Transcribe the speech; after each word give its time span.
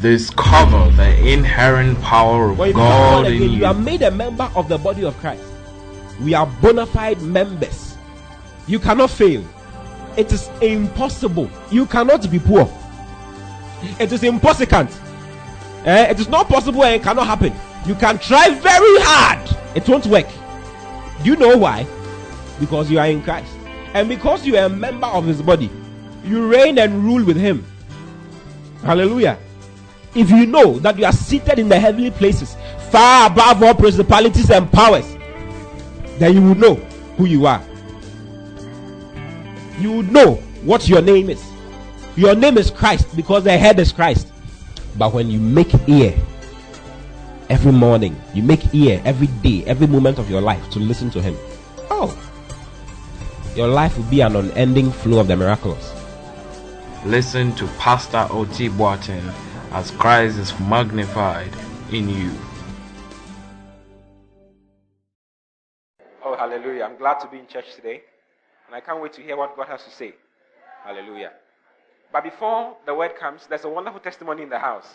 discover 0.00 0.90
the 0.96 1.28
inherent 1.28 2.00
power 2.00 2.50
of 2.50 2.56
God 2.56 3.26
in 3.26 3.32
again, 3.34 3.50
you. 3.50 3.58
you 3.58 3.64
are 3.66 3.74
made 3.74 4.02
a 4.02 4.10
member 4.10 4.50
of 4.54 4.68
the 4.68 4.78
body 4.78 5.04
of 5.04 5.16
Christ. 5.18 5.42
We 6.20 6.34
are 6.34 6.46
bona 6.60 6.86
fide 6.86 7.20
members. 7.22 7.96
You 8.66 8.78
cannot 8.78 9.10
fail. 9.10 9.44
It 10.16 10.32
is 10.32 10.48
impossible. 10.60 11.50
You 11.70 11.86
cannot 11.86 12.30
be 12.30 12.38
poor. 12.38 12.70
It 13.98 14.12
is 14.12 14.22
impossible. 14.24 14.88
Eh, 15.84 16.10
it 16.10 16.20
is 16.20 16.28
not 16.28 16.48
possible 16.48 16.84
and 16.84 16.96
it 16.96 17.02
cannot 17.02 17.26
happen. 17.26 17.52
You 17.86 17.94
can 17.94 18.18
try 18.18 18.50
very 18.50 19.00
hard. 19.00 19.48
It 19.76 19.88
won't 19.88 20.06
work. 20.06 20.26
Do 21.22 21.30
you 21.30 21.36
know 21.36 21.56
why? 21.56 21.86
Because 22.60 22.90
you 22.90 22.98
are 22.98 23.06
in 23.06 23.22
Christ. 23.22 23.52
And 23.94 24.08
because 24.08 24.46
you 24.46 24.56
are 24.56 24.64
a 24.64 24.68
member 24.68 25.06
of 25.06 25.24
his 25.24 25.40
body, 25.40 25.70
you 26.24 26.46
reign 26.46 26.78
and 26.78 27.04
rule 27.04 27.24
with 27.24 27.36
him. 27.36 27.64
Hallelujah. 28.82 29.38
If 30.14 30.30
you 30.30 30.46
know 30.46 30.78
that 30.80 30.98
you 30.98 31.04
are 31.04 31.12
seated 31.12 31.58
in 31.58 31.68
the 31.68 31.78
heavenly 31.78 32.10
places, 32.10 32.56
far 32.90 33.30
above 33.30 33.62
all 33.62 33.74
principalities 33.74 34.50
and 34.50 34.70
powers, 34.72 35.16
then 36.18 36.34
you 36.34 36.42
will 36.42 36.54
know 36.54 36.74
who 37.16 37.26
you 37.26 37.46
are. 37.46 37.62
You 39.78 39.92
would 39.92 40.10
know 40.10 40.34
what 40.64 40.88
your 40.88 41.02
name 41.02 41.30
is. 41.30 41.44
Your 42.16 42.34
name 42.34 42.58
is 42.58 42.70
Christ 42.70 43.14
because 43.14 43.44
the 43.44 43.56
head 43.56 43.78
is 43.78 43.92
Christ. 43.92 44.32
But 44.96 45.12
when 45.12 45.30
you 45.30 45.38
make 45.38 45.72
ear 45.88 46.14
every 47.48 47.70
morning, 47.72 48.20
you 48.34 48.42
make 48.42 48.74
ear 48.74 49.00
every 49.04 49.28
day, 49.28 49.64
every 49.66 49.86
moment 49.86 50.18
of 50.18 50.28
your 50.28 50.40
life 50.40 50.68
to 50.70 50.80
listen 50.80 51.10
to 51.10 51.22
Him. 51.22 51.36
Oh, 51.90 52.16
your 53.54 53.68
life 53.68 53.96
will 53.96 54.04
be 54.04 54.20
an 54.20 54.34
unending 54.34 54.90
flow 54.90 55.20
of 55.20 55.28
the 55.28 55.36
miraculous. 55.36 55.94
Listen 57.04 57.54
to 57.54 57.66
Pastor 57.78 58.26
O.T. 58.30 58.68
Boateng 58.70 59.32
as 59.72 59.90
Christ 59.92 60.38
is 60.38 60.58
magnified 60.60 61.52
in 61.92 62.08
you. 62.08 62.32
Oh, 66.24 66.36
hallelujah. 66.36 66.84
I'm 66.84 66.96
glad 66.96 67.20
to 67.20 67.28
be 67.28 67.38
in 67.38 67.46
church 67.46 67.74
today. 67.74 68.02
And 68.66 68.74
I 68.74 68.80
can't 68.80 69.00
wait 69.00 69.12
to 69.14 69.22
hear 69.22 69.36
what 69.36 69.56
God 69.56 69.68
has 69.68 69.84
to 69.84 69.90
say. 69.90 70.14
Hallelujah. 70.84 71.32
But 72.12 72.24
before 72.24 72.76
the 72.86 72.94
word 72.94 73.16
comes, 73.16 73.46
there's 73.46 73.64
a 73.64 73.68
wonderful 73.68 74.00
testimony 74.00 74.42
in 74.42 74.48
the 74.48 74.58
house. 74.58 74.88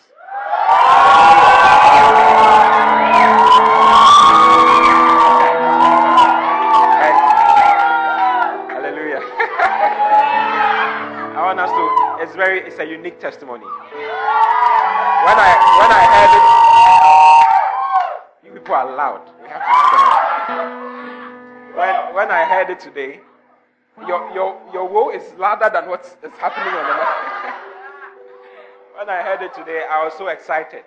It's 12.24 12.34
very, 12.34 12.60
it's 12.60 12.78
a 12.78 12.84
unique 12.84 13.20
testimony. 13.20 13.66
When 13.66 15.36
I, 15.36 15.50
when 15.80 15.90
I 15.92 16.04
heard 16.14 16.32
it, 18.40 18.46
you 18.46 18.52
people 18.58 18.74
are 18.74 18.96
loud. 18.96 19.30
We 19.42 19.48
have 19.48 19.60
to 19.60 19.66
stand. 20.48 21.76
When, 21.76 22.14
when 22.14 22.30
I 22.30 22.44
heard 22.44 22.70
it 22.70 22.80
today, 22.80 23.20
your, 24.08 24.32
your, 24.32 24.58
your 24.72 24.88
woe 24.88 25.10
is 25.10 25.34
louder 25.38 25.68
than 25.70 25.86
what 25.86 26.06
is 26.06 26.16
happening 26.38 26.72
on 26.72 26.86
the 26.88 26.94
when 28.96 29.10
I 29.10 29.20
heard 29.22 29.42
it 29.42 29.52
today, 29.52 29.82
I 29.90 30.02
was 30.02 30.14
so 30.16 30.28
excited. 30.28 30.84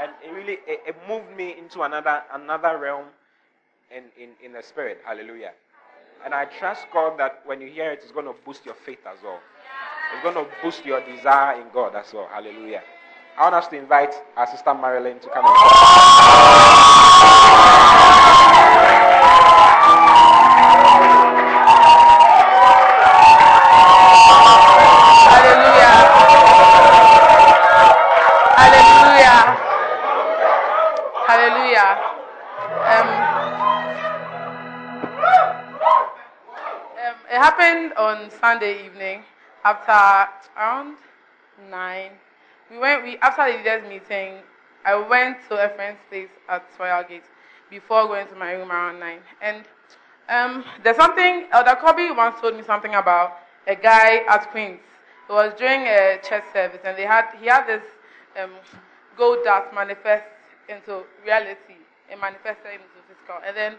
And 0.00 0.12
it 0.24 0.30
really 0.32 0.58
it, 0.66 0.80
it 0.86 0.96
moved 1.08 1.36
me 1.36 1.56
into 1.58 1.82
another 1.82 2.22
another 2.32 2.78
realm 2.78 3.06
in, 3.94 4.04
in, 4.16 4.30
in 4.42 4.52
the 4.52 4.62
spirit. 4.62 5.00
Hallelujah. 5.04 5.52
And 6.24 6.32
I 6.32 6.44
trust 6.44 6.86
God 6.92 7.18
that 7.18 7.42
when 7.44 7.60
you 7.60 7.66
hear 7.68 7.90
it, 7.90 7.98
it's 8.02 8.12
going 8.12 8.26
to 8.26 8.34
boost 8.44 8.64
your 8.64 8.76
faith 8.76 9.04
as 9.06 9.18
well. 9.24 9.40
It's 10.12 10.22
going 10.22 10.34
to 10.34 10.46
boost 10.62 10.84
your 10.84 11.00
desire 11.00 11.58
in 11.60 11.68
God 11.72 11.94
as 11.96 12.12
well. 12.12 12.28
Hallelujah. 12.30 12.82
I 13.38 13.44
want 13.44 13.54
us 13.54 13.68
to 13.68 13.78
invite 13.78 14.14
our 14.36 14.46
sister 14.46 14.74
Marilyn 14.74 15.18
to 15.20 15.28
come 15.30 15.46
and 15.46 15.56
talk. 15.56 15.72
Hallelujah. 25.32 25.96
Hallelujah. 28.60 29.38
Hallelujah. 31.26 31.90
Um, 32.92 33.08
um, 37.00 37.16
it 37.30 37.38
happened 37.38 37.92
on 37.94 38.30
Sunday 38.30 38.84
evening 38.84 39.24
after 39.64 40.50
around 40.56 40.96
nine. 41.70 42.12
We 42.70 42.78
went. 42.78 43.04
We 43.04 43.18
after 43.18 43.50
the 43.50 43.58
leaders 43.58 43.88
meeting, 43.88 44.38
I 44.84 44.96
went 44.96 45.38
to 45.48 45.64
a 45.64 45.68
friend's 45.74 46.00
place 46.08 46.30
at 46.48 46.64
Royal 46.78 47.04
Gate 47.04 47.24
before 47.70 48.06
going 48.06 48.26
to 48.28 48.34
my 48.34 48.52
room 48.52 48.70
around 48.70 49.00
nine. 49.00 49.20
And 49.40 49.64
um, 50.28 50.64
there's 50.82 50.96
something. 50.96 51.46
Elder 51.52 51.76
Kobe 51.80 52.10
once 52.10 52.40
told 52.40 52.56
me 52.56 52.62
something 52.62 52.94
about 52.94 53.38
a 53.66 53.74
guy 53.74 54.24
at 54.28 54.50
Queens. 54.50 54.80
It 55.28 55.32
was 55.32 55.52
during 55.56 55.82
a 55.82 56.18
church 56.22 56.44
service, 56.52 56.80
and 56.84 56.96
they 56.96 57.06
had 57.06 57.26
he 57.40 57.46
had 57.46 57.66
this 57.66 57.84
um, 58.40 58.50
gold 59.16 59.38
dust 59.44 59.72
manifest 59.74 60.24
into 60.68 61.02
reality. 61.24 61.78
It 62.10 62.20
manifested 62.20 62.72
into 62.72 62.84
physical, 63.08 63.40
and 63.46 63.56
then 63.56 63.74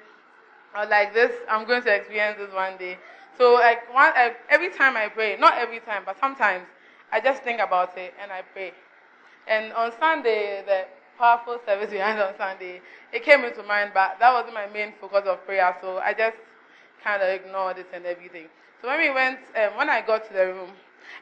I 0.74 0.82
was 0.82 0.90
like, 0.90 1.14
"This, 1.14 1.32
I'm 1.50 1.68
going 1.68 1.84
to 1.84 1.96
experience 1.96 2.38
this 2.40 2.54
one 2.54 2.78
day." 2.78 2.98
So, 3.38 3.54
like, 3.54 3.92
one, 3.94 4.14
every 4.50 4.70
time 4.70 4.96
I 4.96 5.10
pray, 5.10 5.38
not 5.40 5.58
every 5.58 5.80
time, 5.80 6.04
but 6.06 6.20
sometimes, 6.20 6.66
I 7.12 7.20
just 7.20 7.44
think 7.44 7.60
about 7.60 7.98
it 7.98 8.14
and 8.22 8.32
I 8.32 8.42
pray. 8.42 8.74
And 9.48 9.74
on 9.74 9.92
Sunday, 10.00 10.64
the 10.66 10.86
powerful 11.18 11.60
service 11.66 11.92
we 11.92 11.98
had 11.98 12.20
on 12.20 12.34
Sunday, 12.38 12.82
it 13.12 13.24
came 13.24 13.44
into 13.44 13.64
mind, 13.64 13.92
but 13.94 14.18
that 14.20 14.34
wasn't 14.34 14.54
my 14.54 14.68
main 14.68 14.94
focus 15.00 15.24
of 15.26 15.46
prayer, 15.46 15.76
so 15.82 15.98
I 15.98 16.14
just 16.14 16.38
kind 17.04 17.22
of 17.22 17.30
ignored 17.30 17.78
it 17.78 17.88
and 17.94 18.06
everything. 18.06 18.48
So 18.82 18.88
when 18.88 19.00
we 19.00 19.10
went, 19.12 19.40
um, 19.56 19.78
when 19.78 19.90
I 19.90 20.02
got 20.02 20.28
to 20.28 20.34
the 20.34 20.48
room, 20.48 20.72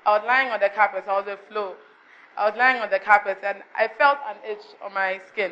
I 0.06 0.18
was 0.18 0.24
lying 0.26 0.50
on 0.50 0.60
the 0.60 0.70
carpet. 0.70 1.06
I 1.08 1.20
was 1.20 1.28
a 1.28 1.38
floor. 1.52 1.76
I 2.38 2.50
was 2.50 2.58
lying 2.58 2.82
on 2.82 2.90
the 2.90 3.00
carpet, 3.00 3.40
and 3.44 3.58
I 3.76 3.88
felt 3.88 4.18
an 4.28 4.38
itch 4.50 4.64
on 4.84 4.94
my 4.94 5.20
skin. 5.28 5.52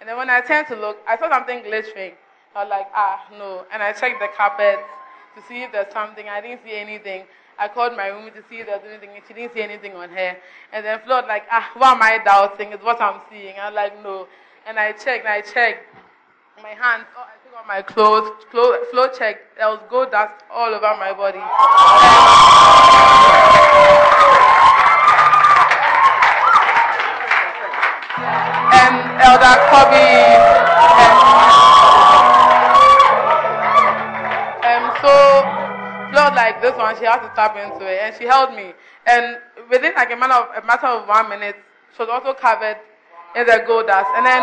And 0.00 0.08
then 0.08 0.16
when 0.16 0.30
I 0.30 0.40
turned 0.40 0.66
to 0.68 0.76
look, 0.76 0.98
I 1.06 1.16
saw 1.16 1.28
something 1.30 1.62
glittering. 1.62 2.14
I 2.54 2.64
was 2.64 2.70
like, 2.70 2.86
ah, 2.94 3.26
no. 3.38 3.64
And 3.72 3.82
I 3.82 3.92
checked 3.92 4.20
the 4.20 4.28
carpet 4.36 4.78
to 5.34 5.42
see 5.48 5.62
if 5.62 5.72
there's 5.72 5.92
something. 5.92 6.28
I 6.28 6.40
didn't 6.40 6.60
see 6.64 6.74
anything. 6.74 7.24
I 7.58 7.68
called 7.68 7.96
my 7.96 8.08
room 8.08 8.26
to 8.34 8.42
see 8.48 8.58
if 8.58 8.66
there 8.66 8.78
was 8.78 8.86
anything. 8.88 9.10
She 9.28 9.34
didn't 9.34 9.54
see 9.54 9.62
anything 9.62 9.94
on 9.94 10.08
her. 10.10 10.36
And 10.72 10.84
then 10.84 11.00
Flo 11.04 11.16
was 11.16 11.26
like, 11.28 11.44
ah, 11.50 11.70
what 11.76 11.96
am 11.96 12.02
I 12.02 12.18
doubting? 12.24 12.72
It's 12.72 12.82
what 12.82 13.00
I'm 13.00 13.20
seeing. 13.30 13.54
I 13.58 13.70
was 13.70 13.76
like, 13.76 14.02
no. 14.02 14.26
And 14.66 14.78
I 14.78 14.92
checked, 14.92 15.24
and 15.24 15.28
I 15.28 15.40
checked. 15.40 15.94
My 16.62 16.70
hands, 16.70 17.04
oh, 17.16 17.26
I 17.26 17.36
took 17.44 17.58
off 17.58 17.66
my 17.66 17.82
clothes, 17.82 18.44
clothes, 18.50 18.86
Flo 18.90 19.08
checked. 19.08 19.58
There 19.58 19.68
was 19.68 19.80
gold 19.90 20.10
dust 20.10 20.44
all 20.50 20.72
over 20.72 20.96
my 20.98 21.12
body. 21.12 21.42
and 28.72 28.96
Elder 29.20 29.56
Kobe. 29.70 30.06
And, 31.02 31.63
like 36.44 36.60
this 36.60 36.76
one, 36.76 36.92
she 37.00 37.04
had 37.08 37.24
to 37.24 37.32
tap 37.32 37.56
into 37.56 37.88
it, 37.88 37.98
and 38.04 38.14
she 38.16 38.24
held 38.24 38.52
me. 38.52 38.76
And 39.06 39.40
within 39.70 39.94
like 39.94 40.12
a 40.12 40.16
matter 40.16 40.36
of 40.36 40.62
a 40.62 40.66
matter 40.66 40.88
of 40.88 41.08
one 41.08 41.28
minute, 41.32 41.56
she 41.96 42.02
was 42.04 42.10
also 42.12 42.34
covered 42.34 42.76
in 43.34 43.46
the 43.46 43.64
gold 43.66 43.86
dust. 43.86 44.10
And 44.12 44.26
then 44.28 44.42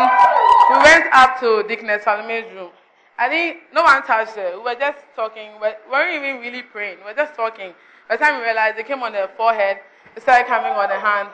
we 0.70 0.76
went 0.82 1.06
up 1.14 1.38
to 1.38 1.62
Deaconess 1.68 2.02
Salome's 2.02 2.50
room. 2.54 2.70
I 3.18 3.28
think 3.28 3.70
no 3.72 3.82
one 3.84 4.02
touched 4.02 4.34
her. 4.34 4.58
We 4.58 4.64
were 4.64 4.74
just 4.74 4.98
talking. 5.14 5.54
We 5.62 5.68
weren't 5.90 6.14
even 6.18 6.42
really 6.42 6.62
praying. 6.62 6.98
We 6.98 7.14
were 7.14 7.14
just 7.14 7.34
talking. 7.34 7.72
By 8.08 8.16
the 8.16 8.24
time 8.24 8.40
we 8.40 8.44
realized 8.50 8.78
it 8.78 8.86
came 8.86 9.02
on 9.02 9.12
the 9.12 9.30
forehead, 9.36 9.78
it 10.16 10.22
started 10.22 10.48
coming 10.48 10.72
on 10.72 10.88
the 10.88 10.98
hand. 10.98 11.28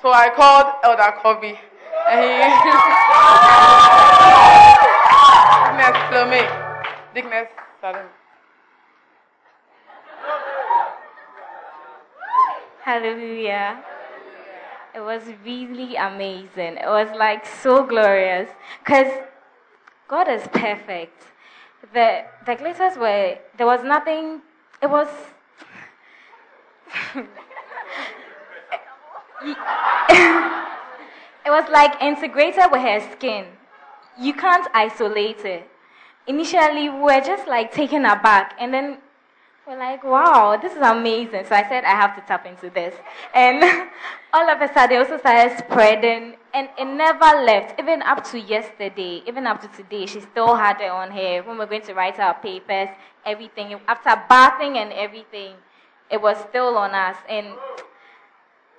So 0.00 0.08
I 0.08 0.30
called 0.32 0.72
Elder 0.88 1.12
Kobe. 1.20 1.52
And 2.08 2.18
he 2.24 2.32
Deaconess 5.68 5.94
Salome. 6.08 6.44
Deaconess 7.14 7.48
Salome. 7.80 8.13
Hallelujah. 12.84 13.82
It 14.94 15.00
was 15.00 15.22
really 15.42 15.96
amazing. 15.96 16.76
It 16.76 16.86
was 16.86 17.08
like 17.16 17.46
so 17.46 17.82
glorious 17.82 18.50
because 18.80 19.10
God 20.06 20.28
is 20.28 20.46
perfect. 20.48 21.22
The 21.94 22.24
the 22.44 22.54
glitters 22.56 22.98
were 22.98 23.38
there 23.56 23.66
was 23.66 23.82
nothing. 23.82 24.42
It 24.82 24.90
was. 24.90 25.08
it 31.46 31.50
was 31.56 31.64
like 31.72 32.02
integrated 32.02 32.70
with 32.70 32.82
her 32.82 33.00
skin. 33.12 33.46
You 34.20 34.34
can't 34.34 34.68
isolate 34.74 35.42
it. 35.46 35.70
Initially, 36.26 36.90
we 36.90 37.00
were 37.00 37.22
just 37.22 37.48
like 37.48 37.72
taken 37.72 38.04
aback, 38.04 38.54
and 38.60 38.74
then 38.74 38.98
We're 39.66 39.78
like, 39.78 40.04
wow, 40.04 40.58
this 40.60 40.72
is 40.72 40.82
amazing. 40.82 41.46
So 41.48 41.54
I 41.54 41.66
said, 41.66 41.84
I 41.84 41.96
have 41.96 42.14
to 42.16 42.22
tap 42.28 42.44
into 42.44 42.68
this. 42.68 42.94
And 43.34 43.64
all 44.34 44.50
of 44.50 44.60
a 44.60 44.70
sudden, 44.74 44.98
also 44.98 45.16
started 45.16 45.56
spreading, 45.56 46.36
and 46.52 46.68
it 46.76 46.84
never 46.84 47.42
left. 47.42 47.80
Even 47.80 48.02
up 48.02 48.22
to 48.24 48.38
yesterday, 48.38 49.22
even 49.26 49.46
up 49.46 49.62
to 49.62 49.68
today, 49.68 50.04
she 50.04 50.20
still 50.20 50.54
had 50.54 50.82
it 50.82 50.90
on 50.90 51.10
her. 51.10 51.42
When 51.44 51.56
we're 51.56 51.64
going 51.64 51.80
to 51.82 51.94
write 51.94 52.20
our 52.20 52.34
papers, 52.34 52.90
everything, 53.24 53.80
after 53.88 54.22
bathing 54.28 54.76
and 54.76 54.92
everything, 54.92 55.54
it 56.10 56.20
was 56.20 56.36
still 56.50 56.76
on 56.76 56.90
us. 56.90 57.16
And 57.26 57.46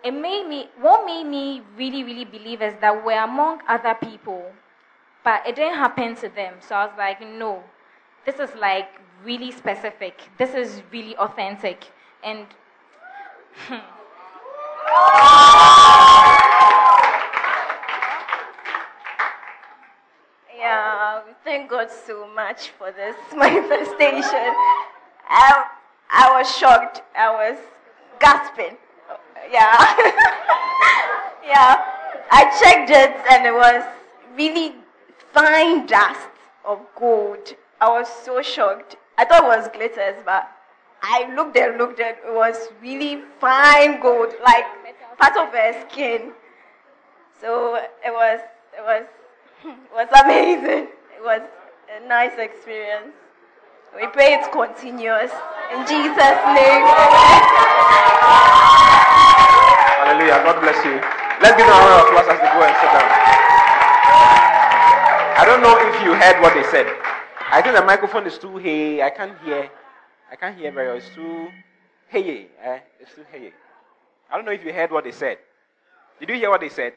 it 0.03 0.11
made 0.13 0.47
me, 0.47 0.69
what 0.79 1.03
made 1.03 1.23
me 1.23 1.63
really, 1.75 2.03
really 2.03 2.25
believe 2.25 2.61
is 2.61 2.75
that 2.81 3.03
we're 3.03 3.23
among 3.23 3.61
other 3.67 3.95
people, 3.95 4.51
but 5.23 5.47
it 5.47 5.55
didn't 5.55 5.79
happen 5.79 6.15
to 6.17 6.29
them. 6.29 6.57
So 6.59 6.75
I 6.75 6.85
was 6.85 6.93
like, 6.95 7.21
no, 7.21 7.63
this 8.25 8.39
is 8.39 8.49
like 8.59 8.89
really 9.23 9.51
specific. 9.51 10.21
This 10.37 10.53
is 10.55 10.81
really 10.91 11.15
authentic. 11.17 11.85
And 12.23 12.47
yeah, 20.57 21.21
thank 21.43 21.69
God 21.69 21.89
so 21.91 22.27
much 22.27 22.69
for 22.77 22.91
this 22.91 23.15
manifestation. 23.35 24.53
I, 25.27 25.65
I 26.11 26.31
was 26.37 26.49
shocked. 26.57 27.03
I 27.17 27.29
was 27.29 27.57
gasping. 28.19 28.77
Yeah. 29.51 29.77
yeah. 31.45 31.85
I 32.31 32.43
checked 32.59 32.89
it 32.89 33.15
and 33.31 33.45
it 33.45 33.53
was 33.53 33.83
really 34.35 34.73
fine 35.31 35.85
dust 35.85 36.27
of 36.65 36.79
gold. 36.95 37.53
I 37.85 37.89
was 37.99 38.09
so 38.09 38.41
shocked. 38.41 38.95
I 39.15 39.25
thought 39.25 39.43
it 39.43 39.47
was 39.61 39.69
glitters, 39.69 40.17
but 40.25 40.49
I 41.03 41.31
looked 41.35 41.55
and 41.55 41.77
looked 41.77 41.99
and 41.99 42.17
it 42.17 42.33
was 42.33 42.57
really 42.81 43.21
fine 43.39 44.01
gold, 44.01 44.33
like 44.41 44.65
part 45.21 45.37
of 45.37 45.53
her 45.53 45.85
skin. 45.85 46.33
So 47.39 47.75
it 47.77 48.09
was, 48.09 48.41
it 48.73 48.81
was, 48.81 49.05
it 49.69 49.93
was 49.93 50.09
amazing. 50.17 50.89
It 51.13 51.21
was 51.21 51.45
a 51.93 52.01
nice 52.09 52.33
experience. 52.39 53.13
We 53.93 54.07
pray 54.07 54.33
it's 54.33 54.49
continuous. 54.49 55.29
In 55.69 55.85
Jesus' 55.85 56.41
name. 56.57 56.89
Hallelujah. 60.01 60.41
God 60.41 60.57
bless 60.57 60.81
you. 60.81 60.97
Let's 61.37 61.53
give 61.53 61.69
them 61.69 61.77
a 61.77 61.85
round 61.85 62.01
of 62.01 62.09
applause 62.09 62.33
as 62.33 62.41
they 62.41 62.49
go 62.49 62.65
and 62.65 62.73
sit 62.81 62.89
down. 62.97 63.05
I 65.37 65.45
don't 65.45 65.61
know 65.61 65.77
if 65.77 66.01
you 66.01 66.17
heard 66.17 66.41
what 66.41 66.57
they 66.57 66.65
said. 66.73 67.04
I 67.55 67.61
think 67.61 67.73
the 67.73 67.85
microphone 67.85 68.27
is 68.27 68.37
too 68.37 68.57
hey. 68.57 69.01
I 69.01 69.09
can't 69.09 69.39
hear. 69.39 69.69
I 70.29 70.35
can't 70.35 70.57
hear 70.57 70.73
very 70.73 70.89
well. 70.89 70.97
It's 70.97 71.07
too 71.15 71.47
hey. 72.09 72.47
Eh? 72.61 72.79
It's 72.99 73.15
too 73.15 73.23
hey. 73.31 73.53
I 74.29 74.35
don't 74.35 74.43
know 74.43 74.51
if 74.51 74.65
you 74.65 74.73
heard 74.73 74.91
what 74.91 75.05
they 75.05 75.13
said. 75.13 75.37
Did 76.19 76.27
you 76.27 76.35
hear 76.35 76.49
what 76.49 76.59
they 76.59 76.67
said? 76.67 76.91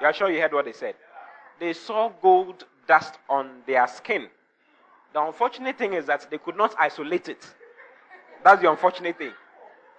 You 0.00 0.06
are 0.06 0.12
sure 0.12 0.30
you 0.30 0.40
heard 0.40 0.52
what 0.52 0.64
they 0.64 0.72
said? 0.74 0.94
They 1.58 1.72
saw 1.72 2.08
gold 2.22 2.66
dust 2.86 3.14
on 3.28 3.50
their 3.66 3.88
skin. 3.88 4.28
The 5.12 5.22
unfortunate 5.26 5.76
thing 5.76 5.94
is 5.94 6.06
that 6.06 6.30
they 6.30 6.38
could 6.38 6.56
not 6.56 6.72
isolate 6.78 7.28
it. 7.28 7.44
That's 8.44 8.62
the 8.62 8.70
unfortunate 8.70 9.18
thing. 9.18 9.32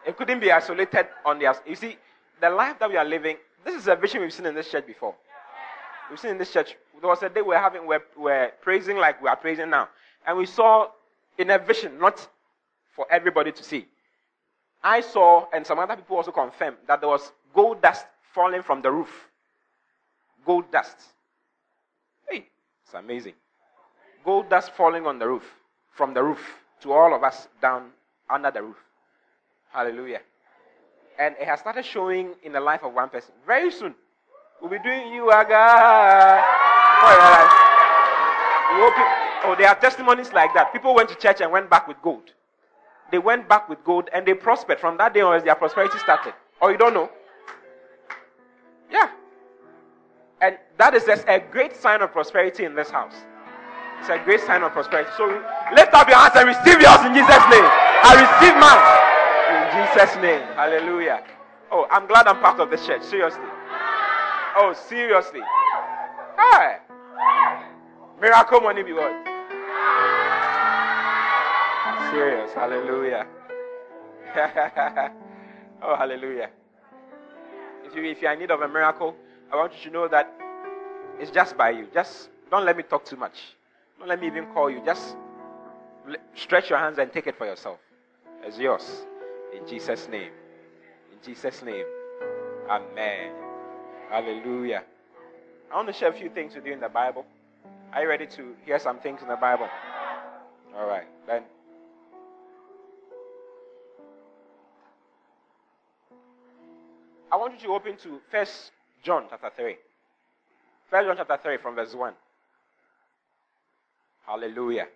It 0.07 0.15
couldn't 0.15 0.39
be 0.39 0.53
isolated 0.53 1.07
on 1.25 1.37
their. 1.37 1.53
You 1.67 1.75
see, 1.75 1.97
the 2.39 2.49
life 2.49 2.79
that 2.79 2.89
we 2.89 2.95
are 2.95 3.03
living. 3.03 3.35
This 3.65 3.75
is 3.75 3.89
a 3.89 3.97
vision 3.97 4.21
we've 4.21 4.31
seen 4.31 4.45
in 4.45 4.55
this 4.55 4.71
church 4.71 4.87
before. 4.87 5.15
We've 6.09 6.17
seen 6.17 6.31
in 6.31 6.37
this 6.37 6.53
church. 6.53 6.77
There 7.01 7.09
was 7.09 7.21
a 7.23 7.29
day 7.29 7.41
we're 7.41 7.57
having, 7.57 7.85
we're, 7.87 8.03
we're 8.15 8.51
praising 8.61 8.97
like 8.97 9.21
we 9.21 9.27
are 9.27 9.35
praising 9.35 9.69
now. 9.69 9.89
And 10.25 10.37
we 10.37 10.45
saw 10.45 10.87
in 11.37 11.49
a 11.49 11.57
vision, 11.57 11.99
not 11.99 12.27
for 12.95 13.05
everybody 13.11 13.51
to 13.51 13.63
see. 13.63 13.87
I 14.83 15.01
saw, 15.01 15.47
and 15.53 15.65
some 15.65 15.79
other 15.79 15.95
people 15.95 16.17
also 16.17 16.31
confirmed, 16.31 16.77
that 16.87 17.01
there 17.01 17.09
was 17.09 17.31
gold 17.53 17.81
dust 17.81 18.05
falling 18.33 18.61
from 18.61 18.81
the 18.81 18.91
roof. 18.91 19.09
Gold 20.45 20.71
dust. 20.71 20.97
Hey, 22.29 22.45
it's 22.85 22.93
amazing. 22.93 23.33
Gold 24.23 24.49
dust 24.49 24.71
falling 24.73 25.05
on 25.07 25.17
the 25.17 25.27
roof, 25.27 25.43
from 25.91 26.13
the 26.13 26.21
roof 26.21 26.39
to 26.81 26.93
all 26.93 27.15
of 27.15 27.23
us 27.23 27.47
down 27.61 27.89
under 28.29 28.51
the 28.51 28.61
roof. 28.61 28.77
Hallelujah. 29.71 30.21
And 31.19 31.35
it 31.39 31.47
has 31.47 31.59
started 31.59 31.85
showing 31.85 32.35
in 32.43 32.51
the 32.51 32.59
life 32.59 32.83
of 32.83 32.93
one 32.93 33.09
person. 33.09 33.33
Very 33.45 33.71
soon, 33.71 33.95
We'll 34.61 34.69
be 34.69 34.77
doing 34.77 35.11
you 35.11 35.31
aga. 35.31 36.69
Oh, 39.43 39.55
there 39.57 39.67
are 39.67 39.75
testimonies 39.75 40.31
like 40.33 40.53
that. 40.53 40.71
People 40.71 40.93
went 40.93 41.09
to 41.09 41.15
church 41.15 41.41
and 41.41 41.51
went 41.51 41.69
back 41.69 41.87
with 41.87 41.97
gold. 42.01 42.31
They 43.11 43.17
went 43.17 43.49
back 43.49 43.67
with 43.67 43.83
gold 43.83 44.09
and 44.13 44.25
they 44.25 44.33
prospered. 44.33 44.79
From 44.79 44.97
that 44.97 45.13
day 45.13 45.21
on, 45.21 45.43
their 45.43 45.55
prosperity 45.55 45.97
started. 45.97 46.33
Or 46.61 46.71
you 46.71 46.77
don't 46.77 46.93
know? 46.93 47.09
Yeah. 48.91 49.09
And 50.41 50.57
that 50.77 50.93
is 50.93 51.03
just 51.05 51.27
a 51.27 51.39
great 51.39 51.75
sign 51.75 52.01
of 52.01 52.11
prosperity 52.11 52.65
in 52.65 52.75
this 52.75 52.89
house. 52.89 53.15
It's 53.99 54.09
a 54.09 54.17
great 54.23 54.41
sign 54.41 54.63
of 54.63 54.71
prosperity. 54.71 55.09
So 55.17 55.25
lift 55.75 55.93
up 55.93 56.07
your 56.07 56.17
hands 56.17 56.33
and 56.35 56.47
receive 56.47 56.79
yours 56.81 57.01
in 57.05 57.13
Jesus' 57.13 57.45
name. 57.49 57.67
I 58.03 58.15
receive 58.17 58.55
mine. 58.57 58.81
In 59.51 59.61
Jesus' 59.75 60.15
name. 60.21 60.41
Hallelujah. 60.55 61.23
Oh, 61.71 61.87
I'm 61.91 62.07
glad 62.07 62.27
I'm 62.27 62.39
part 62.39 62.59
of 62.59 62.69
the 62.69 62.77
church. 62.77 63.03
Seriously. 63.03 63.43
Oh, 64.55 64.73
seriously? 64.87 65.41
Hi. 66.37 66.79
Miracle 68.21 68.61
money 68.61 68.83
be 68.83 68.93
what? 68.93 69.11
Serious. 72.11 72.53
Hallelujah. 72.53 73.25
oh, 75.81 75.95
hallelujah. 75.95 76.51
If 77.83 77.95
you 77.95 78.03
if 78.03 78.21
you're 78.21 78.31
in 78.33 78.39
need 78.39 78.51
of 78.51 78.61
a 78.61 78.67
miracle, 78.67 79.15
I 79.51 79.55
want 79.55 79.73
you 79.73 79.89
to 79.89 79.89
know 79.89 80.07
that 80.07 80.31
it's 81.19 81.31
just 81.31 81.57
by 81.57 81.71
you. 81.71 81.87
Just 81.91 82.29
don't 82.51 82.63
let 82.63 82.77
me 82.77 82.83
talk 82.83 83.05
too 83.05 83.15
much. 83.15 83.39
Don't 83.97 84.07
let 84.07 84.21
me 84.21 84.27
even 84.27 84.45
call 84.53 84.69
you. 84.69 84.83
Just 84.85 85.15
stretch 86.35 86.69
your 86.69 86.77
hands 86.77 86.99
and 86.99 87.11
take 87.11 87.25
it 87.25 87.35
for 87.39 87.47
yourself. 87.47 87.79
It's 88.43 88.59
yours. 88.59 89.07
In 89.51 89.67
Jesus' 89.67 90.07
name. 90.07 90.31
In 91.11 91.17
Jesus' 91.25 91.63
name. 91.63 91.85
Amen. 92.69 93.31
Hallelujah. 94.11 94.83
I 95.71 95.75
want 95.75 95.87
to 95.87 95.93
share 95.93 96.09
a 96.09 96.13
few 96.13 96.29
things 96.29 96.53
with 96.53 96.67
you 96.67 96.73
in 96.73 96.79
the 96.79 96.89
Bible. 96.89 97.25
Are 97.93 98.03
you 98.03 98.07
ready 98.07 98.25
to 98.25 98.55
hear 98.65 98.79
some 98.79 98.99
things 98.99 99.21
in 99.21 99.27
the 99.27 99.35
Bible? 99.35 99.67
All 100.77 100.87
right, 100.87 101.07
then. 101.27 101.43
I 107.29 107.35
want 107.35 107.53
you 107.53 107.67
to 107.67 107.73
open 107.73 107.97
to 107.97 108.21
First 108.31 108.71
John 109.03 109.25
chapter 109.29 109.51
3. 109.53 109.75
First 110.89 111.05
John 111.05 111.17
chapter 111.17 111.37
3 111.43 111.57
from 111.57 111.75
verse 111.75 111.93
1. 111.93 112.13
Hallelujah. 114.25 114.87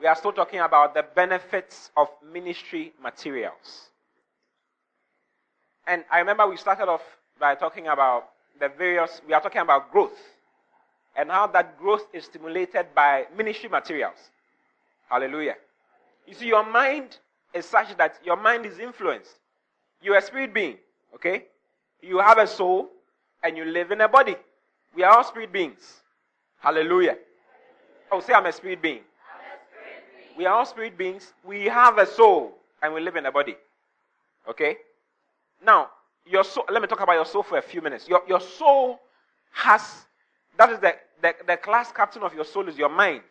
We 0.00 0.06
are 0.06 0.14
still 0.14 0.32
talking 0.32 0.60
about 0.60 0.94
the 0.94 1.04
benefits 1.16 1.90
of 1.96 2.06
ministry 2.32 2.92
materials. 3.02 3.90
And 5.84 6.04
I 6.12 6.20
remember 6.20 6.46
we 6.46 6.56
started 6.58 6.88
off 6.88 7.02
by 7.40 7.56
talking 7.56 7.88
about 7.88 8.28
the 8.60 8.68
various, 8.68 9.20
we 9.26 9.34
are 9.34 9.40
talking 9.40 9.62
about 9.62 9.90
growth 9.90 10.35
and 11.16 11.30
how 11.30 11.46
that 11.48 11.78
growth 11.78 12.06
is 12.12 12.24
stimulated 12.24 12.86
by 12.94 13.24
ministry 13.36 13.68
materials. 13.68 14.18
Hallelujah. 15.08 15.56
You 16.26 16.34
see, 16.34 16.46
your 16.46 16.64
mind 16.64 17.18
is 17.54 17.64
such 17.64 17.96
that 17.96 18.18
your 18.24 18.36
mind 18.36 18.66
is 18.66 18.78
influenced. 18.78 19.30
You're 20.02 20.16
a 20.16 20.22
spirit 20.22 20.52
being, 20.52 20.76
okay? 21.14 21.44
You 22.02 22.18
have 22.18 22.38
a 22.38 22.46
soul 22.46 22.90
and 23.42 23.56
you 23.56 23.64
live 23.64 23.90
in 23.92 24.00
a 24.00 24.08
body. 24.08 24.36
We 24.94 25.02
are 25.04 25.16
all 25.16 25.24
spirit 25.24 25.52
beings. 25.52 26.00
Hallelujah. 26.58 27.16
Oh, 28.10 28.20
say 28.20 28.32
I'm 28.32 28.46
a 28.46 28.52
spirit 28.52 28.82
being. 28.82 28.98
A 28.98 29.00
spirit 29.68 30.04
being. 30.14 30.38
We 30.38 30.46
are 30.46 30.54
all 30.54 30.66
spirit 30.66 30.98
beings. 30.98 31.32
We 31.44 31.64
have 31.64 31.98
a 31.98 32.06
soul 32.06 32.52
and 32.82 32.92
we 32.92 33.00
live 33.00 33.16
in 33.16 33.26
a 33.26 33.32
body. 33.32 33.56
Okay? 34.48 34.76
Now, 35.64 35.90
your 36.26 36.44
soul, 36.44 36.64
let 36.70 36.82
me 36.82 36.88
talk 36.88 37.00
about 37.00 37.14
your 37.14 37.26
soul 37.26 37.42
for 37.42 37.58
a 37.58 37.62
few 37.62 37.80
minutes. 37.80 38.08
Your, 38.08 38.22
your 38.28 38.40
soul 38.40 39.00
has, 39.52 40.06
that 40.58 40.70
is 40.70 40.78
the, 40.80 40.94
the, 41.22 41.34
the 41.46 41.56
class 41.56 41.92
captain 41.92 42.22
of 42.22 42.34
your 42.34 42.44
soul 42.44 42.68
is 42.68 42.76
your 42.76 42.88
mind. 42.88 43.22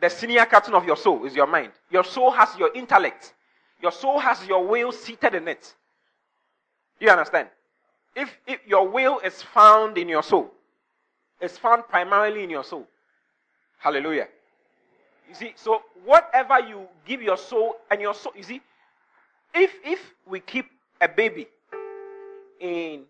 The 0.00 0.08
senior 0.08 0.44
captain 0.46 0.74
of 0.74 0.84
your 0.84 0.96
soul 0.96 1.24
is 1.24 1.34
your 1.34 1.46
mind. 1.46 1.72
Your 1.90 2.04
soul 2.04 2.30
has 2.30 2.56
your 2.58 2.72
intellect. 2.74 3.34
Your 3.80 3.92
soul 3.92 4.18
has 4.18 4.46
your 4.46 4.66
will 4.66 4.92
seated 4.92 5.34
in 5.34 5.48
it. 5.48 5.74
You 7.00 7.10
understand? 7.10 7.48
If, 8.14 8.36
if 8.46 8.60
your 8.66 8.88
will 8.88 9.18
is 9.20 9.42
found 9.42 9.98
in 9.98 10.08
your 10.08 10.22
soul, 10.22 10.50
it's 11.40 11.58
found 11.58 11.88
primarily 11.88 12.44
in 12.44 12.50
your 12.50 12.64
soul. 12.64 12.86
Hallelujah. 13.78 14.28
You 15.28 15.34
see, 15.34 15.52
so 15.56 15.82
whatever 16.04 16.60
you 16.60 16.86
give 17.04 17.22
your 17.22 17.36
soul 17.36 17.76
and 17.90 18.00
your 18.00 18.14
soul, 18.14 18.32
you 18.36 18.42
see, 18.42 18.60
if 19.54 19.72
if 19.84 20.00
we 20.26 20.40
keep 20.40 20.66
a 21.00 21.08
baby 21.08 21.46
in, 22.60 23.02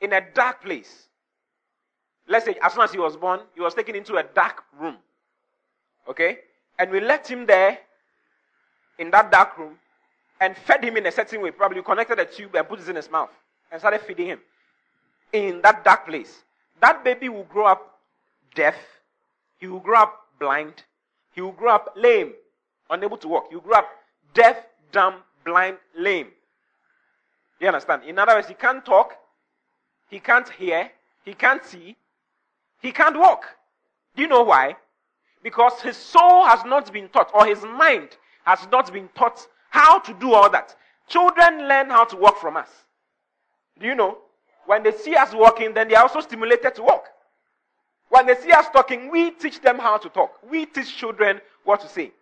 in 0.00 0.12
a 0.12 0.20
dark 0.34 0.62
place. 0.62 1.08
Let's 2.26 2.44
say, 2.44 2.56
as 2.62 2.72
soon 2.72 2.82
as 2.82 2.92
he 2.92 2.98
was 2.98 3.16
born, 3.16 3.40
he 3.54 3.60
was 3.60 3.74
taken 3.74 3.94
into 3.94 4.16
a 4.16 4.22
dark 4.22 4.64
room. 4.78 4.96
Okay? 6.08 6.38
And 6.78 6.90
we 6.90 7.00
left 7.00 7.28
him 7.28 7.46
there 7.46 7.78
in 8.98 9.10
that 9.10 9.30
dark 9.30 9.58
room 9.58 9.74
and 10.40 10.56
fed 10.56 10.82
him 10.82 10.96
in 10.96 11.06
a 11.06 11.12
certain 11.12 11.42
way. 11.42 11.50
Probably 11.50 11.82
connected 11.82 12.18
a 12.18 12.24
tube 12.24 12.54
and 12.56 12.68
put 12.68 12.80
it 12.80 12.88
in 12.88 12.96
his 12.96 13.10
mouth 13.10 13.30
and 13.70 13.80
started 13.80 14.00
feeding 14.00 14.26
him 14.26 14.40
in 15.32 15.60
that 15.62 15.84
dark 15.84 16.06
place. 16.06 16.42
That 16.80 17.04
baby 17.04 17.28
will 17.28 17.44
grow 17.44 17.66
up 17.66 17.98
deaf. 18.54 18.76
He 19.58 19.66
will 19.66 19.80
grow 19.80 20.00
up 20.02 20.26
blind. 20.38 20.82
He 21.34 21.40
will 21.40 21.52
grow 21.52 21.74
up 21.74 21.94
lame, 21.96 22.32
unable 22.90 23.16
to 23.18 23.28
walk. 23.28 23.46
He 23.48 23.56
will 23.56 23.62
grow 23.62 23.78
up 23.78 23.88
deaf, 24.34 24.56
dumb, 24.92 25.16
blind, 25.44 25.78
lame. 25.96 26.28
You 27.60 27.68
understand? 27.68 28.04
In 28.04 28.18
other 28.18 28.34
words, 28.34 28.48
he 28.48 28.54
can't 28.54 28.84
talk, 28.84 29.16
he 30.10 30.20
can't 30.20 30.48
hear, 30.48 30.90
he 31.24 31.34
can't 31.34 31.64
see, 31.64 31.96
he 32.80 32.92
can't 32.92 33.18
walk. 33.18 33.44
Do 34.16 34.22
you 34.22 34.28
know 34.28 34.42
why? 34.42 34.76
Because 35.42 35.80
his 35.80 35.96
soul 35.96 36.44
has 36.44 36.64
not 36.64 36.92
been 36.92 37.08
taught, 37.08 37.30
or 37.34 37.46
his 37.46 37.62
mind 37.62 38.10
has 38.44 38.66
not 38.70 38.92
been 38.92 39.08
taught 39.14 39.46
how 39.70 39.98
to 40.00 40.14
do 40.14 40.32
all 40.32 40.50
that. 40.50 40.74
Children 41.08 41.68
learn 41.68 41.90
how 41.90 42.04
to 42.04 42.16
walk 42.16 42.38
from 42.38 42.56
us. 42.56 42.68
Do 43.78 43.86
you 43.86 43.94
know? 43.94 44.18
When 44.66 44.82
they 44.82 44.92
see 44.92 45.14
us 45.14 45.34
walking, 45.34 45.74
then 45.74 45.88
they 45.88 45.94
are 45.94 46.02
also 46.02 46.20
stimulated 46.20 46.74
to 46.76 46.82
walk. 46.82 47.04
When 48.08 48.26
they 48.26 48.36
see 48.36 48.52
us 48.52 48.66
talking, 48.72 49.10
we 49.10 49.32
teach 49.32 49.60
them 49.60 49.78
how 49.78 49.98
to 49.98 50.08
talk. 50.08 50.38
We 50.48 50.66
teach 50.66 50.96
children 50.96 51.40
what 51.64 51.80
to 51.80 51.88
say. 51.88 52.12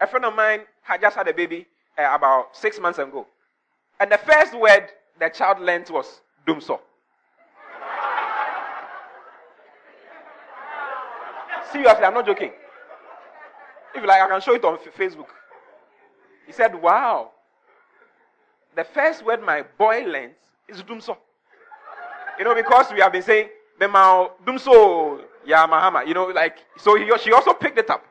A 0.00 0.06
friend 0.06 0.24
of 0.24 0.34
mine 0.34 0.60
had 0.82 1.00
just 1.00 1.16
had 1.16 1.28
a 1.28 1.34
baby 1.34 1.66
uh, 1.98 2.08
about 2.12 2.56
six 2.56 2.80
months 2.80 2.98
ago. 2.98 3.26
And 4.00 4.10
the 4.10 4.18
first 4.18 4.58
word 4.58 4.88
the 5.18 5.28
child 5.28 5.60
learned 5.60 5.88
was 5.90 6.20
dumsor. 6.46 6.80
Seriously, 11.72 12.04
I'm 12.04 12.14
not 12.14 12.26
joking. 12.26 12.52
If 13.94 14.02
you 14.02 14.08
like, 14.08 14.22
I 14.22 14.28
can 14.28 14.40
show 14.40 14.54
it 14.54 14.64
on 14.64 14.78
Facebook. 14.78 15.26
He 16.46 16.52
said, 16.52 16.74
Wow. 16.80 17.30
The 18.74 18.84
first 18.84 19.24
word 19.24 19.42
my 19.42 19.64
boy 19.78 20.04
learns 20.04 20.36
is 20.68 20.82
dumsor. 20.82 21.16
You 22.38 22.44
know, 22.44 22.54
because 22.54 22.92
we 22.92 23.00
have 23.00 23.12
been 23.12 23.22
saying, 23.22 23.48
Bemao, 23.80 24.32
dumsor, 24.44 25.22
ya 25.46 25.66
mahama. 25.66 26.06
You 26.06 26.12
know, 26.14 26.26
like, 26.26 26.58
so 26.76 26.94
he, 26.96 27.10
she 27.18 27.32
also 27.32 27.54
picked 27.54 27.78
it 27.78 27.88
up. 27.88 28.04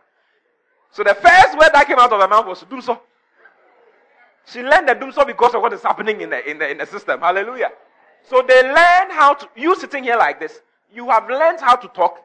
So 0.92 1.04
the 1.04 1.14
first 1.14 1.58
word 1.58 1.70
that 1.74 1.86
came 1.86 2.00
out 2.00 2.12
of 2.12 2.20
her 2.20 2.28
mouth 2.28 2.48
was 2.48 2.64
dumsor. 2.64 3.00
She 4.48 4.62
learned 4.62 4.88
the 4.88 4.96
dumsor 4.96 5.26
because 5.26 5.54
of 5.54 5.62
what 5.62 5.74
is 5.74 5.84
happening 5.84 6.22
in 6.22 6.30
the, 6.30 6.50
in 6.50 6.58
the, 6.58 6.70
in 6.70 6.78
the 6.80 6.86
system. 6.86 7.20
Hallelujah. 7.20 7.72
So 8.24 8.44
they 8.48 8.64
learn 8.64 9.12
how 9.12 9.36
to, 9.36 9.50
you 9.56 9.76
sitting 9.76 10.04
here 10.04 10.18
like 10.18 10.40
this, 10.40 10.62
you 10.94 11.10
have 11.10 11.30
learned 11.30 11.60
how 11.60 11.76
to 11.76 11.88
talk, 11.90 12.25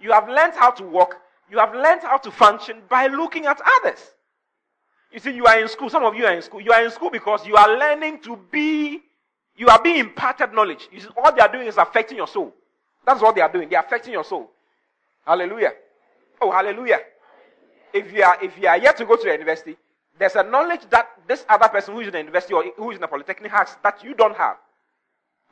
you 0.00 0.12
have 0.12 0.28
learned 0.28 0.54
how 0.54 0.70
to 0.70 0.84
walk, 0.84 1.16
you 1.50 1.58
have 1.58 1.74
learned 1.74 2.02
how 2.02 2.18
to 2.18 2.30
function 2.30 2.82
by 2.88 3.06
looking 3.06 3.46
at 3.46 3.60
others. 3.78 4.12
You 5.12 5.18
see, 5.18 5.32
you 5.32 5.44
are 5.46 5.60
in 5.60 5.68
school, 5.68 5.90
some 5.90 6.04
of 6.04 6.14
you 6.14 6.24
are 6.24 6.32
in 6.32 6.42
school. 6.42 6.60
You 6.60 6.72
are 6.72 6.84
in 6.84 6.90
school 6.90 7.10
because 7.10 7.46
you 7.46 7.56
are 7.56 7.76
learning 7.76 8.20
to 8.20 8.38
be, 8.50 9.00
you 9.56 9.68
are 9.68 9.82
being 9.82 9.96
imparted 9.96 10.52
knowledge. 10.52 10.88
You 10.92 11.00
see, 11.00 11.08
all 11.16 11.34
they 11.34 11.40
are 11.40 11.50
doing 11.50 11.66
is 11.66 11.76
affecting 11.76 12.16
your 12.16 12.28
soul. 12.28 12.54
That's 13.04 13.20
what 13.20 13.34
they 13.34 13.40
are 13.40 13.50
doing. 13.52 13.68
They 13.68 13.76
are 13.76 13.84
affecting 13.84 14.12
your 14.12 14.24
soul. 14.24 14.50
Hallelujah. 15.26 15.72
Oh, 16.40 16.50
hallelujah. 16.52 17.00
If 17.92 18.12
you 18.12 18.22
are, 18.22 18.38
if 18.42 18.56
you 18.56 18.68
are 18.68 18.78
yet 18.78 18.96
to 18.98 19.04
go 19.04 19.16
to 19.16 19.22
the 19.22 19.32
university, 19.32 19.76
there's 20.18 20.36
a 20.36 20.44
knowledge 20.44 20.82
that 20.90 21.08
this 21.26 21.44
other 21.48 21.68
person 21.68 21.94
who 21.94 22.00
is 22.00 22.06
in 22.06 22.12
the 22.12 22.18
university 22.18 22.54
or 22.54 22.64
who 22.76 22.90
is 22.90 22.96
in 22.96 23.00
the 23.00 23.08
polytechnic 23.08 23.50
has 23.50 23.76
that 23.82 24.04
you 24.04 24.14
don't 24.14 24.36
have. 24.36 24.56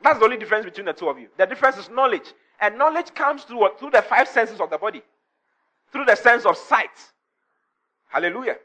That's 0.01 0.19
the 0.19 0.25
only 0.25 0.37
difference 0.37 0.63
between 0.63 0.85
the 0.85 0.93
two 0.93 1.09
of 1.09 1.19
you. 1.19 1.27
The 1.37 1.45
difference 1.45 1.77
is 1.77 1.89
knowledge. 1.89 2.33
And 2.61 2.77
knowledge 2.77 3.13
comes 3.13 3.43
through, 3.43 3.69
through 3.79 3.91
the 3.91 4.01
five 4.01 4.27
senses 4.27 4.59
of 4.59 4.69
the 4.69 4.77
body. 4.77 5.01
Through 5.91 6.05
the 6.05 6.15
sense 6.15 6.45
of 6.45 6.57
sight. 6.57 6.89
Hallelujah. 8.09 8.57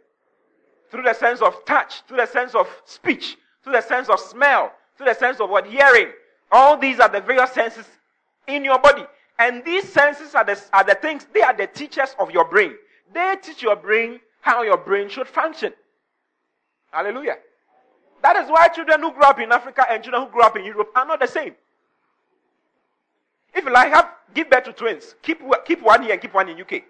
Through 0.91 1.03
the 1.05 1.15
sense 1.15 1.41
of 1.41 1.65
touch. 1.65 2.03
Through 2.07 2.19
the 2.19 2.27
sense 2.27 2.55
of 2.55 2.69
speech. 2.85 3.37
Through 3.63 3.75
the 3.75 3.81
sense 3.83 4.09
of 4.09 4.21
smell. 4.21 4.73
Through 4.97 5.07
the 5.07 5.15
sense 5.15 5.41
of 5.41 5.51
what 5.51 5.67
hearing. 5.67 6.09
All 6.51 6.77
these 6.77 7.01
are 7.01 7.09
the 7.09 7.21
various 7.21 7.53
senses 7.53 7.87
in 8.47 8.65
your 8.65 8.79
body. 8.79 9.05
And 9.39 9.65
these 9.65 9.89
senses 9.89 10.35
are 10.35 10.45
the, 10.45 10.61
are 10.73 10.85
the 10.85 10.95
things, 10.95 11.27
they 11.33 11.43
are 11.43 11.57
the 11.57 11.67
teachers 11.67 12.15
of 12.19 12.31
your 12.31 12.45
brain. 12.45 12.75
They 13.13 13.37
teach 13.43 13.63
your 13.63 13.77
brain 13.77 14.21
how 14.41 14.63
your 14.63 14.77
brain 14.77 15.09
should 15.09 15.27
function. 15.27 15.73
Hallelujah. 16.91 17.37
That 18.23 18.37
is 18.37 18.49
why 18.49 18.69
children 18.69 19.01
who 19.01 19.13
grow 19.13 19.29
up 19.29 19.41
in 19.41 19.51
Africa 19.51 19.85
and 19.91 20.03
children 20.03 20.25
who 20.25 20.31
grow 20.31 20.45
up 20.47 20.57
in 20.57 20.65
Europe 20.65 20.91
are 20.95 21.05
not 21.05 21.21
the 21.21 21.27
same. 21.27 21.55
If 23.55 23.65
you 23.65 23.73
like, 23.73 23.93
have 23.93 24.11
give 24.35 24.51
birth 24.51 24.65
to 24.65 24.73
twins, 24.73 25.15
keep 25.23 25.41
keep 25.65 25.83
one 25.83 26.03
here 26.03 26.13
and 26.13 26.21
keep 26.21 26.35
one 26.35 26.49
in 26.49 26.61
UK. 26.61 26.83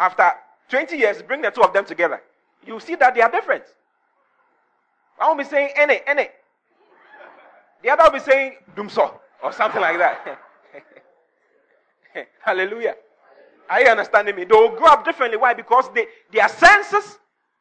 After 0.00 0.30
20 0.68 0.96
years, 0.96 1.22
bring 1.22 1.42
the 1.42 1.50
two 1.50 1.62
of 1.62 1.72
them 1.72 1.84
together. 1.84 2.20
You 2.66 2.80
see 2.80 2.94
that 2.96 3.14
they 3.14 3.20
are 3.20 3.30
different. 3.30 3.64
I 5.20 5.26
won't 5.26 5.38
be 5.38 5.44
saying 5.44 5.70
any, 5.76 6.00
any. 6.06 6.28
The 7.82 7.90
other 7.90 8.04
will 8.04 8.18
be 8.18 8.20
saying 8.20 8.56
dumsor 8.74 9.12
or 9.42 9.52
something 9.52 9.80
like 9.80 9.98
that. 9.98 10.38
Hallelujah. 12.40 12.94
Are 13.68 13.80
you 13.80 13.88
understanding 13.88 14.36
me? 14.36 14.44
They 14.44 14.54
will 14.54 14.76
grow 14.76 14.88
up 14.88 15.04
differently. 15.04 15.36
Why? 15.36 15.54
Because 15.54 15.90
they, 15.94 16.06
their 16.32 16.48
senses 16.48 17.18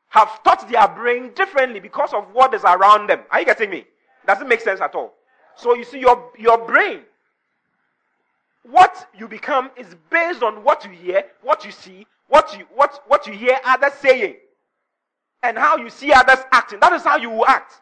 have 0.09 0.43
taught 0.43 0.69
their 0.69 0.87
brain 0.87 1.31
differently 1.33 1.79
because 1.79 2.13
of 2.13 2.25
what 2.33 2.53
is 2.53 2.63
around 2.63 3.09
them. 3.09 3.21
Are 3.31 3.39
you 3.39 3.45
getting 3.45 3.69
me? 3.69 3.85
Doesn't 4.25 4.47
make 4.47 4.61
sense 4.61 4.79
at 4.79 4.95
all. 4.95 5.13
So 5.55 5.75
you 5.75 5.83
see, 5.83 5.99
your, 5.99 6.31
your 6.37 6.65
brain, 6.65 7.01
what 8.63 9.07
you 9.17 9.27
become 9.27 9.69
is 9.77 9.87
based 10.09 10.41
on 10.41 10.63
what 10.63 10.85
you 10.85 10.91
hear, 10.91 11.23
what 11.41 11.65
you 11.65 11.71
see, 11.71 12.07
what 12.27 12.57
you, 12.57 12.65
what, 12.73 13.03
what 13.07 13.27
you 13.27 13.33
hear 13.33 13.57
others 13.65 13.93
saying, 13.93 14.35
and 15.43 15.57
how 15.57 15.77
you 15.77 15.89
see 15.89 16.11
others 16.13 16.39
acting. 16.51 16.79
That 16.79 16.93
is 16.93 17.03
how 17.03 17.17
you 17.17 17.29
will 17.29 17.45
act. 17.45 17.81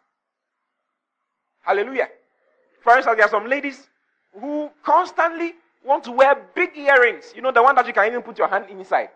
Hallelujah. 1.62 2.10
For 2.82 2.96
instance, 2.96 3.18
there 3.18 3.26
are 3.26 3.30
some 3.30 3.48
ladies 3.48 3.88
who 4.40 4.72
constantly 4.84 5.54
want 5.86 6.04
to 6.06 6.12
wear 6.12 6.36
big 6.56 6.76
earrings. 6.76 7.32
You 7.36 7.42
know, 7.42 7.52
the 7.52 7.62
one 7.62 7.76
that 7.76 7.86
you 7.86 7.94
can 7.94 8.08
even 8.08 8.22
put 8.24 8.38
your 8.38 8.48
hand 8.48 8.66
inside. 8.70 9.10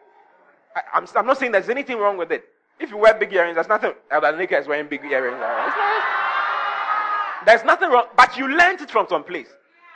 I, 0.76 0.98
am 0.98 1.04
I'm, 1.04 1.18
I'm 1.18 1.26
not 1.26 1.40
saying 1.40 1.52
there's 1.52 1.70
anything 1.70 1.98
wrong 1.98 2.18
with 2.18 2.32
it. 2.32 2.46
If 2.80 2.92
you 2.92 2.98
wear 2.98 3.14
big 3.14 3.34
earrings, 3.34 3.56
there's 3.56 3.70
nothing. 3.70 3.94
Elder 4.12 4.40
is 4.40 4.68
wearing 4.68 4.88
big 4.88 5.04
earrings. 5.06 5.42
There's 7.46 7.64
nothing 7.64 7.90
wrong, 7.90 8.08
but 8.18 8.38
you 8.38 8.48
learned 8.48 8.82
it 8.82 8.92
from 8.92 9.08
some 9.08 9.24
place. 9.24 9.48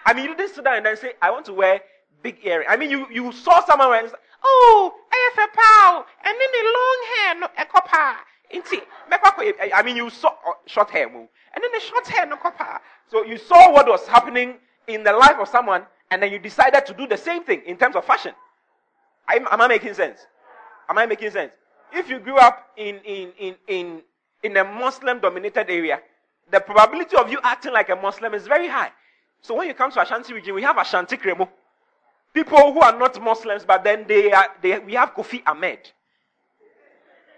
I 0.05 0.13
mean, 0.13 0.25
you 0.25 0.35
didn't 0.35 0.55
sit 0.55 0.63
down 0.63 0.77
and 0.77 0.85
then 0.85 0.97
say, 0.97 1.13
I 1.21 1.31
want 1.31 1.45
to 1.45 1.53
wear 1.53 1.81
big 2.23 2.37
earrings. 2.43 2.69
I 2.69 2.77
mean, 2.77 2.89
you, 2.89 3.07
you 3.11 3.31
saw 3.31 3.63
someone 3.65 3.89
wearing, 3.89 4.11
oh, 4.43 4.93
AFPOW, 5.11 6.05
and 6.25 6.35
then 6.39 6.49
the 6.51 6.63
long 6.77 6.99
hair, 7.15 7.39
no, 7.39 7.47
a 7.57 7.65
copper. 7.65 8.17
Eh, 8.51 8.61
eh, 9.59 9.69
I 9.73 9.83
mean, 9.83 9.95
you 9.95 10.09
saw 10.09 10.33
oh, 10.45 10.55
short 10.65 10.89
hair, 10.89 11.07
and 11.07 11.27
then 11.63 11.71
the 11.73 11.79
short 11.79 12.07
hair, 12.07 12.25
no 12.25 12.37
copper. 12.37 12.79
So 13.11 13.23
you 13.23 13.37
saw 13.37 13.71
what 13.71 13.87
was 13.87 14.07
happening 14.07 14.55
in 14.87 15.03
the 15.03 15.13
life 15.13 15.37
of 15.39 15.47
someone, 15.47 15.83
and 16.11 16.21
then 16.21 16.31
you 16.31 16.39
decided 16.39 16.85
to 16.87 16.93
do 16.93 17.07
the 17.07 17.17
same 17.17 17.43
thing 17.43 17.61
in 17.65 17.77
terms 17.77 17.95
of 17.95 18.05
fashion. 18.05 18.33
Am, 19.29 19.47
am 19.51 19.61
I 19.61 19.67
making 19.67 19.93
sense? 19.93 20.25
Am 20.89 20.97
I 20.97 21.05
making 21.05 21.31
sense? 21.31 21.51
If 21.93 22.09
you 22.09 22.19
grew 22.19 22.37
up 22.37 22.69
in, 22.77 22.97
in, 23.05 23.31
in, 23.39 23.55
in, 23.67 24.01
in 24.43 24.57
a 24.57 24.63
Muslim 24.63 25.19
dominated 25.19 25.69
area, 25.69 25.99
the 26.51 26.59
probability 26.59 27.15
of 27.15 27.31
you 27.31 27.39
acting 27.43 27.73
like 27.73 27.89
a 27.89 27.95
Muslim 27.95 28.33
is 28.33 28.47
very 28.47 28.67
high. 28.67 28.91
So 29.41 29.55
when 29.55 29.67
you 29.67 29.73
come 29.73 29.91
to 29.91 30.01
Ashanti 30.01 30.33
region, 30.33 30.55
we 30.55 30.63
have 30.63 30.77
Ashanti 30.77 31.17
Kremo. 31.17 31.47
People 32.33 32.73
who 32.73 32.79
are 32.81 32.97
not 32.97 33.21
Muslims, 33.21 33.65
but 33.65 33.83
then 33.83 34.05
they 34.07 34.31
are, 34.31 34.47
they, 34.61 34.79
we 34.79 34.93
have 34.93 35.13
Kofi 35.13 35.41
Ahmed. 35.45 35.79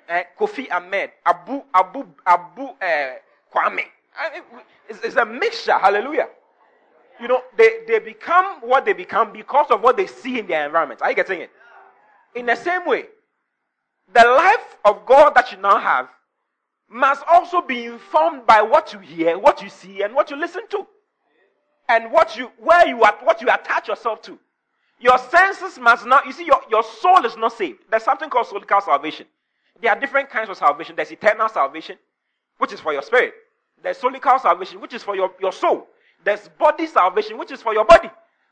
Uh, 0.10 0.22
Kofi 0.38 0.70
Ahmed, 0.72 1.12
Abu, 1.26 1.62
Abu, 1.74 2.06
Abu 2.26 2.64
uh, 2.64 3.14
Kwame. 3.54 3.86
It's, 4.90 5.00
it's 5.04 5.16
a 5.16 5.26
mixture, 5.26 5.78
hallelujah. 5.78 6.28
You 7.22 7.28
know, 7.30 7.42
they, 7.56 7.80
they 7.88 8.00
become 8.00 8.62
what 8.62 8.84
they 8.84 8.94
become 8.94 9.32
because 9.32 9.68
of 9.70 9.82
what 9.82 9.96
they 9.96 10.08
see 10.08 10.40
in 10.40 10.48
their 10.48 10.66
environment. 10.66 11.02
Are 11.02 11.10
you 11.10 11.16
getting 11.16 11.42
it? 11.42 11.52
In 12.36 12.46
the 12.48 12.56
same 12.56 12.86
way, 12.86 13.06
the 14.14 14.26
life 14.26 14.78
of 14.84 15.06
God 15.06 15.34
that 15.36 15.52
you 15.52 15.58
now 15.60 15.78
have 15.78 16.10
must 16.90 17.24
also 17.32 17.62
be 17.62 17.86
informed 17.86 18.46
by 18.46 18.62
what 18.62 18.92
you 18.92 19.00
hear, 19.00 19.38
what 19.40 19.62
you 19.62 19.70
see, 19.70 20.02
and 20.02 20.14
what 20.14 20.30
you 20.30 20.36
listen 20.36 20.68
to. 20.70 20.86
And 21.92 22.10
what 22.10 22.38
you 22.38 22.50
where 22.58 22.88
you 22.88 23.04
are 23.04 23.18
what 23.22 23.42
you 23.42 23.50
attach 23.50 23.90
yourself 23.90 24.22
to. 24.22 24.40
Your 25.02 25.18
senses 25.18 25.78
must 25.78 26.06
not 26.06 26.26
you 26.26 26.32
see 26.32 26.46
your, 26.46 26.62
your 26.70 26.84
soul 26.84 27.26
is 27.26 27.36
not 27.36 27.52
saved. 27.52 27.80
There's 27.90 28.04
something 28.04 28.30
called 28.30 28.48
soulical 28.48 28.82
salvation. 28.82 29.26
There 29.82 29.92
are 29.92 30.00
different 30.00 30.30
kinds 30.30 30.50
of 30.50 30.56
salvation. 30.56 30.96
There's 30.96 31.12
eternal 31.12 31.50
salvation, 31.50 31.98
which 32.60 32.72
is 32.72 32.80
for 32.80 32.94
your 32.94 33.02
spirit. 33.02 33.34
There's 33.84 33.98
soulical 33.98 34.40
salvation, 34.40 34.80
which 34.80 34.94
is 34.94 35.04
for 35.04 35.18
your, 35.18 35.34
your 35.42 35.52
soul. 35.52 35.88
There's 36.24 36.48
body 36.58 36.88
salvation, 36.88 37.38
which 37.38 37.52
is 37.52 37.62
for 37.62 37.74
your 37.74 37.84
body. 37.84 38.10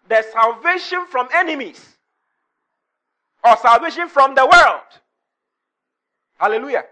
There's 0.10 0.26
salvation 0.34 1.06
from 1.10 1.30
enemies. 1.34 1.98
Or 3.46 3.56
salvation 3.56 4.10
from 4.10 4.36
the 4.36 4.46
world. 4.46 4.90
Hallelujah. 6.40 6.84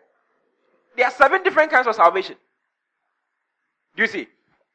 There 0.95 1.05
are 1.05 1.11
seven 1.11 1.43
different 1.43 1.71
kinds 1.71 1.87
of 1.87 1.95
salvation. 1.95 2.35
Do 3.97 4.03
you 4.03 4.07
see? 4.07 4.27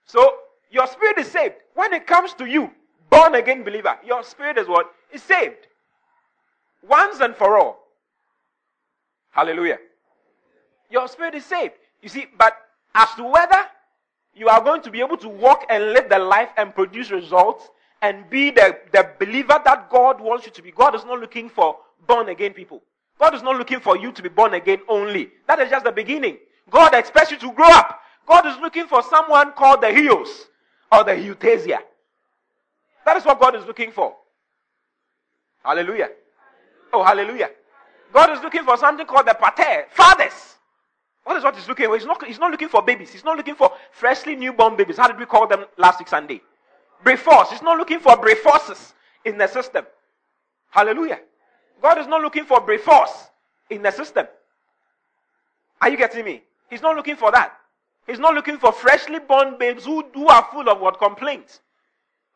So, 0.05 0.35
your 0.73 0.87
spirit 0.87 1.19
is 1.19 1.31
saved. 1.31 1.55
When 1.75 1.93
it 1.93 2.07
comes 2.07 2.33
to 2.35 2.47
you, 2.47 2.71
born 3.11 3.35
again 3.35 3.63
believer, 3.63 3.97
your 4.05 4.25
spirit 4.25 4.59
is 4.59 4.67
what? 4.67 4.91
Is 5.13 5.23
saved. 5.23 5.69
Once 6.89 7.21
and 7.21 7.37
for 7.37 7.59
all. 7.59 7.79
Hallelujah. 9.31 9.79
Your 10.91 11.07
spirit 11.09 11.35
is 11.35 11.45
saved. 11.45 11.75
You 12.01 12.09
see, 12.09 12.27
but 12.37 12.57
as 12.95 13.09
to 13.15 13.25
whether 13.25 13.65
you 14.35 14.49
are 14.49 14.63
going 14.63 14.83
to 14.83 14.91
be 14.91 15.01
able 15.01 15.19
to 15.19 15.29
walk 15.29 15.67
and 15.69 15.93
live 15.93 16.09
the 16.09 16.19
life 16.19 16.49
and 16.57 16.75
produce 16.75 17.11
results 17.11 17.69
and 18.01 18.29
be 18.31 18.51
the, 18.51 18.79
the 18.93 19.09
believer 19.21 19.61
that 19.65 19.89
God 19.91 20.21
wants 20.21 20.47
you 20.47 20.53
to 20.53 20.63
be, 20.63 20.73
God 20.73 20.95
is 20.95 21.05
not 21.05 21.21
looking 21.21 21.49
for 21.49 21.77
born 22.07 22.31
again 22.31 22.53
people. 22.53 22.83
God 23.21 23.35
is 23.35 23.43
not 23.43 23.57
looking 23.57 23.79
for 23.79 23.97
you 23.97 24.11
to 24.11 24.23
be 24.23 24.29
born 24.29 24.55
again 24.55 24.81
only. 24.89 25.31
That 25.47 25.61
is 25.61 25.71
just 25.71 25.85
the 25.85 25.93
beginning. 25.93 26.39
God 26.71 26.95
expects 26.95 27.31
you 27.31 27.37
to 27.39 27.53
grow 27.53 27.69
up. 27.69 28.01
God 28.27 28.47
is 28.47 28.57
looking 28.59 28.87
for 28.87 29.03
someone 29.03 29.53
called 29.53 29.83
the 29.83 29.89
Huios 29.89 30.47
or 30.93 31.05
the 31.05 31.19
Euthesia. 31.19 31.79
That 33.05 33.17
is 33.17 33.25
what 33.25 33.41
God 33.41 33.57
is 33.57 33.67
looking 33.67 33.91
for. 33.91 34.15
Hallelujah. 35.65 36.11
Oh, 36.93 37.03
hallelujah. 37.03 37.51
God 38.13 38.31
is 38.31 38.43
looking 38.43 38.65
for 38.65 38.77
something 38.77 39.07
called 39.07 39.27
the 39.27 39.35
pater, 39.35 39.87
fathers. 39.91 40.57
What 41.25 41.37
is 41.37 41.45
what 41.45 41.57
he's 41.57 41.67
looking 41.67 41.87
for? 41.87 41.97
He's 41.97 42.05
not, 42.05 42.25
he's 42.27 42.39
not 42.39 42.51
looking 42.51 42.69
for 42.69 42.83
babies. 42.83 43.11
He's 43.11 43.25
not 43.25 43.37
looking 43.37 43.55
for 43.55 43.73
freshly 43.93 44.37
newborn 44.37 44.77
babies. 44.77 44.99
How 44.99 45.07
did 45.07 45.19
we 45.19 45.25
call 45.25 45.47
them 45.47 45.65
last 45.79 45.99
week 45.99 46.09
Sunday? 46.09 46.43
Brephos. 47.05 47.49
He's 47.49 47.63
not 47.63 47.79
looking 47.79 48.01
for 48.01 48.17
breforces 48.17 48.93
in 49.25 49.39
the 49.39 49.47
system. 49.47 49.87
Hallelujah. 50.71 51.21
God 51.81 51.99
is 51.99 52.07
not 52.07 52.21
looking 52.23 52.45
for 52.45 52.61
brephos 52.61 53.11
in 53.71 53.83
the 53.83 53.91
system. 53.91 54.27
Are 55.81 55.89
you 55.89 55.97
getting 55.97 56.25
me? 56.25 56.43
He's 56.69 56.83
not 56.83 56.97
looking 56.97 57.17
for 57.17 57.31
that. 57.33 57.53
He's 58.07 58.19
not 58.19 58.35
looking 58.35 58.59
for 58.59 58.73
freshly 58.73 59.21
born 59.21 59.57
babes 59.59 59.85
who, 59.85 60.05
who 60.13 60.27
are 60.29 60.47
full 60.51 60.69
of 60.69 60.81
what 60.81 60.99
complaints, 60.99 61.61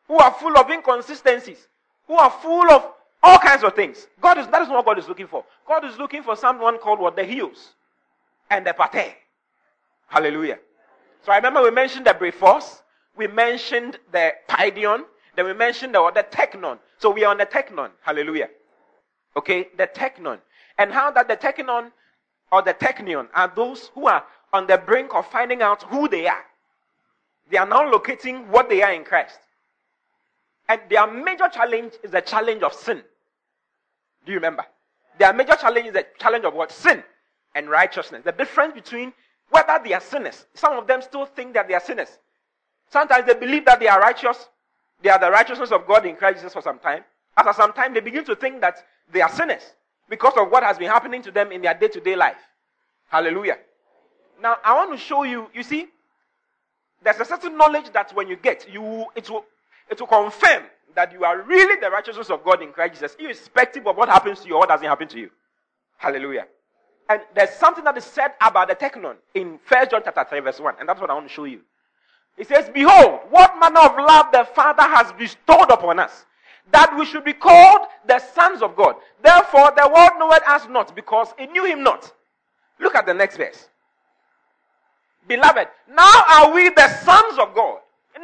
who 0.07 0.17
are 0.17 0.31
full 0.31 0.57
of 0.57 0.69
inconsistencies, 0.69 1.67
who 2.07 2.15
are 2.15 2.29
full 2.29 2.71
of 2.71 2.85
all 3.21 3.39
kinds 3.39 3.63
of 3.63 3.75
things. 3.75 4.07
God 4.21 4.37
is 4.37 4.47
that 4.47 4.61
is 4.61 4.69
not 4.69 4.85
what 4.85 4.85
God 4.85 4.99
is 4.99 5.07
looking 5.07 5.27
for. 5.27 5.43
God 5.67 5.83
is 5.83 5.97
looking 5.97 6.23
for 6.23 6.35
someone 6.35 6.77
called 6.77 6.99
what 6.99 7.15
the 7.15 7.23
Huios 7.23 7.73
and 8.49 8.65
the 8.65 8.73
pater. 8.73 9.13
Hallelujah. 10.07 10.59
So 11.25 11.31
I 11.31 11.37
remember 11.37 11.61
we 11.61 11.71
mentioned 11.71 12.05
the 12.05 12.11
brephos, 12.11 12.81
we 13.17 13.27
mentioned 13.27 13.99
the 14.11 14.33
paidion, 14.47 15.03
then 15.35 15.45
we 15.45 15.53
mentioned 15.53 15.93
the, 15.93 16.11
the 16.15 16.23
teknon. 16.23 16.79
So 16.97 17.09
we 17.09 17.25
are 17.25 17.31
on 17.31 17.37
the 17.37 17.45
teknon. 17.45 17.89
Hallelujah. 18.01 18.49
Okay, 19.35 19.67
the 19.77 19.87
teknon. 19.87 20.39
And 20.77 20.91
how 20.91 21.11
that 21.11 21.27
the 21.27 21.35
teknon 21.35 21.91
or 22.51 22.61
the 22.61 22.73
teknion 22.73 23.27
are 23.35 23.51
those 23.53 23.91
who 23.93 24.07
are 24.07 24.23
on 24.53 24.67
the 24.67 24.77
brink 24.77 25.13
of 25.13 25.27
finding 25.27 25.61
out 25.61 25.83
who 25.83 26.07
they 26.07 26.27
are. 26.27 26.43
They 27.49 27.57
are 27.57 27.67
now 27.67 27.89
locating 27.89 28.49
what 28.49 28.69
they 28.69 28.81
are 28.81 28.93
in 28.93 29.03
Christ. 29.03 29.39
And 30.69 30.81
their 30.89 31.07
major 31.07 31.47
challenge 31.49 31.93
is 32.03 32.11
the 32.11 32.21
challenge 32.21 32.61
of 32.63 32.73
sin. 32.73 33.01
Do 34.25 34.31
you 34.31 34.37
remember? 34.37 34.65
Their 35.17 35.33
major 35.33 35.55
challenge 35.55 35.87
is 35.87 35.93
the 35.93 36.05
challenge 36.19 36.45
of 36.45 36.53
what? 36.53 36.71
Sin 36.71 37.03
and 37.55 37.69
righteousness. 37.69 38.23
The 38.25 38.33
difference 38.33 38.73
between 38.73 39.13
whether 39.49 39.79
they 39.83 39.93
are 39.93 40.01
sinners. 40.01 40.45
Some 40.53 40.73
of 40.77 40.87
them 40.87 41.01
still 41.01 41.25
think 41.25 41.53
that 41.53 41.67
they 41.67 41.73
are 41.73 41.79
sinners. 41.79 42.09
Sometimes 42.89 43.25
they 43.25 43.33
believe 43.33 43.65
that 43.65 43.79
they 43.79 43.87
are 43.87 43.99
righteous. 43.99 44.49
They 45.01 45.09
are 45.09 45.19
the 45.19 45.31
righteousness 45.31 45.71
of 45.71 45.87
God 45.87 46.05
in 46.05 46.15
Christ 46.15 46.37
Jesus 46.37 46.53
for 46.53 46.61
some 46.61 46.79
time. 46.79 47.03
After 47.37 47.53
some 47.53 47.71
time, 47.71 47.93
they 47.93 47.99
begin 47.99 48.25
to 48.25 48.35
think 48.35 48.61
that 48.61 48.83
they 49.11 49.21
are 49.21 49.29
sinners 49.29 49.61
because 50.09 50.33
of 50.37 50.49
what 50.49 50.63
has 50.63 50.77
been 50.77 50.89
happening 50.89 51.21
to 51.23 51.31
them 51.31 51.51
in 51.51 51.61
their 51.61 51.73
day 51.73 51.87
to 51.87 51.99
day 51.99 52.15
life. 52.15 52.37
Hallelujah. 53.09 53.57
Now, 54.41 54.57
I 54.63 54.75
want 54.75 54.91
to 54.91 54.97
show 54.97 55.23
you, 55.23 55.49
you 55.53 55.63
see, 55.63 55.87
there's 57.03 57.19
a 57.19 57.25
certain 57.25 57.57
knowledge 57.57 57.91
that 57.93 58.13
when 58.15 58.27
you 58.27 58.35
get, 58.35 58.67
you 58.71 59.05
it 59.15 59.29
will 59.29 59.45
it 59.89 59.99
will 59.99 60.07
confirm 60.07 60.63
that 60.95 61.11
you 61.13 61.23
are 61.23 61.41
really 61.43 61.79
the 61.79 61.89
righteousness 61.89 62.29
of 62.29 62.43
God 62.43 62.61
in 62.61 62.71
Christ 62.71 62.95
Jesus, 62.95 63.15
irrespective 63.19 63.87
of 63.87 63.95
what 63.95 64.09
happens 64.09 64.41
to 64.41 64.47
you 64.47 64.55
or 64.55 64.59
what 64.59 64.69
doesn't 64.69 64.87
happen 64.87 65.07
to 65.09 65.19
you. 65.19 65.29
Hallelujah. 65.97 66.47
And 67.09 67.21
there's 67.35 67.51
something 67.51 67.83
that 67.83 67.95
is 67.97 68.03
said 68.03 68.31
about 68.41 68.67
the 68.67 68.75
teknon 68.75 69.15
in 69.33 69.59
First 69.63 69.91
John 69.91 70.01
chapter 70.03 70.25
3, 70.27 70.39
verse 70.41 70.59
1, 70.59 70.75
and 70.79 70.89
that's 70.89 70.99
what 70.99 71.09
I 71.09 71.13
want 71.13 71.27
to 71.27 71.33
show 71.33 71.45
you. 71.45 71.61
It 72.37 72.47
says, 72.47 72.69
Behold, 72.73 73.21
what 73.29 73.57
manner 73.59 73.79
of 73.79 73.95
love 73.95 74.27
the 74.31 74.45
Father 74.53 74.83
has 74.83 75.11
bestowed 75.13 75.71
upon 75.71 75.99
us, 75.99 76.25
that 76.71 76.93
we 76.97 77.05
should 77.05 77.23
be 77.23 77.33
called 77.33 77.87
the 78.05 78.19
sons 78.19 78.61
of 78.61 78.75
God. 78.75 78.95
Therefore, 79.23 79.71
the 79.75 79.89
world 79.93 80.11
knoweth 80.19 80.43
us 80.47 80.67
not, 80.69 80.95
because 80.95 81.29
it 81.39 81.51
knew 81.51 81.65
him 81.65 81.81
not. 81.81 82.11
Look 82.79 82.95
at 82.95 83.05
the 83.05 83.13
next 83.13 83.37
verse. 83.37 83.69
Beloved, 85.27 85.67
now 85.89 86.23
are 86.29 86.53
we 86.53 86.69
the 86.69 86.87
sons 87.03 87.37
of 87.37 87.53
God. 87.53 87.79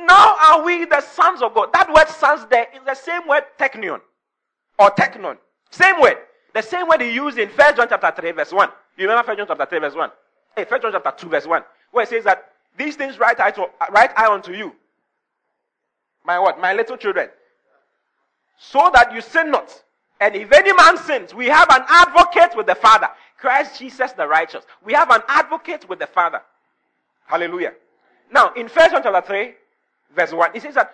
Now 0.06 0.38
are 0.42 0.63
we 0.63 0.86
the 0.86 1.02
sons 1.02 1.42
of 1.42 1.54
God. 1.54 1.70
That 1.74 1.94
word 1.94 2.08
sons 2.08 2.46
there 2.50 2.68
is 2.74 2.82
the 2.86 2.96
same 2.96 3.28
word 3.28 3.44
teknion 3.60 4.02
or 4.80 4.89
teknon. 4.92 5.38
Same 5.70 6.00
word. 6.00 6.18
The 6.54 6.62
same 6.62 6.88
word 6.88 7.02
he 7.02 7.12
used 7.12 7.38
in 7.38 7.50
1 7.50 7.76
John 7.76 7.88
chapter 7.89 8.22
3 8.22 8.32
verse 8.32 8.52
1. 8.52 8.70
You 8.98 9.08
remember 9.08 9.28
1 9.28 9.38
John 9.38 9.48
chapter 9.48 9.66
3 9.66 9.80
verse 9.80 9.96
1? 9.96 10.12
Hey, 10.56 10.66
1 10.68 10.82
John 10.82 10.92
chapter 10.92 11.13
2 11.18 11.30
verse 11.30 11.48
1. 11.48 11.63
Where 11.92 12.04
it 12.04 12.10
says 12.10 12.24
that 12.24 12.52
these 12.78 12.96
things 12.96 13.20
write 13.20 13.39
I, 13.39 13.52
to, 13.52 13.68
write 13.92 14.12
I 14.18 14.32
unto 14.32 14.54
you. 14.54 14.74
My 16.26 16.39
what? 16.39 16.60
My 16.60 16.74
little 16.74 16.98
children. 16.98 17.30
So 18.58 18.89
that 18.94 19.13
you 19.13 19.22
sin 19.22 19.52
not. 19.52 19.84
And 20.20 20.36
if 20.36 20.52
any 20.52 20.74
man 20.74 20.98
sins, 20.98 21.34
we 21.34 21.48
have 21.48 21.70
an 21.70 21.84
advocate 21.88 22.56
with 22.56 22.66
the 22.66 22.76
Father. 22.76 23.10
Christ 23.38 23.80
Jesus 23.80 24.13
the 24.13 24.28
righteous. 24.28 24.63
We 24.86 24.94
have 24.94 25.10
an 25.12 25.22
advocate 25.28 25.88
with 25.89 26.00
the 26.00 26.08
Father. 26.08 26.42
Hallelujah. 27.26 27.74
Now, 28.32 28.54
in 28.54 28.68
1 28.68 28.92
John 28.92 29.04
chapter 29.04 29.22
3, 29.22 29.54
verse 30.16 30.34
1, 30.34 30.52
it 30.56 30.62
says 30.62 30.76
that, 30.76 30.92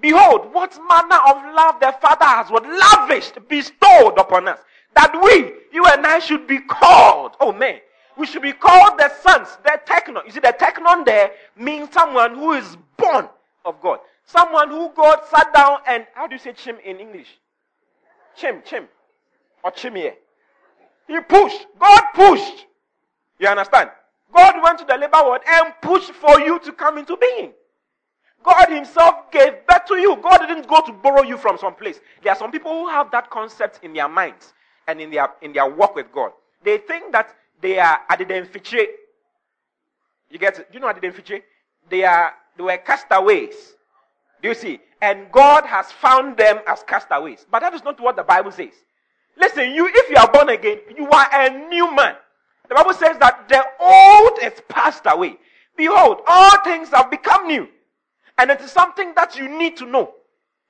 Behold, 0.00 0.52
what 0.54 0.78
manner 0.88 1.18
of 1.26 1.54
love 1.54 1.80
the 1.80 1.92
Father 2.00 2.24
has 2.24 2.50
what 2.50 2.64
lavished, 2.64 3.36
bestowed 3.48 4.16
upon 4.16 4.46
us, 4.46 4.60
that 4.94 5.12
we, 5.22 5.52
you 5.72 5.84
and 5.86 6.06
I, 6.06 6.20
should 6.20 6.46
be 6.46 6.60
called. 6.60 7.32
Oh 7.40 7.52
man, 7.52 7.80
we 8.16 8.26
should 8.26 8.42
be 8.42 8.52
called 8.52 8.98
the 8.98 9.10
sons, 9.22 9.58
the 9.64 9.80
teknon. 9.86 10.24
You 10.24 10.30
see, 10.30 10.40
the 10.40 10.54
teknon 10.58 11.04
there 11.04 11.32
means 11.56 11.92
someone 11.92 12.34
who 12.34 12.52
is 12.52 12.76
born 12.96 13.28
of 13.64 13.80
God. 13.80 13.98
Someone 14.24 14.68
who 14.68 14.90
God 14.94 15.20
sat 15.30 15.52
down 15.54 15.78
and, 15.86 16.06
how 16.14 16.26
do 16.26 16.34
you 16.34 16.38
say 16.38 16.52
chim 16.52 16.76
in 16.84 17.00
English? 17.00 17.28
Chim, 18.36 18.62
chim. 18.64 18.86
Or 19.64 19.72
chimie. 19.72 20.12
He 21.08 21.20
pushed. 21.20 21.66
God 21.78 22.02
pushed. 22.14 22.66
You 23.38 23.48
understand? 23.48 23.90
God 24.34 24.62
went 24.62 24.78
to 24.80 24.84
the 24.84 24.96
labor 24.96 25.22
ward 25.22 25.42
and 25.46 25.72
pushed 25.82 26.12
for 26.12 26.40
you 26.40 26.58
to 26.60 26.72
come 26.72 26.98
into 26.98 27.16
being. 27.16 27.52
God 28.42 28.68
Himself 28.68 29.30
gave 29.30 29.66
birth 29.66 29.84
to 29.88 29.96
you. 29.96 30.16
God 30.16 30.38
didn't 30.38 30.68
go 30.68 30.80
to 30.82 30.92
borrow 30.92 31.22
you 31.22 31.36
from 31.36 31.58
some 31.58 31.74
place. 31.74 32.00
There 32.22 32.32
are 32.32 32.38
some 32.38 32.52
people 32.52 32.70
who 32.70 32.88
have 32.88 33.10
that 33.10 33.30
concept 33.30 33.80
in 33.82 33.92
their 33.92 34.08
minds 34.08 34.52
and 34.86 35.00
in 35.00 35.10
their 35.10 35.30
in 35.42 35.52
their 35.52 35.68
work 35.68 35.94
with 35.94 36.12
God. 36.12 36.32
They 36.62 36.78
think 36.78 37.12
that 37.12 37.34
they 37.60 37.78
are 37.78 38.00
adidemfiche. 38.10 38.86
You 40.30 40.38
get 40.38 40.58
it? 40.58 40.70
Do 40.70 40.78
you 40.78 40.80
know 40.80 40.92
adidemfiche? 40.92 41.42
They 41.88 42.04
are 42.04 42.32
they 42.56 42.62
were 42.62 42.76
castaways. 42.78 43.74
Do 44.42 44.48
you 44.48 44.54
see? 44.54 44.80
And 45.00 45.30
God 45.32 45.64
has 45.64 45.90
found 45.92 46.36
them 46.36 46.60
as 46.66 46.82
castaways. 46.84 47.46
But 47.50 47.60
that 47.60 47.74
is 47.74 47.84
not 47.84 48.00
what 48.00 48.16
the 48.16 48.22
Bible 48.22 48.52
says. 48.52 48.72
Listen, 49.36 49.70
you 49.72 49.88
if 49.92 50.10
you 50.10 50.16
are 50.16 50.30
born 50.30 50.48
again, 50.48 50.78
you 50.96 51.08
are 51.08 51.28
a 51.32 51.68
new 51.68 51.94
man. 51.94 52.14
The 52.68 52.74
Bible 52.74 52.94
says 52.94 53.16
that 53.18 53.48
the 53.48 53.64
old 53.80 54.38
is 54.42 54.60
passed 54.68 55.04
away. 55.06 55.38
Behold, 55.76 56.20
all 56.26 56.62
things 56.64 56.90
have 56.90 57.10
become 57.10 57.46
new. 57.46 57.68
And 58.36 58.50
it 58.50 58.60
is 58.60 58.70
something 58.70 59.12
that 59.16 59.36
you 59.36 59.48
need 59.48 59.76
to 59.78 59.86
know. 59.86 60.14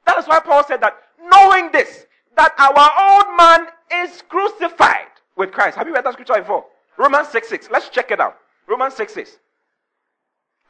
That 0.07 0.19
is 0.19 0.27
why 0.27 0.41
Paul 0.41 0.65
said 0.65 0.81
that 0.81 0.97
knowing 1.23 1.71
this, 1.73 2.07
that 2.37 2.55
our 2.59 3.27
old 3.27 3.37
man 3.37 3.67
is 4.07 4.23
crucified 4.29 5.09
with 5.37 5.53
Christ. 5.53 5.77
Have 5.77 5.87
you 5.87 5.95
read 5.95 6.05
that 6.05 6.13
scripture 6.13 6.35
before? 6.35 6.65
Romans 6.97 7.29
6 7.29 7.49
6. 7.49 7.69
Let's 7.71 7.89
check 7.89 8.11
it 8.11 8.21
out. 8.21 8.37
Romans 8.67 8.95
6 8.95 9.13
6. 9.13 9.39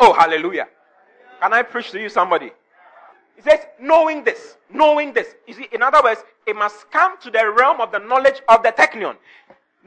Oh, 0.00 0.12
hallelujah. 0.12 0.68
Can 1.40 1.52
I 1.52 1.62
preach 1.62 1.90
to 1.92 2.00
you 2.00 2.08
somebody? 2.08 2.50
He 3.36 3.42
says, 3.42 3.60
knowing 3.80 4.24
this, 4.24 4.56
knowing 4.72 5.12
this. 5.12 5.28
You 5.46 5.54
see, 5.54 5.68
in 5.72 5.82
other 5.82 6.02
words, 6.02 6.22
it 6.46 6.56
must 6.56 6.90
come 6.90 7.20
to 7.20 7.30
the 7.30 7.52
realm 7.56 7.80
of 7.80 7.92
the 7.92 7.98
knowledge 7.98 8.40
of 8.48 8.62
the 8.62 8.72
teknion. 8.72 9.16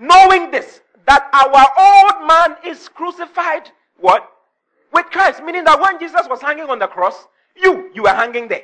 Knowing 0.02 0.50
this, 0.50 0.82
that 1.06 1.30
our 1.32 1.68
old 1.78 2.28
man 2.28 2.58
is 2.66 2.90
crucified, 2.90 3.70
what? 4.00 4.28
With 4.92 5.06
Christ. 5.12 5.44
Meaning 5.44 5.64
that 5.66 5.80
when 5.80 6.00
Jesus 6.00 6.28
was 6.28 6.42
hanging 6.42 6.66
on 6.66 6.80
the 6.80 6.88
cross, 6.88 7.28
you, 7.56 7.92
you 7.94 8.02
were 8.02 8.10
hanging 8.10 8.48
there. 8.48 8.64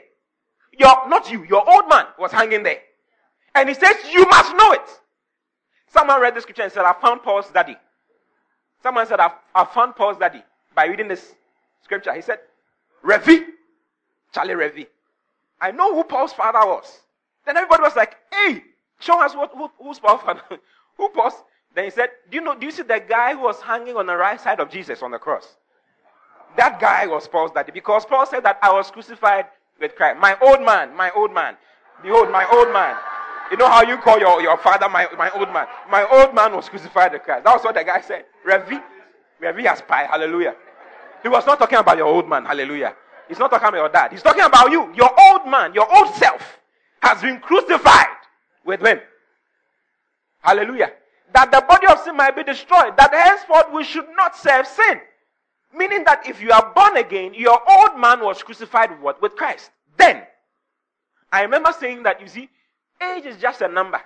Your, 0.80 1.08
not 1.08 1.32
you, 1.32 1.46
your 1.46 1.68
old 1.70 1.88
man 1.90 2.06
was 2.18 2.32
hanging 2.32 2.64
there. 2.64 2.80
And 3.54 3.70
he 3.70 3.76
says, 3.76 3.96
you 4.12 4.26
must 4.26 4.56
know 4.56 4.72
it. 4.72 4.90
Someone 5.90 6.20
read 6.20 6.36
the 6.36 6.42
scripture 6.42 6.64
and 6.64 6.72
said, 6.72 6.86
I 6.86 6.94
found 6.94 7.22
Paul's 7.22 7.52
daddy. 7.52 7.78
Someone 8.82 9.06
said, 9.06 9.20
I, 9.20 9.32
I 9.54 9.66
found 9.66 9.96
Paul's 9.96 10.18
daddy 10.18 10.44
by 10.74 10.86
reading 10.86 11.08
this 11.08 11.36
scripture. 11.84 12.14
He 12.14 12.22
said, 12.22 12.40
Revi, 13.04 13.46
Charlie 14.34 14.56
Revi. 14.56 14.88
I 15.62 15.72
know 15.72 15.94
who 15.94 16.04
Paul's 16.04 16.34
father 16.34 16.60
was. 16.60 17.02
Then 17.46 17.58
everybody 17.58 17.84
was 17.84 17.96
like, 17.96 18.16
hey, 18.32 18.64
show 19.00 19.24
us 19.24 19.36
what, 19.36 19.52
who, 19.54 19.70
who's 19.80 20.00
Paul's 20.00 20.22
father. 20.22 20.42
Who 20.98 21.10
Paul's? 21.10 21.34
Then 21.76 21.86
he 21.86 21.92
said, 21.92 22.10
do 22.30 22.38
you 22.38 22.44
know, 22.44 22.58
do 22.58 22.66
you 22.66 22.72
see 22.72 22.82
the 22.82 23.00
guy 23.08 23.34
who 23.34 23.42
was 23.42 23.62
hanging 23.62 23.96
on 23.96 24.08
the 24.08 24.18
right 24.18 24.42
side 24.42 24.60
of 24.60 24.70
Jesus 24.70 25.02
on 25.04 25.12
the 25.12 25.20
cross? 25.20 25.56
That 26.58 26.80
guy 26.80 27.06
was 27.06 27.28
Paul's 27.28 27.52
daddy 27.52 27.72
because 27.72 28.06
Paul 28.06 28.26
said 28.26 28.44
that 28.44 28.58
I 28.64 28.74
was 28.74 28.90
crucified 28.90 29.46
with 29.80 29.96
Christ. 29.96 30.20
My 30.20 30.36
old 30.42 30.62
man, 30.66 30.96
my 30.96 31.12
old 31.12 31.34
man. 31.34 31.56
Behold, 32.02 32.32
my 32.32 32.48
old 32.52 32.74
man. 32.74 32.98
You 33.52 33.58
know 33.58 33.68
how 33.68 33.84
you 33.84 33.98
call 33.98 34.20
your, 34.20 34.42
your 34.42 34.58
father 34.58 34.90
my, 34.90 35.08
my 35.18 35.30
old 35.32 35.54
man? 35.54 35.68
My 35.90 36.08
old 36.12 36.34
man 36.34 36.56
was 36.56 36.68
crucified 36.68 37.14
with 37.14 37.24
Christ. 37.24 37.46
That 37.46 37.54
was 37.54 37.64
what 37.64 37.76
the 37.76 37.84
guy 37.84 38.02
said. 38.02 38.26
Revi, 38.46 38.82
Revi 39.42 39.72
aspire. 39.72 40.08
Hallelujah. 40.08 40.56
He 41.24 41.30
was 41.30 41.46
not 41.46 41.60
talking 41.60 41.78
about 41.78 41.98
your 41.98 42.08
old 42.08 42.28
man. 42.28 42.46
Hallelujah. 42.46 42.96
He's 43.28 43.40
not 43.40 43.52
talking 43.52 43.68
about 43.68 43.78
your 43.78 43.90
dad. 43.90 44.12
He's 44.12 44.24
talking 44.24 44.44
about 44.44 44.72
you. 44.72 44.94
Your 44.96 45.12
old 45.20 45.48
man, 45.48 45.74
your 45.74 45.88
old 45.96 46.14
self 46.16 46.60
has 47.02 47.22
been 47.22 47.40
crucified 47.40 48.08
with 48.66 48.82
him. 48.86 49.00
Hallelujah. 50.48 50.94
That 51.34 51.52
the 51.52 51.60
body 51.68 51.88
of 51.88 52.00
sin 52.00 52.16
might 52.16 52.34
be 52.34 52.44
destroyed. 52.44 52.96
That 52.98 53.14
henceforth 53.14 53.74
we 53.74 53.84
should 53.84 54.08
not 54.16 54.38
serve 54.38 54.66
sin. 54.66 55.02
Meaning 55.76 56.06
that 56.06 56.26
if 56.26 56.42
you 56.42 56.52
are 56.52 56.72
born 56.74 56.96
again, 56.96 57.34
your 57.34 57.60
old 57.70 58.00
man 58.00 58.24
was 58.24 58.42
crucified 58.42 58.92
with 58.92 59.02
what? 59.02 59.22
With 59.22 59.36
Christ. 59.36 59.70
Then, 59.98 60.24
I 61.34 61.42
remember 61.42 61.74
saying 61.78 62.04
that, 62.04 62.22
you 62.22 62.28
see, 62.28 62.50
age 63.02 63.26
is 63.26 63.36
just 63.38 63.62
a 63.62 63.68
number. 63.68 64.00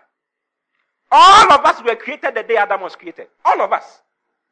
All 1.11 1.51
of 1.53 1.63
us 1.63 1.83
were 1.83 1.95
created 1.95 2.33
the 2.33 2.41
day 2.41 2.57
Adam 2.57 2.81
was 2.81 2.95
created. 2.95 3.27
All 3.45 3.61
of 3.61 3.71
us. 3.71 3.99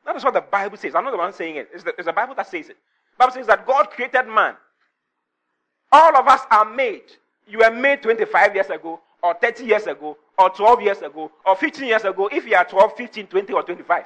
That 0.06 0.16
is 0.16 0.24
what 0.24 0.36
the 0.36 0.42
Bible 0.42 0.78
says. 0.78 0.94
I'm 0.94 1.04
not 1.04 1.12
the 1.12 1.18
one 1.18 1.34
saying 1.34 1.56
it. 1.56 1.70
It's 1.74 1.84
the, 1.84 1.96
it's 1.98 2.06
the 2.06 2.14
Bible 2.14 2.36
that 2.36 2.48
says 2.48 2.70
it. 2.70 2.78
The 3.14 3.18
Bible 3.18 3.34
says 3.34 3.48
that 3.48 3.66
God 3.66 3.90
created 3.90 4.28
man. 4.28 4.54
All 5.92 6.16
of 6.16 6.28
us 6.28 6.42
are 6.52 6.66
made. 6.66 7.04
You 7.48 7.60
were 7.60 7.72
made 7.72 8.04
25 8.04 8.54
years 8.54 8.70
ago, 8.70 9.02
or 9.22 9.34
30 9.34 9.66
years 9.66 9.88
ago, 9.88 10.18
or 10.38 10.50
12 10.50 10.82
years 10.82 11.02
ago, 11.02 11.32
or 11.46 11.56
15 11.56 11.88
years 11.88 12.04
ago, 12.04 12.30
if 12.32 12.46
you 12.46 12.56
are 12.56 12.66
12, 12.66 12.94
15, 12.96 13.28
20, 13.28 13.54
or 13.54 13.64
25. 13.64 14.06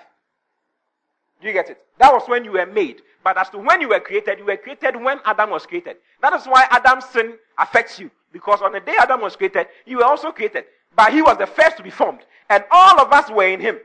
Do 1.42 1.48
you 1.48 1.54
get 1.54 1.70
it? 1.70 1.78
That 2.00 2.14
was 2.14 2.24
when 2.28 2.46
you 2.46 2.54
were 2.54 2.66
made. 2.66 3.02
But 3.24 3.38
as 3.38 3.50
to 3.52 3.58
when 3.58 3.82
you 3.82 3.90
were 3.90 4.00
created, 4.00 4.40
you 4.40 4.46
were 4.46 4.58
created 4.58 4.96
when 4.96 5.20
Adam 5.26 5.50
was 5.50 5.66
created. 5.66 5.98
That 6.22 6.34
is 6.34 6.46
why 6.46 6.66
Adam's 6.72 7.06
sin 7.06 7.34
affects 7.58 8.00
you. 8.00 8.10
Because 8.32 8.62
on 8.62 8.72
the 8.72 8.80
day 8.80 8.96
Adam 9.00 9.22
was 9.22 9.36
created, 9.36 9.68
you 9.86 9.98
were 9.98 10.06
also 10.06 10.32
created. 10.32 10.66
But 10.96 11.14
he 11.14 11.22
was 11.22 11.38
the 11.38 11.48
first 11.48 11.78
to 11.78 11.84
be 11.84 11.90
formed. 11.90 12.22
And 12.50 12.64
all 12.72 13.00
of 13.00 13.12
us 13.12 13.30
were 13.30 13.48
in 13.48 13.60
him. 13.60 13.78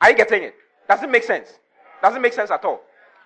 Are 0.00 0.10
you 0.10 0.16
getting 0.16 0.42
it? 0.42 0.54
Does 0.88 1.02
it 1.02 1.10
make 1.10 1.22
sense? 1.22 1.48
Doesn't 2.02 2.20
make 2.20 2.32
sense 2.32 2.50
at 2.50 2.64
all. 2.64 2.80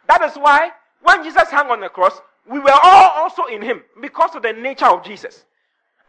That 0.07 0.22
is 0.22 0.37
why 0.37 0.70
when 1.02 1.24
Jesus 1.24 1.48
hung 1.48 1.70
on 1.70 1.81
the 1.81 1.88
cross, 1.88 2.20
we 2.50 2.59
were 2.59 2.78
all 2.83 3.11
also 3.16 3.44
in 3.44 3.62
him 3.62 3.83
because 4.00 4.35
of 4.35 4.42
the 4.42 4.52
nature 4.52 4.87
of 4.87 5.04
Jesus. 5.04 5.44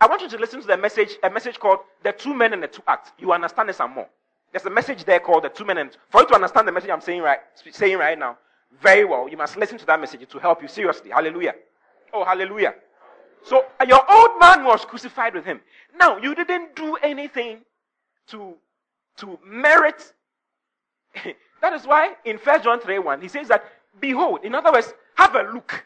I 0.02 0.08
want 0.08 0.22
you 0.22 0.30
to 0.30 0.38
listen 0.38 0.62
to 0.62 0.68
the 0.68 0.78
message, 0.78 1.18
a 1.24 1.30
message 1.30 1.60
called 1.60 1.80
The 2.04 2.12
Two 2.12 2.34
Men 2.34 2.54
and 2.54 2.64
the 2.64 2.68
Two 2.68 2.84
Acts. 2.88 3.12
You 3.20 3.34
understand 3.34 3.70
this 3.70 3.80
and 3.80 3.94
more. 3.94 4.08
There's 4.52 4.66
a 4.66 4.70
message 4.70 5.04
there 5.04 5.20
called 5.20 5.44
The 5.44 5.50
Two 5.50 5.66
Men 5.66 5.78
and 5.78 5.98
For 6.10 6.22
you 6.22 6.28
to 6.28 6.36
understand 6.36 6.68
the 6.68 6.72
message 6.72 6.90
I'm 6.90 7.02
saying 7.02 7.22
right, 7.22 7.40
saying 7.72 7.98
right 7.98 8.18
now 8.18 8.38
very 8.82 9.04
well, 9.04 9.28
you 9.28 9.36
must 9.36 9.58
listen 9.58 9.78
to 9.80 9.86
that 9.88 10.00
message 10.00 10.28
to 10.30 10.40
help 10.40 10.62
you 10.62 10.68
seriously. 10.68 11.10
Hallelujah. 11.10 11.56
Oh, 12.14 12.24
hallelujah. 12.24 12.76
So 13.44 13.66
your 13.88 14.12
old 14.12 14.40
man 14.40 14.64
was 14.64 14.86
crucified 14.86 15.34
with 15.34 15.46
him. 15.46 15.60
Now, 15.98 16.18
you 16.18 16.36
didn't 16.36 16.76
do 16.76 16.96
anything 16.98 17.60
to, 18.28 18.56
to 19.18 19.40
merit. 19.46 20.14
that 21.62 21.74
is 21.74 21.86
why 21.86 22.14
in 22.26 22.38
First 22.38 22.64
John 22.64 22.80
3 22.80 23.00
1, 23.00 23.22
he 23.22 23.28
says 23.28 23.48
that, 23.48 23.64
behold, 24.00 24.42
in 24.44 24.56
other 24.56 24.72
words, 24.72 24.94
have 25.16 25.36
a 25.36 25.44
look. 25.54 25.86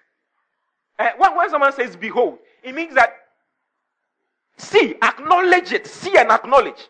Uh, 0.99 1.10
when, 1.17 1.36
when 1.36 1.49
someone 1.49 1.73
says 1.73 1.95
behold, 1.95 2.38
it 2.63 2.76
means 2.76 2.93
that 2.95 3.23
see, 4.58 4.96
acknowledge 5.02 5.72
it, 5.72 5.88
see 5.88 6.18
and 6.18 6.32
acknowledge. 6.32 6.89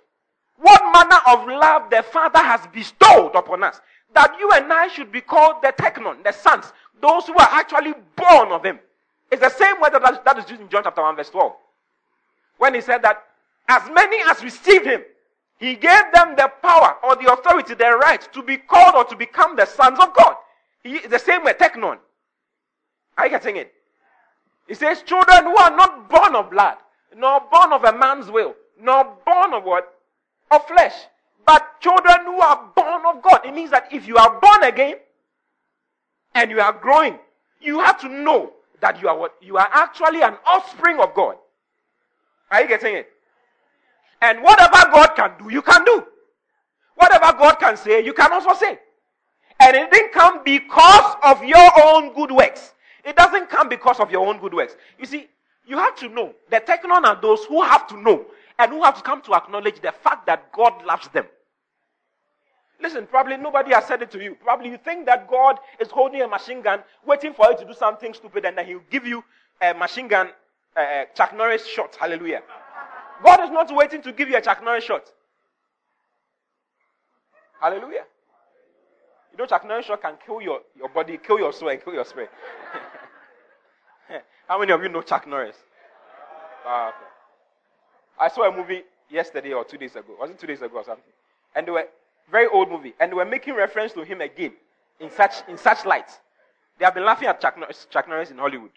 What 0.58 0.82
manner 0.94 1.20
of 1.28 1.48
love 1.48 1.90
the 1.90 2.04
Father 2.04 2.40
has 2.40 2.66
bestowed 2.68 3.36
upon 3.36 3.64
us, 3.64 3.82
that 4.14 4.36
you 4.40 4.52
and 4.52 4.72
I 4.72 4.88
should 4.88 5.12
be 5.12 5.22
called 5.22 5.62
the 5.62 5.74
teknon, 5.74 6.24
the 6.24 6.32
sons, 6.32 6.72
those 7.02 7.26
who 7.26 7.34
are 7.34 7.50
actually 7.52 7.94
born 8.16 8.52
of 8.52 8.64
Him. 8.64 8.80
It's 9.32 9.42
the 9.42 9.50
same 9.50 9.82
word 9.82 9.94
that, 9.94 10.24
that 10.26 10.38
is 10.38 10.50
used 10.50 10.62
in 10.62 10.70
John 10.70 10.84
chapter 10.84 11.02
1, 11.02 11.16
verse 11.16 11.32
12. 11.32 11.54
When 12.58 12.76
he 12.76 12.82
said 12.82 13.02
that 13.02 13.24
as 13.68 13.90
many 13.92 14.22
as 14.30 14.44
received 14.44 14.86
him, 14.86 15.02
he 15.58 15.76
gave 15.76 16.04
them 16.14 16.36
the 16.36 16.52
power 16.62 16.98
or 17.04 17.16
the 17.16 17.34
authority, 17.34 17.74
the 17.74 17.98
right 17.98 18.22
to 18.34 18.44
be 18.44 18.58
called 18.58 18.96
or 18.96 19.06
to 19.06 19.16
become 19.16 19.56
the 19.56 19.66
sons 19.66 19.98
of 20.00 20.14
God. 20.14 20.36
He, 20.84 21.00
the 21.00 21.18
same 21.18 21.44
way, 21.44 21.54
teknon. 21.54 21.98
Are 23.18 23.26
you 23.26 23.32
getting 23.32 23.58
it? 23.58 23.74
He 24.68 24.76
says, 24.76 25.02
children 25.04 25.44
who 25.46 25.56
are 25.58 25.76
not 25.76 26.10
born 26.10 26.36
of 26.36 26.50
blood, 26.50 26.78
nor 27.18 27.42
born 27.52 27.74
of 27.74 27.84
a 27.84 27.98
man's 27.98 28.30
will, 28.30 28.56
nor 28.80 29.04
born 29.26 29.54
of 29.54 29.64
what? 29.64 29.94
Of 30.52 30.68
flesh. 30.68 30.94
But 31.46 31.82
children 31.82 32.26
who 32.26 32.40
are 32.40 32.72
born 32.76 33.06
of 33.06 33.22
God. 33.22 33.46
It 33.46 33.54
means 33.54 33.72
that 33.72 33.92
if 33.92 34.08
you 34.08 34.18
are 34.18 34.40
born 34.40 34.64
again 34.64 34.96
and 36.36 36.50
you 36.50 36.60
are 36.60 36.74
growing, 36.74 37.20
you 37.62 37.80
have 37.80 38.00
to 38.02 38.10
know 38.10 38.52
that 38.82 39.02
you 39.02 39.08
are 39.08 39.18
what? 39.18 39.36
You 39.42 39.58
are 39.58 39.70
actually 39.72 40.22
an 40.22 40.36
offspring 40.46 41.00
of 41.00 41.14
God. 41.14 41.36
Are 42.52 42.62
you 42.62 42.68
getting 42.68 42.96
it? 42.96 43.10
And 44.22 44.42
whatever 44.42 44.78
God 44.92 45.16
can 45.16 45.32
do, 45.38 45.52
you 45.52 45.62
can 45.62 45.84
do. 45.84 46.06
Whatever 46.96 47.38
God 47.38 47.56
can 47.56 47.76
say, 47.76 48.04
you 48.06 48.14
can 48.14 48.32
also 48.32 48.54
say. 48.54 48.80
And 49.60 49.76
it 49.76 49.92
didn't 49.92 50.12
come 50.14 50.44
because 50.44 51.16
of 51.24 51.44
your 51.44 51.70
own 51.84 52.14
good 52.14 52.32
works. 52.32 52.74
It 53.04 53.16
doesn't 53.16 53.50
come 53.50 53.68
because 53.68 54.00
of 54.00 54.12
your 54.12 54.26
own 54.26 54.40
good 54.40 54.54
works. 54.54 54.76
You 54.98 55.06
see, 55.06 55.28
you 55.66 55.78
have 55.78 55.96
to 55.98 56.10
know. 56.10 56.34
The 56.50 56.58
teknon 56.58 57.04
are 57.06 57.20
those 57.22 57.46
who 57.46 57.62
have 57.62 57.88
to 57.88 58.02
know 58.02 58.26
and 58.60 58.72
who 58.72 58.84
have 58.84 58.98
to 58.98 59.04
come 59.04 59.22
to 59.24 59.34
acknowledge 59.34 59.82
the 59.82 59.92
fact 59.92 60.26
that 60.28 60.52
God 60.52 60.86
loves 60.86 61.08
them. 61.10 61.26
Listen, 62.82 63.08
probably 63.08 63.38
nobody 63.38 63.74
has 63.74 63.86
said 63.86 64.02
it 64.02 64.12
to 64.12 64.22
you. 64.22 64.36
Probably 64.36 64.70
you 64.70 64.78
think 64.78 65.06
that 65.06 65.30
God 65.30 65.58
is 65.80 65.90
holding 65.90 66.22
a 66.22 66.28
machine 66.28 66.62
gun, 66.62 66.84
waiting 67.06 67.34
for 67.34 67.50
you 67.50 67.58
to 67.58 67.66
do 67.66 67.74
something 67.74 68.14
stupid, 68.14 68.46
and 68.46 68.58
then 68.58 68.66
He'll 68.66 68.82
give 68.92 69.06
you 69.06 69.24
a 69.62 69.74
machine 69.74 70.10
gun, 70.10 70.30
uh, 70.76 70.80
uh, 70.80 71.06
Chuck 71.16 71.36
Norris 71.36 71.66
shot. 71.66 71.96
Hallelujah. 71.96 72.42
God 73.24 73.42
is 73.44 73.52
not 73.52 73.74
waiting 73.74 74.02
to 74.02 74.12
give 74.12 74.28
you 74.28 74.36
a 74.36 74.42
Chuck 74.42 74.62
Norris 74.64 74.84
shot. 74.84 75.04
Hallelujah. 77.62 78.04
You 79.32 79.38
know, 79.38 79.46
Chuck 79.46 79.66
Norris 79.66 79.86
shot 79.86 80.02
can 80.02 80.16
kill 80.26 80.42
your, 80.42 80.60
your 80.76 80.90
body, 80.90 81.18
kill 81.26 81.40
your 81.40 81.54
soul, 81.54 81.70
and 81.70 81.82
kill 81.82 81.94
your 81.94 82.06
spirit. 82.06 82.32
How 84.48 84.60
many 84.60 84.72
of 84.72 84.82
you 84.82 84.90
know 84.90 85.02
Chuck 85.02 85.28
Norris? 85.28 85.56
Ah, 86.66 86.90
okay. 86.90 86.98
I 88.20 88.28
saw 88.30 88.50
a 88.50 88.56
movie 88.56 88.84
yesterday 89.10 89.54
or 89.54 89.64
two 89.64 89.78
days 89.78 89.96
ago. 89.96 90.16
Was 90.20 90.30
it 90.30 90.40
two 90.40 90.48
days 90.48 90.62
ago 90.62 90.78
or 90.78 90.84
something? 90.84 91.12
And 91.56 91.68
they 91.68 91.72
were 91.72 91.86
very 92.32 92.48
old 92.48 92.70
movie, 92.70 92.94
and 93.00 93.12
they 93.12 93.16
were 93.16 93.26
making 93.26 93.56
reference 93.56 93.94
to 93.94 94.04
him 94.04 94.22
again 94.22 94.54
in 95.00 95.10
such 95.10 95.48
in 95.48 95.58
such 95.58 95.86
light. 95.86 96.10
They 96.80 96.86
have 96.86 96.94
been 96.94 97.06
laughing 97.06 97.28
at 97.28 97.40
Chuck 97.40 97.58
Norris, 97.58 97.88
Chuck 97.90 98.08
Norris 98.08 98.32
in 98.32 98.38
Hollywood. 98.38 98.72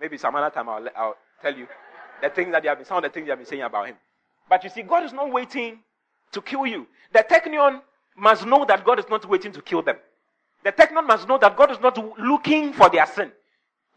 Maybe 0.00 0.16
some 0.18 0.34
other 0.34 0.50
time 0.50 0.68
I'll, 0.68 0.88
I'll 0.96 1.16
tell 1.40 1.54
you 1.54 1.66
the 2.20 2.30
things 2.30 2.52
that 2.52 2.62
they 2.62 2.68
have 2.68 2.78
been, 2.78 2.86
some 2.86 2.96
of 2.96 3.02
the 3.02 3.08
things 3.08 3.26
they 3.26 3.30
have 3.30 3.38
been 3.38 3.46
saying 3.46 3.62
about 3.62 3.86
him. 3.86 3.96
But 4.48 4.64
you 4.64 4.70
see, 4.70 4.82
God 4.82 5.04
is 5.04 5.12
not 5.12 5.30
waiting 5.30 5.78
to 6.32 6.42
kill 6.42 6.66
you. 6.66 6.86
The 7.12 7.20
teknion 7.20 7.82
must 8.16 8.46
know 8.46 8.64
that 8.64 8.84
God 8.84 8.98
is 8.98 9.04
not 9.08 9.28
waiting 9.28 9.52
to 9.52 9.62
kill 9.62 9.82
them. 9.82 9.96
The 10.64 10.72
teknon 10.72 11.06
must 11.06 11.28
know 11.28 11.38
that 11.38 11.56
God 11.56 11.70
is 11.70 11.80
not 11.80 11.98
looking 12.18 12.72
for 12.72 12.88
their 12.88 13.06
sin. 13.06 13.32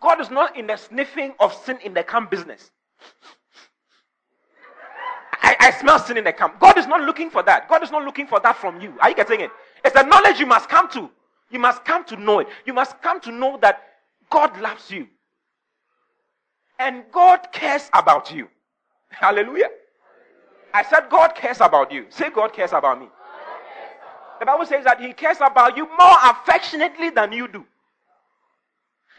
God 0.05 0.21
is 0.21 0.29
not 0.29 0.55
in 0.55 0.67
the 0.67 0.77
sniffing 0.77 1.33
of 1.39 1.51
sin 1.51 1.79
in 1.83 1.95
the 1.95 2.03
camp 2.03 2.29
business. 2.29 2.69
I, 5.41 5.55
I 5.59 5.71
smell 5.71 5.97
sin 5.97 6.15
in 6.15 6.23
the 6.23 6.31
camp. 6.31 6.59
God 6.59 6.77
is 6.77 6.85
not 6.85 7.01
looking 7.01 7.31
for 7.31 7.41
that. 7.41 7.67
God 7.67 7.81
is 7.81 7.89
not 7.89 8.05
looking 8.05 8.27
for 8.27 8.39
that 8.41 8.55
from 8.55 8.79
you. 8.79 8.93
Are 9.01 9.09
you 9.09 9.15
getting 9.15 9.41
it? 9.41 9.49
It's 9.83 9.95
a 9.95 10.03
knowledge 10.03 10.39
you 10.39 10.45
must 10.45 10.69
come 10.69 10.87
to. 10.91 11.09
You 11.49 11.57
must 11.57 11.83
come 11.83 12.05
to 12.05 12.17
know 12.17 12.37
it. 12.37 12.47
You 12.67 12.73
must 12.73 13.01
come 13.01 13.19
to 13.21 13.31
know 13.31 13.57
that 13.63 13.81
God 14.29 14.55
loves 14.61 14.91
you. 14.91 15.07
And 16.77 17.03
God 17.11 17.47
cares 17.51 17.89
about 17.91 18.31
you. 18.31 18.47
Hallelujah. 19.09 19.69
I 20.71 20.83
said 20.83 21.09
God 21.09 21.33
cares 21.33 21.61
about 21.61 21.91
you. 21.91 22.05
Say 22.09 22.29
God 22.29 22.53
cares 22.53 22.73
about 22.73 22.99
me. 22.99 23.07
The 24.39 24.45
Bible 24.45 24.67
says 24.67 24.83
that 24.83 25.01
He 25.01 25.13
cares 25.13 25.37
about 25.37 25.75
you 25.75 25.87
more 25.87 26.17
affectionately 26.25 27.09
than 27.09 27.31
you 27.31 27.47
do. 27.47 27.65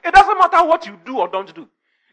It 0.07 0.15
doesn't 0.15 0.39
matter 0.39 0.65
what 0.65 0.87
you 0.87 0.99
do 1.05 1.19
or 1.19 1.27
don't 1.27 1.53
do. 1.53 1.67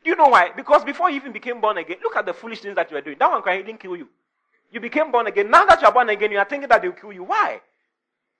Do 0.03 0.09
you 0.09 0.15
know 0.15 0.27
why? 0.27 0.51
Because 0.55 0.83
before 0.83 1.11
you 1.11 1.17
even 1.17 1.31
became 1.31 1.61
born 1.61 1.77
again, 1.77 1.97
look 2.01 2.15
at 2.15 2.25
the 2.25 2.33
foolish 2.33 2.61
things 2.61 2.75
that 2.75 2.89
you 2.89 2.95
were 2.95 3.01
doing. 3.01 3.17
That 3.19 3.29
one 3.29 3.43
didn't 3.43 3.79
kill 3.79 3.95
you. 3.95 4.09
You 4.71 4.79
became 4.79 5.11
born 5.11 5.27
again. 5.27 5.51
Now 5.51 5.65
that 5.65 5.79
you 5.79 5.87
are 5.87 5.93
born 5.93 6.09
again, 6.09 6.31
you 6.31 6.39
are 6.39 6.45
thinking 6.45 6.67
that 6.69 6.81
they'll 6.81 6.91
kill 6.91 7.13
you. 7.13 7.23
Why? 7.23 7.61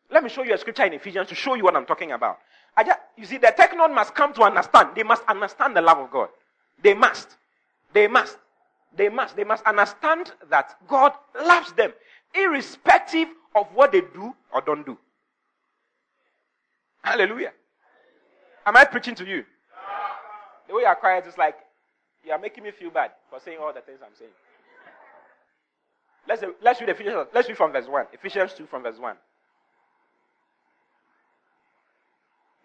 Let 0.09 0.23
me 0.23 0.29
show 0.29 0.43
you 0.43 0.55
a 0.55 0.57
scripture 0.57 0.85
in 0.85 0.93
Ephesians 0.93 1.29
to 1.29 1.35
show 1.35 1.53
you 1.53 1.63
what 1.63 1.75
I'm 1.75 1.85
talking 1.85 2.11
about. 2.11 2.39
Just, 2.83 2.99
you 3.15 3.25
see, 3.25 3.37
the 3.37 3.53
teknon 3.55 3.93
must 3.93 4.15
come 4.15 4.33
to 4.33 4.41
understand. 4.41 4.89
They 4.95 5.03
must 5.03 5.23
understand 5.27 5.75
the 5.75 5.81
love 5.81 5.99
of 5.99 6.09
God. 6.09 6.29
They 6.81 6.95
must. 6.95 7.37
They 7.93 8.07
must. 8.07 8.37
They 8.97 9.09
must. 9.09 9.35
They 9.35 9.43
must 9.43 9.63
understand 9.65 10.31
that 10.49 10.75
God 10.87 11.13
loves 11.35 11.71
them, 11.73 11.93
irrespective 12.33 13.27
of 13.55 13.67
what 13.75 13.91
they 13.91 14.01
do 14.01 14.35
or 14.51 14.61
don't 14.61 14.83
do. 14.83 14.97
Hallelujah. 17.03 17.51
Am 18.65 18.77
I 18.77 18.85
preaching 18.85 19.15
to 19.15 19.25
you? 19.25 19.43
The 20.67 20.73
way 20.73 20.81
you 20.81 20.87
are 20.87 20.95
quiet 20.95 21.25
is 21.27 21.37
like 21.37 21.55
you 22.23 22.31
are 22.31 22.39
making 22.39 22.63
me 22.63 22.71
feel 22.71 22.89
bad 22.89 23.11
for 23.29 23.39
saying 23.39 23.57
all 23.61 23.73
the 23.73 23.81
things 23.81 23.99
I'm 24.01 24.15
saying. 24.17 24.31
Let's, 26.27 26.43
let's 26.61 26.79
read 26.79 26.89
Ephesians. 26.89 27.27
Let's 27.33 27.49
read 27.49 27.57
from 27.57 27.73
verse 27.73 27.87
1. 27.87 28.05
Ephesians 28.13 28.53
2 28.53 28.65
from 28.67 28.83
verse 28.83 28.97
1. 28.97 29.15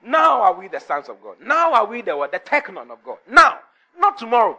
Now 0.07 0.43
are 0.43 0.55
we 0.55 0.69
the 0.69 0.79
sons 0.79 1.09
of 1.09 1.21
God. 1.21 1.37
Now 1.45 1.75
are 1.75 1.87
we 1.87 2.03
the 2.03 2.17
what? 2.17 2.31
The 2.31 2.39
teknon 2.39 2.91
of 2.91 3.03
God. 3.05 3.19
Now. 3.29 3.59
Not 3.99 4.17
tomorrow. 4.17 4.59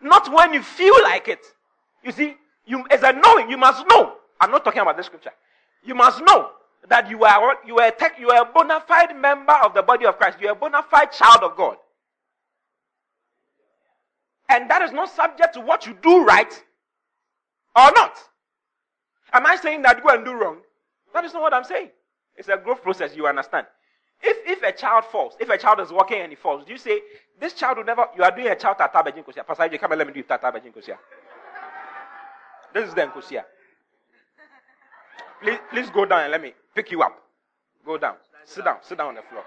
Not 0.00 0.32
when 0.32 0.54
you 0.54 0.62
feel 0.62 0.94
like 1.02 1.28
it. 1.28 1.44
You 2.02 2.12
see, 2.12 2.34
you, 2.66 2.84
as 2.90 3.02
a 3.02 3.12
knowing, 3.12 3.50
you 3.50 3.56
must 3.56 3.84
know. 3.90 4.14
I'm 4.40 4.50
not 4.50 4.64
talking 4.64 4.80
about 4.80 4.96
this 4.96 5.06
scripture. 5.06 5.32
You 5.84 5.94
must 5.94 6.22
know 6.24 6.50
that 6.88 7.08
you 7.08 7.24
are 7.24 7.56
you 7.66 7.78
are 7.78 7.88
a 7.88 7.90
tech, 7.92 8.18
you 8.18 8.30
are 8.30 8.42
a 8.42 8.52
bona 8.52 8.80
fide 8.86 9.16
member 9.16 9.54
of 9.64 9.74
the 9.74 9.82
body 9.82 10.06
of 10.06 10.18
Christ. 10.18 10.38
You 10.40 10.48
are 10.48 10.52
a 10.52 10.56
bona 10.56 10.82
fide 10.82 11.12
child 11.12 11.42
of 11.42 11.56
God. 11.56 11.76
And 14.48 14.70
that 14.70 14.82
is 14.82 14.92
not 14.92 15.10
subject 15.10 15.54
to 15.54 15.60
what 15.60 15.86
you 15.86 15.96
do 16.02 16.24
right 16.24 16.52
or 17.76 17.90
not. 17.96 18.12
Am 19.32 19.46
I 19.46 19.56
saying 19.56 19.82
that 19.82 20.02
go 20.02 20.14
and 20.14 20.24
do 20.24 20.32
wrong? 20.32 20.58
That 21.14 21.24
is 21.24 21.32
not 21.32 21.42
what 21.42 21.54
I'm 21.54 21.64
saying. 21.64 21.90
It's 22.36 22.48
a 22.48 22.56
growth 22.56 22.82
process, 22.82 23.16
you 23.16 23.26
understand. 23.26 23.66
If, 24.22 24.58
if 24.58 24.62
a 24.62 24.72
child 24.76 25.04
falls, 25.06 25.34
if 25.40 25.48
a 25.48 25.58
child 25.58 25.80
is 25.80 25.90
walking 25.90 26.20
and 26.20 26.30
he 26.30 26.36
falls, 26.36 26.64
do 26.64 26.72
you 26.72 26.78
say, 26.78 27.00
this 27.40 27.52
child 27.54 27.78
will 27.78 27.84
never, 27.84 28.06
you 28.16 28.22
are 28.22 28.30
doing 28.30 28.48
a 28.48 28.56
child 28.56 28.78
tata 28.78 28.98
bejin 28.98 29.24
kosia. 29.24 29.46
Pastor, 29.46 29.76
come 29.78 29.92
and 29.92 29.98
let 29.98 30.06
me 30.06 30.12
do 30.12 30.22
tata 30.22 30.52
kosia. 30.52 30.96
This 32.72 32.88
is 32.88 32.94
the 32.94 33.02
nkosia. 33.02 33.44
Please, 35.44 35.58
please 35.70 35.90
go 35.90 36.06
down 36.06 36.22
and 36.22 36.32
let 36.32 36.40
me 36.40 36.54
pick 36.74 36.90
you 36.90 37.02
up. 37.02 37.12
Go 37.84 37.98
down. 37.98 38.14
Sit 38.46 38.64
down. 38.64 38.78
Sit 38.80 38.96
down 38.96 39.08
on 39.08 39.14
the 39.16 39.22
floor. 39.22 39.44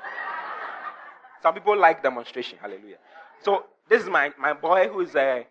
Some 1.41 1.55
people 1.55 1.75
like 1.75 2.03
demonstration. 2.03 2.59
Hallelujah. 2.61 2.97
So 3.41 3.65
this 3.89 4.03
is 4.03 4.09
my, 4.09 4.31
my 4.39 4.53
boy 4.53 4.89
who 4.89 4.99
is 5.01 5.15
uh, 5.15 5.41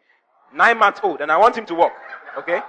nine 0.54 0.78
months 0.78 1.00
old, 1.02 1.20
and 1.20 1.32
I 1.32 1.37
want 1.37 1.56
him 1.56 1.66
to 1.66 1.74
walk. 1.74 1.92
Okay? 2.38 2.61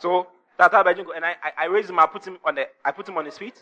So 0.00 0.26
Tata 0.58 0.78
Bajinko, 0.78 1.14
and 1.14 1.24
I, 1.24 1.36
I, 1.42 1.52
I 1.56 1.64
raise 1.66 1.88
him, 1.88 2.00
I 2.00 2.06
put 2.06 2.26
him 2.26 2.38
on 2.44 2.56
the 2.56 2.66
I 2.84 2.90
put 2.90 3.08
him 3.08 3.16
on 3.16 3.24
his 3.24 3.38
feet. 3.38 3.54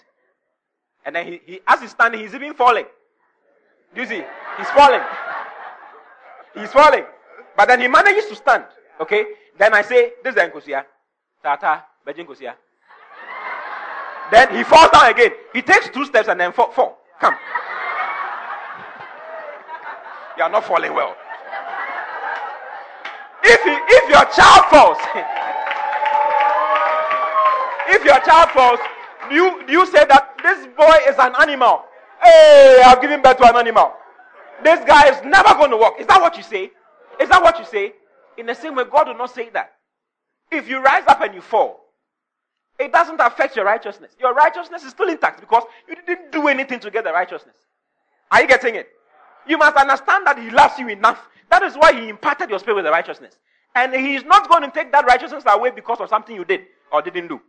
And 1.04 1.14
then 1.14 1.26
he, 1.26 1.40
he 1.44 1.60
as 1.66 1.80
he's 1.82 1.90
standing, 1.90 2.20
he's 2.20 2.34
even 2.34 2.54
falling. 2.54 2.86
Do 3.94 4.00
you 4.00 4.06
see? 4.06 4.22
He's 4.56 4.70
falling. 4.70 5.02
He's 6.54 6.72
falling. 6.72 7.04
But 7.54 7.68
then 7.68 7.80
he 7.80 7.88
manages 7.88 8.26
to 8.30 8.34
stand. 8.34 8.64
Okay? 8.98 9.26
Then 9.58 9.74
I 9.74 9.82
say, 9.82 10.12
This 10.24 10.34
is 10.34 10.40
Nkosia. 10.40 10.84
Tata 11.42 11.84
Bajinkosia. 12.06 12.54
Then 14.30 14.54
he 14.54 14.64
falls 14.64 14.90
down 14.90 15.10
again. 15.10 15.30
He 15.52 15.62
takes 15.62 15.88
two 15.88 16.04
steps 16.04 16.28
and 16.28 16.40
then 16.40 16.52
fall. 16.52 16.70
fall. 16.72 16.98
Come. 17.20 17.34
You 20.36 20.42
are 20.42 20.50
not 20.50 20.64
falling 20.64 20.92
well. 20.92 21.16
If, 23.42 23.62
he, 23.62 23.70
if 23.70 24.10
your 24.10 24.24
child 24.34 24.64
falls, 24.70 24.98
if 27.88 28.04
your 28.04 28.18
child 28.20 28.50
falls, 28.50 28.80
do 29.28 29.34
you, 29.34 29.66
do 29.66 29.72
you 29.72 29.86
say 29.86 30.04
that 30.04 30.34
this 30.42 30.66
boy 30.76 30.96
is 31.08 31.16
an 31.18 31.32
animal? 31.40 31.84
Hey, 32.22 32.82
I've 32.84 33.00
given 33.00 33.22
birth 33.22 33.38
to 33.38 33.48
an 33.48 33.56
animal. 33.56 33.92
This 34.62 34.84
guy 34.84 35.08
is 35.08 35.24
never 35.24 35.54
going 35.54 35.70
to 35.70 35.76
walk. 35.76 35.94
Is 36.00 36.06
that 36.06 36.20
what 36.20 36.36
you 36.36 36.42
say? 36.42 36.70
Is 37.20 37.28
that 37.28 37.42
what 37.42 37.58
you 37.58 37.64
say? 37.64 37.92
In 38.36 38.46
the 38.46 38.54
same 38.54 38.74
way, 38.74 38.84
God 38.90 39.08
will 39.08 39.16
not 39.16 39.34
say 39.34 39.48
that. 39.50 39.72
If 40.50 40.68
you 40.68 40.82
rise 40.82 41.04
up 41.06 41.20
and 41.22 41.34
you 41.34 41.40
fall, 41.40 41.85
it 42.78 42.92
doesn't 42.92 43.20
affect 43.20 43.56
your 43.56 43.64
righteousness. 43.64 44.12
Your 44.20 44.34
righteousness 44.34 44.84
is 44.84 44.90
still 44.90 45.08
intact 45.08 45.40
because 45.40 45.62
you 45.88 45.96
didn't 46.06 46.30
do 46.30 46.48
anything 46.48 46.80
to 46.80 46.90
get 46.90 47.04
the 47.04 47.12
righteousness. 47.12 47.54
Are 48.30 48.42
you 48.42 48.48
getting 48.48 48.74
it? 48.74 48.88
You 49.46 49.58
must 49.58 49.76
understand 49.76 50.26
that 50.26 50.38
He 50.38 50.50
loves 50.50 50.78
you 50.78 50.88
enough. 50.88 51.28
That 51.50 51.62
is 51.62 51.74
why 51.74 51.92
He 51.92 52.08
imparted 52.08 52.50
your 52.50 52.58
spirit 52.58 52.76
with 52.76 52.84
the 52.84 52.90
righteousness. 52.90 53.38
And 53.74 53.94
He 53.94 54.14
is 54.16 54.24
not 54.24 54.48
going 54.48 54.62
to 54.62 54.70
take 54.70 54.92
that 54.92 55.06
righteousness 55.06 55.44
away 55.46 55.70
because 55.70 56.00
of 56.00 56.08
something 56.08 56.34
you 56.34 56.44
did 56.44 56.62
or 56.92 57.02
didn't 57.02 57.28
do. 57.28 57.40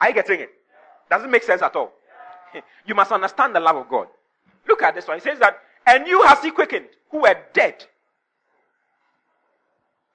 Are 0.00 0.08
you 0.08 0.14
getting 0.14 0.40
it? 0.40 0.50
Doesn't 1.10 1.30
make 1.30 1.42
sense 1.42 1.62
at 1.62 1.74
all. 1.76 1.92
You 2.86 2.94
must 2.94 3.10
understand 3.10 3.54
the 3.54 3.60
love 3.60 3.76
of 3.76 3.88
God. 3.88 4.06
Look 4.68 4.82
at 4.82 4.94
this 4.94 5.08
one. 5.08 5.16
He 5.16 5.22
says 5.22 5.38
that, 5.40 5.58
and 5.86 6.06
you 6.06 6.22
has 6.22 6.40
He 6.40 6.50
quickened 6.50 6.86
who 7.10 7.22
were 7.22 7.36
dead. 7.52 7.84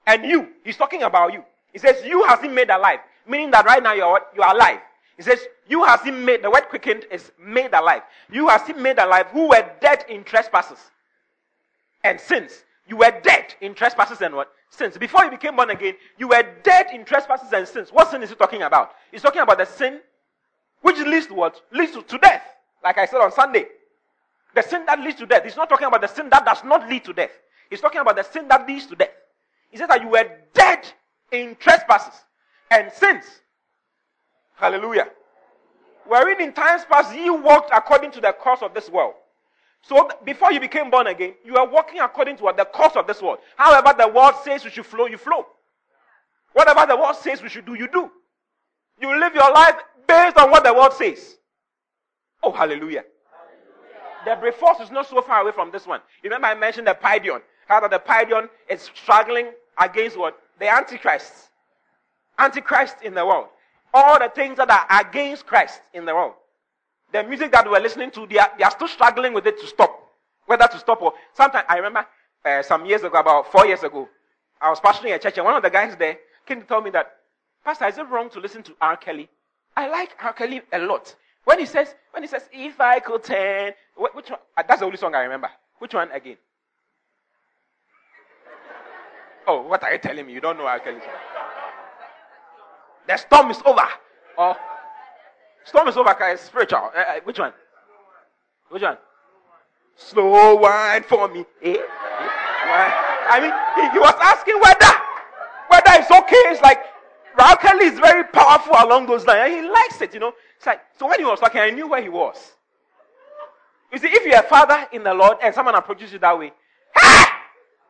And 0.05 0.23
you, 0.23 0.47
He's 0.63 0.77
talking 0.77 1.03
about 1.03 1.33
you. 1.33 1.43
He 1.73 1.79
says, 1.79 2.03
you 2.05 2.23
has 2.25 2.39
He 2.41 2.47
made 2.47 2.69
alive. 2.69 2.99
Meaning 3.29 3.51
that 3.51 3.65
right 3.65 3.81
now 3.81 3.93
you're, 3.93 4.21
you 4.35 4.41
are 4.41 4.55
alive. 4.55 4.79
He 5.15 5.21
says, 5.21 5.39
You 5.67 5.83
have 5.83 6.01
He 6.03 6.09
made, 6.09 6.41
the 6.41 6.49
word 6.49 6.63
quickened 6.67 7.05
is 7.11 7.31
made 7.39 7.73
alive. 7.73 8.01
You 8.31 8.47
has 8.47 8.65
He 8.65 8.73
made 8.73 8.97
alive 8.97 9.27
who 9.27 9.49
were 9.49 9.69
dead 9.79 10.03
in 10.09 10.23
trespasses 10.23 10.79
and 12.03 12.19
sins. 12.19 12.63
You 12.87 12.97
were 12.97 13.13
dead 13.21 13.53
in 13.61 13.75
trespasses 13.75 14.21
and 14.21 14.33
what? 14.33 14.51
Sins. 14.71 14.97
Before 14.97 15.23
you 15.23 15.29
became 15.29 15.55
born 15.55 15.69
again, 15.69 15.93
you 16.17 16.27
were 16.27 16.43
dead 16.63 16.87
in 16.91 17.05
trespasses 17.05 17.53
and 17.53 17.67
sins. 17.67 17.89
What 17.91 18.09
sin 18.09 18.23
is 18.23 18.29
he 18.29 18.35
talking 18.35 18.63
about? 18.63 18.93
He's 19.11 19.21
talking 19.21 19.41
about 19.41 19.59
the 19.59 19.65
sin 19.65 19.99
which 20.81 20.97
leads 20.97 21.27
to 21.27 21.35
what? 21.35 21.61
Leads 21.71 21.91
to, 21.91 22.01
to 22.01 22.17
death. 22.17 22.41
Like 22.83 22.97
I 22.97 23.05
said 23.05 23.19
on 23.19 23.31
Sunday. 23.31 23.67
The 24.55 24.63
sin 24.63 24.87
that 24.87 24.99
leads 24.99 25.19
to 25.19 25.27
death. 25.27 25.43
He's 25.43 25.55
not 25.55 25.69
talking 25.69 25.87
about 25.87 26.01
the 26.01 26.07
sin 26.07 26.29
that 26.31 26.45
does 26.45 26.63
not 26.63 26.89
lead 26.89 27.05
to 27.05 27.13
death. 27.13 27.31
He's 27.69 27.81
talking 27.81 28.01
about 28.01 28.15
the 28.15 28.23
sin 28.23 28.47
that 28.47 28.67
leads 28.67 28.87
to 28.87 28.95
death. 28.95 29.11
He 29.69 29.77
says 29.77 29.87
that 29.89 30.01
you 30.01 30.09
were 30.09 30.27
dead 30.53 30.87
in 31.31 31.55
trespasses 31.59 32.23
and 32.71 32.91
sins. 32.91 33.23
Hallelujah. 34.55 35.07
Wherein 36.05 36.41
in 36.41 36.53
times 36.53 36.83
past 36.89 37.15
you 37.15 37.35
walked 37.35 37.71
according 37.73 38.11
to 38.11 38.21
the 38.21 38.33
course 38.33 38.61
of 38.61 38.73
this 38.73 38.89
world. 38.89 39.13
So 39.81 40.09
before 40.25 40.51
you 40.51 40.59
became 40.59 40.89
born 40.89 41.07
again, 41.07 41.33
you 41.45 41.55
are 41.55 41.67
walking 41.67 41.99
according 41.99 42.37
to 42.37 42.43
what 42.43 42.57
the 42.57 42.65
course 42.65 42.95
of 42.95 43.07
this 43.07 43.21
world. 43.21 43.39
However, 43.55 43.93
the 43.97 44.07
world 44.07 44.35
says 44.43 44.63
you 44.63 44.69
should 44.69 44.85
flow, 44.85 45.05
you 45.05 45.17
flow. 45.17 45.45
Whatever 46.53 46.85
the 46.87 46.97
world 46.97 47.15
says 47.15 47.41
we 47.41 47.49
should 47.49 47.65
do, 47.65 47.75
you 47.75 47.87
do. 47.87 48.11
You 48.99 49.19
live 49.19 49.33
your 49.33 49.51
life 49.53 49.75
based 50.07 50.37
on 50.37 50.51
what 50.51 50.63
the 50.63 50.73
world 50.73 50.93
says. 50.93 51.37
Oh, 52.43 52.51
hallelujah. 52.51 53.03
hallelujah. 54.25 54.41
The 54.41 54.51
Brephos 54.51 54.81
is 54.81 54.91
not 54.91 55.07
so 55.07 55.21
far 55.21 55.41
away 55.41 55.51
from 55.51 55.71
this 55.71 55.85
one. 55.85 56.01
You 56.23 56.29
remember 56.29 56.47
I 56.47 56.55
mentioned 56.55 56.87
the 56.87 56.97
Paidion. 57.01 57.41
How 57.67 57.79
that 57.81 57.91
the 57.91 57.99
Paidion 57.99 58.49
is 58.67 58.89
struggling 58.95 59.51
against 59.79 60.17
what? 60.17 60.37
The 60.59 60.67
Antichrist. 60.67 61.48
Antichrist 62.39 62.97
in 63.03 63.13
the 63.13 63.25
world 63.25 63.47
all 63.93 64.19
the 64.19 64.29
things 64.29 64.57
that 64.57 64.69
are 64.69 65.01
against 65.01 65.45
Christ 65.45 65.81
in 65.93 66.05
the 66.05 66.13
world. 66.13 66.33
The 67.11 67.23
music 67.23 67.51
that 67.51 67.69
we're 67.69 67.79
listening 67.79 68.11
to, 68.11 68.27
they 68.27 68.37
are, 68.37 68.51
they 68.57 68.63
are 68.63 68.71
still 68.71 68.87
struggling 68.87 69.33
with 69.33 69.47
it 69.47 69.59
to 69.59 69.67
stop. 69.67 69.95
Whether 70.45 70.67
to 70.67 70.79
stop 70.79 71.01
or 71.01 71.13
sometimes 71.33 71.65
I 71.67 71.77
remember 71.77 72.05
uh, 72.45 72.61
some 72.63 72.85
years 72.85 73.03
ago, 73.03 73.19
about 73.19 73.51
four 73.51 73.65
years 73.65 73.83
ago, 73.83 74.07
I 74.61 74.69
was 74.69 74.79
pastoring 74.79 75.15
a 75.15 75.19
church 75.19 75.37
and 75.37 75.45
one 75.45 75.55
of 75.55 75.63
the 75.63 75.69
guys 75.69 75.95
there 75.95 76.17
came 76.45 76.61
to 76.61 76.67
tell 76.67 76.81
me 76.81 76.89
that, 76.91 77.15
Pastor, 77.63 77.87
is 77.87 77.97
it 77.97 78.07
wrong 78.09 78.29
to 78.31 78.39
listen 78.39 78.63
to 78.63 78.75
R. 78.81 78.97
Kelly? 78.97 79.29
I 79.75 79.87
like 79.89 80.15
R. 80.21 80.33
Kelly 80.33 80.61
a 80.71 80.79
lot. 80.79 81.15
When 81.45 81.59
he 81.59 81.65
says, 81.65 81.95
when 82.11 82.23
he 82.23 82.27
says, 82.27 82.43
if 82.51 82.79
I 82.79 82.99
could 82.99 83.23
turn, 83.23 83.73
which 83.97 84.29
one? 84.29 84.39
Uh, 84.57 84.63
that's 84.67 84.79
the 84.79 84.85
only 84.85 84.97
song 84.97 85.15
I 85.15 85.21
remember. 85.21 85.49
Which 85.79 85.93
one 85.93 86.11
again? 86.11 86.37
Oh, 89.47 89.61
what 89.61 89.81
are 89.83 89.91
you 89.91 89.97
telling 89.97 90.27
me? 90.27 90.33
You 90.33 90.41
don't 90.41 90.57
know 90.57 90.67
R. 90.67 90.79
Kelly 90.79 90.99
song. 90.99 91.38
The 93.09 93.17
storm 93.17 93.49
is 93.49 93.57
over. 93.65 93.87
Or 94.37 94.55
storm 95.65 95.87
is 95.87 95.97
over 95.97 96.15
it's 96.29 96.43
spiritual. 96.43 96.91
Uh, 96.95 96.99
uh, 96.99 97.19
which 97.23 97.39
one? 97.39 97.51
Which 98.69 98.83
one? 98.83 98.97
Slow 99.95 100.53
wine 100.53 101.01
for 101.01 101.27
me. 101.27 101.43
Eh? 101.63 101.73
eh? 101.73 101.79
I 103.31 103.39
mean, 103.41 103.51
he, 103.75 103.91
he, 103.93 103.99
was 103.99 104.13
asking 104.21 104.59
whether 104.61 104.93
whether 105.69 105.99
it's 105.99 106.11
okay. 106.11 106.53
It's 106.53 106.61
like 106.61 106.83
R. 107.39 107.57
Kelly 107.57 107.85
is 107.85 107.97
very 107.97 108.25
powerful 108.25 108.75
along 108.77 109.07
those 109.07 109.25
lines. 109.25 109.39
And 109.43 109.53
he 109.65 109.71
likes 109.71 109.99
it, 110.01 110.13
you 110.13 110.19
know. 110.19 110.33
It's 110.57 110.67
like 110.67 110.81
so 110.99 111.07
when 111.07 111.17
he 111.17 111.25
was 111.25 111.39
talking, 111.39 111.61
I 111.61 111.71
knew 111.71 111.89
where 111.89 112.03
he 112.03 112.09
was. 112.09 112.37
You 113.91 113.97
see, 113.97 114.09
if 114.09 114.23
you're 114.23 114.39
a 114.39 114.43
father 114.43 114.87
in 114.93 115.03
the 115.03 115.15
Lord 115.15 115.39
and 115.41 115.55
someone 115.55 115.73
approaches 115.73 116.13
you 116.13 116.19
that 116.19 116.37
way, 116.37 116.53
hey, 116.95 117.23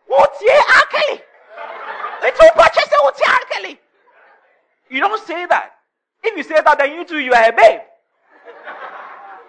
what's 0.08 0.42
your 0.42 0.54
R. 0.54 0.86
Kelly? 0.90 1.22
Little 2.22 2.52
purchase, 2.56 2.88
what's 3.02 3.20
your 3.20 3.30
R. 3.30 3.40
Kelly? 3.52 3.80
You 4.90 5.00
don't 5.00 5.26
say 5.26 5.46
that. 5.46 5.72
If 6.24 6.36
you 6.36 6.44
say 6.44 6.62
that, 6.64 6.78
then 6.78 6.94
you 6.94 7.06
too, 7.06 7.20
you 7.20 7.34
are 7.34 7.50
a 7.50 7.54
babe. 7.54 7.82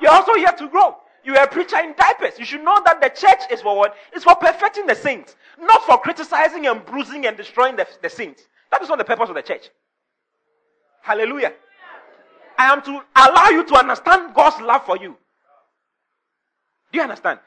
You're 0.01 0.13
also 0.13 0.35
here 0.35 0.53
to 0.53 0.69
grow. 0.69 0.97
You 1.25 1.37
are 1.37 1.45
a 1.45 1.49
preacher 1.49 1.79
in 1.79 1.95
diapers. 1.95 2.39
You 2.39 2.45
should 2.45 2.65
know 2.65 2.81
that 2.85 3.01
the 3.01 3.09
church 3.09 3.41
is 3.51 3.61
for 3.61 3.77
what? 3.77 3.95
It's 4.13 4.25
for 4.25 4.35
perfecting 4.37 4.87
the 4.87 4.95
saints, 4.95 5.37
not 5.61 5.83
for 5.85 5.99
criticizing 5.99 6.67
and 6.67 6.85
bruising 6.85 7.27
and 7.27 7.37
destroying 7.37 7.77
the, 7.77 7.87
the 8.03 8.09
saints. 8.09 8.43
That 8.71 8.81
is 8.83 8.89
not 8.89 8.99
the 8.99 9.05
purpose 9.05 9.29
of 9.29 9.35
the 9.35 9.43
church. 9.43 9.69
Hallelujah. 11.03 11.53
I 12.57 12.73
am 12.73 12.83
to 12.83 13.03
allow 13.17 13.49
you 13.49 13.65
to 13.65 13.75
understand 13.75 14.35
God's 14.35 14.61
love 14.61 14.85
for 14.85 14.97
you. 14.97 15.17
Do 16.93 16.99
you 16.99 17.03
understand? 17.03 17.41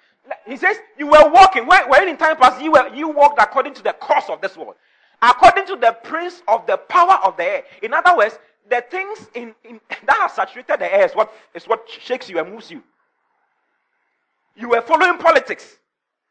He 0.46 0.58
says 0.58 0.78
you 0.98 1.08
were 1.08 1.30
walking. 1.30 1.68
When, 1.68 1.90
when 1.90 2.08
in 2.08 2.18
time 2.18 2.38
past 2.38 2.62
you 2.62 2.72
were 2.72 2.94
you 2.94 3.10
walked 3.10 3.40
according 3.42 3.74
to 3.76 3.84
the 3.84 3.94
course 3.94 4.26
of 4.30 4.42
this 4.42 4.56
world 4.56 4.76
according 5.24 5.66
to 5.68 5.76
the 5.78 5.94
prince 6.04 6.44
of 6.48 6.68
the 6.68 6.78
power 6.78 7.18
of 7.24 7.38
the 7.38 7.44
air. 7.44 7.64
In 7.82 7.94
other 7.94 8.16
words, 8.18 8.38
the 8.70 8.84
things 8.92 9.28
in, 9.34 9.56
in, 9.64 9.80
that 10.06 10.18
have 10.20 10.32
saturated 10.32 10.80
the 10.80 10.94
air 10.94 11.06
is 11.06 11.14
what, 11.14 11.34
is 11.54 11.66
what 11.66 11.88
shakes 11.90 12.30
you 12.30 12.40
and 12.40 12.52
moves 12.52 12.70
you. 12.70 12.84
You 14.56 14.70
were 14.70 14.82
following 14.82 15.18
politics. 15.18 15.78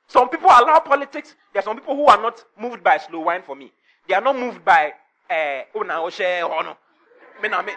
Some 0.07 0.29
people 0.29 0.49
allow 0.49 0.79
politics. 0.81 1.35
There 1.53 1.61
are 1.61 1.65
some 1.65 1.77
people 1.77 1.97
who 1.97 2.07
are 2.07 2.21
not 2.21 2.45
moved 2.59 2.85
by 2.85 2.99
slow 2.99 3.21
wine 3.21 3.43
for 3.43 3.57
me. 3.57 3.73
They 4.07 4.15
are 4.15 4.21
not 4.21 4.37
moved 4.39 4.65
by 4.65 4.93
uh, 5.31 5.63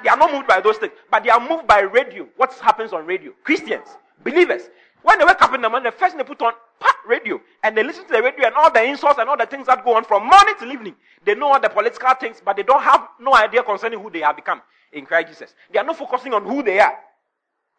they 0.04 0.10
are 0.10 0.18
not 0.18 0.32
moved 0.32 0.48
by 0.48 0.62
those 0.62 0.78
things, 0.78 0.94
but 1.10 1.24
they 1.24 1.30
are 1.30 1.40
moved 1.40 1.66
by 1.66 1.80
radio. 1.80 2.28
What 2.36 2.54
happens 2.56 2.94
on 2.94 3.06
radio? 3.06 3.32
Christians, 3.44 3.88
believers. 4.24 4.70
When 5.06 5.20
they 5.20 5.26
wake 5.26 5.40
up 5.40 5.54
in 5.54 5.62
the 5.62 5.70
morning, 5.70 5.92
the 5.92 5.96
first 5.96 6.16
thing 6.16 6.18
they 6.18 6.24
put 6.24 6.42
on 6.42 6.54
pop 6.80 6.96
radio 7.08 7.40
and 7.62 7.78
they 7.78 7.84
listen 7.84 8.08
to 8.08 8.12
the 8.12 8.24
radio 8.24 8.48
and 8.48 8.56
all 8.56 8.72
the 8.72 8.84
insults 8.84 9.20
and 9.20 9.30
all 9.30 9.38
the 9.38 9.46
things 9.46 9.68
that 9.68 9.86
go 9.86 9.96
on 9.96 10.04
from 10.04 10.26
morning 10.26 10.56
till 10.58 10.72
evening. 10.72 10.96
They 11.24 11.36
know 11.36 11.54
all 11.54 11.60
the 11.60 11.70
political 11.70 12.12
things, 12.16 12.42
but 12.44 12.56
they 12.56 12.64
don't 12.64 12.82
have 12.82 13.08
no 13.20 13.36
idea 13.36 13.62
concerning 13.62 14.00
who 14.02 14.10
they 14.10 14.22
have 14.22 14.36
become 14.36 14.64
in 14.92 15.06
Christ 15.06 15.28
Jesus. 15.28 15.54
They 15.72 15.78
are 15.78 15.86
not 15.86 15.96
focusing 15.96 16.34
on 16.34 16.44
who 16.44 16.64
they 16.64 16.80
are. 16.80 16.98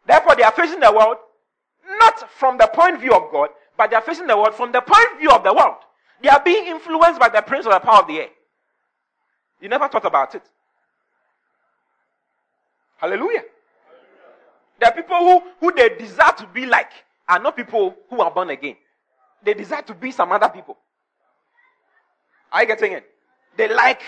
Therefore, 0.06 0.36
they 0.36 0.44
are 0.44 0.52
facing 0.52 0.78
the 0.78 0.92
world 0.92 1.16
not 1.98 2.30
from 2.30 2.58
the 2.58 2.68
point 2.72 2.94
of 2.94 3.00
view 3.00 3.12
of 3.12 3.32
God, 3.32 3.48
but 3.76 3.90
they 3.90 3.96
are 3.96 4.02
facing 4.02 4.28
the 4.28 4.36
world 4.36 4.54
from 4.54 4.70
the 4.70 4.80
point 4.80 5.12
of 5.14 5.18
view 5.18 5.30
of 5.32 5.42
the 5.42 5.52
world. 5.52 5.78
They 6.22 6.28
are 6.28 6.40
being 6.44 6.66
influenced 6.68 7.18
by 7.18 7.28
the 7.28 7.42
prince 7.42 7.66
of 7.66 7.72
the 7.72 7.80
power 7.80 8.02
of 8.02 8.06
the 8.06 8.20
air. 8.20 8.28
You 9.60 9.68
never 9.68 9.88
thought 9.88 10.04
about 10.04 10.36
it. 10.36 10.42
Hallelujah. 12.98 13.42
There 14.78 14.90
are 14.90 14.94
people 14.94 15.16
who, 15.16 15.42
who 15.58 15.72
they 15.72 15.88
desire 15.96 16.32
to 16.38 16.46
be 16.54 16.66
like 16.66 16.90
are 17.28 17.38
not 17.38 17.56
people 17.56 17.94
who 18.08 18.20
are 18.20 18.30
born 18.30 18.50
again. 18.50 18.76
They 19.42 19.54
desire 19.54 19.82
to 19.82 19.94
be 19.94 20.10
some 20.10 20.32
other 20.32 20.48
people. 20.48 20.76
Are 22.52 22.62
you 22.62 22.68
getting 22.68 22.92
it? 22.92 23.04
They 23.56 23.72
like 23.72 24.02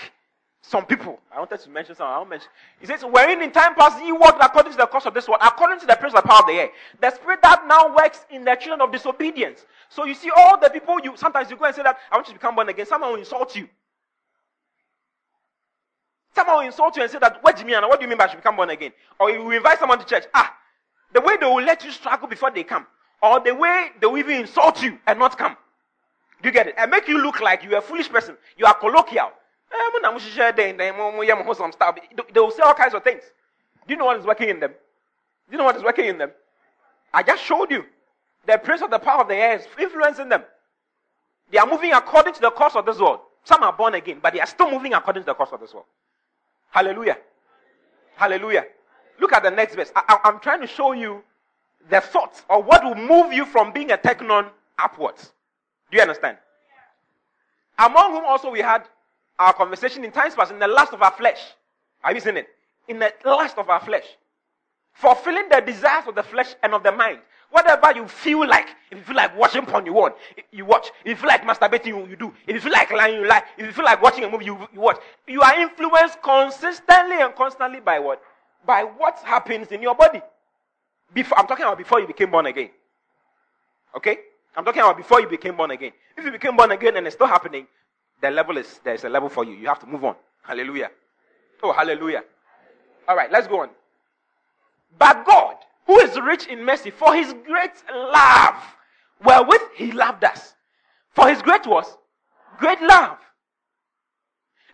some 0.61 0.85
people. 0.85 1.19
I 1.33 1.39
wanted 1.39 1.59
to 1.61 1.69
mention 1.69 1.95
some. 1.95 2.07
I 2.07 2.17
won't 2.17 2.29
mention. 2.29 2.49
He 2.79 2.87
says, 2.87 3.01
Wherein 3.03 3.41
in 3.41 3.51
time 3.51 3.75
past 3.75 4.03
you 4.03 4.15
walked 4.15 4.43
according 4.43 4.71
to 4.73 4.77
the 4.77 4.87
course 4.87 5.05
of 5.05 5.13
this 5.13 5.27
world, 5.27 5.41
according 5.43 5.79
to 5.79 5.85
the 5.85 5.95
prince 5.95 6.13
of 6.13 6.23
the 6.23 6.27
power 6.27 6.39
of 6.39 6.47
the 6.47 6.53
air. 6.53 6.69
The 7.01 7.11
spirit 7.11 7.41
that 7.41 7.65
now 7.67 7.95
works 7.95 8.25
in 8.29 8.43
the 8.43 8.55
children 8.55 8.81
of 8.81 8.91
disobedience. 8.91 9.65
So 9.89 10.05
you 10.05 10.13
see, 10.13 10.29
all 10.35 10.59
the 10.59 10.69
people 10.69 10.99
you 11.03 11.15
sometimes 11.15 11.49
you 11.49 11.57
go 11.57 11.65
and 11.65 11.75
say 11.75 11.83
that 11.83 11.97
I 12.11 12.15
want 12.15 12.27
you 12.27 12.33
to 12.33 12.39
become 12.39 12.55
born 12.55 12.69
again. 12.69 12.85
Someone 12.85 13.11
will 13.11 13.19
insult 13.19 13.55
you. 13.55 13.67
Someone 16.35 16.57
will 16.57 16.65
insult 16.65 16.95
you 16.95 17.03
and 17.03 17.11
say 17.11 17.19
that, 17.19 17.43
what 17.43 17.55
do 17.55 17.61
you 17.61 17.67
mean? 17.67 17.81
What 17.81 17.99
do 17.99 18.03
you 18.03 18.09
mean 18.09 18.17
by 18.17 18.25
I 18.25 18.27
should 18.27 18.37
become 18.37 18.55
born 18.55 18.69
again? 18.69 18.91
Or 19.19 19.31
you 19.31 19.49
invite 19.51 19.79
someone 19.79 19.99
to 19.99 20.05
church. 20.05 20.25
Ah, 20.33 20.55
the 21.11 21.21
way 21.21 21.37
they 21.37 21.45
will 21.45 21.63
let 21.63 21.83
you 21.83 21.91
struggle 21.91 22.27
before 22.27 22.51
they 22.51 22.63
come. 22.63 22.85
Or 23.21 23.39
the 23.39 23.53
way 23.53 23.89
they 23.99 24.07
will 24.07 24.17
even 24.17 24.41
insult 24.41 24.81
you 24.81 24.97
and 25.05 25.19
not 25.19 25.37
come. 25.37 25.55
Do 26.41 26.47
you 26.49 26.53
get 26.53 26.67
it? 26.67 26.75
And 26.77 26.89
make 26.89 27.07
you 27.07 27.21
look 27.21 27.41
like 27.41 27.63
you 27.63 27.73
are 27.73 27.79
a 27.79 27.81
foolish 27.81 28.09
person. 28.09 28.37
You 28.57 28.65
are 28.65 28.73
colloquial. 28.73 29.31
Eh, 29.71 29.89
they 30.01 30.09
will 32.39 32.51
say 32.51 32.63
all 32.63 32.73
kinds 32.73 32.93
of 32.93 33.03
things. 33.03 33.23
Do 33.87 33.93
you 33.93 33.97
know 33.97 34.05
what 34.05 34.19
is 34.19 34.25
working 34.25 34.49
in 34.49 34.59
them? 34.59 34.71
Do 34.71 35.51
you 35.51 35.57
know 35.57 35.65
what 35.65 35.75
is 35.75 35.83
working 35.83 36.05
in 36.05 36.17
them? 36.17 36.31
I 37.13 37.23
just 37.23 37.43
showed 37.43 37.71
you. 37.71 37.85
The 38.45 38.57
prince 38.57 38.81
of 38.81 38.89
the 38.89 38.99
power 38.99 39.21
of 39.21 39.27
the 39.27 39.35
air 39.35 39.57
is 39.57 39.67
influencing 39.77 40.29
them. 40.29 40.43
They 41.51 41.57
are 41.57 41.67
moving 41.67 41.91
according 41.91 42.33
to 42.35 42.41
the 42.41 42.51
course 42.51 42.75
of 42.75 42.85
this 42.85 42.99
world. 42.99 43.19
Some 43.43 43.63
are 43.63 43.73
born 43.73 43.95
again, 43.95 44.19
but 44.21 44.33
they 44.33 44.39
are 44.39 44.45
still 44.47 44.71
moving 44.71 44.93
according 44.93 45.23
to 45.23 45.25
the 45.27 45.33
course 45.33 45.49
of 45.51 45.59
this 45.59 45.73
world. 45.73 45.87
Hallelujah. 46.69 47.17
Hallelujah. 48.15 48.65
Look 49.19 49.33
at 49.33 49.43
the 49.43 49.51
next 49.51 49.75
verse. 49.75 49.91
I, 49.95 50.19
am 50.25 50.39
trying 50.39 50.61
to 50.61 50.67
show 50.67 50.91
you 50.93 51.23
the 51.89 52.01
thoughts 52.01 52.43
or 52.49 52.61
what 52.61 52.83
will 52.83 52.95
move 52.95 53.33
you 53.33 53.45
from 53.45 53.71
being 53.71 53.91
a 53.91 53.97
teknon 53.97 54.49
upwards. 54.77 55.31
Do 55.91 55.97
you 55.97 56.01
understand? 56.01 56.37
Among 57.77 58.11
whom 58.11 58.25
also 58.25 58.51
we 58.51 58.59
had 58.59 58.83
our 59.39 59.53
conversation 59.53 60.03
in 60.03 60.11
times 60.11 60.35
past 60.35 60.51
in 60.51 60.59
the 60.59 60.67
lust 60.67 60.93
of 60.93 61.01
our 61.01 61.11
flesh. 61.11 61.39
Have 62.01 62.15
you 62.15 62.21
seen 62.21 62.37
it? 62.37 62.47
In 62.87 62.99
the 62.99 63.13
lust 63.25 63.57
of 63.57 63.69
our 63.69 63.79
flesh. 63.79 64.05
Fulfilling 64.93 65.47
the 65.49 65.61
desires 65.61 66.05
of 66.07 66.15
the 66.15 66.23
flesh 66.23 66.55
and 66.61 66.73
of 66.73 66.83
the 66.83 66.91
mind. 66.91 67.19
Whatever 67.51 67.93
you 67.95 68.07
feel 68.07 68.47
like, 68.47 68.67
if 68.91 68.97
you 68.99 69.03
feel 69.03 69.15
like 69.15 69.35
watching 69.35 69.65
porn, 69.65 69.85
you 69.85 69.93
watch. 69.93 70.15
You 70.51 70.65
watch. 70.65 70.91
If 71.03 71.09
you 71.09 71.15
feel 71.15 71.29
like 71.29 71.43
masturbating, 71.43 72.09
you, 72.09 72.15
do. 72.15 72.33
If 72.45 72.53
you 72.53 72.61
feel 72.61 72.71
like 72.71 72.91
lying, 72.91 73.15
you 73.15 73.27
lie. 73.27 73.43
If 73.57 73.65
you 73.65 73.71
feel 73.71 73.85
like 73.85 74.01
watching 74.01 74.23
a 74.23 74.29
movie, 74.29 74.45
you, 74.45 74.57
you 74.71 74.81
watch. 74.81 74.99
You 75.25 75.41
are 75.41 75.59
influenced 75.59 76.21
consistently 76.21 77.21
and 77.21 77.33
constantly 77.33 77.79
by 77.79 77.97
what? 77.99 78.21
By 78.65 78.83
what 78.83 79.19
happens 79.23 79.71
in 79.71 79.81
your 79.81 79.95
body. 79.95 80.21
Before, 81.13 81.39
I'm 81.39 81.47
talking 81.47 81.65
about 81.65 81.77
before 81.77 81.99
you 81.99 82.07
became 82.07 82.31
born 82.31 82.45
again. 82.45 82.69
Okay? 83.95 84.17
I'm 84.55 84.65
talking 84.65 84.81
about 84.81 84.97
before 84.97 85.21
you 85.21 85.27
became 85.27 85.55
born 85.55 85.71
again. 85.71 85.91
If 86.17 86.25
you 86.25 86.31
became 86.31 86.55
born 86.55 86.71
again 86.71 86.97
and 86.97 87.05
it's 87.07 87.15
still 87.15 87.27
happening, 87.27 87.67
the 88.21 88.29
level 88.29 88.57
is 88.57 88.79
there's 88.83 89.03
a 89.03 89.09
level 89.09 89.29
for 89.29 89.43
you. 89.43 89.53
You 89.53 89.67
have 89.67 89.79
to 89.79 89.87
move 89.87 90.03
on. 90.03 90.15
Hallelujah. 90.43 90.91
Oh, 91.63 91.71
hallelujah. 91.71 92.23
All 93.07 93.15
right, 93.15 93.31
let's 93.31 93.47
go 93.47 93.61
on. 93.61 93.69
But 94.97 95.25
God, 95.25 95.55
who 95.87 95.99
is 95.99 96.19
rich 96.19 96.47
in 96.47 96.63
mercy, 96.63 96.91
for 96.91 97.15
his 97.15 97.33
great 97.45 97.71
love, 97.93 98.55
wherewith 99.23 99.61
he 99.75 99.91
loved 99.91 100.23
us. 100.23 100.53
For 101.11 101.27
his 101.27 101.41
great 101.41 101.65
was 101.65 101.97
great 102.59 102.81
love. 102.81 103.17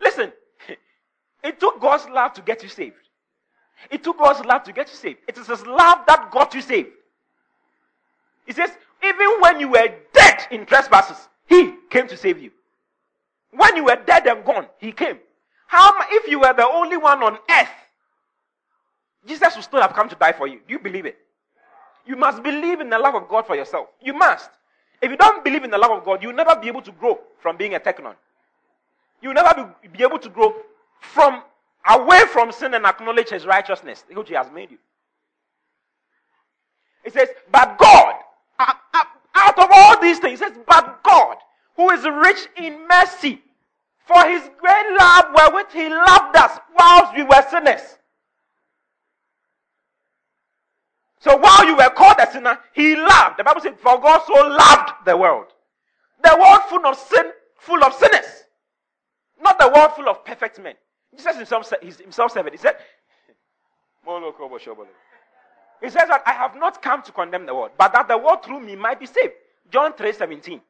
Listen, 0.02 0.34
it 1.44 1.60
took 1.60 1.80
God's 1.80 2.08
love 2.10 2.34
to 2.34 2.42
get 2.42 2.64
you 2.64 2.70
saved. 2.70 3.05
It 3.90 4.04
took 4.04 4.18
God's 4.18 4.46
love 4.46 4.64
to 4.64 4.74
get 4.74 4.90
you 4.90 4.96
saved. 4.96 5.20
It 5.28 5.38
is 5.38 5.48
his 5.48 5.66
love 5.66 6.00
that 6.08 6.32
got 6.32 6.54
you 6.54 6.62
saved. 6.62 6.90
He 8.46 8.54
says, 8.54 8.72
even 9.04 9.28
when 9.40 9.60
you 9.60 9.70
were 9.70 9.90
dead 10.14 10.48
in 10.52 10.66
trespasses, 10.66 11.28
he 11.48 11.74
came 11.90 12.08
to 12.08 12.18
save 12.18 12.42
you. 12.42 12.52
When 13.52 13.76
you 13.76 13.86
were 13.86 13.98
dead 14.06 14.28
and 14.28 14.44
gone, 14.44 14.68
he 14.80 14.92
came. 14.92 15.18
How 15.68 15.94
if 16.10 16.28
you 16.28 16.40
were 16.40 16.54
the 16.54 16.66
only 16.66 16.98
one 16.98 17.24
on 17.24 17.38
earth, 17.50 17.70
Jesus 19.26 19.56
would 19.56 19.64
still 19.64 19.82
have 19.82 19.94
come 19.94 20.10
to 20.10 20.16
die 20.16 20.34
for 20.34 20.48
you. 20.48 20.60
Do 20.68 20.74
you 20.74 20.80
believe 20.80 21.06
it? 21.06 21.18
You 22.06 22.16
must 22.16 22.44
believe 22.44 22.82
in 22.82 22.90
the 22.90 23.00
love 23.00 23.16
of 23.16 23.28
God 23.28 23.48
for 23.48 23.56
yourself. 23.56 23.88
You 24.02 24.14
must. 24.14 24.50
If 25.02 25.10
you 25.10 25.18
don't 25.18 25.44
believe 25.44 25.64
in 25.64 25.72
the 25.72 25.78
love 25.78 25.92
of 25.92 26.06
God, 26.06 26.22
you'll 26.22 26.34
never 26.34 26.56
be 26.56 26.68
able 26.68 26.82
to 26.84 26.92
grow 26.92 27.20
from 27.40 27.58
being 27.58 27.76
a 27.76 27.80
teknon. 27.80 28.16
You'll 29.22 29.34
never 29.34 29.76
be, 29.82 29.88
be 29.90 30.04
able 30.04 30.20
to 30.20 30.30
grow 30.30 30.54
from 31.00 31.42
away 31.90 32.22
from 32.32 32.52
sin 32.52 32.74
and 32.74 32.86
acknowledge 32.86 33.30
his 33.30 33.46
righteousness, 33.46 34.04
which 34.12 34.30
he 34.30 34.36
has 34.36 34.52
made 34.52 34.72
you. 34.72 34.78
It 37.04 37.14
says, 37.14 37.30
but 37.52 37.78
God, 37.78 38.16
out 38.60 39.60
of 39.60 39.70
all 39.72 40.02
these 40.02 40.20
things, 40.20 40.40
says, 40.40 40.54
but 40.68 41.04
God, 41.04 41.38
who 41.76 41.92
is 41.92 42.04
rich 42.04 42.48
in 42.58 42.88
mercy, 42.88 43.42
for 44.08 44.24
his 44.26 44.42
great 44.60 44.98
love 45.00 45.26
wherewith 45.36 45.68
he 45.72 45.90
loved 45.90 46.36
us 46.36 46.60
whilst 46.78 47.16
we 47.16 47.24
were 47.24 47.44
sinners. 47.50 47.98
So 51.20 51.38
while 51.38 51.66
you 51.66 51.76
were 51.76 51.90
called 51.90 52.18
a 52.20 52.32
sinner, 52.32 52.60
he 52.74 52.96
loved. 52.96 53.40
The 53.40 53.44
Bible 53.44 53.62
says, 53.62 53.74
For 53.80 54.00
God 54.00 54.22
so 54.28 54.34
loved 54.34 54.92
the 55.06 55.18
world. 55.18 55.48
The 56.24 56.38
world 56.40 56.62
full 56.70 56.86
of 56.86 56.96
sin, 56.98 57.32
full 57.58 57.84
of 57.84 57.94
sinners. 57.96 58.44
Not 59.42 59.58
the 59.58 59.70
world 59.70 59.94
full 59.94 60.08
of 60.08 60.24
perfect 60.24 60.60
men. 60.60 60.76
Jesus 61.16 61.36
himself, 61.38 61.70
himself 61.82 62.32
said 62.32 62.48
it. 62.48 62.54
He 62.54 62.58
said, 62.58 62.76
He 65.82 65.90
says 65.90 66.08
that 66.08 66.24
I 66.26 66.34
have 66.34 66.56
not 66.56 66.82
come 66.82 67.02
to 67.04 67.12
condemn 67.12 67.46
the 67.46 67.54
world, 67.54 67.72
but 67.78 67.94
that 67.94 68.08
the 68.08 68.18
world 68.18 68.44
through 68.44 68.62
me 68.62 68.76
might 68.76 69.00
be 69.00 69.06
saved. 69.06 69.34
John 69.72 69.94
3 69.94 70.14
17. 70.14 70.62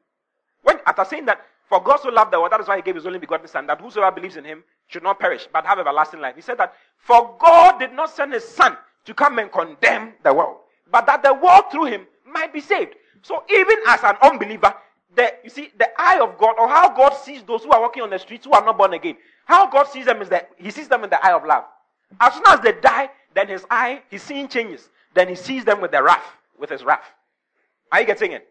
When 0.62 0.78
after 0.86 1.04
saying 1.04 1.26
that 1.26 1.40
for 1.68 1.82
God 1.82 1.98
so 2.00 2.08
loved 2.08 2.32
the 2.32 2.40
world, 2.40 2.52
that 2.52 2.60
is 2.60 2.68
why 2.68 2.76
he 2.76 2.82
gave 2.82 2.94
his 2.94 3.06
only 3.06 3.18
begotten 3.18 3.48
Son, 3.48 3.66
that 3.66 3.80
whosoever 3.80 4.14
believes 4.14 4.36
in 4.36 4.44
him 4.44 4.62
should 4.86 5.02
not 5.02 5.18
perish, 5.18 5.48
but 5.52 5.66
have 5.66 5.78
everlasting 5.78 6.20
life. 6.20 6.36
He 6.36 6.42
said 6.42 6.58
that, 6.58 6.74
for 6.96 7.36
God 7.40 7.78
did 7.78 7.92
not 7.92 8.10
send 8.10 8.32
his 8.32 8.46
Son 8.46 8.76
to 9.04 9.14
come 9.14 9.38
and 9.38 9.50
condemn 9.50 10.14
the 10.22 10.32
world, 10.32 10.58
but 10.90 11.06
that 11.06 11.22
the 11.22 11.34
world 11.34 11.64
through 11.70 11.86
him 11.86 12.06
might 12.24 12.52
be 12.52 12.60
saved. 12.60 12.94
So 13.22 13.42
even 13.50 13.76
as 13.88 14.02
an 14.04 14.16
unbeliever, 14.22 14.74
the, 15.14 15.34
you 15.42 15.50
see, 15.50 15.72
the 15.78 15.88
eye 15.98 16.20
of 16.20 16.38
God, 16.38 16.54
or 16.58 16.68
how 16.68 16.94
God 16.94 17.14
sees 17.14 17.42
those 17.42 17.64
who 17.64 17.70
are 17.70 17.80
walking 17.80 18.02
on 18.02 18.10
the 18.10 18.18
streets 18.18 18.46
who 18.46 18.52
are 18.52 18.64
not 18.64 18.78
born 18.78 18.92
again, 18.92 19.16
how 19.46 19.68
God 19.70 19.86
sees 19.88 20.04
them 20.04 20.20
is 20.20 20.28
that 20.28 20.50
he 20.58 20.70
sees 20.70 20.88
them 20.88 21.04
in 21.04 21.10
the 21.10 21.24
eye 21.24 21.32
of 21.32 21.44
love. 21.44 21.64
As 22.20 22.34
soon 22.34 22.42
as 22.48 22.60
they 22.60 22.72
die, 22.72 23.10
then 23.34 23.48
his 23.48 23.64
eye, 23.70 24.02
his 24.10 24.22
seeing 24.22 24.48
changes. 24.48 24.88
Then 25.14 25.28
he 25.28 25.36
sees 25.36 25.64
them 25.64 25.80
with 25.80 25.92
the 25.92 26.02
wrath, 26.02 26.24
with 26.58 26.68
his 26.68 26.84
wrath. 26.84 27.04
Are 27.92 28.00
you 28.00 28.06
getting 28.06 28.32
it? 28.32 28.46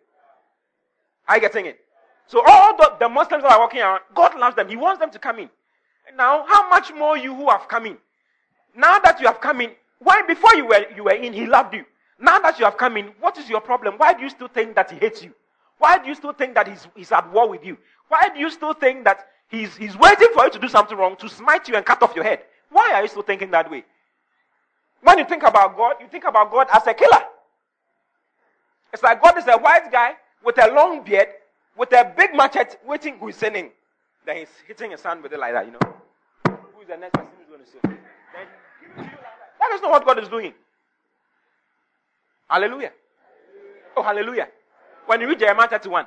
Are 1.28 1.36
you 1.36 1.42
getting 1.42 1.66
it? 1.66 1.80
So 2.28 2.42
all 2.46 2.78
the, 2.78 2.96
the 3.00 3.10
Muslims 3.10 3.44
that 3.44 3.52
are 3.52 3.60
walking 3.60 3.82
around, 3.82 4.02
God 4.16 4.38
loves 4.40 4.56
them. 4.56 4.70
He 4.70 4.78
wants 4.78 5.00
them 5.00 5.12
to 5.12 5.20
come 5.20 5.40
in. 5.40 5.50
Now, 6.16 6.46
how 6.48 6.70
much 6.70 6.94
more 6.94 7.18
you 7.18 7.36
who 7.36 7.50
have 7.50 7.68
come 7.68 7.86
in? 7.86 7.98
Now 8.76 9.00
that 9.00 9.20
you 9.20 9.28
have 9.28 9.42
come 9.42 9.62
in, 9.62 9.72
why 10.00 10.22
before 10.26 10.56
you 10.56 10.66
were 10.66 10.86
you 10.96 11.04
were 11.04 11.12
in, 11.12 11.34
he 11.34 11.46
loved 11.46 11.74
you. 11.74 11.84
Now 12.20 12.40
that 12.40 12.58
you 12.58 12.66
have 12.66 12.78
come 12.78 12.96
in, 12.98 13.08
what 13.20 13.38
is 13.38 13.50
your 13.50 13.62
problem? 13.62 13.96
Why 13.98 14.14
do 14.14 14.24
you 14.24 14.30
still 14.30 14.48
think 14.48 14.76
that 14.76 14.92
he 14.92 14.98
hates 14.98 15.24
you? 15.24 15.34
Why 15.78 15.98
do 15.98 16.08
you 16.08 16.16
still 16.16 16.32
think 16.34 16.56
that 16.56 16.68
he's, 16.68 16.88
he's 16.96 17.12
at 17.12 17.32
war 17.34 17.50
with 17.50 17.66
you? 17.66 17.78
Why 18.08 18.30
do 18.34 18.40
you 18.40 18.50
still 18.50 18.74
think 18.74 19.04
that 19.04 19.28
he's, 19.50 19.76
he's 19.76 19.98
waiting 19.98 20.30
for 20.34 20.46
you 20.46 20.52
to 20.52 20.60
do 20.60 20.68
something 20.68 20.98
wrong 20.98 21.16
to 21.18 21.30
smite 21.30 21.68
you 21.68 21.76
and 21.76 21.86
cut 21.86 22.02
off 22.02 22.16
your 22.16 22.24
head? 22.24 22.42
Why 22.70 22.92
are 22.94 23.02
you 23.02 23.08
still 23.08 23.22
thinking 23.22 23.52
that 23.52 23.70
way? 23.70 23.84
When 25.02 25.18
you 25.18 25.26
think 25.26 25.44
about 25.44 25.78
God, 25.78 25.96
you 26.02 26.08
think 26.08 26.24
about 26.26 26.52
God 26.52 26.68
as 26.74 26.86
a 26.88 26.94
killer. 26.94 27.24
It's 28.94 29.04
like 29.04 29.22
God 29.22 29.38
is 29.38 29.48
a 29.48 29.58
white 29.58 29.92
guy 29.92 30.14
with 30.44 30.58
a 30.58 30.72
long 30.74 31.04
beard 31.04 31.28
with 31.78 31.92
a 31.92 32.14
big 32.18 32.34
machete 32.34 32.78
waiting 32.86 33.18
who 33.18 33.30
is 33.30 33.36
sinning. 33.36 33.72
Then 34.26 34.38
he's 34.38 34.50
hitting 34.68 34.92
his 34.92 35.04
hand 35.04 35.22
with 35.22 35.34
it 35.34 35.40
like 35.40 35.54
that, 35.54 35.66
you 35.66 35.74
know. 35.74 35.80
Who 36.74 36.82
is 36.82 36.88
the 36.88 36.98
next 36.98 37.14
person 37.14 37.32
who's 37.38 37.48
going 37.48 37.62
to 37.62 37.70
sin? 37.70 37.98
That 39.60 39.74
is 39.74 39.82
not 39.82 39.92
what 39.92 40.06
God 40.06 40.20
is 40.20 40.30
doing. 40.30 40.54
Hallelujah. 42.50 42.92
Oh, 43.98 44.04
hallelujah. 44.04 44.48
When 45.06 45.22
you 45.22 45.28
read 45.28 45.40
Jeremiah 45.40 45.68
31, 45.68 46.06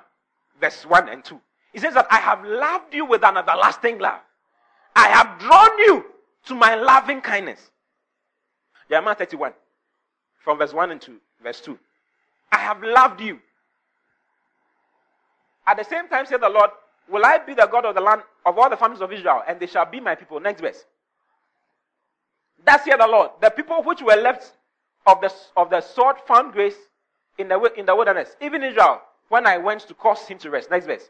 verse 0.60 0.84
1 0.84 1.08
and 1.08 1.24
2, 1.24 1.40
he 1.72 1.78
says 1.78 1.94
that 1.94 2.06
I 2.10 2.18
have 2.18 2.44
loved 2.44 2.94
you 2.94 3.04
with 3.04 3.24
an 3.24 3.36
everlasting 3.36 3.98
love. 3.98 4.20
I 4.96 5.08
have 5.08 5.38
drawn 5.38 5.78
you 5.78 6.04
to 6.46 6.54
my 6.54 6.74
loving 6.74 7.20
kindness. 7.20 7.70
Jeremiah 8.88 9.14
31, 9.14 9.52
from 10.42 10.58
verse 10.58 10.72
1 10.72 10.90
and 10.90 11.00
2, 11.00 11.16
verse 11.42 11.60
2. 11.60 11.78
I 12.50 12.58
have 12.58 12.82
loved 12.82 13.20
you. 13.20 13.38
At 15.66 15.76
the 15.76 15.84
same 15.84 16.08
time, 16.08 16.24
said 16.24 16.40
the 16.40 16.48
Lord, 16.48 16.70
Will 17.10 17.24
I 17.24 17.38
be 17.38 17.54
the 17.54 17.66
God 17.66 17.86
of 17.86 17.94
the 17.94 18.00
land 18.00 18.22
of 18.44 18.58
all 18.58 18.68
the 18.68 18.76
families 18.76 19.00
of 19.00 19.12
Israel, 19.12 19.42
and 19.46 19.58
they 19.58 19.66
shall 19.66 19.86
be 19.86 20.00
my 20.00 20.14
people? 20.14 20.40
Next 20.40 20.60
verse. 20.60 20.84
That's 22.64 22.84
here 22.84 22.98
the 22.98 23.06
Lord. 23.06 23.30
The 23.40 23.50
people 23.50 23.82
which 23.82 24.02
were 24.02 24.16
left 24.16 24.52
of 25.06 25.20
the, 25.20 25.32
of 25.56 25.70
the 25.70 25.80
sword 25.80 26.16
found 26.26 26.52
grace 26.52 26.76
in 27.38 27.48
the, 27.48 27.60
in 27.76 27.86
the 27.86 27.96
wilderness, 27.96 28.36
even 28.40 28.62
Israel, 28.62 29.00
when 29.28 29.46
I 29.46 29.56
went 29.56 29.82
to 29.88 29.94
cause 29.94 30.26
him 30.26 30.38
to 30.38 30.50
rest. 30.50 30.70
Next 30.70 30.86
verse. 30.86 31.08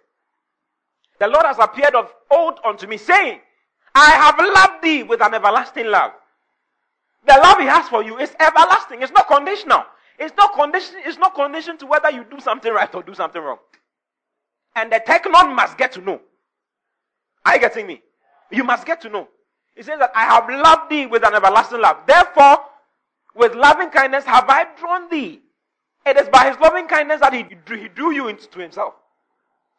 The 1.18 1.28
Lord 1.28 1.44
has 1.44 1.58
appeared 1.58 1.94
of 1.94 2.12
old 2.30 2.60
unto 2.64 2.86
me, 2.86 2.96
saying, 2.96 3.40
I 3.94 4.10
have 4.10 4.38
loved 4.38 4.82
thee 4.82 5.02
with 5.02 5.20
an 5.20 5.34
everlasting 5.34 5.86
love. 5.86 6.12
The 7.26 7.34
love 7.34 7.58
he 7.58 7.66
has 7.66 7.88
for 7.88 8.02
you 8.02 8.18
is 8.18 8.34
everlasting. 8.38 9.02
It's 9.02 9.12
not 9.12 9.26
conditional. 9.26 9.84
It's 10.18 10.34
not 10.36 10.54
condition, 10.54 10.96
it's 11.04 11.18
not 11.18 11.34
conditioned 11.34 11.78
to 11.80 11.86
whether 11.86 12.10
you 12.10 12.24
do 12.24 12.40
something 12.40 12.72
right 12.72 12.92
or 12.94 13.02
do 13.02 13.14
something 13.14 13.40
wrong. 13.40 13.58
And 14.74 14.92
the 14.92 15.00
teknon 15.00 15.54
must 15.54 15.78
get 15.78 15.92
to 15.92 16.00
know. 16.00 16.20
Are 17.44 17.54
you 17.54 17.60
getting 17.60 17.86
me? 17.86 18.02
You 18.50 18.64
must 18.64 18.84
get 18.86 19.00
to 19.02 19.08
know. 19.08 19.28
He 19.74 19.82
says 19.82 19.98
that 20.00 20.10
I 20.14 20.24
have 20.24 20.48
loved 20.48 20.90
thee 20.90 21.06
with 21.06 21.24
an 21.24 21.34
everlasting 21.34 21.80
love. 21.80 21.98
Therefore, 22.06 22.58
with 23.34 23.54
loving 23.54 23.90
kindness 23.90 24.24
have 24.24 24.46
I 24.48 24.66
drawn 24.78 25.08
thee. 25.08 25.40
It 26.04 26.16
is 26.16 26.28
by 26.28 26.48
his 26.48 26.58
loving 26.58 26.88
kindness 26.88 27.20
that 27.20 27.32
he, 27.32 27.44
he 27.76 27.88
drew 27.88 28.12
you 28.12 28.28
into 28.28 28.58
himself. 28.58 28.94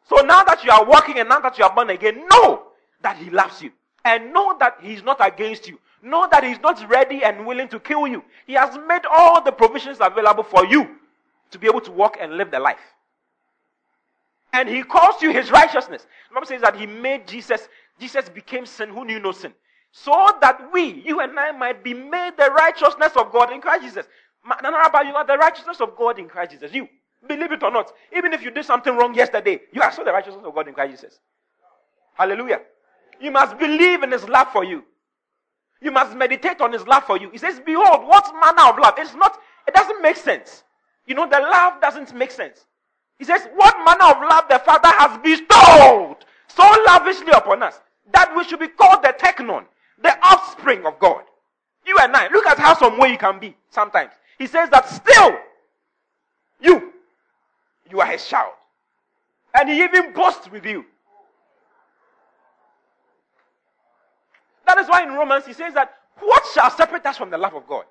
So 0.08 0.16
now 0.22 0.42
that 0.44 0.64
you 0.64 0.70
are 0.70 0.84
walking 0.84 1.18
and 1.18 1.28
now 1.28 1.40
that 1.40 1.58
you 1.58 1.64
are 1.64 1.74
born 1.74 1.90
again, 1.90 2.26
know 2.28 2.64
that 3.02 3.16
he 3.16 3.30
loves 3.30 3.62
you. 3.62 3.70
And 4.04 4.32
know 4.32 4.56
that 4.58 4.78
he's 4.80 5.02
not 5.02 5.24
against 5.24 5.68
you. 5.68 5.78
Know 6.02 6.26
that 6.30 6.42
he's 6.42 6.58
not 6.60 6.88
ready 6.88 7.22
and 7.22 7.46
willing 7.46 7.68
to 7.68 7.78
kill 7.78 8.06
you. 8.06 8.24
He 8.46 8.54
has 8.54 8.78
made 8.88 9.02
all 9.10 9.42
the 9.42 9.52
provisions 9.52 9.98
available 10.00 10.42
for 10.42 10.64
you 10.64 10.96
to 11.50 11.58
be 11.58 11.66
able 11.66 11.82
to 11.82 11.92
walk 11.92 12.16
and 12.20 12.36
live 12.36 12.50
the 12.50 12.58
life. 12.58 12.78
And 14.52 14.68
he 14.68 14.82
calls 14.82 15.22
you 15.22 15.30
his 15.30 15.50
righteousness. 15.50 16.06
The 16.28 16.34
Bible 16.34 16.46
says 16.46 16.62
that 16.62 16.76
he 16.76 16.86
made 16.86 17.28
Jesus, 17.28 17.68
Jesus 18.00 18.28
became 18.28 18.66
sin 18.66 18.88
who 18.88 19.04
knew 19.04 19.20
no 19.20 19.32
sin. 19.32 19.52
So 19.92 20.12
that 20.40 20.72
we, 20.72 21.02
you 21.04 21.20
and 21.20 21.38
I, 21.38 21.52
might 21.52 21.84
be 21.84 21.94
made 21.94 22.32
the 22.36 22.50
righteousness 22.50 23.12
of 23.16 23.32
God 23.32 23.52
in 23.52 23.60
Christ 23.60 23.84
Jesus. 23.84 24.06
Nanaraba, 24.46 25.06
you 25.06 25.14
are 25.14 25.26
the 25.26 25.36
righteousness 25.36 25.80
of 25.80 25.96
God 25.96 26.18
in 26.18 26.28
Christ 26.28 26.52
Jesus. 26.52 26.72
You, 26.72 26.88
believe 27.26 27.52
it 27.52 27.62
or 27.62 27.70
not, 27.70 27.92
even 28.16 28.32
if 28.32 28.42
you 28.42 28.50
did 28.50 28.64
something 28.64 28.96
wrong 28.96 29.14
yesterday, 29.14 29.60
you 29.72 29.82
are 29.82 29.92
still 29.92 30.04
the 30.04 30.12
righteousness 30.12 30.44
of 30.44 30.54
God 30.54 30.68
in 30.68 30.74
Christ 30.74 30.92
Jesus. 30.92 31.18
Hallelujah. 32.14 32.60
You 33.20 33.30
must 33.30 33.58
believe 33.58 34.02
in 34.02 34.12
his 34.12 34.28
love 34.28 34.48
for 34.52 34.64
you. 34.64 34.84
You 35.80 35.90
must 35.90 36.14
meditate 36.16 36.60
on 36.60 36.72
his 36.72 36.86
love 36.86 37.04
for 37.04 37.16
you. 37.18 37.30
He 37.30 37.38
says, 37.38 37.60
Behold, 37.64 38.06
what 38.06 38.32
manner 38.34 38.70
of 38.70 38.78
love? 38.78 38.94
It's 38.98 39.14
not, 39.14 39.38
it 39.66 39.74
doesn't 39.74 40.02
make 40.02 40.16
sense. 40.16 40.64
You 41.06 41.14
know, 41.14 41.28
the 41.28 41.40
love 41.40 41.80
doesn't 41.80 42.14
make 42.14 42.30
sense. 42.30 42.66
He 43.18 43.24
says, 43.24 43.48
What 43.54 43.76
manner 43.84 44.14
of 44.14 44.28
love 44.28 44.44
the 44.48 44.58
Father 44.58 44.88
has 44.88 45.18
bestowed 45.18 46.16
so 46.48 46.62
lavishly 46.86 47.32
upon 47.32 47.62
us 47.62 47.80
that 48.12 48.34
we 48.36 48.44
should 48.44 48.60
be 48.60 48.68
called 48.68 49.02
the 49.02 49.14
teknon, 49.18 49.64
the 50.02 50.16
offspring 50.22 50.84
of 50.86 50.98
God. 50.98 51.22
You 51.86 51.96
and 52.00 52.14
I, 52.14 52.28
look 52.28 52.46
at 52.46 52.58
how 52.58 52.76
some 52.76 52.98
way 52.98 53.12
you 53.12 53.18
can 53.18 53.38
be 53.38 53.56
sometimes. 53.70 54.12
He 54.38 54.46
says 54.46 54.68
that 54.70 54.88
still, 54.88 55.36
you, 56.60 56.89
you 57.90 58.00
are 58.00 58.06
his 58.06 58.26
child. 58.26 58.52
And 59.54 59.68
he 59.68 59.82
even 59.82 60.12
boasts 60.12 60.50
with 60.50 60.64
you. 60.64 60.84
That 64.66 64.78
is 64.78 64.88
why 64.88 65.02
in 65.02 65.10
Romans 65.10 65.46
he 65.46 65.52
says 65.52 65.74
that 65.74 65.92
what 66.20 66.44
shall 66.54 66.70
separate 66.70 67.04
us 67.06 67.16
from 67.16 67.30
the 67.30 67.38
love 67.38 67.54
of 67.54 67.66
God? 67.66 67.84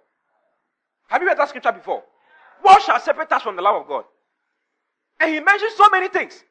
Have 1.08 1.22
you 1.22 1.28
read 1.28 1.38
that 1.38 1.50
scripture 1.50 1.72
before? 1.72 2.04
What 2.62 2.82
shall 2.84 3.00
separate 3.00 3.32
us 3.32 3.42
from 3.42 3.56
the 3.56 3.62
love 3.62 3.82
of 3.82 3.88
God? 3.88 4.06
And 5.20 5.34
he 5.34 5.40
mentions 5.40 5.74
so 5.76 5.90
many 5.90 6.08
things. 6.08 6.44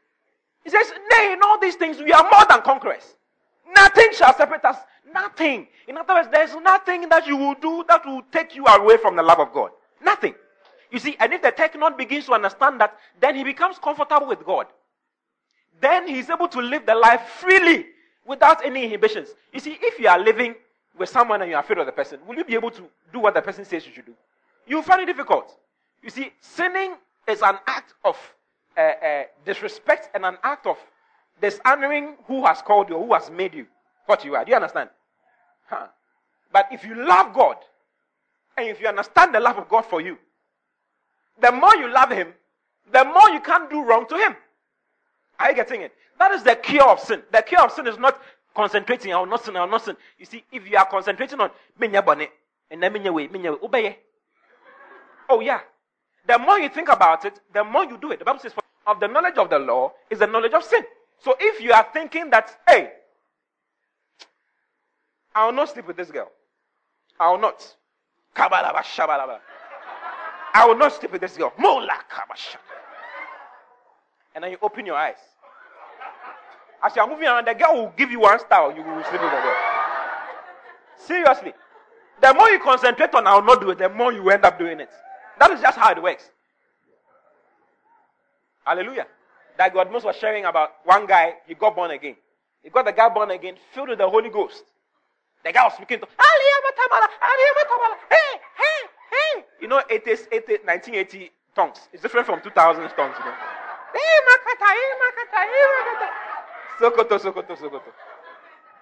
He 0.65 0.71
says, 0.71 0.93
Nay, 1.13 1.33
in 1.33 1.41
all 1.43 1.59
these 1.59 1.77
things 1.77 1.99
we 1.99 2.13
are 2.13 2.23
more 2.25 2.45
than 2.49 2.61
conquerors. 2.63 3.17
Nothing 3.75 4.09
shall 4.13 4.35
separate 4.37 4.65
us. 4.65 4.77
Nothing. 5.13 5.69
In 5.87 5.97
other 5.97 6.15
words, 6.15 6.29
there's 6.31 6.55
nothing 6.57 7.09
that 7.09 7.27
you 7.27 7.37
will 7.37 7.55
do 7.55 7.85
that 7.89 8.05
will 8.05 8.23
take 8.33 8.55
you 8.55 8.67
away 8.67 8.97
from 8.99 9.17
the 9.17 9.23
love 9.23 9.41
of 9.41 9.53
God. 9.53 9.71
Nothing. 10.03 10.35
You 10.91 10.99
see, 10.99 11.17
and 11.21 11.33
if 11.33 11.43
the 11.43 11.53
teknon 11.53 11.97
begins 11.97 12.27
to 12.27 12.33
understand 12.33 12.81
that, 12.81 12.97
then 13.21 13.37
he 13.37 13.45
becomes 13.45 13.79
comfortable 13.79 14.27
with 14.27 14.45
God. 14.45 14.67
Then 15.81 16.09
he's 16.09 16.31
able 16.31 16.49
to 16.49 16.61
live 16.61 16.87
the 16.87 16.95
life 16.95 17.23
freely 17.41 17.87
without 18.27 18.65
any 18.65 18.85
inhibitions. 18.85 19.29
You 19.53 19.61
see, 19.61 19.79
if 19.81 19.99
you 19.99 20.09
are 20.09 20.19
living 20.19 20.55
with 20.99 21.09
someone 21.09 21.43
and 21.43 21.51
you 21.51 21.57
are 21.57 21.63
afraid 21.63 21.79
of 21.79 21.87
the 21.87 21.93
person, 21.93 22.21
will 22.27 22.37
you 22.37 22.45
be 22.45 22.55
able 22.55 22.71
to 22.71 22.83
do 23.13 23.21
what 23.21 23.35
the 23.35 23.43
person 23.43 23.65
says 23.65 23.87
you 23.87 23.93
should 23.93 24.07
do? 24.07 24.15
You'll 24.67 24.83
find 24.83 25.01
it 25.03 25.07
difficult. 25.07 25.57
You 26.03 26.11
see, 26.11 26.33
sinning 26.41 26.95
is 27.27 27.43
an 27.43 27.59
act 27.67 27.95
of 28.05 28.17
uh, 28.77 28.81
uh, 28.81 29.23
disrespect 29.45 30.11
and 30.15 30.25
an 30.25 30.37
act 30.43 30.67
of 30.67 30.79
dishonoring 31.41 32.17
who 32.27 32.45
has 32.47 32.63
called 32.63 32.89
you, 32.89 32.99
who 32.99 33.13
has 33.15 33.31
made 33.31 33.55
you 33.55 33.67
what 34.07 34.25
you 34.25 34.35
are. 34.35 34.45
Do 34.45 34.51
you 34.51 34.57
understand? 34.57 34.91
Huh. 35.69 35.87
But 36.53 36.69
if 36.73 36.85
you 36.85 36.95
love 36.95 37.35
God, 37.35 37.57
and 38.57 38.69
if 38.69 38.81
you 38.81 38.89
understand 38.89 39.35
the 39.35 39.41
love 39.41 39.59
of 39.59 39.69
God 39.69 39.83
for 39.83 40.01
you, 40.01 40.19
the 41.41 41.53
more 41.53 41.75
you 41.77 41.93
love 41.93 42.11
Him, 42.11 42.29
the 42.93 43.05
more 43.05 43.31
you 43.31 43.41
can't 43.41 43.69
do 43.71 43.85
wrong 43.85 44.07
to 44.09 44.17
Him. 44.17 44.37
Are 45.39 45.51
you 45.51 45.57
getting 45.57 45.83
it? 45.83 45.93
That 46.19 46.33
is 46.33 46.43
the 46.43 46.57
cure 46.57 46.89
of 46.89 47.01
sin. 47.01 47.23
The 47.33 47.43
cure 47.43 47.63
of 47.63 47.73
sin 47.73 47.87
is 47.87 47.99
not 47.99 48.21
concentrating 48.55 49.13
on 49.13 49.31
not 49.31 49.45
sin, 49.45 49.57
on 49.57 49.71
not 49.71 49.85
sin. 49.85 49.97
You 50.19 50.27
see, 50.27 50.45
if 50.51 50.69
you 50.69 50.77
are 50.77 50.87
concentrating 50.87 51.41
on 51.41 51.51
minya 51.81 52.05
bone 52.05 52.27
and 52.71 52.83
then 52.83 52.93
minya 52.93 53.13
way, 53.13 53.29
minya 53.29 53.61
way, 53.71 53.99
Oh 55.29 55.41
yeah. 55.41 55.61
The 56.27 56.39
more 56.39 56.59
you 56.59 56.69
think 56.69 56.89
about 56.89 57.25
it, 57.25 57.41
the 57.53 57.65
more 57.65 57.85
you 57.85 57.97
do 57.99 58.11
it. 58.11 58.19
The 58.19 58.25
Bible 58.25 58.41
says, 58.41 58.53
of 58.87 59.01
the 59.01 59.07
knowledge 59.07 59.37
of 59.37 59.51
the 59.51 59.59
law 59.59 59.93
is 60.11 60.19
the 60.19 60.27
knowledge 60.27 60.55
of 60.55 60.65
sin. 60.65 60.83
So 61.21 61.37
if 61.39 61.61
you 61.61 61.73
are 61.73 61.87
thinking 61.93 62.31
that, 62.31 62.59
hey, 62.67 62.93
I 65.35 65.47
will 65.47 65.53
not 65.53 65.69
sleep 65.69 65.87
with 65.87 65.97
this 65.97 66.11
girl. 66.11 66.31
I 67.21 67.31
will 67.31 67.39
not. 67.39 67.77
I 70.59 70.67
will 70.67 70.77
not 70.77 70.93
sleep 70.93 71.13
with 71.13 71.21
this 71.21 71.37
girl. 71.37 71.53
And 74.35 74.43
then 74.43 74.51
you 74.51 74.59
open 74.61 74.85
your 74.85 74.97
eyes. 74.97 75.15
As 76.83 76.97
you 76.97 77.03
are 77.03 77.09
moving 77.09 77.29
around, 77.29 77.47
the 77.47 77.55
girl 77.55 77.75
will 77.75 77.93
give 77.97 78.11
you 78.11 78.19
one 78.21 78.41
star, 78.41 78.73
you 78.73 78.83
will 78.83 79.05
sleep 79.05 79.21
with 79.21 79.31
the 79.31 79.41
girl. 79.41 79.57
Seriously. 80.97 81.53
The 82.21 82.35
more 82.35 82.51
you 82.51 82.59
concentrate 82.59 83.15
on 83.15 83.29
I 83.29 83.37
will 83.37 83.43
not 83.43 83.61
do 83.61 83.71
it, 83.71 83.79
the 83.79 83.89
more 83.89 84.13
you 84.13 84.29
end 84.31 84.45
up 84.45 84.59
doing 84.59 84.81
it. 84.81 84.91
That 85.39 85.53
is 85.53 85.61
just 85.61 85.79
how 85.79 85.93
it 85.93 86.03
works. 86.03 86.29
Hallelujah. 88.65 89.07
That 89.59 89.73
God 89.73 89.93
most 89.93 90.05
was 90.05 90.17
sharing 90.17 90.45
about 90.45 90.71
one 90.85 91.07
guy, 91.07 91.35
he 91.47 91.55
got 91.55 91.77
born 91.77 91.93
again. 91.93 92.17
He 92.65 92.71
got 92.71 92.85
the 92.85 92.93
guy 92.93 93.09
born 93.09 93.31
again, 93.31 93.55
filled 93.73 93.91
with 93.91 93.99
the 93.99 94.09
Holy 94.09 94.29
Ghost. 94.29 94.65
The 95.45 95.53
guy 95.53 95.63
was 95.63 95.75
speaking 95.75 96.01
to 96.01 96.07
hey, 98.11 98.41
hey, 98.57 98.89
hey. 99.19 99.45
You 99.61 99.69
know, 99.69 99.83
it 99.91 100.07
is 100.07 100.27
1980 100.31 101.31
tongues. 101.55 101.79
It's 101.93 102.03
different 102.03 102.27
from 102.27 102.41
2000 102.41 102.83
tongues. 102.83 103.17
You 103.19 103.25
know. 103.25 103.35
Eh, 103.95 103.99
eh, 103.99 104.55
eh, 104.61 104.99
Sokoto, 106.81 107.19
Sokoto, 107.19 107.57
Sokoto. 107.57 107.93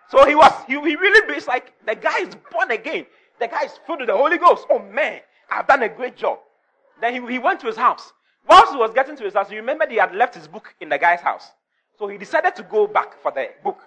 So 0.09 0.24
he 0.26 0.34
was, 0.34 0.53
he, 0.66 0.74
he 0.74 0.97
really, 0.97 1.34
it's 1.34 1.47
like 1.47 1.72
the 1.87 1.95
guy 1.95 2.20
is 2.20 2.34
born 2.53 2.70
again. 2.70 3.07
The 3.41 3.49
guy 3.49 3.64
is 3.64 3.72
filled 3.87 4.01
with 4.01 4.09
the 4.09 4.16
Holy 4.16 4.39
Ghost. 4.39 4.66
Oh 4.70 4.78
man, 4.78 5.20
I've 5.51 5.66
done 5.66 5.82
a 5.82 5.89
great 5.89 6.16
job. 6.16 6.39
Then 7.01 7.14
he, 7.14 7.32
he 7.32 7.39
went 7.39 7.61
to 7.61 7.66
his 7.66 7.76
house. 7.76 8.12
Whilst 8.49 8.72
he 8.72 8.78
was 8.78 8.93
getting 8.95 9.16
to 9.16 9.24
his 9.24 9.34
house, 9.34 9.51
you 9.51 9.57
remember 9.57 9.87
he 9.89 9.97
had 9.97 10.14
left 10.14 10.34
his 10.34 10.47
book 10.47 10.74
in 10.80 10.89
the 10.89 10.99
guy's 10.99 11.20
house. 11.20 11.51
So 11.99 12.07
he 12.07 12.18
decided 12.18 12.55
to 12.57 12.62
go 12.62 12.87
back 12.87 13.20
for 13.20 13.32
the 13.32 13.51
book. 13.64 13.80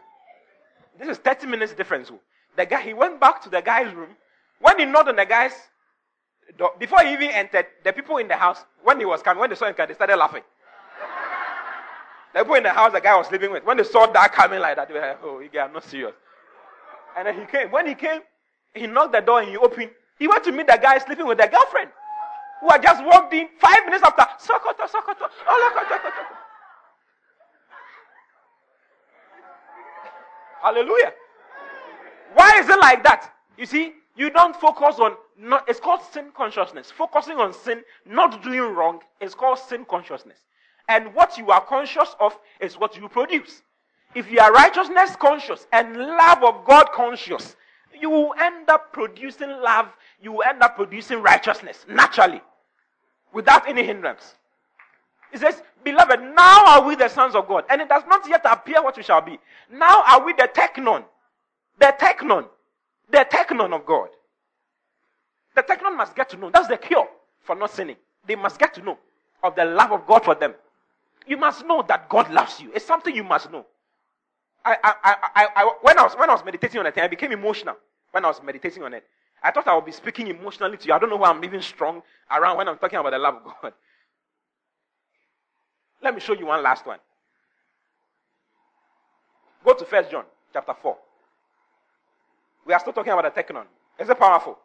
This 0.97 1.08
is 1.08 1.18
30 1.18 1.47
minutes 1.47 1.74
difference. 1.74 2.10
Oh. 2.12 2.20
The 2.58 2.66
guy, 2.66 2.82
he 2.82 2.93
went 2.93 3.20
back 3.20 3.41
to 3.43 3.50
the 3.50 3.62
guy's 3.62 3.93
room. 3.93 4.10
When 4.60 4.78
he 4.80 4.86
knocked 4.86 5.08
on 5.08 5.16
the 5.16 5.26
guy's 5.26 5.54
door, 6.58 6.72
before 6.80 7.04
he 7.04 7.14
even 7.14 7.30
entered, 7.32 7.66
the 7.84 7.93
people 7.93 8.18
in 8.18 8.28
the 8.28 8.36
house, 8.36 8.64
when 8.84 9.00
he 9.00 9.06
was 9.06 9.22
coming, 9.22 9.39
when 9.41 9.50
they 9.50 9.56
saw 9.56 9.68
him 9.68 9.74
coming, 9.74 9.89
they 9.89 9.93
started 9.95 10.18
laughing. 10.18 10.43
the 12.34 12.39
people 12.39 12.56
in 12.56 12.64
the 12.64 12.70
house 12.70 12.91
the 12.93 13.02
guy 13.02 13.16
was 13.16 13.30
living 13.32 13.52
with, 13.52 13.64
when 13.66 13.78
they 13.78 13.84
saw 13.84 14.06
that 14.08 14.34
coming 14.34 14.60
like 14.60 14.76
that, 14.76 14.88
they 14.88 14.93
were 14.93 15.02
like, 15.02 15.20
oh, 15.24 15.39
you 15.39 15.60
I'm 15.60 15.74
not 15.74 15.84
serious. 15.84 16.14
And 17.18 17.28
then 17.28 17.39
he 17.39 17.45
came. 17.45 17.72
When 17.72 17.88
he 17.88 17.95
came, 17.95 18.22
he 18.74 18.88
knocked 18.88 19.14
the 19.14 19.20
door 19.22 19.41
and 19.41 19.50
he 19.50 19.58
opened. 19.58 19.91
He 20.18 20.28
went 20.28 20.43
to 20.43 20.52
meet 20.52 20.68
the 20.68 20.78
guy 20.82 20.97
sleeping 21.00 21.26
with 21.26 21.38
the 21.38 21.47
girlfriend 21.47 21.89
who 22.62 22.70
had 22.70 22.82
just 22.82 23.04
walked 23.04 23.34
in 23.34 23.47
five 23.60 23.86
minutes 23.86 24.04
after. 24.04 24.24
Sokoto, 24.39 24.88
Sokoto, 24.88 25.30
oh, 25.47 26.20
Hallelujah. 30.62 31.14
Why 32.34 32.60
is 32.60 32.70
it 32.70 32.80
like 32.80 33.04
that? 33.04 33.32
You 33.58 33.66
see, 33.66 33.93
you 34.16 34.30
don't 34.30 34.56
focus 34.56 35.00
on, 35.00 35.16
not, 35.40 35.68
it's 35.70 35.80
called 35.80 36.02
sin 36.12 36.26
consciousness. 36.36 36.92
Focusing 36.92 37.38
on 37.38 37.54
sin, 37.54 37.84
not 38.06 38.44
doing 38.44 38.76
wrong, 38.76 39.00
is 39.22 39.34
called 39.34 39.60
sin 39.60 39.86
consciousness. 39.86 40.38
And 40.88 41.14
what 41.14 41.38
you 41.38 41.52
are 41.52 41.62
conscious 41.62 42.16
of 42.20 42.38
is 42.60 42.78
what 42.78 42.98
you 42.98 43.08
produce. 43.08 43.62
If 44.16 44.32
you 44.32 44.40
are 44.40 44.52
righteousness 44.52 45.16
conscious 45.16 45.68
and 45.72 45.96
love 45.96 46.44
of 46.44 46.66
God 46.66 46.92
conscious, 46.94 47.56
you 48.00 48.10
will 48.10 48.34
end 48.40 48.70
up 48.70 48.92
producing 48.92 49.50
love, 49.50 49.88
you 50.22 50.32
will 50.32 50.44
end 50.44 50.62
up 50.62 50.76
producing 50.76 51.22
righteousness 51.22 51.86
naturally 51.88 52.42
without 53.34 53.68
any 53.68 53.84
hindrance. 53.84 54.36
He 55.32 55.38
says, 55.38 55.62
Beloved, 55.84 56.20
now 56.36 56.66
are 56.66 56.84
we 56.86 56.96
the 56.96 57.08
sons 57.08 57.36
of 57.36 57.48
God, 57.48 57.64
and 57.70 57.82
it 57.82 57.88
does 57.88 58.04
not 58.08 58.28
yet 58.28 58.42
appear 58.46 58.84
what 58.84 58.98
we 58.98 59.04
shall 59.04 59.22
be. 59.22 59.40
Now 59.72 60.04
are 60.08 60.26
we 60.26 60.34
the 60.34 60.50
teknon, 60.54 61.06
The 61.80 61.96
teknon, 62.00 62.48
The 63.12 63.28
teknon 63.32 63.74
of 63.74 63.86
God. 63.86 64.10
The 65.60 65.76
teknon 65.76 65.97
must 65.97 66.16
get 66.16 66.30
to 66.30 66.38
know. 66.38 66.49
That's 66.49 66.70
the 66.70 66.78
cure 66.78 67.05
for 67.41 67.53
not 67.53 67.72
sinning. 67.72 67.97
They 68.26 68.38
must 68.38 68.57
get 68.57 68.74
to 68.76 68.82
know 68.82 68.97
of 69.43 69.57
the 69.57 69.66
love 69.66 69.91
of 69.91 70.07
God 70.07 70.24
for 70.24 70.34
them. 70.34 70.53
You 71.28 71.36
must 71.36 71.66
know 71.66 71.84
that 71.86 72.07
God 72.07 72.32
loves 72.32 72.62
you. 72.62 72.72
It's 72.74 72.86
something 72.86 73.14
you 73.14 73.26
must 73.26 73.51
know. 73.51 73.66
I, 74.64 74.78
I, 74.82 74.93
I, 75.03 75.47
I, 75.57 75.74
when, 75.82 75.99
I 75.99 76.03
was, 76.03 76.14
when 76.14 76.30
I 76.30 76.34
was 76.34 76.45
meditating 76.45 76.80
on 76.80 76.86
it, 76.86 76.97
I 76.97 77.10
became 77.10 77.34
emotional 77.34 77.76
when 78.12 78.24
I 78.24 78.30
was 78.30 78.41
meditating 78.41 78.84
on 78.84 78.93
it. 78.93 79.03
I 79.43 79.51
thought 79.51 79.68
I 79.68 79.76
would 79.76 79.84
be 79.84 79.91
speaking 79.91 80.28
emotionally 80.28 80.78
to 80.78 80.88
you. 80.88 80.93
I 80.93 80.99
don't 80.99 81.10
know 81.10 81.18
why 81.18 81.30
I'm 81.30 81.43
even 81.43 81.62
strong 81.62 82.03
around 82.32 82.55
when 82.55 82.70
I'm 82.70 82.78
talking 82.78 82.97
about 82.97 83.12
the 83.12 83.20
love 83.20 83.36
of 83.36 83.43
God. 83.62 83.74
Let 86.01 86.16
me 86.16 86.22
show 86.22 86.36
you 86.36 86.45
one 86.45 86.64
last 86.64 86.86
one. 86.86 86.99
Go 89.66 89.74
to 89.74 89.84
First 89.84 90.10
John 90.10 90.24
chapter 90.53 90.74
4. 90.82 90.97
We 92.66 92.74
are 92.74 92.80
still 92.80 92.93
talking 92.93 93.12
about 93.12 93.36
the 93.36 93.43
teknon. 93.43 93.66
Is 93.99 94.07
it 94.07 94.18
powerful? 94.18 94.57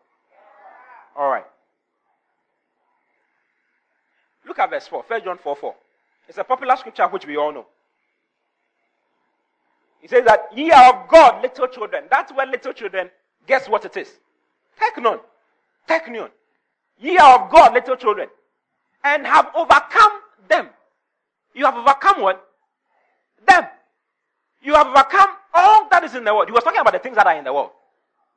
All 1.16 1.30
right. 1.30 1.44
Look 4.46 4.58
at 4.58 4.70
verse 4.70 4.86
4. 4.88 5.04
First 5.04 5.24
John 5.24 5.38
4 5.38 5.56
4. 5.56 5.74
It's 6.28 6.38
a 6.38 6.44
popular 6.44 6.76
scripture 6.76 7.06
which 7.08 7.26
we 7.26 7.36
all 7.36 7.52
know. 7.52 7.66
He 10.00 10.08
says 10.08 10.24
that 10.26 10.48
ye 10.54 10.70
are 10.70 10.92
of 10.94 11.08
God, 11.08 11.42
little 11.42 11.66
children. 11.66 12.04
That's 12.10 12.32
where 12.32 12.46
little 12.46 12.72
children, 12.72 13.10
guess 13.46 13.68
what 13.68 13.84
it 13.84 13.96
is? 13.96 14.12
Teknon. 14.78 15.20
Teknion. 15.88 16.30
Ye 16.98 17.16
are 17.16 17.40
of 17.40 17.50
God, 17.50 17.72
little 17.72 17.96
children, 17.96 18.28
and 19.02 19.26
have 19.26 19.50
overcome 19.54 20.12
them. 20.48 20.68
You 21.54 21.64
have 21.64 21.74
overcome 21.76 22.20
what? 22.20 22.46
Them. 23.46 23.64
You 24.62 24.74
have 24.74 24.88
overcome 24.88 25.30
all 25.52 25.88
that 25.90 26.04
is 26.04 26.14
in 26.14 26.24
the 26.24 26.34
world. 26.34 26.48
He 26.48 26.52
was 26.52 26.64
talking 26.64 26.80
about 26.80 26.92
the 26.92 26.98
things 26.98 27.16
that 27.16 27.26
are 27.26 27.36
in 27.36 27.44
the 27.44 27.52
world. 27.52 27.70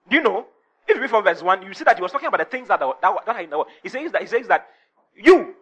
Do 0.09 0.15
you 0.15 0.23
know? 0.23 0.45
If 0.87 0.95
you 0.95 1.01
read 1.01 1.09
from 1.09 1.23
verse 1.23 1.41
1, 1.41 1.63
you 1.63 1.73
see 1.73 1.83
that 1.83 1.97
he 1.97 2.01
was 2.01 2.11
talking 2.11 2.27
about 2.27 2.39
the 2.39 2.45
things 2.45 2.69
that 2.69 2.81
are, 2.81 2.95
that, 3.01 3.25
that 3.25 3.35
are 3.35 3.41
in 3.41 3.49
the 3.49 3.57
world. 3.57 3.69
He 3.83 3.89
says 3.89 4.11
that 4.11 4.21
he 4.21 4.27
says 4.27 4.47
that 4.47 4.67
you, 5.15 5.55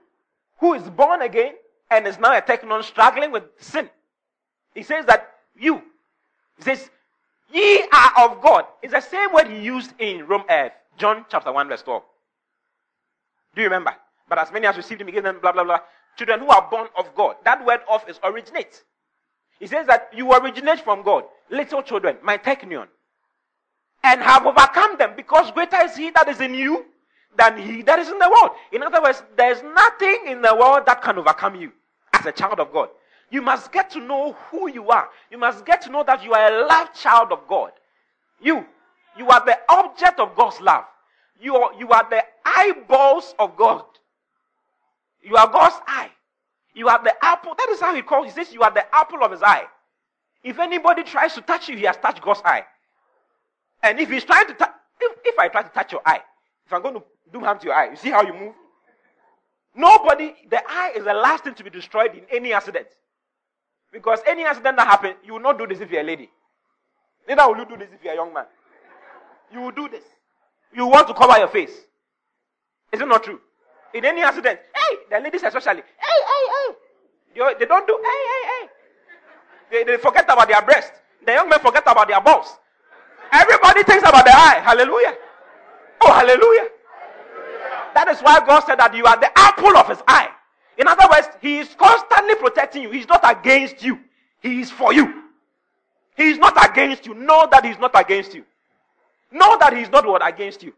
who 0.59 0.73
is 0.73 0.83
born 0.89 1.21
again 1.21 1.53
and 1.89 2.07
is 2.07 2.19
now 2.19 2.35
a 2.37 2.41
teknon 2.41 2.83
struggling 2.83 3.31
with 3.31 3.43
sin. 3.57 3.89
He 4.73 4.83
says 4.83 5.05
that 5.05 5.31
you. 5.57 5.81
He 6.57 6.63
says, 6.63 6.89
ye 7.51 7.87
are 7.91 8.29
of 8.29 8.41
God. 8.41 8.65
It's 8.83 8.93
the 8.93 9.01
same 9.01 9.33
word 9.33 9.47
he 9.47 9.59
used 9.59 9.93
in 9.99 10.27
Rome, 10.27 10.43
uh, 10.49 10.69
John 10.97 11.25
chapter 11.29 11.51
1 11.51 11.67
verse 11.69 11.81
12. 11.81 12.03
Do 13.55 13.61
you 13.61 13.67
remember? 13.67 13.95
But 14.27 14.39
as 14.39 14.51
many 14.51 14.67
as 14.67 14.77
received 14.77 15.01
him, 15.01 15.07
he 15.07 15.13
gave 15.13 15.23
them 15.23 15.39
blah, 15.41 15.51
blah, 15.51 15.63
blah. 15.63 15.79
Children 16.17 16.41
who 16.41 16.49
are 16.49 16.67
born 16.69 16.87
of 16.97 17.13
God. 17.15 17.35
That 17.43 17.65
word 17.65 17.81
of 17.89 18.07
is 18.07 18.19
originate. 18.23 18.83
He 19.59 19.67
says 19.67 19.87
that 19.87 20.09
you 20.13 20.33
originate 20.33 20.81
from 20.81 21.03
God. 21.03 21.23
Little 21.49 21.81
children, 21.81 22.17
my 22.21 22.37
teknion. 22.37 22.87
And 24.05 24.21
have 24.21 24.45
overcome 24.45 24.97
them 24.99 25.13
because 25.17 25.49
greater 25.51 25.81
is 25.81 25.95
he 25.97 26.11
that 26.11 26.27
is 26.27 26.39
in 26.39 26.53
you 26.53 26.85
than 27.35 27.57
he 27.57 27.81
that 27.81 27.97
is 27.97 28.07
in 28.07 28.19
the 28.19 28.29
world. 28.29 28.51
In 28.71 28.83
other 28.83 29.01
words, 29.01 29.23
there's 29.35 29.63
nothing 29.63 30.27
in 30.27 30.43
the 30.43 30.55
world 30.55 30.85
that 30.85 31.01
can 31.01 31.17
overcome 31.17 31.55
you 31.55 31.71
as 32.13 32.23
a 32.27 32.31
child 32.31 32.59
of 32.59 32.71
God. 32.71 32.89
You 33.31 33.41
must 33.41 33.71
get 33.71 33.89
to 33.91 33.99
know 33.99 34.33
who 34.51 34.69
you 34.69 34.89
are. 34.89 35.09
You 35.31 35.39
must 35.39 35.65
get 35.65 35.81
to 35.83 35.89
know 35.89 36.03
that 36.03 36.23
you 36.23 36.33
are 36.33 36.53
a 36.53 36.67
loved 36.67 36.93
child 36.93 37.31
of 37.31 37.47
God. 37.47 37.71
You, 38.39 38.63
you 39.17 39.27
are 39.29 39.43
the 39.43 39.57
object 39.69 40.19
of 40.19 40.35
God's 40.35 40.61
love. 40.61 40.83
You 41.41 41.55
are, 41.55 41.73
you 41.73 41.89
are 41.89 42.07
the 42.07 42.23
eyeballs 42.45 43.33
of 43.39 43.57
God. 43.57 43.85
You 45.23 45.35
are 45.35 45.49
God's 45.51 45.77
eye. 45.87 46.11
You 46.75 46.89
are 46.89 47.03
the 47.03 47.13
apple. 47.25 47.55
That 47.57 47.69
is 47.71 47.79
how 47.79 47.95
he 47.95 48.03
calls. 48.03 48.27
He 48.27 48.31
says 48.33 48.53
you 48.53 48.61
are 48.61 48.71
the 48.71 48.85
apple 48.95 49.23
of 49.23 49.31
his 49.31 49.41
eye. 49.41 49.65
If 50.43 50.59
anybody 50.59 51.01
tries 51.01 51.33
to 51.33 51.41
touch 51.41 51.69
you, 51.69 51.75
he 51.75 51.85
has 51.85 51.97
touched 51.97 52.21
God's 52.21 52.43
eye. 52.45 52.65
And 53.85 53.99
if 53.99 54.09
he's 54.09 54.23
trying 54.23 54.47
to 54.47 54.53
if, 54.99 55.17
if 55.23 55.37
I 55.37 55.47
try 55.47 55.61
to 55.61 55.69
touch 55.69 55.91
your 55.91 56.01
eye, 56.03 56.21
if 56.65 56.73
I'm 56.73 56.81
going 56.81 56.95
to 56.95 57.03
do 57.31 57.39
harm 57.39 57.59
to 57.59 57.65
your 57.65 57.75
eye, 57.75 57.91
you 57.91 57.95
see 57.95 58.09
how 58.09 58.23
you 58.23 58.33
move? 58.33 58.55
Nobody, 59.75 60.33
the 60.49 60.59
eye 60.67 60.93
is 60.95 61.03
the 61.03 61.13
last 61.13 61.43
thing 61.43 61.53
to 61.53 61.63
be 61.63 61.69
destroyed 61.69 62.15
in 62.15 62.23
any 62.31 62.51
accident. 62.51 62.87
Because 63.93 64.19
any 64.25 64.43
accident 64.43 64.77
that 64.77 64.87
happens, 64.87 65.15
you 65.23 65.33
will 65.33 65.39
not 65.39 65.59
do 65.59 65.67
this 65.67 65.81
if 65.81 65.91
you're 65.91 66.01
a 66.01 66.03
lady. 66.03 66.29
Neither 67.27 67.47
will 67.47 67.57
you 67.57 67.65
do 67.65 67.77
this 67.77 67.89
if 67.93 68.03
you're 68.03 68.13
a 68.13 68.15
young 68.15 68.33
man. 68.33 68.45
You 69.53 69.61
will 69.61 69.71
do 69.71 69.87
this. 69.87 70.03
You 70.73 70.87
want 70.87 71.07
to 71.07 71.13
cover 71.13 71.37
your 71.37 71.47
face. 71.49 71.71
Is 72.91 73.01
it 73.01 73.07
not 73.07 73.23
true? 73.23 73.39
In 73.93 74.03
any 74.03 74.23
accident, 74.23 74.59
hey, 74.73 74.95
the 75.11 75.19
ladies 75.19 75.43
especially, 75.43 75.81
hey, 75.81 76.21
hey, 76.25 76.47
hey. 76.49 76.75
You, 77.35 77.55
they 77.59 77.65
don't 77.65 77.85
do, 77.85 77.99
hey, 78.01 78.23
hey, 78.31 78.49
hey. 78.49 78.69
They, 79.71 79.83
they 79.91 79.97
forget 79.97 80.23
about 80.23 80.47
their 80.47 80.61
breast. 80.63 80.91
The 81.23 81.33
young 81.33 81.49
men 81.49 81.59
forget 81.59 81.83
about 81.85 82.07
their 82.07 82.21
balls. 82.21 82.47
Everybody 83.35 83.83
thinks 83.83 84.07
about 84.07 84.25
the 84.25 84.35
eye. 84.35 84.61
Hallelujah. 84.63 85.15
Oh, 86.01 86.13
hallelujah. 86.13 86.69
That 87.93 88.07
is 88.09 88.19
why 88.21 88.45
God 88.45 88.61
said 88.61 88.79
that 88.79 88.95
you 88.95 89.05
are 89.05 89.17
the 89.17 89.31
apple 89.37 89.75
of 89.77 89.89
his 89.89 90.01
eye. 90.07 90.29
In 90.77 90.87
other 90.87 91.07
words, 91.09 91.27
he 91.41 91.59
is 91.59 91.75
constantly 91.77 92.35
protecting 92.35 92.83
you. 92.83 92.91
He's 92.91 93.07
not 93.07 93.21
against 93.23 93.83
you. 93.83 93.99
He 94.41 94.61
is 94.61 94.71
for 94.71 94.93
you. 94.93 95.23
He 96.15 96.29
is 96.29 96.37
not 96.37 96.53
against 96.69 97.05
you. 97.05 97.13
Know 97.13 97.47
that 97.51 97.65
he's 97.65 97.79
not 97.79 97.91
against 97.99 98.33
you. 98.33 98.45
Know 99.31 99.57
that 99.59 99.75
he's 99.75 99.89
not 99.89 100.05
what 100.05 100.25
against 100.25 100.63
you. 100.63 100.73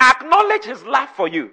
Acknowledge 0.00 0.64
his 0.64 0.82
love 0.82 1.08
for 1.16 1.28
you. 1.28 1.50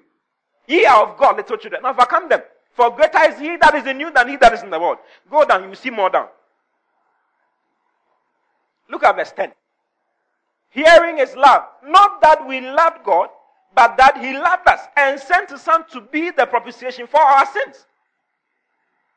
Ye 0.68 0.86
are 0.86 1.08
of 1.08 1.18
God, 1.18 1.38
little 1.38 1.58
children. 1.58 1.86
Overcome 1.86 2.30
them. 2.30 2.42
For 2.74 2.90
greater 2.92 3.30
is 3.30 3.40
he 3.40 3.58
that 3.58 3.76
is 3.76 3.86
in 3.86 4.00
you 4.00 4.12
than 4.12 4.28
he 4.28 4.36
that 4.38 4.54
is 4.54 4.64
in 4.64 4.70
the 4.70 4.80
world. 4.80 4.98
Go 5.30 5.46
down, 5.46 5.64
you 5.64 5.70
will 5.70 5.76
see 5.76 5.90
more 5.90 6.10
down. 6.10 6.28
Look 8.90 9.04
at 9.04 9.16
verse 9.16 9.32
10. 9.32 9.52
Hearing 10.70 11.20
is 11.20 11.36
love. 11.36 11.64
Not 11.84 12.22
that 12.22 12.48
we 12.48 12.62
loved 12.62 13.04
God, 13.04 13.30
but 13.76 13.98
that 13.98 14.18
he 14.18 14.34
loved 14.34 14.68
us 14.68 14.82
and 14.98 15.20
sent 15.20 15.50
his 15.50 15.62
son 15.62 15.86
to 15.92 16.02
be 16.02 16.32
the 16.32 16.46
propitiation 16.46 17.08
for 17.08 17.20
our 17.20 17.46
sins. 17.48 17.86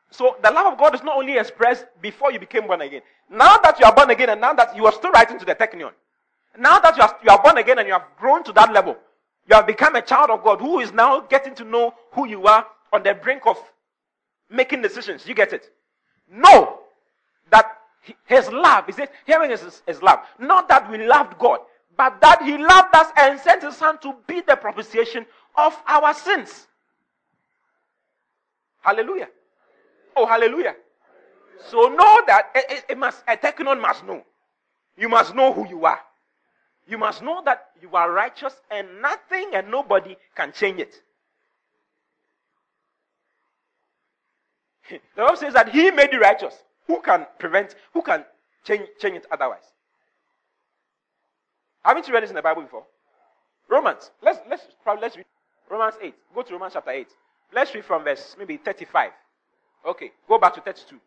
So 0.09 0.37
the 0.43 0.51
love 0.51 0.73
of 0.73 0.79
God 0.79 0.93
is 0.93 1.03
not 1.03 1.17
only 1.17 1.37
expressed 1.37 1.85
before 2.01 2.31
you 2.31 2.39
became 2.39 2.67
born 2.67 2.81
again. 2.81 3.01
Now 3.29 3.57
that 3.57 3.79
you 3.79 3.85
are 3.85 3.93
born 3.93 4.11
again 4.11 4.29
and 4.29 4.39
now 4.39 4.53
that 4.53 4.75
you 4.75 4.85
are 4.85 4.91
still 4.91 5.11
writing 5.11 5.39
to 5.39 5.45
the 5.45 5.55
teknion. 5.55 5.91
Now 6.57 6.79
that 6.79 6.95
you 6.95 7.01
are, 7.01 7.17
you 7.23 7.29
are 7.31 7.41
born 7.41 7.57
again 7.57 7.79
and 7.79 7.87
you 7.87 7.93
have 7.93 8.05
grown 8.17 8.43
to 8.43 8.51
that 8.53 8.71
level, 8.71 8.95
you 9.49 9.55
have 9.55 9.65
become 9.65 9.95
a 9.95 10.01
child 10.01 10.29
of 10.29 10.43
God 10.43 10.61
who 10.61 10.79
is 10.79 10.93
now 10.93 11.21
getting 11.21 11.55
to 11.55 11.63
know 11.63 11.95
who 12.11 12.27
you 12.27 12.45
are 12.45 12.65
on 12.91 13.01
the 13.01 13.15
brink 13.15 13.41
of 13.47 13.57
making 14.49 14.83
decisions. 14.83 15.27
You 15.27 15.33
get 15.33 15.51
it? 15.51 15.71
Know 16.31 16.79
that 17.49 17.79
his 18.25 18.49
love, 18.51 18.89
is 18.89 18.99
it? 18.99 19.11
Hearing 19.25 19.51
is 19.51 19.81
his 19.85 20.01
love. 20.01 20.19
Not 20.39 20.67
that 20.69 20.89
we 20.91 21.05
loved 21.05 21.37
God, 21.39 21.59
but 21.97 22.19
that 22.21 22.41
he 22.43 22.57
loved 22.57 22.95
us 22.95 23.07
and 23.17 23.39
sent 23.39 23.63
his 23.63 23.75
son 23.77 23.97
to 23.99 24.15
be 24.27 24.41
the 24.41 24.55
propitiation 24.55 25.25
of 25.55 25.75
our 25.87 26.13
sins. 26.13 26.67
Hallelujah. 28.81 29.29
Oh, 30.15 30.25
hallelujah. 30.25 30.75
So 31.69 31.87
know 31.87 32.21
that 32.27 32.49
it, 32.55 32.85
it 32.89 32.97
must, 32.97 33.23
a 33.27 33.37
teknon 33.37 33.79
must 33.79 34.05
know. 34.05 34.23
You 34.97 35.09
must 35.09 35.33
know 35.33 35.53
who 35.53 35.67
you 35.67 35.85
are. 35.85 35.99
You 36.87 36.97
must 36.97 37.21
know 37.21 37.41
that 37.45 37.67
you 37.81 37.89
are 37.93 38.11
righteous 38.11 38.53
and 38.69 39.01
nothing 39.01 39.51
and 39.53 39.71
nobody 39.71 40.17
can 40.35 40.51
change 40.51 40.79
it. 40.79 41.01
The 45.15 45.21
Bible 45.21 45.37
says 45.37 45.53
that 45.53 45.69
He 45.69 45.91
made 45.91 46.11
you 46.11 46.19
righteous. 46.19 46.53
Who 46.87 47.01
can 47.01 47.25
prevent, 47.39 47.75
who 47.93 48.01
can 48.01 48.25
change, 48.63 48.87
change 48.99 49.17
it 49.17 49.25
otherwise? 49.31 49.63
Haven't 51.83 52.07
you 52.07 52.13
read 52.13 52.23
this 52.23 52.29
in 52.29 52.35
the 52.35 52.41
Bible 52.41 52.61
before? 52.61 52.83
Romans. 53.69 54.11
Let's, 54.21 54.39
let's, 54.49 54.63
let's 55.01 55.17
read 55.17 55.25
Romans 55.69 55.95
8. 56.01 56.13
Go 56.35 56.41
to 56.41 56.53
Romans 56.53 56.73
chapter 56.73 56.91
8. 56.91 57.07
Let's 57.53 57.73
read 57.73 57.85
from 57.85 58.03
verse 58.03 58.35
maybe 58.37 58.57
35. 58.57 59.11
Okay, 59.85 60.11
go 60.27 60.37
back 60.37 60.53
to 60.55 60.61
32. 60.61 60.99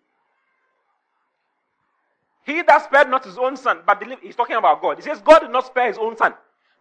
He 2.44 2.62
that 2.62 2.84
spared 2.84 3.10
not 3.10 3.24
his 3.24 3.38
own 3.38 3.56
son, 3.56 3.80
but 3.84 3.98
delivered, 4.00 4.22
he's 4.22 4.36
talking 4.36 4.56
about 4.56 4.80
God. 4.80 4.96
He 4.96 5.02
says, 5.02 5.20
God 5.20 5.40
did 5.40 5.50
not 5.50 5.66
spare 5.66 5.88
his 5.88 5.98
own 5.98 6.16
son, 6.16 6.34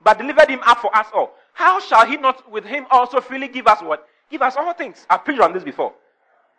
but 0.03 0.17
delivered 0.17 0.49
him 0.49 0.59
up 0.63 0.79
for 0.79 0.95
us 0.95 1.07
all. 1.13 1.33
How 1.53 1.79
shall 1.79 2.05
he 2.05 2.17
not 2.17 2.49
with 2.51 2.65
him 2.65 2.85
also 2.91 3.19
freely 3.19 3.47
give 3.47 3.65
us 3.65 3.81
what? 3.81 4.07
Give 4.29 4.41
us 4.41 4.55
all 4.55 4.73
things. 4.73 5.07
I've 5.09 5.25
preached 5.25 5.41
on 5.41 5.53
this 5.53 5.63
before. 5.63 5.93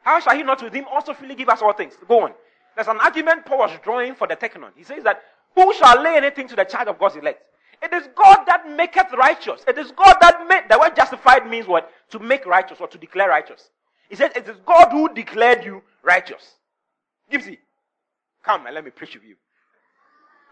How 0.06 0.20
shall 0.20 0.36
he 0.36 0.44
not 0.44 0.62
with 0.62 0.72
him 0.72 0.84
also 0.88 1.12
freely 1.12 1.34
give 1.34 1.48
us 1.48 1.60
all 1.60 1.72
things? 1.72 1.94
Go 2.06 2.22
on. 2.22 2.32
There's 2.76 2.86
an 2.86 2.98
argument 3.00 3.44
Paul 3.44 3.58
was 3.58 3.72
drawing 3.82 4.14
for 4.14 4.28
the 4.28 4.36
teknon. 4.36 4.70
He 4.76 4.84
says 4.84 5.02
that 5.02 5.20
who 5.56 5.74
shall 5.74 6.00
lay 6.00 6.16
anything 6.16 6.46
to 6.46 6.54
the 6.54 6.62
charge 6.62 6.86
of 6.86 6.96
God's 6.96 7.16
elect? 7.16 7.42
It 7.82 7.92
is 7.92 8.08
God 8.14 8.44
that 8.46 8.70
maketh 8.70 9.12
righteous. 9.18 9.64
It 9.66 9.76
is 9.76 9.90
God 9.90 10.14
that 10.20 10.46
made 10.48 10.62
the 10.70 10.78
word 10.78 10.94
justified 10.94 11.50
means 11.50 11.66
what? 11.66 11.90
To 12.10 12.20
make 12.20 12.46
righteous 12.46 12.78
or 12.80 12.86
to 12.86 12.96
declare 12.96 13.28
righteous. 13.28 13.70
He 14.08 14.14
says 14.14 14.30
it 14.36 14.48
is 14.48 14.56
God 14.64 14.92
who 14.92 15.12
declared 15.12 15.64
you 15.64 15.82
righteous. 16.04 16.54
Gypsy, 17.32 17.58
come 18.44 18.64
and 18.64 18.76
let 18.76 18.84
me 18.84 18.92
preach 18.92 19.14
with 19.14 19.24
you. 19.24 19.34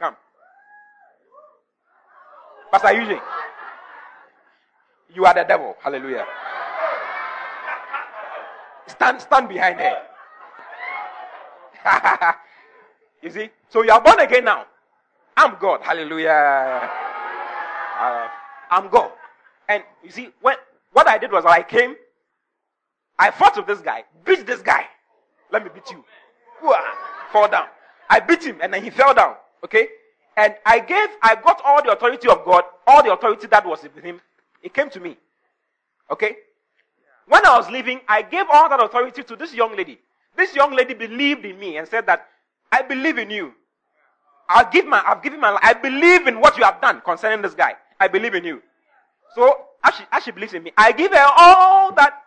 Come. 0.01 0.17
Pastor 2.73 2.93
Eugene, 2.93 3.21
you 5.15 5.25
are 5.25 5.35
the 5.35 5.45
devil. 5.45 5.77
Hallelujah. 5.81 6.27
Stand, 8.87 9.21
stand 9.21 9.49
behind 9.49 9.81
her. 9.81 10.03
you 13.23 13.31
see? 13.31 13.51
So 13.69 13.83
you 13.83 13.91
are 13.91 14.01
born 14.01 14.21
again 14.21 14.45
now. 14.45 14.67
I'm 15.37 15.57
God. 15.61 15.81
Hallelujah. 15.83 16.91
Uh, 18.01 18.29
I'm 18.71 18.89
God. 18.89 19.11
And 19.69 19.83
you 20.03 20.11
see, 20.11 20.31
when 20.41 20.57
what 20.93 21.09
I 21.09 21.19
did 21.19 21.33
was 21.33 21.45
I 21.45 21.63
came, 21.63 21.97
I 23.19 23.31
fought 23.31 23.57
with 23.57 23.67
this 23.67 23.81
guy, 23.81 24.05
beat 24.25 24.47
this 24.47 24.63
guy. 24.63 24.87
Let 25.51 25.65
me 25.65 25.71
beat 25.75 25.91
you. 25.91 26.05
Fall 27.33 27.49
down. 27.49 27.67
I 28.09 28.21
beat 28.21 28.45
him 28.45 28.59
and 28.63 28.73
then 28.73 28.83
he 28.83 28.91
fell 28.91 29.15
down. 29.15 29.35
Okay? 29.65 29.89
And 30.37 30.55
I 30.67 30.81
gave, 30.81 31.09
I 31.23 31.37
got 31.37 31.61
all 31.65 31.83
the 31.83 31.93
authority 31.93 32.29
of 32.29 32.45
God, 32.45 32.65
all 32.87 33.03
the 33.03 33.13
authority 33.13 33.47
that 33.49 33.65
was 33.67 33.83
with 33.83 34.03
him. 34.03 34.21
It 34.63 34.75
came 34.75 34.91
to 34.91 35.01
me. 35.01 35.17
Okay? 36.11 36.37
When 37.27 37.45
I 37.47 37.57
was 37.57 37.71
leaving, 37.71 38.01
I 38.09 38.23
gave 38.23 38.47
all 38.53 38.69
that 38.69 38.83
authority 38.83 39.23
to 39.23 39.37
this 39.37 39.55
young 39.55 39.77
lady. 39.77 39.99
This 40.37 40.55
young 40.55 40.75
lady 40.75 40.95
believed 40.95 41.45
in 41.45 41.59
me 41.59 41.77
and 41.77 41.89
said 41.89 42.07
that, 42.07 42.27
I 42.71 42.83
believe 42.83 43.19
in 43.19 43.31
you. 43.31 43.55
I'll 44.49 44.71
give 44.71 44.87
my, 44.87 45.03
I've 45.07 45.23
given 45.23 45.41
my 45.41 45.51
life. 45.51 45.61
I 45.63 45.73
believe 45.75 46.27
in 46.27 46.41
what 46.41 46.59
you 46.59 46.65
have 46.65 46.81
done 46.81 47.01
concerning 47.05 47.41
this 47.41 47.55
guy. 47.55 47.75
I 47.99 48.09
believe 48.09 48.35
in 48.35 48.45
you. 48.45 48.63
So, 49.35 49.67
as 49.83 49.95
she, 49.95 50.05
as 50.13 50.23
she 50.25 50.31
believes 50.31 50.55
in 50.55 50.63
me, 50.63 50.73
I 50.77 50.93
give 50.93 51.13
her 51.13 51.31
all 51.37 51.93
that 51.95 52.23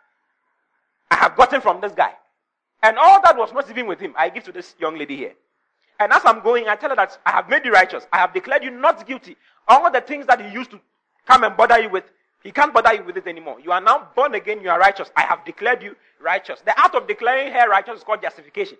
I 1.11 1.15
have 1.15 1.35
gotten 1.35 1.61
from 1.61 1.81
this 1.81 1.91
guy. 1.91 2.13
And 2.83 2.97
all 2.97 3.21
that 3.21 3.37
was 3.37 3.53
not 3.53 3.69
even 3.69 3.87
with 3.87 3.99
him, 3.99 4.13
I 4.17 4.29
give 4.29 4.43
to 4.45 4.51
this 4.51 4.75
young 4.79 4.97
lady 4.97 5.15
here. 5.15 5.33
And 5.99 6.11
as 6.11 6.21
I'm 6.25 6.41
going, 6.41 6.67
I 6.67 6.75
tell 6.75 6.89
her 6.89 6.95
that 6.95 7.17
I 7.25 7.31
have 7.31 7.49
made 7.49 7.65
you 7.65 7.71
righteous. 7.71 8.05
I 8.13 8.17
have 8.17 8.33
declared 8.33 8.63
you 8.63 8.71
not 8.71 9.05
guilty. 9.07 9.35
All 9.67 9.91
the 9.91 10.01
things 10.01 10.25
that 10.27 10.39
he 10.43 10.51
used 10.51 10.71
to 10.71 10.79
come 11.27 11.43
and 11.43 11.57
bother 11.57 11.79
you 11.79 11.89
with, 11.89 12.05
he 12.47 12.53
can't 12.53 12.73
bother 12.73 12.93
you 12.93 13.03
with 13.03 13.17
it 13.17 13.27
anymore. 13.27 13.59
You 13.59 13.73
are 13.73 13.81
now 13.81 14.07
born 14.15 14.33
again, 14.33 14.61
you 14.61 14.69
are 14.69 14.79
righteous. 14.79 15.11
I 15.17 15.23
have 15.23 15.43
declared 15.43 15.83
you 15.83 15.97
righteous. 16.21 16.61
The 16.61 16.79
act 16.79 16.95
of 16.95 17.05
declaring 17.05 17.51
her 17.51 17.67
righteous 17.67 17.97
is 17.97 18.03
called 18.05 18.21
justification. 18.21 18.77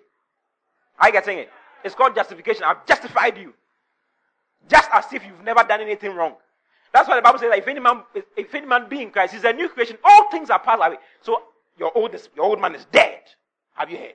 Are 0.98 1.08
you 1.08 1.12
getting 1.12 1.36
it? 1.36 1.50
It's 1.84 1.94
called 1.94 2.14
justification. 2.14 2.62
I've 2.64 2.86
justified 2.86 3.36
you. 3.36 3.52
Just 4.70 4.88
as 4.90 5.12
if 5.12 5.22
you've 5.22 5.44
never 5.44 5.64
done 5.64 5.82
anything 5.82 6.14
wrong. 6.14 6.36
That's 6.94 7.06
why 7.10 7.16
the 7.16 7.20
Bible 7.20 7.40
says 7.40 7.50
that 7.50 7.58
if 7.58 7.68
any 7.68 7.78
man, 7.78 8.04
if 8.38 8.54
any 8.54 8.64
man 8.64 8.88
be 8.88 9.02
in 9.02 9.10
Christ, 9.10 9.34
he's 9.34 9.44
a 9.44 9.52
new 9.52 9.68
creation. 9.68 9.98
All 10.02 10.30
things 10.30 10.48
are 10.48 10.60
passed 10.60 10.80
away. 10.82 10.96
So 11.20 11.42
your 11.78 11.92
old, 11.94 12.16
your 12.36 12.46
old 12.46 12.62
man 12.62 12.74
is 12.74 12.86
dead. 12.90 13.20
Have 13.74 13.90
you 13.90 13.98
heard? 13.98 14.14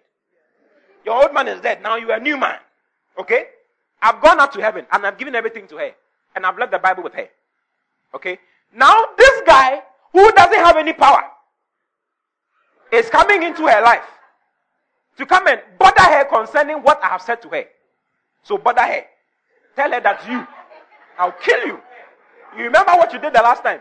Your 1.06 1.22
old 1.22 1.32
man 1.32 1.48
is 1.48 1.62
dead. 1.62 1.84
Now 1.84 1.98
you 1.98 2.10
are 2.10 2.18
a 2.18 2.20
new 2.20 2.38
man. 2.38 2.58
Okay? 3.20 3.50
I've 4.02 4.20
gone 4.20 4.40
up 4.40 4.52
to 4.54 4.62
heaven 4.62 4.88
and 4.92 5.06
I've 5.06 5.20
given 5.20 5.36
everything 5.36 5.68
to 5.68 5.78
her. 5.78 5.92
And 6.36 6.44
I've 6.44 6.58
left 6.58 6.72
the 6.72 6.80
Bible 6.80 7.04
with 7.04 7.14
her. 7.14 7.30
Okay? 8.16 8.40
Now 8.74 8.96
this 9.18 9.42
guy 9.46 9.82
who 10.12 10.32
doesn't 10.32 10.60
have 10.60 10.78
any 10.78 10.94
power 10.94 11.24
is 12.92 13.10
coming 13.10 13.44
into 13.44 13.68
her 13.68 13.82
life 13.82 14.06
to 15.18 15.26
come 15.26 15.48
and 15.48 15.62
bother 15.78 16.02
her 16.02 16.26
concerning 16.26 16.78
what 16.78 17.04
I 17.04 17.08
have 17.08 17.22
said 17.22 17.42
to 17.44 17.50
her. 17.50 17.66
So 18.44 18.58
bother 18.58 18.82
her. 18.82 19.04
Tell 19.76 19.92
her 19.92 20.02
that 20.02 20.28
you, 20.30 20.46
I'll 21.18 21.32
kill 21.32 21.66
you. 21.66 21.80
You 22.58 22.66
remember 22.66 22.92
what 22.94 23.12
you 23.14 23.20
did 23.20 23.34
the 23.34 23.42
last 23.42 23.64
time? 23.64 23.80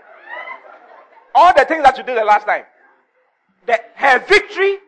All 1.34 1.53
the 1.55 1.64
things 1.64 1.82
that 1.82 1.97
you 1.97 2.05
did 2.05 2.16
the 2.16 2.24
last 2.24 2.47
time. 2.47 2.64
The, 3.66 3.80
her 3.95 4.18
victory, 4.20 4.78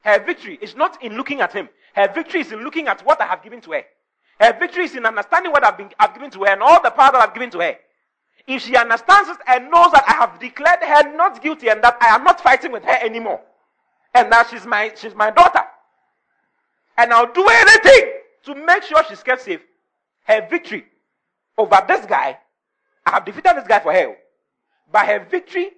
her 0.00 0.22
victory 0.24 0.58
is 0.60 0.74
not 0.74 1.02
in 1.02 1.16
looking 1.16 1.40
at 1.40 1.52
him. 1.52 1.68
Her 1.94 2.10
victory 2.12 2.40
is 2.40 2.52
in 2.52 2.62
looking 2.62 2.88
at 2.88 3.04
what 3.04 3.20
I 3.20 3.26
have 3.26 3.42
given 3.42 3.60
to 3.62 3.72
her. 3.72 3.84
Her 4.40 4.58
victory 4.58 4.84
is 4.84 4.96
in 4.96 5.04
understanding 5.04 5.52
what 5.52 5.64
I've, 5.64 5.76
been, 5.76 5.90
I've 5.98 6.14
given 6.14 6.30
to 6.30 6.40
her 6.40 6.50
and 6.50 6.62
all 6.62 6.82
the 6.82 6.90
power 6.90 7.12
that 7.12 7.28
I've 7.28 7.34
given 7.34 7.50
to 7.50 7.60
her. 7.60 7.76
If 8.46 8.62
she 8.62 8.76
understands 8.76 9.28
it 9.30 9.38
and 9.46 9.70
knows 9.70 9.92
that 9.92 10.04
I 10.06 10.14
have 10.14 10.38
declared 10.38 10.82
her 10.82 11.14
not 11.14 11.42
guilty 11.42 11.68
and 11.68 11.82
that 11.82 11.96
I 12.00 12.14
am 12.14 12.24
not 12.24 12.40
fighting 12.40 12.72
with 12.72 12.84
her 12.84 12.98
anymore, 13.04 13.40
and 14.14 14.30
that 14.32 14.48
she's 14.50 14.66
my, 14.66 14.92
she's 14.96 15.14
my 15.14 15.30
daughter, 15.30 15.62
and 16.98 17.12
I'll 17.12 17.32
do 17.32 17.46
anything 17.48 18.12
to 18.44 18.54
make 18.54 18.82
sure 18.82 19.02
she's 19.08 19.22
kept 19.22 19.42
safe, 19.42 19.60
her 20.24 20.46
victory 20.48 20.84
over 21.56 21.82
this 21.86 22.04
guy, 22.06 22.38
I 23.06 23.10
have 23.10 23.24
defeated 23.24 23.56
this 23.56 23.66
guy 23.66 23.80
for 23.80 23.92
her. 23.92 24.16
But 24.90 25.06
her 25.06 25.26
victory, 25.30 25.70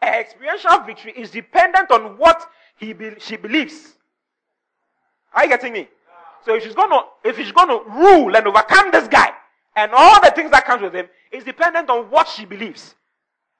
her 0.00 0.20
experiential 0.20 0.78
victory, 0.80 1.12
is 1.16 1.30
dependent 1.30 1.90
on 1.90 2.18
what 2.18 2.48
he 2.76 2.92
be, 2.92 3.14
she 3.18 3.36
believes. 3.36 3.94
Are 5.34 5.44
you 5.44 5.50
getting 5.50 5.72
me? 5.72 5.88
So 6.44 6.54
if 6.54 6.62
she's 6.62 6.74
gonna 6.74 7.00
if 7.24 7.36
she's 7.36 7.52
gonna 7.52 7.78
rule 7.88 8.34
and 8.36 8.46
overcome 8.46 8.92
this 8.92 9.08
guy 9.08 9.32
and 9.76 9.92
all 9.94 10.20
the 10.20 10.30
things 10.30 10.50
that 10.50 10.64
comes 10.64 10.82
with 10.82 10.94
him 10.94 11.06
is 11.30 11.44
dependent 11.44 11.88
on 11.90 12.10
what 12.10 12.28
she 12.28 12.44
believes. 12.44 12.94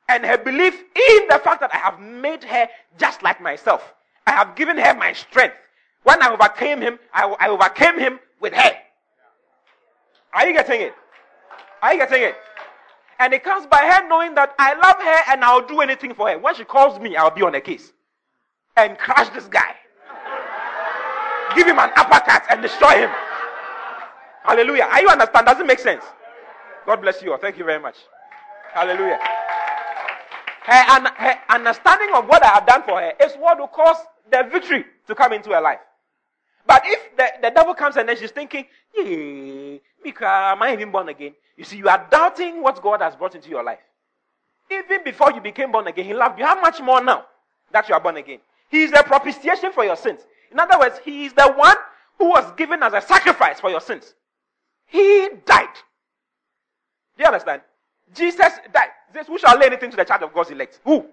And 0.09 0.25
her 0.25 0.39
belief 0.39 0.75
in 0.75 1.29
the 1.29 1.41
fact 1.43 1.61
that 1.61 1.71
I 1.75 1.79
have 1.79 2.01
made 2.01 2.43
her 2.45 2.69
just 2.99 3.23
like 3.23 3.41
myself. 3.41 3.95
I 4.27 4.33
have 4.33 4.57
given 4.57 4.79
her 4.79 4.95
my 4.95 5.12
strength. 5.12 5.57
When 6.05 6.23
I 6.23 6.33
overcame 6.33 6.81
him, 6.81 6.99
I, 7.12 7.25
I 7.41 7.49
overcame 7.49 7.99
him 7.99 8.19
with 8.41 8.53
her. 8.53 8.73
Are 10.33 10.47
you 10.47 10.53
getting 10.55 10.81
it? 10.81 10.95
Are 11.83 11.93
you 11.93 11.99
getting 11.99 12.23
it? 12.23 12.35
And 13.19 13.33
it 13.33 13.43
comes 13.43 13.67
by 13.67 13.79
her 13.79 14.09
knowing 14.09 14.35
that 14.35 14.55
I 14.59 14.75
love 14.75 14.97
her 15.01 15.33
and 15.33 15.45
I'll 15.45 15.67
do 15.67 15.81
anything 15.81 16.14
for 16.14 16.29
her. 16.29 16.39
When 16.39 16.55
she 16.55 16.64
calls 16.64 16.99
me, 17.01 17.17
I'll 17.17 17.31
be 17.31 17.43
on 17.43 17.55
her 17.55 17.61
case 17.61 17.93
and 18.77 18.97
crush 18.99 19.29
this 19.31 19.47
guy 19.47 19.75
give 21.57 21.67
him 21.67 21.79
an 21.79 21.91
uppercut 21.97 22.45
and 22.51 22.61
destroy 22.61 23.09
him. 23.09 23.11
Hallelujah. 24.47 24.84
Are 24.84 25.01
you 25.01 25.09
understand? 25.09 25.47
Does 25.47 25.61
it 25.61 25.66
make 25.66 25.80
sense? 25.80 26.05
God 26.86 27.01
bless 27.01 27.20
you. 27.22 27.36
Thank 27.40 27.59
you 27.59 27.64
very 27.64 27.80
much. 27.80 27.97
Hallelujah. 28.72 29.18
Her, 30.62 31.11
her 31.16 31.38
understanding 31.49 32.11
of 32.14 32.26
what 32.28 32.44
I 32.44 32.49
have 32.49 32.66
done 32.66 32.82
for 32.84 33.01
her 33.01 33.12
is 33.20 33.34
what 33.34 33.59
will 33.59 33.68
cause 33.68 33.97
the 34.30 34.49
victory 34.51 34.84
to 35.07 35.14
come 35.14 35.32
into 35.32 35.51
her 35.51 35.61
life. 35.61 35.80
But 36.66 36.82
if 36.84 37.16
the, 37.16 37.26
the 37.42 37.51
devil 37.51 37.74
comes 37.74 37.97
and 37.97 38.09
then 38.09 38.16
she's 38.16 38.30
thinking, 38.30 38.66
yeah, 38.97 39.78
Mika, 40.05 40.26
am 40.26 40.62
I 40.62 40.72
even 40.72 40.90
born 40.90 41.09
again? 41.09 41.34
You 41.57 41.64
see, 41.64 41.78
you 41.78 41.88
are 41.88 42.07
doubting 42.11 42.62
what 42.62 42.82
God 42.82 43.01
has 43.01 43.14
brought 43.16 43.34
into 43.34 43.49
your 43.49 43.62
life. 43.62 43.78
Even 44.70 45.05
before 45.05 45.32
you 45.32 45.40
became 45.40 45.70
born 45.72 45.86
again, 45.86 46.05
He 46.05 46.14
loved 46.14 46.38
you. 46.38 46.44
How 46.44 46.61
much 46.61 46.80
more 46.80 47.03
now 47.03 47.24
that 47.72 47.88
you 47.88 47.94
are 47.94 48.01
born 48.01 48.16
again? 48.16 48.40
He 48.68 48.82
is 48.82 48.90
the 48.90 49.03
propitiation 49.07 49.72
for 49.72 49.84
your 49.84 49.97
sins. 49.97 50.20
In 50.51 50.59
other 50.59 50.78
words, 50.78 51.01
he 51.05 51.26
is 51.26 51.32
the 51.32 51.53
one 51.53 51.76
who 52.18 52.28
was 52.30 52.51
given 52.57 52.82
as 52.82 52.92
a 52.92 53.01
sacrifice 53.01 53.61
for 53.61 53.70
your 53.70 53.80
sins. 53.80 54.14
He 54.87 55.28
died. 55.45 55.68
Do 57.16 57.24
you 57.24 57.26
understand? 57.26 57.62
Jesus 58.14 58.53
died. 58.72 58.91
Says, 59.12 59.26
Who 59.26 59.39
shall 59.39 59.59
lay 59.59 59.66
anything 59.66 59.91
to 59.91 59.97
the 59.97 60.05
charge 60.05 60.22
of 60.22 60.32
God's 60.32 60.51
elect? 60.51 60.80
Who? 60.84 61.07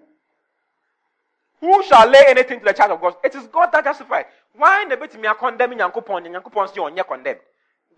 Who 1.60 1.82
shall 1.84 2.08
lay 2.08 2.24
anything 2.28 2.58
to 2.60 2.64
the 2.66 2.72
charge 2.72 2.90
of 2.90 3.00
God? 3.00 3.16
It 3.24 3.34
is 3.34 3.46
God 3.46 3.70
that 3.72 3.84
justifies. 3.84 4.26
Why 4.56 4.82
in 4.82 4.88
the 4.88 4.96
bit 4.96 5.18
me 5.18 5.26
are 5.26 5.34
condemning 5.34 5.78
Yankupon 5.78 6.26
and 6.26 6.34
Yankupon 6.34 6.78
on 6.78 7.04
condemned? 7.04 7.40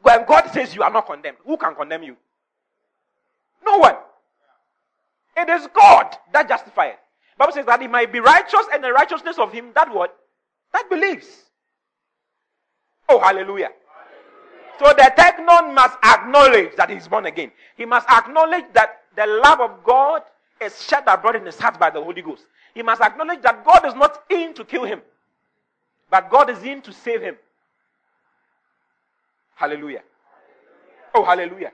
When 0.02 0.24
God 0.24 0.48
says 0.52 0.74
you 0.74 0.82
are 0.82 0.90
not 0.90 1.06
condemned, 1.06 1.38
who 1.44 1.56
can 1.56 1.74
condemn 1.74 2.04
you? 2.04 2.16
No 3.64 3.78
one. 3.78 3.96
It 5.36 5.48
is 5.48 5.66
God 5.74 6.16
that 6.32 6.48
justifies. 6.48 6.94
Bible 7.36 7.52
says 7.52 7.66
that 7.66 7.82
he 7.82 7.88
might 7.88 8.12
be 8.12 8.20
righteous 8.20 8.66
and 8.72 8.82
the 8.82 8.92
righteousness 8.92 9.38
of 9.38 9.52
him 9.52 9.72
that 9.74 9.92
what? 9.92 10.16
That 10.72 10.88
believes. 10.88 11.26
Oh, 13.08 13.20
hallelujah. 13.20 13.70
So 14.78 14.86
the 14.92 15.12
teknon 15.16 15.74
must 15.74 15.96
acknowledge 16.02 16.76
that 16.76 16.90
he's 16.90 17.08
born 17.08 17.26
again. 17.26 17.50
He 17.76 17.86
must 17.86 18.08
acknowledge 18.08 18.66
that 18.74 19.02
the 19.16 19.26
love 19.26 19.60
of 19.60 19.82
God 19.84 20.22
is 20.60 20.82
shed 20.82 21.04
abroad 21.06 21.36
in 21.36 21.46
his 21.46 21.58
heart 21.58 21.78
by 21.78 21.90
the 21.90 22.02
Holy 22.02 22.22
Ghost. 22.22 22.44
He 22.74 22.82
must 22.82 23.00
acknowledge 23.00 23.40
that 23.42 23.64
God 23.64 23.86
is 23.86 23.94
not 23.94 24.24
in 24.28 24.52
to 24.54 24.64
kill 24.64 24.84
him, 24.84 25.00
but 26.10 26.30
God 26.30 26.50
is 26.50 26.62
in 26.62 26.82
to 26.82 26.92
save 26.92 27.22
him. 27.22 27.36
Hallelujah. 29.54 30.02
Oh, 31.14 31.24
hallelujah. 31.24 31.72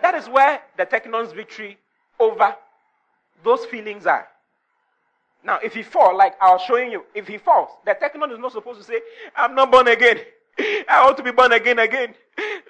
That 0.00 0.14
is 0.14 0.28
where 0.28 0.62
the 0.76 0.86
teknon's 0.86 1.32
victory 1.32 1.78
over 2.20 2.54
those 3.42 3.64
feelings 3.64 4.06
are. 4.06 4.28
Now, 5.44 5.58
if 5.62 5.74
he 5.74 5.82
falls, 5.82 6.16
like 6.16 6.40
I 6.40 6.52
was 6.52 6.62
showing 6.62 6.92
you, 6.92 7.04
if 7.14 7.26
he 7.26 7.38
falls, 7.38 7.70
the 7.84 7.96
teknon 8.00 8.32
is 8.32 8.38
not 8.38 8.52
supposed 8.52 8.78
to 8.78 8.86
say, 8.86 9.00
I'm 9.34 9.56
not 9.56 9.72
born 9.72 9.88
again. 9.88 10.20
I 10.58 11.04
want 11.04 11.16
to 11.16 11.22
be 11.22 11.32
born 11.32 11.52
again 11.52 11.78
again. 11.78 12.14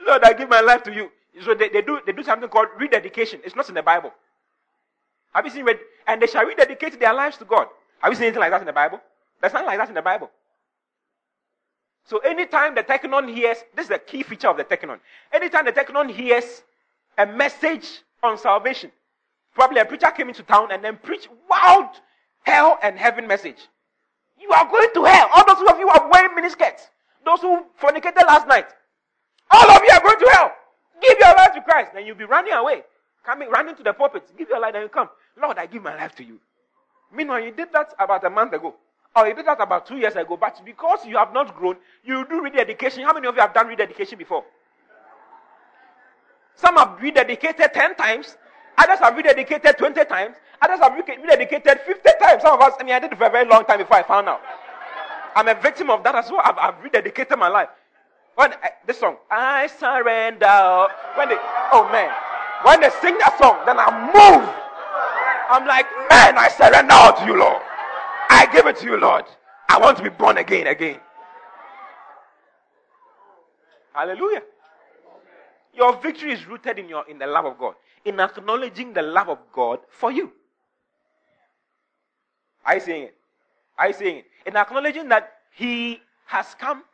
Lord, 0.07 0.25
I 0.25 0.33
give 0.33 0.49
my 0.49 0.61
life 0.61 0.83
to 0.85 0.93
you. 0.93 1.11
So 1.45 1.55
they, 1.55 1.69
they 1.69 1.83
do 1.83 2.01
they 2.07 2.13
do 2.13 2.23
something 2.23 2.49
called 2.49 2.69
rededication. 2.79 3.41
It's 3.45 3.57
not 3.57 3.69
in 3.69 3.75
the 3.75 3.83
Bible. 3.83 4.13
Have 5.35 5.45
you 5.45 5.51
seen 5.51 5.65
red? 5.65 5.79
And 6.07 6.21
they 6.21 6.27
shall 6.27 6.45
rededicate 6.45 6.99
their 7.01 7.15
lives 7.15 7.39
to 7.39 7.45
God. 7.45 7.67
Have 8.01 8.13
you 8.13 8.17
seen 8.17 8.25
anything 8.25 8.41
like 8.41 8.51
that 8.51 8.61
in 8.61 8.67
the 8.67 8.73
Bible? 8.73 9.01
There's 9.41 9.53
nothing 9.53 9.67
like 9.67 9.79
that 9.79 9.89
in 9.89 9.95
the 9.95 10.03
Bible. 10.03 10.31
So 12.05 12.19
anytime 12.19 12.75
the 12.75 12.83
teknon 12.83 13.33
hears, 13.33 13.59
this 13.75 13.85
is 13.85 13.89
the 13.89 13.99
key 13.99 14.23
feature 14.23 14.49
of 14.49 14.57
the 14.57 14.65
teknon. 14.65 14.99
Anytime 15.33 15.65
the 15.65 15.73
teknon 15.73 16.11
hears 16.11 16.63
a 17.17 17.27
message 17.27 18.03
on 18.23 18.37
salvation, 18.37 18.91
probably 19.55 19.81
a 19.81 19.85
preacher 19.85 20.11
came 20.11 20.29
into 20.29 20.43
town 20.43 20.73
and 20.73 20.83
then 20.83 20.97
preached 20.97 21.29
wild 21.49 21.91
hell 22.43 22.79
and 22.83 22.99
heaven 22.99 23.27
message. 23.27 23.69
You 24.41 24.51
are 24.51 24.69
going 24.69 24.89
to 24.95 25.05
hell. 25.05 25.31
All 25.35 25.47
those 25.47 25.71
of 25.71 25.79
you 25.79 25.89
are 25.89 26.11
wearing 26.11 26.37
miniskirts. 26.37 26.89
Those 27.25 27.41
who 27.41 27.67
fornicated 27.81 28.27
last 28.27 28.47
night. 28.49 28.67
All 29.51 29.71
of 29.71 29.83
you 29.83 29.91
are 29.93 30.01
going 30.01 30.19
to 30.19 30.31
hell. 30.33 30.53
Give 31.01 31.19
your 31.19 31.35
life 31.35 31.53
to 31.55 31.63
Christ. 31.63 31.93
Then 31.95 32.07
you'll 32.07 32.17
be 32.17 32.25
running 32.25 32.53
away. 32.53 32.83
Coming, 33.25 33.51
running 33.51 33.77
to 33.77 33.83
the 33.83 33.93
pulpit. 33.93 34.25
Give 34.37 34.49
your 34.49 34.61
life 34.61 34.75
and 34.75 34.85
you 34.85 34.89
come. 34.89 35.09
Lord, 35.41 35.59
I 35.59 35.67
give 35.67 35.83
my 35.83 35.95
life 35.95 36.15
to 36.17 36.25
you. 36.25 36.39
Meanwhile, 37.13 37.41
you 37.41 37.53
did 37.53 37.69
that 37.73 37.95
about 37.99 38.25
a 38.25 38.31
month 38.31 38.53
ago. 38.53 38.75
Or 39.15 39.29
you 39.29 39.35
did 39.35 39.47
that 39.47 39.61
about 39.61 39.87
two 39.87 39.99
years 39.99 40.17
ago, 40.17 40.39
but 40.39 40.61
because 40.65 41.05
you 41.05 41.19
have 41.19 41.35
not 41.35 41.55
grown, 41.55 41.77
you 42.03 42.27
do 42.29 42.43
rededication. 42.43 43.03
How 43.03 43.13
many 43.13 43.27
of 43.27 43.35
you 43.35 43.43
have 43.43 43.53
done 43.53 43.69
rededication 43.69 44.17
before? 44.17 44.45
Some 46.55 46.77
have 46.77 46.99
rededicated 46.99 47.73
10 47.73 47.97
times, 47.97 48.37
others 48.79 48.99
have 49.01 49.15
rededicated 49.15 49.77
20 49.77 50.05
times, 50.07 50.37
others 50.63 50.79
have 50.79 50.93
rededicated 50.93 51.81
50 51.81 52.11
times. 52.23 52.43
Some 52.43 52.55
of 52.55 52.61
us, 52.63 52.73
I 52.81 52.85
mean, 52.85 52.95
I 52.95 53.01
did 53.01 53.13
it 53.13 53.19
for 53.19 53.27
a 53.27 53.31
very 53.31 53.47
long 53.47 53.65
time 53.65 53.79
before 53.79 53.99
I 53.99 54.03
found 54.03 54.29
out. 54.29 54.41
I'm 55.35 55.49
a 55.49 55.55
victim 55.55 55.91
of 55.91 56.03
that 56.05 56.15
as 56.15 56.31
well. 56.31 56.43
I've, 56.45 56.59
I've 56.59 56.75
rededicated 56.83 57.39
my 57.39 57.49
life. 57.49 57.69
When 58.35 58.53
I, 58.53 58.71
this 58.87 58.99
song, 58.99 59.17
I 59.31 59.67
surrender. 59.67 60.87
When 61.17 61.29
they, 61.29 61.37
oh 61.73 61.89
man, 61.93 62.11
when 62.65 62.81
they 62.81 62.91
sing 63.01 63.19
that 63.19 63.37
song, 63.39 63.61
then 63.67 63.77
I 63.79 63.91
move. 64.13 64.49
I'm 65.51 65.67
like, 65.67 65.87
man, 66.09 66.39
I 66.39 66.49
surrender 66.49 67.21
to 67.21 67.27
you, 67.27 67.39
Lord. 67.39 67.63
I 68.31 68.47
give 68.53 68.67
it 68.67 68.77
to 68.79 68.87
you, 68.87 68.97
Lord. 68.97 69.25
I 69.69 69.79
want 69.79 69.99
to 69.99 70.03
be 70.03 70.09
born 70.09 70.39
again, 70.39 70.67
again. 70.67 70.99
Hallelujah. 73.93 74.43
Your 75.75 75.97
victory 76.01 76.33
is 76.33 76.47
rooted 76.47 76.79
in 76.79 76.89
your 76.89 77.09
in 77.09 77.19
the 77.19 77.27
love 77.27 77.45
of 77.45 77.59
God, 77.59 77.75
in 78.05 78.21
acknowledging 78.21 78.93
the 78.93 79.03
love 79.03 79.29
of 79.29 79.39
God 79.53 79.81
for 79.89 80.11
you. 80.11 80.33
Are 82.65 82.75
you 82.75 82.81
saying 82.81 83.03
it? 83.05 83.17
Are 83.83 83.89
you 83.89 83.95
saying 83.95 84.17
it? 84.19 84.27
In 84.47 84.57
acknowledging 84.57 85.09
that 85.09 85.33
He 85.51 86.01
has 86.27 86.55
come 86.55 86.85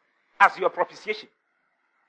as 0.40 0.56
your 0.56 0.70
propitiation. 0.70 1.28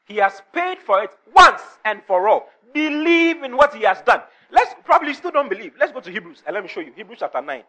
He 0.05 0.15
has 0.15 0.41
paid 0.53 0.77
for 0.79 1.03
it 1.03 1.11
once 1.35 1.61
and 1.83 2.01
for 2.07 2.29
all. 2.29 2.47
Believe 2.73 3.43
in 3.43 3.57
what 3.57 3.75
He 3.75 3.83
has 3.83 4.01
done. 4.03 4.21
Let's 4.49 4.73
probably 4.85 5.13
still 5.13 5.31
don't 5.31 5.49
believe. 5.49 5.73
Let's 5.77 5.91
go 5.91 5.99
to 5.99 6.09
Hebrews 6.09 6.43
and 6.47 6.53
let 6.53 6.63
me 6.63 6.69
show 6.69 6.79
you. 6.79 6.93
Hebrews 6.95 7.17
chapter 7.19 7.41
9. 7.41 7.61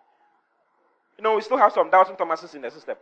You 1.18 1.24
know, 1.24 1.34
we 1.34 1.42
still 1.42 1.56
have 1.56 1.72
some 1.72 1.90
doubting 1.90 2.14
Thomases 2.14 2.54
in 2.54 2.62
the 2.62 2.70
system. 2.70 2.96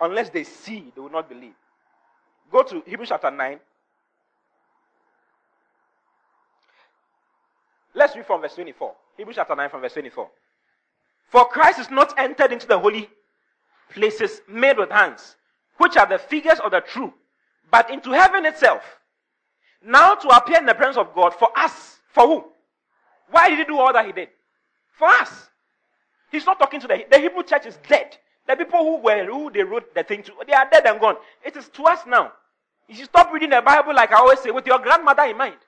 Unless 0.00 0.30
they 0.30 0.44
see, 0.44 0.92
they 0.94 1.00
will 1.00 1.10
not 1.10 1.28
believe. 1.28 1.54
Go 2.52 2.62
to 2.62 2.80
Hebrews 2.86 3.08
chapter 3.08 3.32
9. 3.32 3.58
Let's 7.96 8.14
read 8.14 8.24
from 8.24 8.40
verse 8.40 8.54
24. 8.54 8.94
Hebrews 9.16 9.34
chapter 9.34 9.56
9 9.56 9.68
from 9.68 9.80
verse 9.80 9.94
24. 9.94 10.28
For 11.28 11.44
Christ 11.46 11.78
is 11.78 11.90
not 11.90 12.18
entered 12.18 12.52
into 12.52 12.66
the 12.66 12.78
holy 12.78 13.08
places 13.90 14.40
made 14.48 14.78
with 14.78 14.90
hands, 14.90 15.36
which 15.76 15.96
are 15.96 16.06
the 16.06 16.18
figures 16.18 16.58
of 16.60 16.70
the 16.70 16.80
true, 16.80 17.12
but 17.70 17.90
into 17.90 18.12
heaven 18.12 18.46
itself. 18.46 18.82
Now 19.82 20.14
to 20.14 20.28
appear 20.28 20.58
in 20.58 20.66
the 20.66 20.74
presence 20.74 20.96
of 20.96 21.14
God 21.14 21.34
for 21.34 21.50
us. 21.56 22.00
For 22.12 22.26
who? 22.26 22.44
Why 23.30 23.50
did 23.50 23.58
he 23.58 23.64
do 23.64 23.78
all 23.78 23.92
that 23.92 24.06
he 24.06 24.12
did? 24.12 24.28
For 24.92 25.06
us. 25.06 25.48
He's 26.32 26.46
not 26.46 26.58
talking 26.58 26.80
to 26.80 26.86
the 26.86 27.04
the 27.10 27.18
Hebrew 27.18 27.42
church 27.42 27.66
is 27.66 27.78
dead. 27.88 28.16
The 28.46 28.56
people 28.56 28.80
who 28.80 28.96
were 28.96 29.24
who 29.26 29.50
they 29.50 29.62
wrote 29.62 29.94
the 29.94 30.02
thing 30.02 30.22
to, 30.22 30.32
they 30.46 30.54
are 30.54 30.68
dead 30.70 30.86
and 30.86 30.98
gone. 30.98 31.16
It 31.44 31.56
is 31.56 31.68
to 31.68 31.84
us 31.84 32.00
now. 32.06 32.32
You 32.88 32.94
should 32.94 33.04
stop 33.04 33.30
reading 33.32 33.50
the 33.50 33.60
Bible 33.60 33.94
like 33.94 34.12
I 34.12 34.16
always 34.16 34.40
say, 34.40 34.50
with 34.50 34.66
your 34.66 34.78
grandmother 34.78 35.24
in 35.24 35.36
mind. 35.36 35.58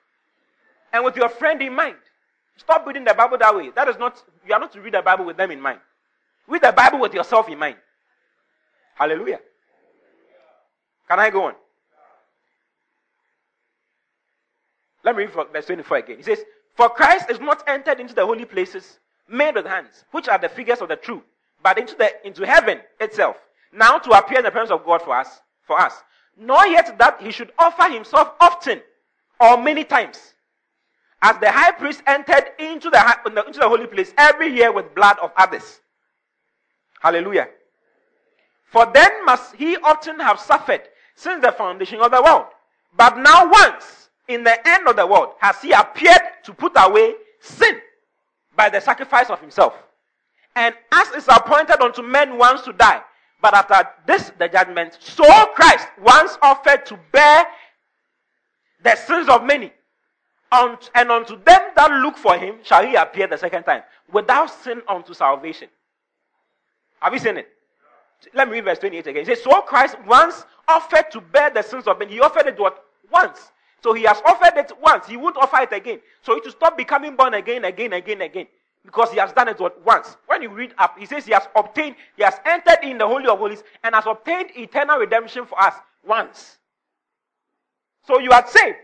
And 0.91 1.05
with 1.05 1.15
your 1.15 1.29
friend 1.29 1.61
in 1.61 1.73
mind. 1.73 1.97
Stop 2.57 2.85
reading 2.85 3.03
the 3.03 3.13
Bible 3.13 3.37
that 3.37 3.55
way. 3.55 3.71
That 3.75 3.87
is 3.87 3.97
not 3.97 4.21
you 4.47 4.53
are 4.53 4.59
not 4.59 4.71
to 4.73 4.81
read 4.81 4.93
the 4.93 5.01
Bible 5.01 5.25
with 5.25 5.37
them 5.37 5.51
in 5.51 5.61
mind. 5.61 5.79
Read 6.47 6.61
the 6.61 6.71
Bible 6.71 6.99
with 6.99 7.13
yourself 7.13 7.49
in 7.49 7.57
mind. 7.57 7.77
Hallelujah. 8.95 9.39
Can 11.07 11.19
I 11.19 11.29
go 11.29 11.45
on? 11.45 11.55
Let 15.03 15.15
me 15.15 15.23
read 15.25 15.33
verse 15.51 15.65
24 15.65 15.97
again. 15.97 16.17
He 16.17 16.23
says, 16.23 16.39
For 16.75 16.89
Christ 16.89 17.29
is 17.29 17.39
not 17.39 17.63
entered 17.67 17.99
into 17.99 18.13
the 18.13 18.25
holy 18.25 18.45
places 18.45 18.99
made 19.27 19.55
with 19.55 19.65
hands, 19.65 20.05
which 20.11 20.27
are 20.27 20.37
the 20.37 20.49
figures 20.49 20.81
of 20.81 20.89
the 20.89 20.95
true, 20.95 21.23
but 21.63 21.77
into 21.77 21.95
the 21.95 22.09
into 22.25 22.45
heaven 22.45 22.79
itself, 22.99 23.37
now 23.73 23.97
to 23.97 24.11
appear 24.11 24.39
in 24.39 24.43
the 24.43 24.51
presence 24.51 24.71
of 24.71 24.85
God 24.85 25.01
for 25.01 25.15
us, 25.17 25.41
for 25.65 25.79
us. 25.79 25.93
Nor 26.37 26.65
yet 26.67 26.97
that 26.97 27.21
he 27.21 27.31
should 27.31 27.51
offer 27.57 27.91
himself 27.91 28.33
often 28.39 28.81
or 29.39 29.57
many 29.57 29.83
times, 29.83 30.33
as 31.21 31.37
the 31.37 31.51
high 31.51 31.71
priest 31.71 32.01
entered 32.07 32.51
into 32.59 32.89
the, 32.89 33.43
into 33.45 33.59
the 33.59 33.67
holy 33.67 33.87
place 33.87 34.13
every 34.17 34.47
year 34.47 34.71
with 34.71 34.93
blood 34.95 35.17
of 35.21 35.31
others. 35.37 35.79
Hallelujah. 36.99 37.47
For 38.65 38.89
then 38.93 39.25
must 39.25 39.55
he 39.55 39.77
often 39.77 40.19
have 40.19 40.39
suffered 40.39 40.81
since 41.15 41.43
the 41.43 41.51
foundation 41.51 41.99
of 41.99 42.11
the 42.11 42.21
world. 42.21 42.45
But 42.95 43.17
now 43.17 43.49
once, 43.49 44.09
in 44.27 44.43
the 44.43 44.67
end 44.67 44.87
of 44.87 44.95
the 44.95 45.05
world, 45.05 45.33
has 45.39 45.61
he 45.61 45.71
appeared 45.71 46.21
to 46.43 46.53
put 46.53 46.73
away 46.75 47.15
sin 47.39 47.79
by 48.55 48.69
the 48.69 48.79
sacrifice 48.79 49.29
of 49.29 49.39
himself. 49.39 49.73
And 50.55 50.75
as 50.91 51.09
is 51.11 51.27
appointed 51.27 51.81
unto 51.81 52.01
men 52.01 52.37
once 52.37 52.61
to 52.63 52.73
die, 52.73 53.01
but 53.41 53.53
after 53.53 53.87
this 54.05 54.31
the 54.37 54.47
judgment, 54.47 54.97
so 54.99 55.23
Christ 55.55 55.87
once 56.01 56.37
offered 56.41 56.85
to 56.87 56.99
bear 57.11 57.45
the 58.83 58.95
sins 58.95 59.29
of 59.29 59.43
many. 59.43 59.71
And 60.51 61.11
unto 61.11 61.41
them 61.43 61.61
that 61.75 61.91
look 62.01 62.17
for 62.17 62.37
him 62.37 62.57
shall 62.63 62.85
he 62.85 62.95
appear 62.95 63.27
the 63.27 63.37
second 63.37 63.63
time, 63.63 63.83
without 64.11 64.47
sin 64.47 64.81
unto 64.87 65.13
salvation. 65.13 65.69
Have 66.99 67.13
you 67.13 67.19
seen 67.19 67.37
it? 67.37 67.47
Let 68.33 68.47
me 68.47 68.55
read 68.55 68.65
verse 68.65 68.79
28 68.79 69.07
again. 69.07 69.25
He 69.25 69.33
says, 69.33 69.43
So 69.43 69.61
Christ 69.61 69.95
once 70.05 70.45
offered 70.67 71.09
to 71.11 71.21
bear 71.21 71.49
the 71.49 71.61
sins 71.61 71.87
of 71.87 71.97
men. 71.97 72.09
He 72.09 72.19
offered 72.19 72.47
it 72.47 72.59
what? 72.59 72.83
Once. 73.11 73.51
So 73.81 73.93
he 73.93 74.03
has 74.03 74.21
offered 74.25 74.57
it 74.57 74.71
once. 74.81 75.07
He 75.07 75.17
won't 75.17 75.37
offer 75.37 75.61
it 75.61 75.73
again. 75.73 75.99
So 76.21 76.35
he 76.35 76.41
to 76.41 76.51
stop 76.51 76.77
becoming 76.77 77.15
born 77.15 77.33
again, 77.33 77.65
again, 77.65 77.93
again, 77.93 78.21
again. 78.21 78.47
Because 78.85 79.11
he 79.11 79.19
has 79.19 79.31
done 79.33 79.47
it 79.47 79.59
what? 79.59 79.83
once. 79.85 80.17
When 80.27 80.41
you 80.41 80.49
read 80.49 80.73
up, 80.77 80.99
he 80.99 81.05
says 81.05 81.25
he 81.25 81.33
has 81.33 81.47
obtained, 81.55 81.95
he 82.15 82.23
has 82.23 82.35
entered 82.45 82.79
in 82.83 82.97
the 82.97 83.07
Holy 83.07 83.27
of 83.27 83.39
Holies 83.39 83.63
and 83.83 83.95
has 83.95 84.05
obtained 84.05 84.51
eternal 84.55 84.97
redemption 84.97 85.45
for 85.45 85.59
us 85.59 85.75
once. 86.05 86.57
So 88.05 88.19
you 88.19 88.31
are 88.31 88.45
saved. 88.47 88.77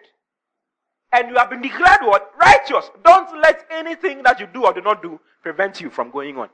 And 1.12 1.30
you 1.30 1.36
have 1.36 1.50
been 1.50 1.62
declared 1.62 2.02
what? 2.02 2.32
Righteous. 2.40 2.90
Don't 3.04 3.42
let 3.42 3.66
anything 3.72 4.24
that 4.24 4.40
you 4.40 4.48
do 4.48 4.66
or 4.66 4.74
do 4.74 4.82
not 4.82 5.02
do 5.02 5.20
prevent 5.42 5.80
you 5.80 5.90
from 5.90 6.12
going 6.12 6.38
on. 6.38 6.50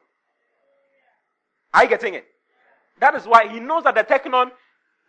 Are 1.73 1.83
you 1.83 1.89
getting 1.89 2.13
it? 2.13 2.25
That 2.99 3.15
is 3.15 3.25
why 3.25 3.47
he 3.47 3.59
knows 3.59 3.83
that 3.83 3.95
the 3.95 4.03
teknon 4.03 4.51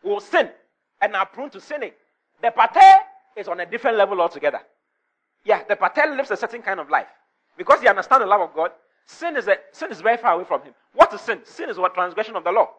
will 0.03 0.20
sin 0.20 0.49
and 1.01 1.14
are 1.14 1.26
prone 1.26 1.51
to 1.51 1.61
sinning. 1.61 1.92
The 2.42 2.51
pater 2.51 3.01
is 3.36 3.49
on 3.49 3.61
a 3.61 3.66
different 3.66 3.99
level 3.99 4.20
altogether. 4.20 4.61
Yeah, 5.45 5.62
the 5.68 5.76
pater 5.76 6.14
lives 6.14 6.30
a 6.30 6.36
certain 6.36 6.62
kind 6.62 6.80
of 6.80 6.88
life. 6.88 7.07
Because 7.57 7.80
he 7.80 7.88
understands 7.88 8.24
the 8.24 8.26
love 8.26 8.40
of 8.40 8.55
God, 8.55 8.70
sin 9.07 9.36
is, 9.36 9.47
a, 9.47 9.57
sin 9.72 9.92
is 9.92 10.01
very 10.01 10.16
far 10.16 10.34
away 10.34 10.45
from 10.45 10.62
him. 10.62 10.74
What 10.95 11.12
is 11.12 11.20
sin? 11.20 11.40
Sin 11.45 11.68
is 11.68 11.76
what 11.76 11.95
transgression 11.95 12.36
of 12.36 12.45
the 12.45 12.51
law. 12.51 12.70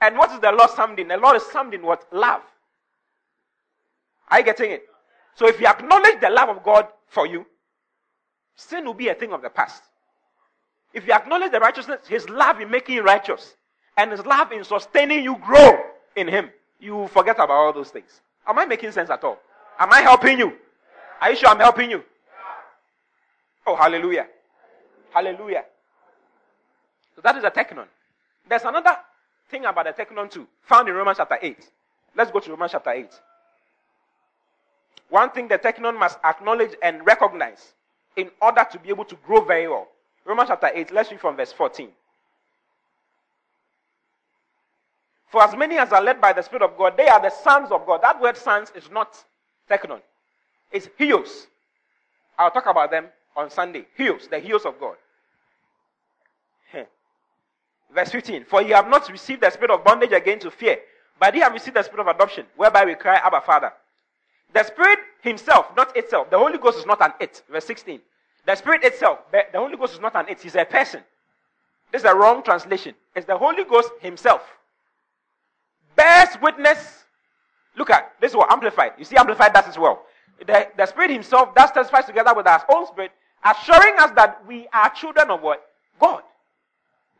And 0.00 0.16
what 0.16 0.32
is 0.32 0.40
the 0.40 0.52
law 0.52 0.66
summed 0.66 0.98
in? 0.98 1.08
The 1.08 1.16
law 1.16 1.34
is 1.34 1.44
summed 1.44 1.74
in 1.74 1.82
what? 1.82 2.06
Love. 2.12 2.42
Are 4.30 4.38
you 4.38 4.44
getting 4.44 4.72
it? 4.72 4.82
So 5.36 5.46
if 5.46 5.60
you 5.60 5.66
acknowledge 5.66 6.20
the 6.20 6.30
love 6.30 6.48
of 6.48 6.62
God 6.62 6.88
for 7.08 7.26
you, 7.26 7.46
sin 8.56 8.86
will 8.86 8.94
be 8.94 9.08
a 9.08 9.14
thing 9.14 9.32
of 9.32 9.42
the 9.42 9.50
past. 9.50 9.82
If 10.94 11.06
you 11.06 11.12
acknowledge 11.12 11.52
the 11.52 11.60
righteousness, 11.60 12.00
His 12.08 12.28
love 12.30 12.60
in 12.60 12.70
making 12.70 12.96
you 12.96 13.02
righteous, 13.02 13.54
and 13.98 14.10
His 14.10 14.24
love 14.24 14.50
in 14.50 14.64
sustaining 14.64 15.22
you 15.22 15.36
grow 15.36 15.78
in 16.16 16.26
Him, 16.26 16.50
you 16.80 17.06
forget 17.08 17.36
about 17.36 17.50
all 17.50 17.72
those 17.72 17.90
things. 17.90 18.20
Am 18.46 18.58
I 18.58 18.64
making 18.64 18.92
sense 18.92 19.10
at 19.10 19.22
all? 19.24 19.38
Am 19.78 19.92
I 19.92 20.00
helping 20.00 20.38
you? 20.38 20.54
Are 21.20 21.30
you 21.30 21.36
sure 21.36 21.50
I'm 21.50 21.60
helping 21.60 21.90
you? 21.90 22.02
Oh, 23.66 23.76
hallelujah. 23.76 24.26
Hallelujah. 25.12 25.64
So 27.14 27.20
that 27.22 27.36
is 27.36 27.44
a 27.44 27.50
teknon. 27.50 27.86
There's 28.48 28.62
another 28.62 28.96
thing 29.50 29.66
about 29.66 29.84
the 29.84 30.04
teknon 30.04 30.30
too, 30.30 30.46
found 30.62 30.88
in 30.88 30.94
Romans 30.94 31.18
chapter 31.18 31.38
8. 31.40 31.58
Let's 32.16 32.30
go 32.30 32.40
to 32.40 32.50
Romans 32.50 32.72
chapter 32.72 32.90
8. 32.90 33.08
One 35.08 35.30
thing 35.30 35.48
the 35.48 35.58
teknon 35.58 35.98
must 35.98 36.18
acknowledge 36.24 36.74
and 36.82 37.04
recognize 37.06 37.74
in 38.16 38.30
order 38.40 38.66
to 38.70 38.78
be 38.78 38.88
able 38.88 39.04
to 39.04 39.16
grow 39.26 39.40
very 39.40 39.68
well. 39.68 39.88
Romans 40.24 40.48
chapter 40.48 40.70
8, 40.74 40.92
let's 40.92 41.10
read 41.10 41.20
from 41.20 41.36
verse 41.36 41.52
14. 41.52 41.88
For 45.28 45.42
as 45.42 45.56
many 45.56 45.76
as 45.78 45.92
are 45.92 46.02
led 46.02 46.20
by 46.20 46.32
the 46.32 46.42
Spirit 46.42 46.62
of 46.62 46.76
God, 46.76 46.96
they 46.96 47.08
are 47.08 47.20
the 47.20 47.30
sons 47.30 47.70
of 47.70 47.86
God. 47.86 48.02
That 48.02 48.20
word 48.20 48.36
sons 48.36 48.72
is 48.74 48.90
not 48.90 49.22
teknon. 49.70 50.00
It's 50.72 50.88
huios. 50.98 51.46
I'll 52.38 52.50
talk 52.50 52.66
about 52.66 52.90
them 52.90 53.06
on 53.36 53.50
Sunday. 53.50 53.86
Huios, 53.98 54.28
the 54.28 54.40
huios 54.40 54.64
of 54.64 54.78
God. 54.80 54.96
Verse 57.94 58.10
15. 58.10 58.44
For 58.46 58.62
you 58.62 58.74
have 58.74 58.88
not 58.88 59.08
received 59.10 59.42
the 59.42 59.50
spirit 59.50 59.70
of 59.70 59.84
bondage 59.84 60.12
again 60.12 60.38
to 60.40 60.50
fear, 60.50 60.78
but 61.20 61.34
you 61.34 61.42
have 61.42 61.52
received 61.52 61.76
the 61.76 61.82
spirit 61.82 62.00
of 62.00 62.08
adoption, 62.08 62.44
whereby 62.56 62.84
we 62.84 62.94
cry, 62.94 63.14
Abba, 63.16 63.40
Father. 63.40 63.72
The 64.52 64.62
Spirit 64.64 64.98
Himself, 65.22 65.66
not 65.76 65.96
itself. 65.96 66.30
The 66.30 66.38
Holy 66.38 66.58
Ghost 66.58 66.78
is 66.78 66.86
not 66.86 67.00
an 67.02 67.12
it. 67.20 67.42
Verse 67.50 67.66
16. 67.66 68.00
The 68.46 68.54
Spirit 68.54 68.84
itself, 68.84 69.18
the 69.32 69.44
Holy 69.54 69.76
Ghost 69.76 69.94
is 69.94 70.00
not 70.00 70.14
an 70.14 70.26
it. 70.28 70.40
He's 70.40 70.54
a 70.54 70.64
person. 70.64 71.00
This 71.92 72.02
is 72.02 72.06
a 72.08 72.14
wrong 72.14 72.42
translation. 72.42 72.94
It's 73.14 73.26
the 73.26 73.36
Holy 73.36 73.64
Ghost 73.64 73.90
Himself. 74.00 74.42
Bears 75.96 76.36
witness. 76.40 77.04
Look 77.76 77.90
at 77.90 78.12
this 78.20 78.32
is 78.32 78.36
what 78.36 78.50
amplified. 78.50 78.92
You 78.98 79.04
see, 79.04 79.16
amplified 79.16 79.52
does 79.52 79.66
as 79.66 79.78
well. 79.78 80.02
The, 80.46 80.68
the 80.76 80.86
Spirit 80.86 81.10
Himself 81.10 81.54
does 81.54 81.70
testifies 81.72 82.04
together 82.04 82.34
with 82.34 82.46
our 82.46 82.64
own 82.72 82.86
spirit, 82.86 83.12
assuring 83.44 83.98
us 83.98 84.10
that 84.12 84.44
we 84.46 84.68
are 84.72 84.90
children 84.90 85.30
of 85.30 85.42
what? 85.42 85.62
God. 86.00 86.22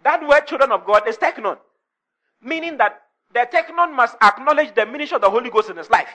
That 0.05 0.27
word 0.27 0.47
children 0.47 0.71
of 0.73 0.85
God 0.85 1.09
is 1.09 1.17
teknon. 1.17 1.59
Meaning 2.43 2.77
that 2.77 3.03
the 3.33 3.49
teknon 3.53 3.95
must 3.95 4.17
acknowledge 4.23 4.75
the 4.75 4.87
ministry 4.87 5.17
of 5.17 5.23
the 5.23 5.31
Holy 5.31 5.51
Ghost 5.51 5.71
in 5.71 5.77
his 5.77 5.91
life. 5.91 6.09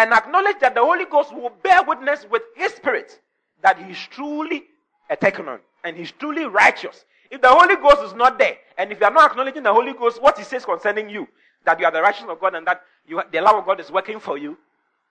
And 0.00 0.14
acknowledge 0.14 0.58
that 0.60 0.74
the 0.74 0.80
Holy 0.80 1.04
Ghost 1.04 1.30
will 1.30 1.52
bear 1.62 1.82
witness 1.82 2.24
with 2.30 2.40
his 2.56 2.72
spirit 2.72 3.20
that 3.62 3.76
he 3.76 3.92
is 3.92 3.98
truly 3.98 4.64
a 5.10 5.16
teknon 5.16 5.58
and 5.84 5.94
he's 5.94 6.10
truly 6.10 6.46
righteous. 6.46 7.04
If 7.30 7.42
the 7.42 7.50
Holy 7.50 7.76
Ghost 7.76 8.02
is 8.04 8.14
not 8.14 8.38
there, 8.38 8.56
and 8.78 8.90
if 8.90 8.98
you 8.98 9.04
are 9.04 9.12
not 9.12 9.32
acknowledging 9.32 9.62
the 9.62 9.74
Holy 9.74 9.92
Ghost, 9.92 10.22
what 10.22 10.38
he 10.38 10.44
says 10.44 10.64
concerning 10.64 11.10
you, 11.10 11.28
that 11.66 11.78
you 11.78 11.84
are 11.84 11.92
the 11.92 12.00
righteousness 12.00 12.30
of 12.30 12.40
God 12.40 12.54
and 12.54 12.66
that 12.66 12.80
you, 13.06 13.20
the 13.30 13.42
love 13.42 13.56
of 13.56 13.66
God 13.66 13.78
is 13.78 13.90
working 13.90 14.18
for 14.18 14.38
you, 14.38 14.56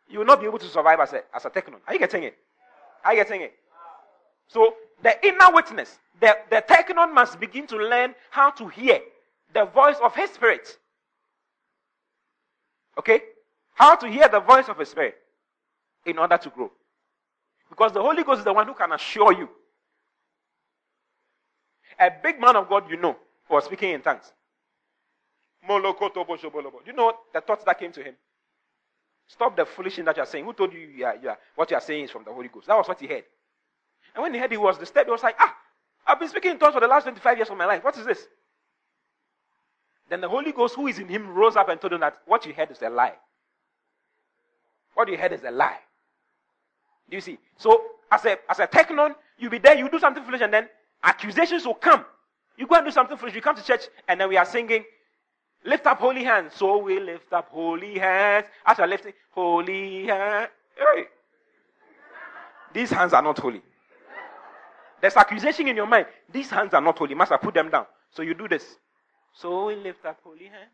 you 0.10 0.18
will 0.18 0.26
not 0.26 0.40
be 0.40 0.48
able 0.48 0.58
to 0.58 0.68
survive 0.68 1.00
as 1.00 1.14
a, 1.14 1.22
as 1.36 1.46
a 1.46 1.52
teknon. 1.52 1.82
Are 1.88 1.94
you 1.94 2.00
getting 2.00 2.24
it? 2.24 2.36
Are 3.06 3.14
you 3.14 3.24
getting 3.24 3.42
it? 3.42 3.54
So 4.48 4.74
the 5.04 5.24
inner 5.24 5.54
witness, 5.54 6.00
the, 6.20 6.36
the 6.50 6.64
teknon 6.68 7.14
must 7.14 7.40
begin 7.40 7.68
to 7.68 7.78
learn 7.78 8.16
how 8.32 8.50
to 8.50 8.68
hear 8.68 9.02
the 9.54 9.66
voice 9.66 9.98
of 10.04 10.16
his 10.16 10.32
spirit. 10.32 10.80
Okay? 12.98 13.22
How 13.80 13.96
to 13.96 14.10
hear 14.10 14.28
the 14.28 14.42
voice 14.42 14.68
of 14.68 14.78
his 14.78 14.90
spirit 14.90 15.16
in 16.06 16.18
order 16.18 16.38
to 16.38 16.50
grow. 16.50 16.70
Because 17.70 17.94
the 17.94 18.02
Holy 18.02 18.26
Ghost 18.26 18.40
is 18.40 18.46
the 18.46 18.52
one 18.52 18.68
who 18.68 18.74
can 18.74 18.92
assure 18.92 19.32
you. 19.32 19.48
A 21.98 22.12
big 22.22 22.42
man 22.42 22.58
of 22.58 22.68
God 22.68 22.90
you 22.90 22.98
know 22.98 23.16
was 23.50 23.64
speaking 23.64 23.92
in 23.92 24.02
tongues. 24.02 24.34
Do 25.66 25.76
you 25.76 26.94
know 26.94 27.14
the 27.34 27.42
thoughts 27.42 27.64
that 27.64 27.80
came 27.80 27.94
to 27.94 28.04
him? 28.04 28.16
Stop 29.28 29.56
the 29.56 29.66
foolishness 29.66 30.06
that 30.06 30.18
you 30.18 30.24
are 30.24 30.26
saying. 30.26 30.44
Who 30.44 30.54
told 30.54 30.74
you, 30.74 30.80
you, 30.80 31.06
are, 31.06 31.16
you 31.16 31.30
are, 31.30 31.38
what 31.56 31.70
you 31.72 31.78
are 31.78 31.82
saying 31.82 32.06
is 32.06 32.12
from 32.12 32.26
the 32.26 32.34
Holy 32.34 32.50
Ghost? 32.50 32.68
That 32.68 32.76
was 32.76 32.88
what 32.88 33.00
he 33.00 33.08
heard. 33.08 33.24
And 34.14 34.24
when 34.24 34.34
he 34.34 34.40
heard 34.40 34.52
he 34.52 34.58
was 34.58 34.78
disturbed, 34.78 35.08
he 35.08 35.12
was 35.12 35.24
like, 35.24 35.36
ah, 35.40 35.56
I've 36.06 36.20
been 36.20 36.28
speaking 36.28 36.52
in 36.52 36.60
tongues 36.60 36.74
for 36.74 36.82
the 36.82 36.88
last 36.88 37.04
25 37.04 37.38
years 37.38 37.50
of 37.50 37.58
my 37.58 37.66
life. 37.66 37.84
What 37.84 37.98
is 37.98 38.06
this? 38.06 38.28
Then 40.10 40.20
the 40.20 40.28
Holy 40.28 40.52
Ghost, 40.52 40.76
who 40.76 40.88
is 40.88 41.00
in 41.00 41.08
him, 41.08 41.30
rose 41.30 41.56
up 41.56 41.70
and 41.70 41.80
told 41.80 41.94
him 41.94 42.02
that 42.02 42.18
what 42.26 42.46
you 42.46 42.54
heard 42.54 42.72
is 42.72 42.82
a 42.82 42.90
lie. 42.90 43.14
What 45.00 45.08
you 45.08 45.18
heard 45.18 45.32
is 45.32 45.46
a 45.46 45.52
lie. 45.52 45.78
Do 47.10 47.16
you 47.16 47.22
see? 47.22 47.38
So, 47.56 47.82
as 48.12 48.26
a, 48.26 48.36
as 48.52 48.60
a 48.60 48.68
teknon, 48.68 49.16
you 49.38 49.50
be 49.50 49.58
there, 49.58 49.74
you 49.78 49.90
do 49.90 49.98
something 49.98 50.22
foolish, 50.26 50.42
and 50.42 50.54
then 50.54 50.68
accusations 51.02 51.66
will 51.66 51.76
come. 51.76 52.04
You 52.58 52.68
go 52.68 52.76
and 52.76 52.86
do 52.86 52.92
something 52.92 53.16
foolish, 53.16 53.34
you 53.34 53.42
come 53.42 53.56
to 53.56 53.64
church, 53.64 53.84
and 54.10 54.20
then 54.20 54.28
we 54.28 54.36
are 54.36 54.44
singing, 54.44 54.84
Lift 55.64 55.86
up 55.86 56.00
holy 56.00 56.26
hands. 56.26 56.52
So 56.54 56.80
we 56.80 57.00
lift 57.00 57.32
up 57.32 57.48
holy 57.48 57.98
hands. 57.98 58.48
After 58.66 58.86
lifting, 58.86 59.14
holy 59.30 60.08
hands. 60.08 60.50
Hey. 60.76 61.04
These 62.74 62.90
hands 62.90 63.14
are 63.14 63.22
not 63.22 63.40
holy. 63.40 63.62
There's 65.00 65.16
accusation 65.16 65.70
in 65.70 65.78
your 65.78 65.88
mind. 65.88 66.08
These 66.30 66.50
hands 66.50 66.74
are 66.74 66.82
not 66.82 66.98
holy. 66.98 67.16
Master, 67.16 67.38
put 67.38 67.54
them 67.54 67.70
down. 67.70 67.86
So 68.12 68.22
you 68.22 68.34
do 68.34 68.50
this. 68.50 68.66
So 69.34 69.68
we 69.68 69.78
lift 69.78 70.06
up 70.06 70.20
holy 70.26 70.48
hands. 70.48 70.72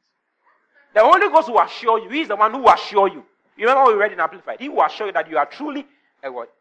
The 0.95 1.01
Holy 1.01 1.29
Ghost 1.29 1.47
will 1.49 1.59
assure 1.59 1.99
you. 1.99 2.09
He 2.09 2.21
is 2.21 2.27
the 2.29 2.35
one 2.35 2.51
who 2.51 2.61
will 2.61 2.69
assure 2.69 3.07
you. 3.07 3.23
You 3.57 3.65
remember 3.65 3.83
what 3.83 3.93
we 3.93 4.01
read 4.01 4.11
in 4.11 4.19
Amplified? 4.19 4.59
He 4.59 4.69
will 4.69 4.83
assure 4.83 5.07
you 5.07 5.13
that 5.13 5.29
you 5.29 5.37
are 5.37 5.45
truly 5.45 5.85
a 6.23 6.31
what? 6.31 6.51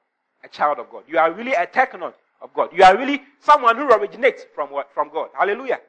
A 0.45 0.49
child 0.49 0.79
of 0.79 0.91
God. 0.91 1.05
You 1.09 1.19
are 1.19 1.33
really 1.33 1.53
a 1.53 1.67
teknon 1.67 2.13
of 2.41 2.55
God. 2.55 2.71
You 2.73 2.85
are 2.85 2.97
really 2.97 3.23
someone 3.41 3.77
who 3.77 3.91
originates 3.91 4.45
from 4.55 4.71
what? 4.71 4.93
From 4.93 5.11
God. 5.13 5.31
Hallelujah. 5.37 5.81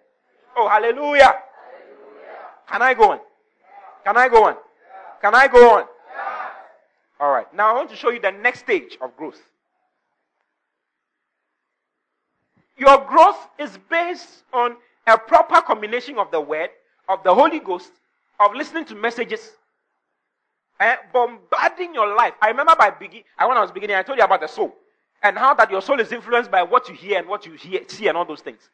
Oh, 0.56 0.68
hallelujah. 0.68 0.96
hallelujah. 0.98 1.36
Can 2.68 2.82
I 2.82 2.94
go 2.94 3.12
on? 3.12 3.20
Can 4.04 4.18
I 4.18 4.30
go 4.30 4.44
on? 4.46 4.56
Can 5.22 5.36
I 5.36 5.48
go 5.48 5.78
on? 5.78 5.86
All 7.20 7.32
right. 7.32 7.54
Now 7.54 7.72
I 7.72 7.74
want 7.74 7.90
to 7.90 7.96
show 7.96 8.10
you 8.10 8.20
the 8.20 8.32
next 8.32 8.60
stage 8.60 8.98
of 9.02 9.16
growth. 9.16 9.42
Your 12.78 12.98
growth 13.06 13.48
is 13.58 13.78
based 13.90 14.44
on 14.54 14.76
a 15.08 15.18
proper 15.18 15.62
combination 15.62 16.18
of 16.18 16.32
the 16.32 16.42
word, 16.42 16.70
of 17.08 17.24
the 17.24 17.34
Holy 17.34 17.60
Ghost, 17.60 17.92
of 18.40 18.54
listening 18.54 18.86
to 18.86 18.96
messages, 18.96 19.52
and 20.80 21.00
bombarding 21.14 21.94
your 21.94 22.16
life. 22.16 22.34
I 22.42 22.50
remember 22.50 22.76
by 22.78 22.92
begin, 22.92 23.24
when 23.40 23.58
I 23.58 23.62
was 23.62 23.72
beginning, 23.72 23.96
I 23.96 24.04
told 24.04 24.18
you 24.18 24.26
about 24.26 24.42
the 24.42 24.48
soul 24.48 24.76
and 25.24 25.38
how 25.38 25.54
that 25.54 25.72
your 25.72 25.82
soul 25.82 26.00
is 26.00 26.12
influenced 26.12 26.52
by 26.52 26.64
what 26.64 26.90
you 26.90 26.96
hear 26.96 27.20
and 27.20 27.28
what 27.28 27.46
you 27.46 27.54
hear, 27.54 27.82
see 27.88 28.08
and 28.08 28.18
all 28.18 28.26
those 28.26 28.42
things. 28.42 28.70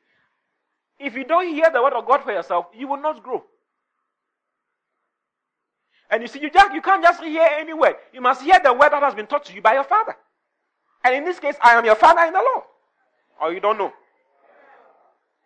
If 1.00 1.16
you 1.16 1.24
don't 1.24 1.48
hear 1.48 1.70
the 1.72 1.82
word 1.82 1.94
of 1.94 2.06
God 2.06 2.24
for 2.24 2.32
yourself, 2.32 2.68
you 2.76 2.88
will 2.88 3.02
not 3.02 3.24
grow. 3.24 3.44
And 6.10 6.22
you 6.22 6.28
see, 6.28 6.42
you 6.42 6.50
just 6.50 6.74
you 6.74 6.82
can't 6.82 7.02
just 7.02 7.24
hear 7.24 7.48
any 7.58 7.74
word. 7.74 7.96
You 8.14 8.22
must 8.22 8.42
hear 8.42 8.60
the 8.62 8.74
word 8.74 8.92
that 8.92 9.02
has 9.02 9.16
been 9.16 9.28
taught 9.28 9.46
to 9.46 9.54
you 9.54 9.62
by 9.62 9.74
your 9.74 9.86
father. 9.86 10.16
And 11.04 11.16
in 11.16 11.24
this 11.24 11.40
case, 11.40 11.56
I 11.62 11.74
am 11.74 11.86
your 11.86 11.96
father 11.96 12.22
in 12.26 12.34
the 12.34 12.40
Lord. 12.40 12.66
Or 13.42 13.54
you 13.54 13.60
don't 13.60 13.78
know. 13.78 13.92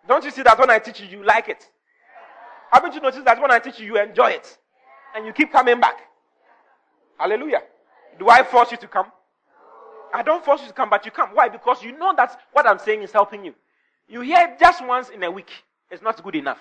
Don't 0.08 0.24
you 0.24 0.32
see 0.32 0.42
that 0.44 0.58
when 0.60 0.70
I 0.70 0.80
teach 0.80 1.00
you, 1.00 1.08
you 1.08 1.24
like 1.24 1.50
it? 1.50 1.70
Haven't 2.72 2.94
you 2.94 3.02
noticed 3.02 3.26
that 3.26 3.40
when 3.40 3.52
I 3.52 3.60
teach 3.60 3.80
you, 3.80 3.86
you 3.86 3.98
enjoy 4.02 4.32
it? 4.32 4.58
And 5.16 5.26
you 5.26 5.34
keep 5.34 5.52
coming 5.52 5.80
back. 5.80 6.00
Hallelujah. 7.18 7.62
Do 8.20 8.30
I 8.30 8.44
force 8.44 8.72
you 8.72 8.78
to 8.78 8.88
come? 8.88 9.12
I 10.14 10.24
don't 10.24 10.44
force 10.44 10.62
you 10.62 10.68
to 10.68 10.74
come, 10.74 10.90
but 10.90 11.06
you 11.06 11.12
come. 11.12 11.30
Why? 11.34 11.50
Because 11.50 11.84
you 11.84 11.98
know 11.98 12.14
that 12.16 12.40
what 12.54 12.66
I'm 12.66 12.80
saying 12.80 13.02
is 13.02 13.12
helping 13.12 13.44
you. 13.44 13.54
You 14.08 14.22
hear 14.22 14.48
it 14.48 14.60
just 14.60 14.86
once 14.86 15.10
in 15.10 15.24
a 15.24 15.32
week. 15.32 15.52
It's 15.92 16.02
not 16.02 16.24
good 16.24 16.36
enough. 16.36 16.60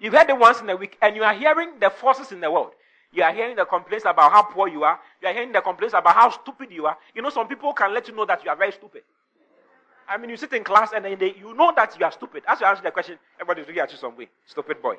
You've 0.00 0.14
heard 0.14 0.30
it 0.30 0.38
once 0.38 0.60
in 0.60 0.70
a 0.70 0.76
week, 0.76 0.96
and 1.02 1.16
you 1.16 1.24
are 1.24 1.34
hearing 1.34 1.72
the 1.80 1.90
forces 1.90 2.32
in 2.32 2.40
the 2.40 2.50
world. 2.50 2.70
You 3.12 3.22
are 3.22 3.32
hearing 3.32 3.56
the 3.56 3.64
complaints 3.64 4.04
about 4.06 4.32
how 4.32 4.42
poor 4.42 4.68
you 4.68 4.84
are. 4.84 4.98
You 5.20 5.28
are 5.28 5.34
hearing 5.34 5.52
the 5.52 5.60
complaints 5.60 5.94
about 5.94 6.14
how 6.14 6.30
stupid 6.30 6.70
you 6.70 6.86
are. 6.86 6.96
You 7.14 7.22
know, 7.22 7.30
some 7.30 7.48
people 7.48 7.72
can 7.72 7.92
let 7.92 8.06
you 8.08 8.14
know 8.14 8.26
that 8.26 8.44
you 8.44 8.50
are 8.50 8.56
very 8.56 8.72
stupid. 8.72 9.02
I 10.08 10.16
mean, 10.16 10.30
you 10.30 10.36
sit 10.36 10.52
in 10.52 10.64
class 10.64 10.90
and 10.94 11.04
then 11.04 11.18
they, 11.18 11.34
you 11.34 11.54
know 11.54 11.72
that 11.76 11.98
you 11.98 12.04
are 12.04 12.12
stupid. 12.12 12.42
As 12.46 12.60
you 12.60 12.66
answer 12.66 12.82
the 12.82 12.90
question, 12.90 13.18
everybody's 13.40 13.66
looking 13.66 13.82
at 13.82 13.92
you 13.92 13.98
some 13.98 14.16
way. 14.16 14.28
Stupid 14.46 14.80
boy. 14.80 14.96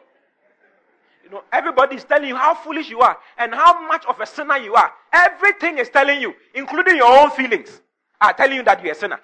You 1.30 1.36
know, 1.36 1.44
everybody 1.54 1.96
is 1.96 2.04
telling 2.04 2.28
you 2.28 2.36
how 2.36 2.56
foolish 2.56 2.90
you 2.90 3.02
are 3.02 3.18
and 3.38 3.54
how 3.54 3.88
much 3.88 4.04
of 4.08 4.20
a 4.20 4.26
sinner 4.26 4.58
you 4.58 4.74
are. 4.74 4.92
Everything 5.14 5.78
is 5.78 5.90
telling 5.90 6.20
you, 6.20 6.34
including 6.56 6.98
your 6.98 7.20
own 7.20 7.30
feelings, 7.32 7.82
are 8.20 8.34
telling 8.34 8.56
you 8.58 8.64
that 8.64 8.84
you're 8.84 8.94
a 8.94 8.96
sinner. 8.96 9.20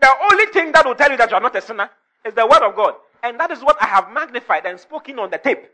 The 0.00 0.10
only 0.30 0.46
thing 0.46 0.72
that 0.72 0.84
will 0.84 0.96
tell 0.96 1.10
you 1.10 1.16
that 1.16 1.30
you 1.30 1.36
are 1.36 1.40
not 1.40 1.54
a 1.54 1.60
sinner 1.60 1.88
is 2.24 2.34
the 2.34 2.44
word 2.44 2.66
of 2.66 2.74
God. 2.74 2.94
And 3.22 3.38
that 3.38 3.52
is 3.52 3.60
what 3.60 3.80
I 3.80 3.86
have 3.86 4.12
magnified 4.12 4.66
and 4.66 4.80
spoken 4.80 5.20
on 5.20 5.30
the 5.30 5.38
tape. 5.38 5.64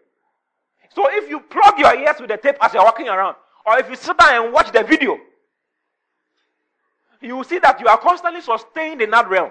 So 0.95 1.09
if 1.11 1.31
you 1.31 1.41
plug 1.41 1.79
your 1.79 1.99
ears 1.99 2.17
with 2.21 2.29
the 2.29 2.37
tape 2.37 2.57
as 2.61 2.75
you're 2.75 2.85
walking 2.85 3.09
around, 3.09 3.37
or 3.65 3.79
if 3.79 3.89
you 3.89 3.97
sit 3.97 4.19
down 4.19 4.45
and 4.45 4.53
watch 4.53 4.71
the 4.71 4.83
video, 4.83 5.19
you 7.23 7.37
will 7.37 7.45
see 7.45 7.59
that 7.59 7.81
you 7.81 7.87
are 7.87 7.99
constantly 7.99 8.43
sustained 8.43 9.01
in 9.01 9.11
that 9.11 9.29
realm. 9.31 9.51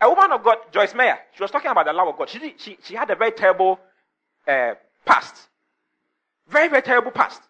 A 0.00 0.08
woman 0.08 0.30
of 0.32 0.44
God, 0.44 0.58
Joyce 0.72 0.94
Meyer, 0.94 1.18
she 1.34 1.42
was 1.42 1.50
talking 1.50 1.70
about 1.70 1.86
the 1.86 1.92
love 1.92 2.08
of 2.08 2.16
God. 2.16 2.28
She, 2.28 2.54
she, 2.56 2.78
she 2.82 2.94
had 2.94 3.10
a 3.10 3.16
very 3.16 3.32
terrible 3.32 3.78
uh, 4.46 4.74
past. 5.04 5.48
Very, 6.48 6.68
very 6.68 6.82
terrible 6.82 7.10
past. 7.10 7.42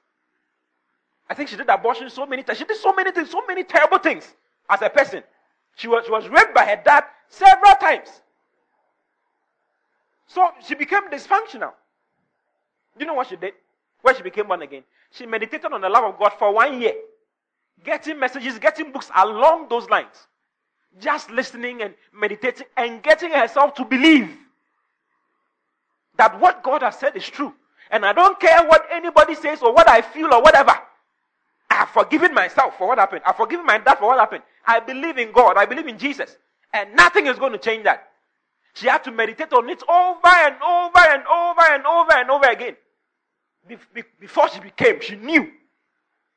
I 1.29 1.35
think 1.35 1.49
she 1.49 1.57
did 1.57 1.69
abortion 1.69 2.11
so 2.11 2.27
many 2.27 2.43
times. 2.43 2.59
She 2.59 2.65
did 2.65 2.77
so 2.77 2.93
many 2.93 3.11
things, 3.11 3.31
so 3.31 3.43
many 3.47 3.65
terrible 3.65 3.99
things 3.99 4.35
as 4.69 4.83
a 4.83 4.91
person. 4.91 5.23
She 5.77 5.89
was, 5.89 6.05
she 6.05 6.11
was 6.11 6.29
raped 6.29 6.55
by 6.55 6.65
her 6.65 6.81
dad 6.85 7.05
several 7.29 7.75
times. 7.77 8.09
So 10.27 10.51
she 10.67 10.75
became 10.75 11.09
dysfunctional. 11.11 11.73
Do 12.97 13.01
you 13.01 13.07
know 13.07 13.15
what 13.15 13.29
she 13.29 13.37
did? 13.37 13.55
When 14.03 14.17
she 14.17 14.23
became 14.23 14.49
born 14.49 14.63
again, 14.63 14.83
she 15.11 15.27
meditated 15.27 15.73
on 15.73 15.81
the 15.81 15.89
love 15.89 16.05
of 16.05 16.19
God 16.19 16.33
for 16.39 16.53
one 16.53 16.81
year, 16.81 16.95
getting 17.85 18.19
messages, 18.19 18.59
getting 18.59 18.93
books 18.93 19.11
along 19.17 19.69
those 19.69 19.89
lines, 19.89 20.27
just 21.01 21.31
listening 21.31 21.83
and 21.83 21.95
meditating 22.13 22.67
and 22.77 23.03
getting 23.03 23.31
herself 23.31 23.75
to 23.75 23.85
believe 23.85 24.37
that 26.17 26.39
what 26.41 26.63
God 26.63 26.83
has 26.83 26.99
said 26.99 27.17
is 27.17 27.27
true. 27.27 27.55
And 27.91 28.07
I 28.07 28.13
don't 28.13 28.39
care 28.41 28.67
what 28.67 28.87
anybody 28.91 29.35
says 29.35 29.63
or 29.63 29.73
what 29.73 29.89
I 29.89 30.03
feel 30.03 30.33
or 30.33 30.43
whatever. 30.43 30.73
I 31.71 31.75
have 31.75 31.91
forgiven 31.91 32.35
myself 32.35 32.77
for 32.79 32.89
what 32.89 32.99
happened. 32.99 33.23
I've 33.27 33.37
forgiven 33.37 33.67
my 33.67 33.79
dad 33.79 33.99
for 33.99 34.07
what 34.07 34.19
happened. 34.19 34.43
I 34.67 34.81
believe 34.81 35.19
in 35.19 35.33
God. 35.33 35.57
I 35.57 35.67
believe 35.67 35.87
in 35.87 35.99
Jesus. 35.99 36.37
And 36.73 36.95
nothing 36.95 37.27
is 37.27 37.39
going 37.39 37.53
to 37.53 37.59
change 37.59 37.85
that. 37.85 38.09
She 38.75 38.87
had 38.87 39.05
to 39.05 39.11
meditate 39.11 39.53
on 39.53 39.69
it 39.69 39.83
over 39.89 40.21
and 40.27 40.55
over 40.63 40.99
and 40.99 41.23
over 41.27 41.63
and 41.71 41.87
over 41.87 42.13
and 42.13 42.31
over 42.31 42.47
again. 42.47 42.77
Before 44.19 44.49
she 44.49 44.61
became, 44.61 45.01
she 45.01 45.17
knew 45.17 45.51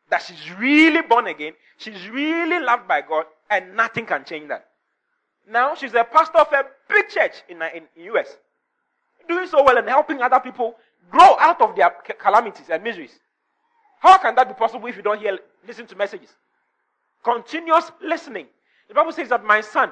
that 0.10 0.22
she's 0.22 0.52
really 0.60 1.02
born 1.02 1.28
again. 1.28 1.54
She's 1.78 2.10
really 2.10 2.60
loved 2.60 2.88
by 2.88 3.02
God, 3.02 3.26
and 3.50 3.76
nothing 3.76 4.06
can 4.06 4.24
change 4.26 4.50
that. 4.50 4.68
Now 5.50 5.76
she's 5.76 5.94
a 5.94 6.04
pastor 6.04 6.40
of 6.40 6.52
a 6.54 6.66
big 6.90 7.10
church 7.10 7.44
in, 7.50 7.62
in, 7.62 7.84
in 7.96 8.16
US, 8.16 8.38
doing 9.28 9.48
so 9.48 9.64
well 9.64 9.78
and 9.78 9.88
helping 9.88 10.22
other 10.22 10.40
people 10.40 10.76
grow 11.12 11.38
out 11.40 11.62
of 11.62 11.76
their 11.76 11.92
calamities 12.20 12.70
and 12.70 12.84
miseries. 12.84 13.20
How 14.00 14.18
can 14.18 14.36
that 14.36 14.48
be 14.48 14.54
possible 14.54 14.88
if 14.88 14.96
you 14.96 15.02
don't 15.02 15.20
hear, 15.20 15.40
listen 15.68 15.88
to 15.88 15.96
messages? 15.96 16.30
Continuous 17.24 17.92
listening. 18.02 18.48
The 18.88 18.94
Bible 18.94 19.12
says 19.12 19.30
that 19.30 19.44
my 19.44 19.62
son, 19.62 19.92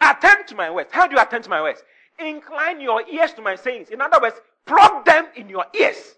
Attend 0.00 0.46
to 0.48 0.54
my 0.54 0.70
words. 0.70 0.90
How 0.92 1.06
do 1.06 1.16
you 1.16 1.20
attend 1.20 1.44
to 1.44 1.50
my 1.50 1.60
words? 1.60 1.82
Incline 2.18 2.80
your 2.80 3.02
ears 3.08 3.32
to 3.34 3.42
my 3.42 3.56
sayings. 3.56 3.90
In 3.90 4.00
other 4.00 4.20
words, 4.20 4.36
plug 4.64 5.04
them 5.04 5.26
in 5.36 5.48
your 5.48 5.64
ears. 5.74 6.14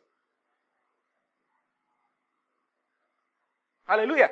Hallelujah. 3.87 4.31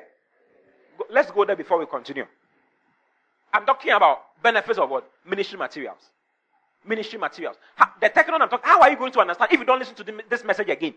Let's 1.10 1.30
go 1.30 1.44
there 1.44 1.56
before 1.56 1.78
we 1.78 1.86
continue. 1.86 2.26
I'm 3.52 3.64
talking 3.64 3.92
about 3.92 4.18
benefits 4.42 4.78
of 4.78 4.90
what? 4.90 5.10
Ministry 5.26 5.58
materials. 5.58 6.10
Ministry 6.86 7.18
materials. 7.18 7.56
How, 7.74 7.90
the 8.00 8.08
technical 8.08 8.40
I'm 8.40 8.48
talking, 8.48 8.68
how 8.68 8.80
are 8.80 8.90
you 8.90 8.96
going 8.96 9.12
to 9.12 9.20
understand 9.20 9.52
if 9.52 9.58
you 9.58 9.66
don't 9.66 9.78
listen 9.78 9.94
to 9.96 10.04
the, 10.04 10.22
this 10.28 10.44
message 10.44 10.68
again? 10.68 10.94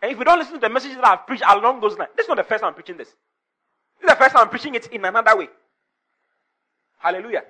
And 0.00 0.10
if 0.10 0.18
you 0.18 0.24
don't 0.24 0.38
listen 0.38 0.54
to 0.54 0.60
the 0.60 0.68
messages 0.68 0.96
that 0.96 1.06
I've 1.06 1.26
preached 1.26 1.44
along 1.46 1.80
those 1.80 1.96
lines, 1.96 2.10
this 2.16 2.24
is 2.24 2.28
not 2.28 2.36
the 2.36 2.44
first 2.44 2.62
time 2.62 2.68
I'm 2.68 2.74
preaching 2.74 2.96
this. 2.96 3.08
This 3.08 4.10
is 4.10 4.10
the 4.10 4.16
first 4.16 4.34
time 4.34 4.42
I'm 4.42 4.50
preaching 4.50 4.74
it 4.74 4.86
in 4.88 5.04
another 5.04 5.36
way. 5.36 5.48
Hallelujah. 6.98 7.42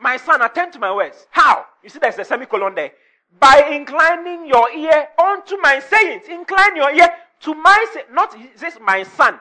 My 0.00 0.16
son, 0.16 0.42
attend 0.42 0.72
to 0.74 0.78
my 0.78 0.94
words. 0.94 1.26
How? 1.30 1.64
You 1.82 1.88
see, 1.88 1.98
there's 1.98 2.18
a 2.18 2.24
semicolon 2.24 2.74
there. 2.74 2.92
By 3.40 3.70
inclining 3.72 4.46
your 4.46 4.70
ear 4.70 5.08
unto 5.18 5.56
my 5.60 5.80
sayings. 5.80 6.28
Incline 6.28 6.76
your 6.76 6.90
ear 6.90 7.12
to 7.40 7.54
my 7.54 7.86
say, 7.92 8.02
not 8.12 8.36
this 8.58 8.78
my 8.80 9.02
son. 9.02 9.38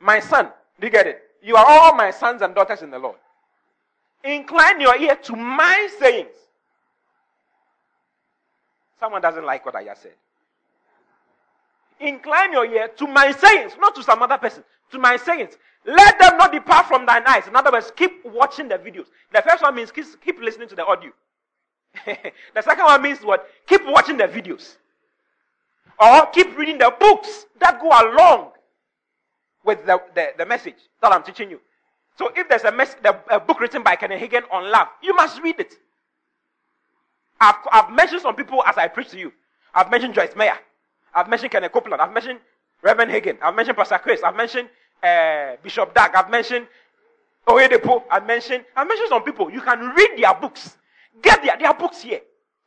My 0.00 0.20
son. 0.20 0.50
Do 0.80 0.86
you 0.86 0.90
get 0.90 1.06
it? 1.06 1.22
You 1.42 1.56
are 1.56 1.64
all 1.66 1.94
my 1.94 2.10
sons 2.10 2.42
and 2.42 2.54
daughters 2.54 2.82
in 2.82 2.90
the 2.90 2.98
Lord. 2.98 3.16
Incline 4.26 4.80
your 4.80 4.96
ear 4.96 5.16
to 5.16 5.36
my 5.36 5.88
sayings. 6.00 6.34
Someone 8.98 9.22
doesn't 9.22 9.44
like 9.44 9.64
what 9.64 9.76
I 9.76 9.84
just 9.84 10.02
said. 10.02 10.14
Incline 12.00 12.52
your 12.52 12.66
ear 12.66 12.88
to 12.88 13.06
my 13.06 13.30
sayings, 13.30 13.72
not 13.78 13.94
to 13.94 14.02
some 14.02 14.20
other 14.22 14.36
person, 14.36 14.64
to 14.90 14.98
my 14.98 15.16
sayings. 15.16 15.56
Let 15.84 16.18
them 16.18 16.36
not 16.38 16.52
depart 16.52 16.86
from 16.86 17.06
thine 17.06 17.22
eyes. 17.26 17.46
In 17.46 17.54
other 17.54 17.70
words, 17.70 17.92
keep 17.94 18.24
watching 18.24 18.68
the 18.68 18.74
videos. 18.74 19.06
The 19.32 19.42
first 19.42 19.62
one 19.62 19.74
means 19.76 19.92
keep, 19.92 20.40
listening 20.40 20.68
to 20.68 20.74
the 20.74 20.84
audio. 20.84 21.12
the 22.04 22.62
second 22.62 22.84
one 22.84 23.00
means 23.00 23.20
what? 23.20 23.48
Keep 23.66 23.86
watching 23.86 24.16
the 24.16 24.24
videos. 24.24 24.76
Or 26.00 26.26
keep 26.26 26.56
reading 26.58 26.78
the 26.78 26.92
books 26.98 27.46
that 27.60 27.80
go 27.80 27.88
along 27.88 28.50
with 29.64 29.86
the, 29.86 30.00
the, 30.14 30.30
the 30.38 30.46
message 30.46 30.76
that 31.00 31.12
I'm 31.12 31.22
teaching 31.22 31.48
you. 31.48 31.60
So 32.18 32.30
if 32.34 32.48
there's 32.48 32.64
a, 32.64 32.72
mess, 32.72 32.96
a 33.30 33.38
book 33.38 33.60
written 33.60 33.82
by 33.82 33.96
Kenneth 33.96 34.20
Hagin 34.20 34.42
on 34.50 34.70
love, 34.70 34.88
you 35.02 35.14
must 35.14 35.42
read 35.42 35.60
it. 35.60 35.74
I've, 37.40 37.56
I've 37.70 37.92
mentioned 37.92 38.22
some 38.22 38.34
people 38.34 38.62
as 38.64 38.78
I 38.78 38.88
preach 38.88 39.10
to 39.10 39.18
you. 39.18 39.32
I've 39.74 39.90
mentioned 39.90 40.14
Joyce 40.14 40.34
Meyer. 40.34 40.58
I've 41.14 41.28
mentioned 41.28 41.52
Kenneth 41.52 41.72
Copeland. 41.72 42.00
I've 42.00 42.12
mentioned 42.12 42.40
Reverend 42.82 43.10
Hagin. 43.10 43.36
I've 43.42 43.54
mentioned 43.54 43.76
Pastor 43.76 43.98
Chris. 43.98 44.22
I've 44.22 44.36
mentioned 44.36 44.68
uh, 45.02 45.56
Bishop 45.62 45.94
Dag. 45.94 46.12
I've 46.14 46.30
mentioned 46.30 46.66
Oyedepo. 47.46 48.04
I've 48.10 48.26
mentioned, 48.26 48.64
I've 48.74 48.88
mentioned 48.88 49.10
some 49.10 49.22
people. 49.22 49.50
You 49.50 49.60
can 49.60 49.80
read 49.80 50.10
their 50.16 50.34
books. 50.34 50.78
Get 51.20 51.42
their, 51.42 51.58
their 51.58 51.74
books 51.74 52.00
here. 52.00 52.20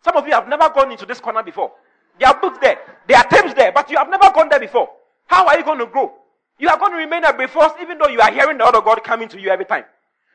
Some 0.04 0.16
of 0.16 0.28
you 0.28 0.34
have 0.34 0.48
never 0.48 0.70
gone 0.70 0.92
into 0.92 1.06
this 1.06 1.20
corner 1.20 1.42
before. 1.42 1.72
There 2.20 2.30
are 2.30 2.40
books 2.40 2.60
there. 2.62 2.78
There 3.08 3.18
are 3.18 3.24
tapes 3.24 3.54
there, 3.54 3.72
but 3.72 3.90
you 3.90 3.98
have 3.98 4.10
never 4.10 4.32
gone 4.32 4.50
there 4.50 4.60
before. 4.60 4.90
How 5.26 5.48
are 5.48 5.58
you 5.58 5.66
going 5.66 5.80
to 5.80 5.86
grow? 5.88 6.14
You 6.60 6.68
are 6.68 6.78
going 6.78 6.92
to 6.92 6.98
remain 6.98 7.24
a 7.24 7.32
Brephos, 7.32 7.82
even 7.82 7.98
though 7.98 8.10
you 8.10 8.20
are 8.20 8.32
hearing 8.32 8.58
the 8.58 8.66
word 8.66 8.76
of 8.76 8.84
God 8.84 9.02
coming 9.04 9.30
to 9.30 9.40
you 9.40 9.50
every 9.50 9.66
time. 9.66 9.86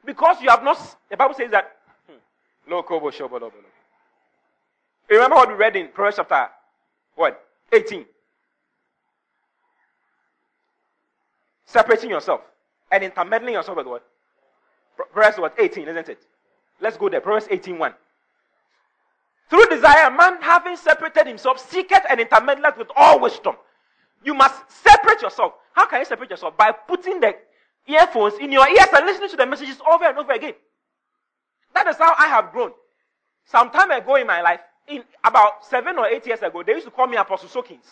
Because 0.05 0.41
you 0.41 0.49
have 0.49 0.64
not, 0.64 0.79
the 1.11 1.16
Bible 1.16 1.35
says 1.35 1.51
that, 1.51 1.77
hmm, 2.09 2.72
remember 5.11 5.37
what 5.37 5.49
we 5.49 5.55
read 5.55 5.77
in 5.77 5.89
Proverbs 5.89 6.16
chapter, 6.16 6.49
what? 7.14 7.41
18. 7.72 8.07
Separating 11.66 12.11
yourself 12.11 12.41
and 12.91 13.05
intermeddling 13.05 13.55
yourself 13.55 13.77
with 13.77 13.87
what? 13.87 14.07
Proverbs 15.12 15.39
what? 15.39 15.55
18, 15.59 15.89
isn't 15.89 16.09
it? 16.09 16.22
Let's 16.81 16.97
go 16.97 17.09
there. 17.09 17.20
Proverbs 17.20 17.49
18 17.51 17.79
1. 17.79 17.95
Through 19.51 19.66
desire, 19.66 20.11
man 20.11 20.41
having 20.41 20.77
separated 20.77 21.27
himself, 21.27 21.59
seeketh 21.59 22.05
and 22.09 22.18
intermeddleth 22.18 22.79
with 22.79 22.89
all 22.97 23.20
wisdom. 23.20 23.57
You 24.25 24.35
must 24.35 24.55
separate 24.70 25.22
yourself. 25.22 25.55
How 25.72 25.87
can 25.87 26.01
you 26.01 26.07
separate 26.07 26.31
yourself? 26.31 26.57
By 26.57 26.72
putting 26.72 27.20
the 27.20 27.35
earphones 27.87 28.35
in 28.41 28.51
your 28.51 28.68
ears 28.68 28.89
and 28.93 29.05
listening 29.07 29.29
to 29.31 29.37
the 29.37 29.47
messages 29.47 29.77
over 29.91 30.05
and 30.05 30.16
over 30.18 30.33
again. 30.33 30.55
That 31.75 31.87
is 31.89 31.97
how 31.97 32.14
I 32.18 32.29
have 32.29 32.53
grown. 32.53 32.72
Some 33.45 33.70
time 33.70 33.91
ago 33.91 34.16
in 34.16 34.27
my 34.27 34.41
life, 34.41 34.61
in 34.89 35.03
about 35.22 35.64
seven 35.66 35.99
or 35.99 36.07
eight 36.07 36.27
years 36.27 36.41
ago, 36.41 36.62
they 36.62 36.72
used 36.72 36.87
to 36.87 36.91
call 36.91 37.07
me 37.07 37.16
Apostle 37.16 37.49
Soakings. 37.49 37.85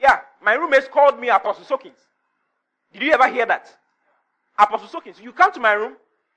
Yeah, 0.00 0.20
my 0.42 0.54
roommates 0.54 0.88
called 0.88 1.18
me 1.18 1.28
Apostle 1.28 1.64
Soakings. 1.64 1.98
Did 2.92 3.02
you 3.02 3.12
ever 3.12 3.28
hear 3.28 3.44
that? 3.46 3.68
Apostle 4.58 4.88
Soakings. 4.88 5.20
You 5.20 5.32
come 5.32 5.52
to 5.52 5.60
my 5.60 5.72
room, 5.72 5.94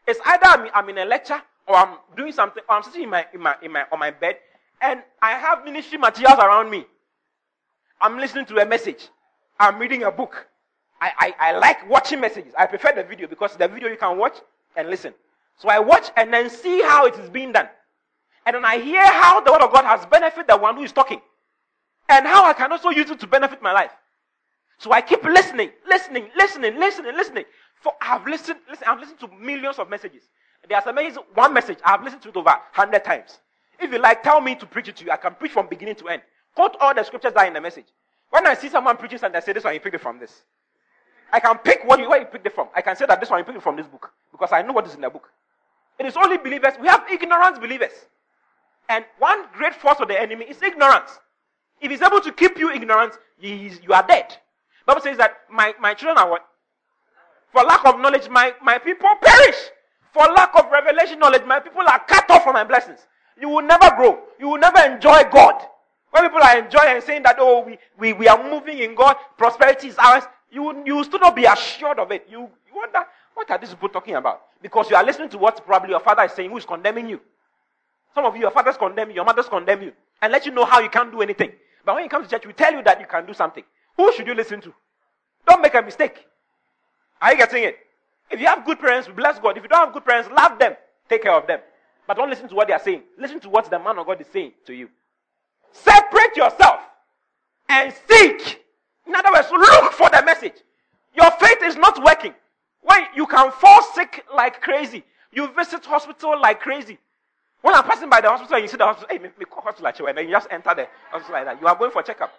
it's 0.08 0.20
either 0.26 0.46
I'm, 0.46 0.70
I'm 0.74 0.90
in 0.90 0.98
a 0.98 1.06
lecture 1.06 1.42
or 1.68 1.76
I'm 1.76 1.98
doing 2.18 2.32
something, 2.32 2.64
or 2.68 2.76
I'm 2.76 2.84
sitting 2.84 3.04
in 3.04 3.10
my, 3.10 3.26
in 3.34 3.42
my, 3.42 3.56
in 3.62 3.72
my, 3.72 3.86
on 3.92 4.00
my 4.00 4.12
bed, 4.12 4.38
and 4.82 5.02
I 5.22 5.32
have 5.34 5.64
ministry 5.64 5.98
materials 5.98 6.40
around 6.40 6.70
me. 6.70 6.86
I'm 8.02 8.18
listening 8.18 8.46
to 8.48 8.58
a 8.58 8.66
message. 8.66 9.10
I'm 9.60 9.78
reading 9.78 10.04
a 10.04 10.12
book. 10.12 10.48
I, 11.00 11.12
I, 11.40 11.50
I 11.50 11.58
like 11.58 11.90
watching 11.90 12.20
messages. 12.20 12.54
I 12.58 12.66
prefer 12.66 12.94
the 12.94 13.04
video 13.04 13.28
because 13.28 13.56
the 13.56 13.68
video 13.68 13.90
you 13.90 13.98
can 13.98 14.18
watch 14.18 14.38
and 14.76 14.90
listen. 14.90 15.14
So 15.58 15.70
I 15.70 15.80
watch 15.80 16.10
and 16.18 16.34
then 16.34 16.50
see 16.50 16.82
how 16.82 17.06
it 17.06 17.16
is 17.16 17.30
being 17.30 17.52
done. 17.52 17.70
And 18.46 18.56
then 18.56 18.66
I 18.66 18.80
hear 18.80 19.06
how 19.06 19.42
the 19.42 19.52
word 19.52 19.62
of 19.62 19.72
God 19.72 19.86
has 19.86 20.06
benefited 20.08 20.48
the 20.48 20.58
one 20.58 20.76
who 20.76 20.84
is 20.84 20.92
talking. 20.92 21.22
And 22.10 22.26
how 22.26 22.46
I 22.46 22.54
can 22.54 22.72
also 22.72 22.90
use 22.90 23.10
it 23.10 23.20
to 23.20 23.28
benefit 23.28 23.62
my 23.62 23.72
life. 23.72 23.92
So 24.80 24.92
I 24.92 25.02
keep 25.02 25.24
listening, 25.24 25.70
listening, 25.88 26.30
listening, 26.36 26.80
listening, 26.80 27.16
listening. 27.16 27.46
For 27.82 27.94
I've 28.02 28.26
listened, 28.26 28.60
listen, 28.70 28.88
I've 28.88 29.00
listened 29.00 29.20
to 29.20 29.28
millions 29.40 29.78
of 29.78 29.90
messages. 29.90 30.24
There 30.68 30.78
are 30.78 30.84
some 30.84 30.96
messages, 30.96 31.20
one 31.36 31.54
message, 31.54 31.78
I've 31.86 32.04
listened 32.04 32.24
to 32.24 32.30
it 32.30 32.36
over 32.36 32.56
hundred 32.72 33.04
times. 33.04 33.40
If 33.80 33.92
you 33.92 34.00
like, 34.00 34.24
tell 34.24 34.42
me 34.42 34.56
to 34.56 34.66
preach 34.66 34.88
it 34.88 34.96
to 34.98 35.06
you. 35.06 35.12
I 35.12 35.18
can 35.18 35.36
preach 35.36 35.52
from 35.52 35.68
beginning 35.68 35.96
to 35.96 36.08
end. 36.10 36.22
Quote 36.56 36.76
all 36.80 36.94
the 36.94 37.04
scriptures 37.04 37.34
that 37.34 37.44
are 37.44 37.48
in 37.48 37.54
the 37.54 37.62
message. 37.62 37.86
When 38.30 38.46
I 38.48 38.54
see 38.54 38.70
someone 38.70 38.98
preaching 38.98 39.20
and 39.24 39.34
they 39.34 39.42
say 39.42 39.54
this 39.54 39.64
one, 39.64 39.74
you 39.74 39.80
picked 39.80 39.96
it 39.96 40.02
from 40.02 40.20
this. 40.20 40.44
I 41.32 41.40
can 41.40 41.58
pick 41.60 41.84
what 41.86 42.00
you, 42.00 42.10
where 42.10 42.20
you 42.20 42.26
picked 42.26 42.46
it 42.46 42.54
from. 42.54 42.68
I 42.76 42.82
can 42.82 42.96
say 42.96 43.06
that 43.06 43.20
this 43.20 43.30
one 43.30 43.40
you 43.40 43.46
picked 43.46 43.58
it 43.58 43.64
from 43.64 43.76
this 43.76 43.88
book 43.88 44.12
because 44.32 44.52
I 44.52 44.62
know 44.62 44.74
what 44.74 44.86
is 44.88 44.96
in 44.96 45.02
the 45.02 45.10
book. 45.10 45.30
It 46.00 46.06
is 46.06 46.18
only 46.18 46.38
believers. 46.38 46.74
We 46.82 46.88
have 46.88 47.04
ignorant 47.12 47.62
believers. 47.62 47.92
And 48.90 49.06
one 49.20 49.46
great 49.54 49.76
force 49.76 50.00
of 50.00 50.08
the 50.08 50.20
enemy 50.20 50.46
is 50.46 50.62
ignorance. 50.62 51.20
If 51.80 51.92
he's 51.92 52.02
able 52.02 52.22
to 52.22 52.32
keep 52.32 52.58
you 52.58 52.72
ignorant, 52.72 53.14
you 53.40 53.94
are 53.94 54.06
dead. 54.06 54.36
Bible 54.86 55.02
says 55.02 55.18
that 55.18 55.38
my, 55.50 55.74
my 55.80 55.94
children 55.94 56.18
are 56.18 56.30
what? 56.30 56.46
For 57.52 57.64
lack 57.64 57.86
of 57.86 58.00
knowledge, 58.00 58.30
my, 58.30 58.54
my 58.62 58.78
people 58.78 59.10
perish. 59.22 59.56
For 60.14 60.24
lack 60.34 60.58
of 60.58 60.70
revelation 60.72 61.20
knowledge, 61.20 61.44
my 61.46 61.60
people 61.60 61.82
are 61.82 62.00
cut 62.08 62.30
off 62.30 62.44
from 62.44 62.54
my 62.54 62.64
blessings. 62.64 63.00
You 63.40 63.50
will 63.50 63.62
never 63.62 63.96
grow. 63.96 64.20
You 64.40 64.50
will 64.50 64.58
never 64.58 64.80
enjoy 64.80 65.24
God. 65.32 65.62
When 66.12 66.24
people 66.24 66.44
are 66.44 66.58
enjoying 66.58 66.96
and 66.96 67.04
saying 67.04 67.24
that, 67.24 67.38
oh, 67.40 67.62
we, 67.62 67.78
we, 67.98 68.14
we 68.14 68.28
are 68.28 68.42
moving 68.50 68.80
in 68.80 68.96
God, 68.96 69.16
prosperity 69.38 69.88
is 69.88 69.98
ours, 69.98 70.24
you, 70.52 70.84
you 70.86 71.04
still 71.06 71.20
not 71.20 71.36
be 71.36 71.46
assured 71.46 72.00
of 72.00 72.12
it. 72.12 72.28
You, 72.30 72.42
you 72.42 72.76
wonder, 72.76 73.00
what 73.34 73.50
are 73.50 73.58
these 73.58 73.70
people 73.70 73.90
talking 73.90 74.16
about? 74.16 74.42
Because 74.62 74.90
you 74.90 74.96
are 74.98 75.04
listening 75.04 75.30
to 75.30 75.38
what 75.38 75.66
probably 75.66 75.92
your 75.92 76.02
father 76.02 76.24
is 76.24 76.34
saying, 76.34 76.50
who 76.50 76.58
is 76.58 76.66
condemning 76.66 77.08
you. 77.10 77.22
Some 78.14 78.26
of 78.26 78.36
you, 78.36 78.42
your 78.42 78.52
fathers 78.52 78.76
condemn 78.76 79.10
you, 79.10 79.16
your 79.16 79.26
mothers 79.26 79.48
condemn 79.48 79.82
you, 79.82 79.94
and 80.22 80.34
let 80.34 80.46
you 80.46 80.52
know 80.52 80.66
how 80.66 80.82
you 80.82 80.90
can't 80.90 81.12
do 81.12 81.22
anything. 81.22 81.54
But 81.86 81.96
when 81.96 82.04
you 82.04 82.10
come 82.10 82.24
to 82.24 82.30
church, 82.30 82.46
we 82.46 82.52
tell 82.54 82.74
you 82.74 82.84
that 82.84 83.00
you 83.00 83.08
can 83.08 83.26
do 83.26 83.34
something. 83.34 83.64
Who 83.96 84.12
should 84.14 84.28
you 84.28 84.36
listen 84.36 84.60
to? 84.62 84.74
Don't 85.48 85.62
make 85.62 85.74
a 85.74 85.82
mistake. 85.82 86.26
Are 87.22 87.32
you 87.32 87.38
getting 87.38 87.64
it? 87.64 87.78
If 88.30 88.40
you 88.40 88.48
have 88.48 88.66
good 88.66 88.80
parents, 88.80 89.08
bless 89.16 89.40
God. 89.40 89.58
If 89.58 89.64
you 89.64 89.70
don't 89.70 89.86
have 89.86 89.94
good 89.94 90.06
parents, 90.06 90.30
love 90.36 90.60
them. 90.60 90.76
Take 91.08 91.24
care 91.24 91.34
of 91.34 91.48
them. 91.48 91.60
But 92.06 92.18
don't 92.18 92.30
listen 92.30 92.50
to 92.50 92.56
what 92.56 92.68
they 92.68 92.74
are 92.74 92.80
saying. 92.80 93.04
Listen 93.18 93.40
to 93.42 93.50
what 93.50 93.70
the 93.70 93.80
man 93.80 93.98
of 93.98 94.06
God 94.06 94.20
is 94.20 94.28
saying 94.28 94.54
to 94.66 94.74
you. 94.74 94.90
Separate 95.72 96.36
yourself 96.36 96.82
and 97.70 97.94
seek. 98.08 98.64
In 99.08 99.16
other 99.16 99.32
words, 99.34 99.50
look 99.52 99.94
for 99.94 100.10
the 100.10 100.22
message. 100.26 100.54
Your 101.16 101.32
faith 101.32 101.60
is 101.64 101.76
not 101.76 102.04
working. 102.04 102.34
When 102.82 103.06
you 103.16 103.28
can 103.28 103.52
fall 103.52 103.82
sick 103.94 104.26
like 104.36 104.62
crazy, 104.62 105.04
you 105.32 105.54
visit 105.54 105.86
hospital 105.86 106.40
like 106.40 106.60
crazy. 106.60 106.98
When 107.62 107.76
I'm 107.76 107.84
passing 107.84 108.10
by 108.10 108.22
the 108.22 108.30
hospital 108.30 108.56
and 108.56 108.64
you 108.64 108.68
see 108.68 108.78
the 108.78 108.86
hospital, 108.86 109.08
hey, 109.10 109.22
me, 109.22 109.30
me 109.38 109.46
call 109.46 109.64
hospital, 109.64 110.08
and 110.08 110.18
then 110.18 110.26
you 110.26 110.32
just 110.32 110.48
enter 110.50 110.74
the 110.74 110.88
hospital 111.12 111.34
like 111.34 111.46
that. 111.46 111.62
You 111.62 111.68
are 111.68 111.76
going 111.76 111.92
for 111.92 112.02
checkup. 112.02 112.34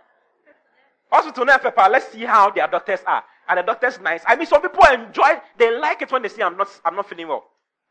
Hospital 1.11 1.45
now, 1.45 1.89
let's 1.89 2.11
see 2.11 2.24
how 2.24 2.51
their 2.51 2.66
doctors 2.66 3.01
are. 3.07 3.22
And 3.49 3.59
the 3.59 3.62
doctor's 3.62 4.01
nice. 4.01 4.22
I 4.26 4.35
mean, 4.35 4.47
some 4.47 4.62
people 4.62 4.83
enjoy, 4.87 5.41
they 5.59 5.76
like 5.78 6.03
it 6.03 6.11
when 6.11 6.22
they 6.22 6.28
see 6.28 6.43
I'm 6.43 6.57
not, 6.57 6.68
I'm 6.85 6.97
not 6.97 7.09
feeling 7.09 7.28
well. 7.28 7.45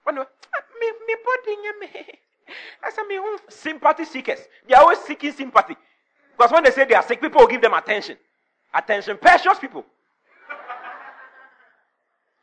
When 0.04 0.16
they, 0.16 0.22
ah, 0.22 0.62
me, 0.80 0.92
me 1.08 1.16
body, 1.24 1.56
me. 1.80 2.20
I 2.84 2.92
said, 2.92 3.04
me, 3.08 3.20
sympathy 3.50 4.06
seekers. 4.06 4.40
They 4.68 4.76
are 4.76 4.82
always 4.82 5.00
seeking 5.00 5.32
sympathy. 5.32 5.76
Because 6.38 6.52
when 6.52 6.64
they 6.64 6.72
say 6.72 6.86
they 6.86 6.96
are 6.96 7.04
sick, 7.04 7.22
people 7.22 7.42
will 7.42 7.48
give 7.48 7.62
them 7.62 7.74
attention. 7.74 8.18
Attention, 8.74 9.18
precious 9.18 9.60
people. 9.60 9.86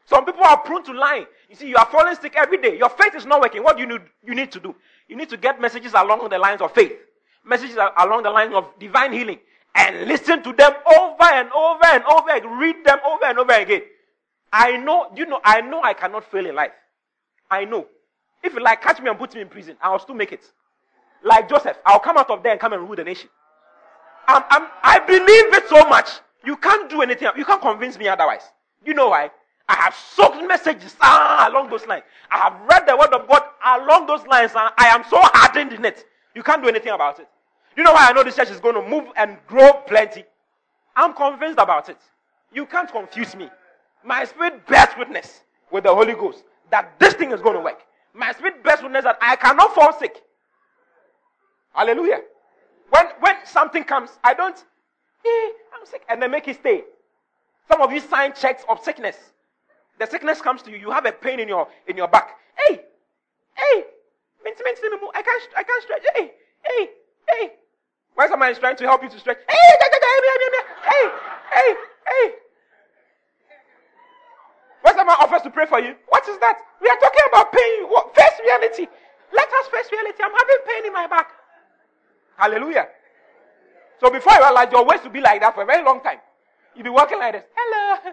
Some 0.07 0.25
people 0.25 0.45
are 0.45 0.57
prone 0.59 0.83
to 0.85 0.93
lying. 0.93 1.27
You 1.51 1.57
see, 1.57 1.69
you 1.69 1.77
are 1.77 1.87
falling 1.87 2.15
sick 2.17 2.35
every 2.37 2.59
day. 2.59 2.79
Your 2.79 2.89
faith 2.89 3.15
is 3.15 3.27
not 3.27 3.41
working. 3.43 3.63
What 3.63 3.77
do 3.77 3.83
you 3.83 3.89
need, 3.89 4.01
you 4.25 4.35
need 4.35 4.51
to 4.53 4.61
do? 4.61 4.75
You 5.07 5.17
need 5.17 5.29
to 5.29 5.37
get 5.37 5.61
messages 5.61 5.93
along 5.95 6.27
the 6.29 6.39
lines 6.39 6.63
of 6.63 6.73
faith, 6.73 6.93
messages 7.45 7.77
along 7.77 8.23
the 8.23 8.31
lines 8.31 8.55
of 8.55 8.67
divine 8.79 9.13
healing, 9.13 9.39
and 9.75 10.09
listen 10.09 10.43
to 10.43 10.53
them 10.55 10.73
over 10.87 11.25
and 11.25 11.51
over 11.53 11.87
and 11.87 12.05
over 12.05 12.31
again. 12.31 12.59
Read 12.59 12.85
them 12.85 12.99
over 13.07 13.25
and 13.27 13.39
over 13.39 13.53
again. 13.53 13.83
I 14.51 14.79
know, 14.79 15.11
you 15.15 15.27
know, 15.27 15.41
I 15.45 15.61
know 15.61 15.83
I 15.83 15.93
cannot 15.93 16.25
fail 16.31 16.47
in 16.47 16.55
life. 16.55 16.73
I 17.51 17.65
know. 17.67 17.87
If 18.43 18.55
you 18.55 18.61
like, 18.61 18.80
catch 18.82 19.01
me 19.01 19.09
and 19.09 19.18
put 19.18 19.34
me 19.34 19.41
in 19.41 19.49
prison, 19.49 19.76
I'll 19.82 19.99
still 19.99 20.14
make 20.14 20.32
it. 20.32 20.45
Like 21.22 21.49
Joseph, 21.49 21.76
I'll 21.84 21.99
come 21.99 22.16
out 22.16 22.30
of 22.30 22.43
there 22.43 22.53
and 22.53 22.61
come 22.61 22.72
and 22.72 22.82
rule 22.82 22.97
the 22.97 23.05
nation. 23.05 23.28
I'm, 24.28 24.43
I'm, 24.51 24.68
I 24.82 24.99
believe 25.01 25.55
it 25.55 25.68
so 25.68 25.89
much. 25.89 26.11
You 26.45 26.57
can't 26.57 26.89
do 26.89 27.03
anything. 27.03 27.28
You 27.36 27.45
can't 27.45 27.61
convince 27.61 27.99
me 27.99 28.09
otherwise. 28.09 28.43
You 28.84 28.95
know 28.95 29.09
why? 29.09 29.30
I 29.68 29.74
have 29.74 29.95
soaked 29.95 30.43
messages 30.47 30.97
ah, 31.01 31.49
along 31.51 31.68
those 31.70 31.86
lines. 31.86 32.05
I 32.30 32.39
have 32.39 32.61
read 32.68 32.86
the 32.86 32.97
word 32.97 33.12
of 33.12 33.28
God 33.28 33.43
along 33.64 34.07
those 34.07 34.26
lines, 34.26 34.53
and 34.55 34.70
I 34.78 34.86
am 34.86 35.05
so 35.11 35.18
hardened 35.20 35.72
in 35.72 35.84
it. 35.84 36.05
You 36.34 36.43
can't 36.43 36.62
do 36.62 36.68
anything 36.68 36.93
about 36.93 37.18
it. 37.20 37.28
You 37.76 37.82
know 37.82 37.93
why 37.93 38.09
I 38.09 38.12
know 38.12 38.22
this 38.22 38.36
church 38.36 38.51
is 38.51 38.61
going 38.61 38.74
to 38.74 38.89
move 38.89 39.05
and 39.16 39.36
grow 39.47 39.72
plenty? 39.86 40.24
I'm 40.97 41.12
convinced 41.12 41.59
about 41.59 41.89
it. 41.89 41.99
You 42.53 42.66
can't 42.66 42.91
confuse 42.91 43.36
me. 43.36 43.51
My 44.05 44.24
spirit 44.24 44.66
bears 44.66 44.89
witness 44.99 45.41
with 45.70 45.84
the 45.84 45.95
Holy 45.95 46.14
Ghost 46.14 46.45
that 46.70 46.99
this 46.99 47.14
thing 47.14 47.32
is 47.32 47.41
going 47.41 47.55
to 47.55 47.61
work. 47.61 47.80
My 48.15 48.33
spirit 48.33 48.63
bears 48.65 48.83
witness 48.83 49.05
that 49.05 49.19
I 49.21 49.37
cannot 49.37 49.75
fall 49.75 49.93
sick. 49.99 50.23
Hallelujah. 51.73 52.21
When, 52.91 53.07
when 53.21 53.37
something 53.45 53.85
comes, 53.85 54.11
I 54.25 54.35
don't, 54.35 54.57
eh, 54.57 55.49
I'm 55.75 55.87
sick, 55.87 56.03
and 56.09 56.23
they 56.23 56.29
make 56.29 56.49
it 56.49 56.57
stay. 56.57 56.85
Some 57.69 57.83
of 57.83 57.93
you 57.93 58.01
sign 58.01 58.33
checks 58.35 58.65
of 58.69 58.83
sickness. 58.83 59.17
The 59.99 60.07
sickness 60.07 60.41
comes 60.41 60.63
to 60.63 60.71
you, 60.71 60.79
you 60.79 60.91
have 60.91 61.07
a 61.07 61.13
pain 61.13 61.39
in 61.41 61.49
your, 61.49 61.69
in 61.87 61.97
your 61.97 62.09
back. 62.09 62.37
Hey, 62.67 62.81
hey, 63.57 63.85
I 65.15 65.23
can't, 65.23 65.43
I 65.57 65.63
can't 65.65 65.83
stretch. 65.83 66.03
Hey, 66.15 66.33
hey, 66.65 66.89
hey. 67.29 67.51
When 68.15 68.29
somebody 68.29 68.53
is 68.53 68.59
trying 68.59 68.77
to 68.77 68.85
help 68.85 69.03
you 69.03 69.09
to 69.11 69.19
stretch, 69.19 69.39
hey, 69.49 69.57
hey, 69.81 71.09
hey, 71.51 71.75
hey. 72.07 72.31
When 72.31 72.48
someone 74.95 75.16
offers 75.20 75.43
to 75.43 75.51
pray 75.51 75.66
for 75.66 75.80
you, 75.80 75.95
what 76.09 76.26
is 76.28 76.39
that? 76.39 76.59
We 76.80 76.89
are 76.89 76.97
talking 76.97 77.26
about 77.28 77.53
pain. 77.53 77.84
What? 77.89 78.14
Face 78.14 78.39
reality. 78.43 78.86
Let 79.32 79.49
us 79.49 79.66
face 79.68 79.91
reality. 79.93 80.22
I'm 80.22 80.32
having 80.32 80.57
pain 80.66 80.86
in 80.86 80.93
my 80.93 81.07
back. 81.07 81.30
Hallelujah. 82.36 82.89
So 84.01 84.11
before 84.11 84.34
you 84.34 84.41
realize 84.41 84.70
your 84.70 84.84
waist 84.84 85.05
will 85.05 85.11
be 85.11 85.20
like 85.20 85.41
that 85.41 85.55
for 85.55 85.62
a 85.62 85.66
very 85.66 85.84
long 85.84 86.01
time, 86.01 86.18
you'll 86.74 86.84
be 86.84 86.91
walking 86.91 87.18
like 87.18 87.32
this. 87.32 87.45
Hello. 87.57 88.12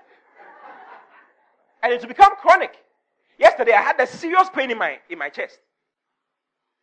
And 1.84 1.94
it 1.94 2.02
will 2.02 2.08
become 2.08 2.36
chronic. 2.38 2.76
Yesterday 3.38 3.74
I 3.74 3.82
had 3.82 4.00
a 4.00 4.08
serious 4.08 4.50
pain 4.54 4.72
in 4.72 4.78
my 4.78 4.98
in 5.10 5.20
my 5.20 5.30
chest. 5.30 5.60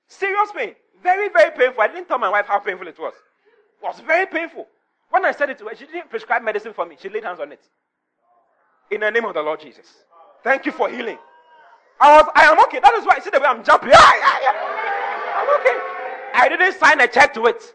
Serious 0.06 0.52
pain. 0.54 0.74
Very, 1.02 1.28
very 1.30 1.50
painful. 1.56 1.80
I 1.82 1.88
didn't 1.88 2.06
tell 2.06 2.18
my 2.18 2.28
wife 2.28 2.46
how 2.46 2.60
painful 2.60 2.86
it 2.86 2.98
was. 2.98 3.14
It 3.14 3.84
was 3.84 3.98
very 4.06 4.26
painful. 4.26 4.68
When 5.10 5.24
I 5.24 5.32
said 5.32 5.50
it 5.50 5.58
to 5.58 5.64
her, 5.64 5.74
she 5.74 5.86
didn't 5.86 6.10
prescribe 6.10 6.42
medicine 6.42 6.72
for 6.72 6.86
me. 6.86 6.96
She 7.00 7.08
laid 7.08 7.24
hands 7.24 7.40
on 7.40 7.50
it. 7.50 7.60
In 8.92 9.00
the 9.00 9.10
name 9.10 9.24
of 9.24 9.32
the 9.32 9.42
Lord 9.42 9.58
Jesus. 9.58 9.86
Thank 10.44 10.66
you 10.66 10.72
for 10.72 10.88
healing. 10.90 11.16
I 11.98 12.20
was, 12.20 12.30
I 12.34 12.44
am 12.44 12.60
okay. 12.64 12.78
That 12.78 12.92
is 12.94 13.06
why, 13.06 13.18
see 13.20 13.30
the 13.30 13.40
way 13.40 13.46
I'm 13.46 13.64
jumping. 13.64 13.90
I'm 13.94 15.60
okay. 15.60 15.78
I 16.34 16.46
didn't 16.50 16.78
sign 16.78 17.00
a 17.00 17.08
check 17.08 17.32
to 17.34 17.46
it 17.46 17.74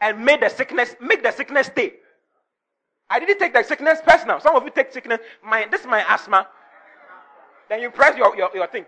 and 0.00 0.24
made 0.24 0.42
the 0.42 0.48
sickness, 0.48 0.94
make 1.00 1.24
the 1.24 1.32
sickness 1.32 1.66
stay. 1.66 1.94
I 3.10 3.18
didn't 3.18 3.40
take 3.40 3.54
the 3.54 3.64
sickness 3.64 3.98
personal. 4.06 4.38
Some 4.38 4.54
of 4.54 4.62
you 4.62 4.70
take 4.70 4.92
sickness. 4.92 5.18
My, 5.44 5.66
this 5.68 5.80
is 5.80 5.86
my 5.88 6.04
asthma. 6.06 6.46
Then 7.68 7.80
you 7.80 7.90
press 7.90 8.16
your, 8.16 8.36
your, 8.36 8.50
your 8.54 8.68
thing. 8.68 8.84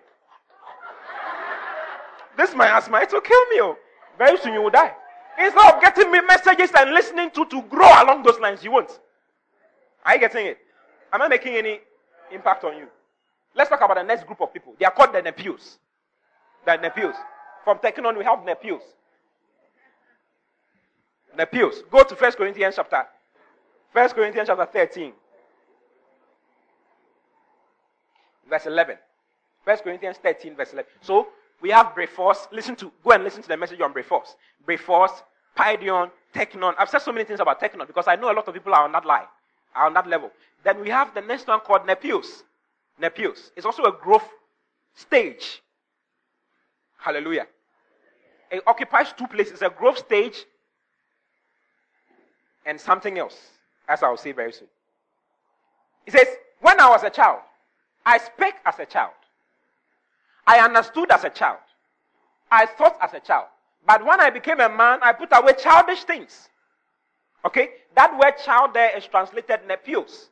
This 2.36 2.50
is 2.50 2.56
my 2.56 2.68
asthma. 2.68 2.98
It 3.00 3.12
will 3.12 3.20
kill 3.20 3.46
me. 3.46 3.60
Oh. 3.62 3.76
Very 4.16 4.38
soon 4.38 4.52
you 4.54 4.62
will 4.62 4.70
die. 4.70 4.94
Instead 5.40 5.74
of 5.74 5.80
getting 5.80 6.12
me 6.12 6.20
messages 6.20 6.70
and 6.78 6.90
listening 6.90 7.30
to 7.30 7.44
to 7.46 7.62
grow 7.62 7.88
along 8.02 8.22
those 8.22 8.38
lines, 8.38 8.62
you 8.62 8.70
won't. 8.70 9.00
Are 10.04 10.14
you 10.14 10.20
getting 10.20 10.46
it? 10.46 10.58
Am 11.12 11.22
I 11.22 11.28
making 11.28 11.54
any 11.54 11.80
impact 12.32 12.64
on 12.64 12.76
you? 12.76 12.86
Let's 13.54 13.70
talk 13.70 13.80
about 13.80 13.96
the 13.96 14.02
next 14.02 14.26
group 14.26 14.40
of 14.40 14.52
people. 14.52 14.74
They 14.78 14.84
are 14.84 14.90
called 14.90 15.14
the 15.14 15.22
Nepios. 15.22 15.76
The 16.64 16.72
Nepios. 16.72 17.14
From 17.64 17.78
Teknon, 17.78 18.16
we 18.16 18.24
have 18.24 18.40
Nepios. 18.40 18.82
Nepios. 21.36 21.88
Go 21.90 22.02
to 22.04 22.14
1 22.14 22.32
Corinthians 22.32 22.74
chapter 22.76 23.06
1 23.92 24.10
Corinthians 24.10 24.48
chapter 24.48 24.66
13. 24.66 25.12
Verse 28.48 28.66
11. 28.66 28.96
1 29.64 29.76
Corinthians 29.78 30.16
13, 30.22 30.54
verse 30.56 30.72
11. 30.72 30.90
So, 31.02 31.28
we 31.60 31.70
have 31.70 31.88
Brephos. 31.88 32.50
Listen 32.52 32.76
to, 32.76 32.92
go 33.04 33.10
and 33.10 33.24
listen 33.24 33.42
to 33.42 33.48
the 33.48 33.56
message 33.56 33.80
on 33.80 33.92
Brephos. 33.92 34.36
Brephos, 34.66 35.10
Paidion, 35.56 36.10
Teknon. 36.34 36.74
I've 36.78 36.88
said 36.88 37.00
so 37.00 37.12
many 37.12 37.24
things 37.24 37.40
about 37.40 37.60
Teknon 37.60 37.86
because 37.86 38.06
I 38.08 38.16
know 38.16 38.30
a 38.30 38.34
lot 38.34 38.46
of 38.46 38.54
people 38.54 38.72
are 38.74 38.84
on 38.84 38.92
that 38.92 39.04
line, 39.04 39.26
on 39.74 39.94
that 39.94 40.06
level. 40.06 40.30
Then 40.64 40.80
we 40.80 40.90
have 40.90 41.14
the 41.14 41.20
next 41.20 41.46
one 41.46 41.60
called 41.60 41.82
Nepios. 41.82 42.42
Nepios. 43.00 43.50
It's 43.56 43.66
also 43.66 43.84
a 43.84 43.92
growth 43.92 44.28
stage. 44.94 45.62
Hallelujah. 46.98 47.46
It 48.50 48.62
occupies 48.66 49.12
two 49.16 49.26
places 49.26 49.62
a 49.62 49.70
growth 49.70 49.98
stage 49.98 50.44
and 52.66 52.80
something 52.80 53.18
else, 53.18 53.36
as 53.88 54.02
I 54.02 54.08
will 54.08 54.16
say 54.16 54.32
very 54.32 54.52
soon. 54.52 54.68
He 56.04 56.10
says, 56.10 56.26
When 56.60 56.80
I 56.80 56.88
was 56.88 57.02
a 57.02 57.10
child, 57.10 57.40
I 58.04 58.18
spake 58.18 58.56
as 58.64 58.78
a 58.78 58.86
child. 58.86 59.12
I 60.46 60.60
understood 60.60 61.10
as 61.10 61.24
a 61.24 61.30
child. 61.30 61.58
I 62.50 62.66
thought 62.66 62.96
as 63.02 63.12
a 63.12 63.20
child. 63.20 63.46
But 63.86 64.04
when 64.04 64.20
I 64.20 64.30
became 64.30 64.60
a 64.60 64.68
man, 64.68 64.98
I 65.02 65.12
put 65.12 65.28
away 65.32 65.52
childish 65.62 66.04
things. 66.04 66.48
Okay? 67.44 67.70
That 67.96 68.18
word 68.18 68.34
child 68.44 68.74
there 68.74 68.96
is 68.96 69.06
translated 69.06 69.60
nepios. 69.68 70.26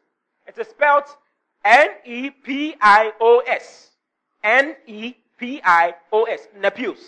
It 0.46 0.58
is 0.58 0.68
spelled 0.68 1.04
N 1.64 1.88
E 2.04 2.30
P 2.30 2.74
I 2.80 3.12
O 3.20 3.42
S. 3.46 3.90
N 4.42 4.76
E 4.86 5.14
P 5.36 5.60
I 5.64 5.94
O 6.12 6.24
S. 6.24 6.48
Nepios. 6.58 6.98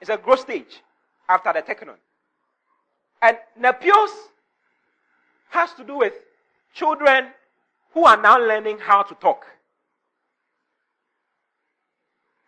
It's 0.00 0.10
a 0.10 0.16
growth 0.16 0.40
stage 0.40 0.80
after 1.28 1.52
the 1.52 1.62
teknon. 1.62 1.96
And 3.20 3.36
nepios 3.60 4.10
has 5.50 5.72
to 5.74 5.84
do 5.84 5.98
with 5.98 6.12
children 6.74 7.28
who 7.92 8.04
are 8.04 8.20
now 8.20 8.38
learning 8.38 8.78
how 8.78 9.02
to 9.02 9.14
talk. 9.16 9.46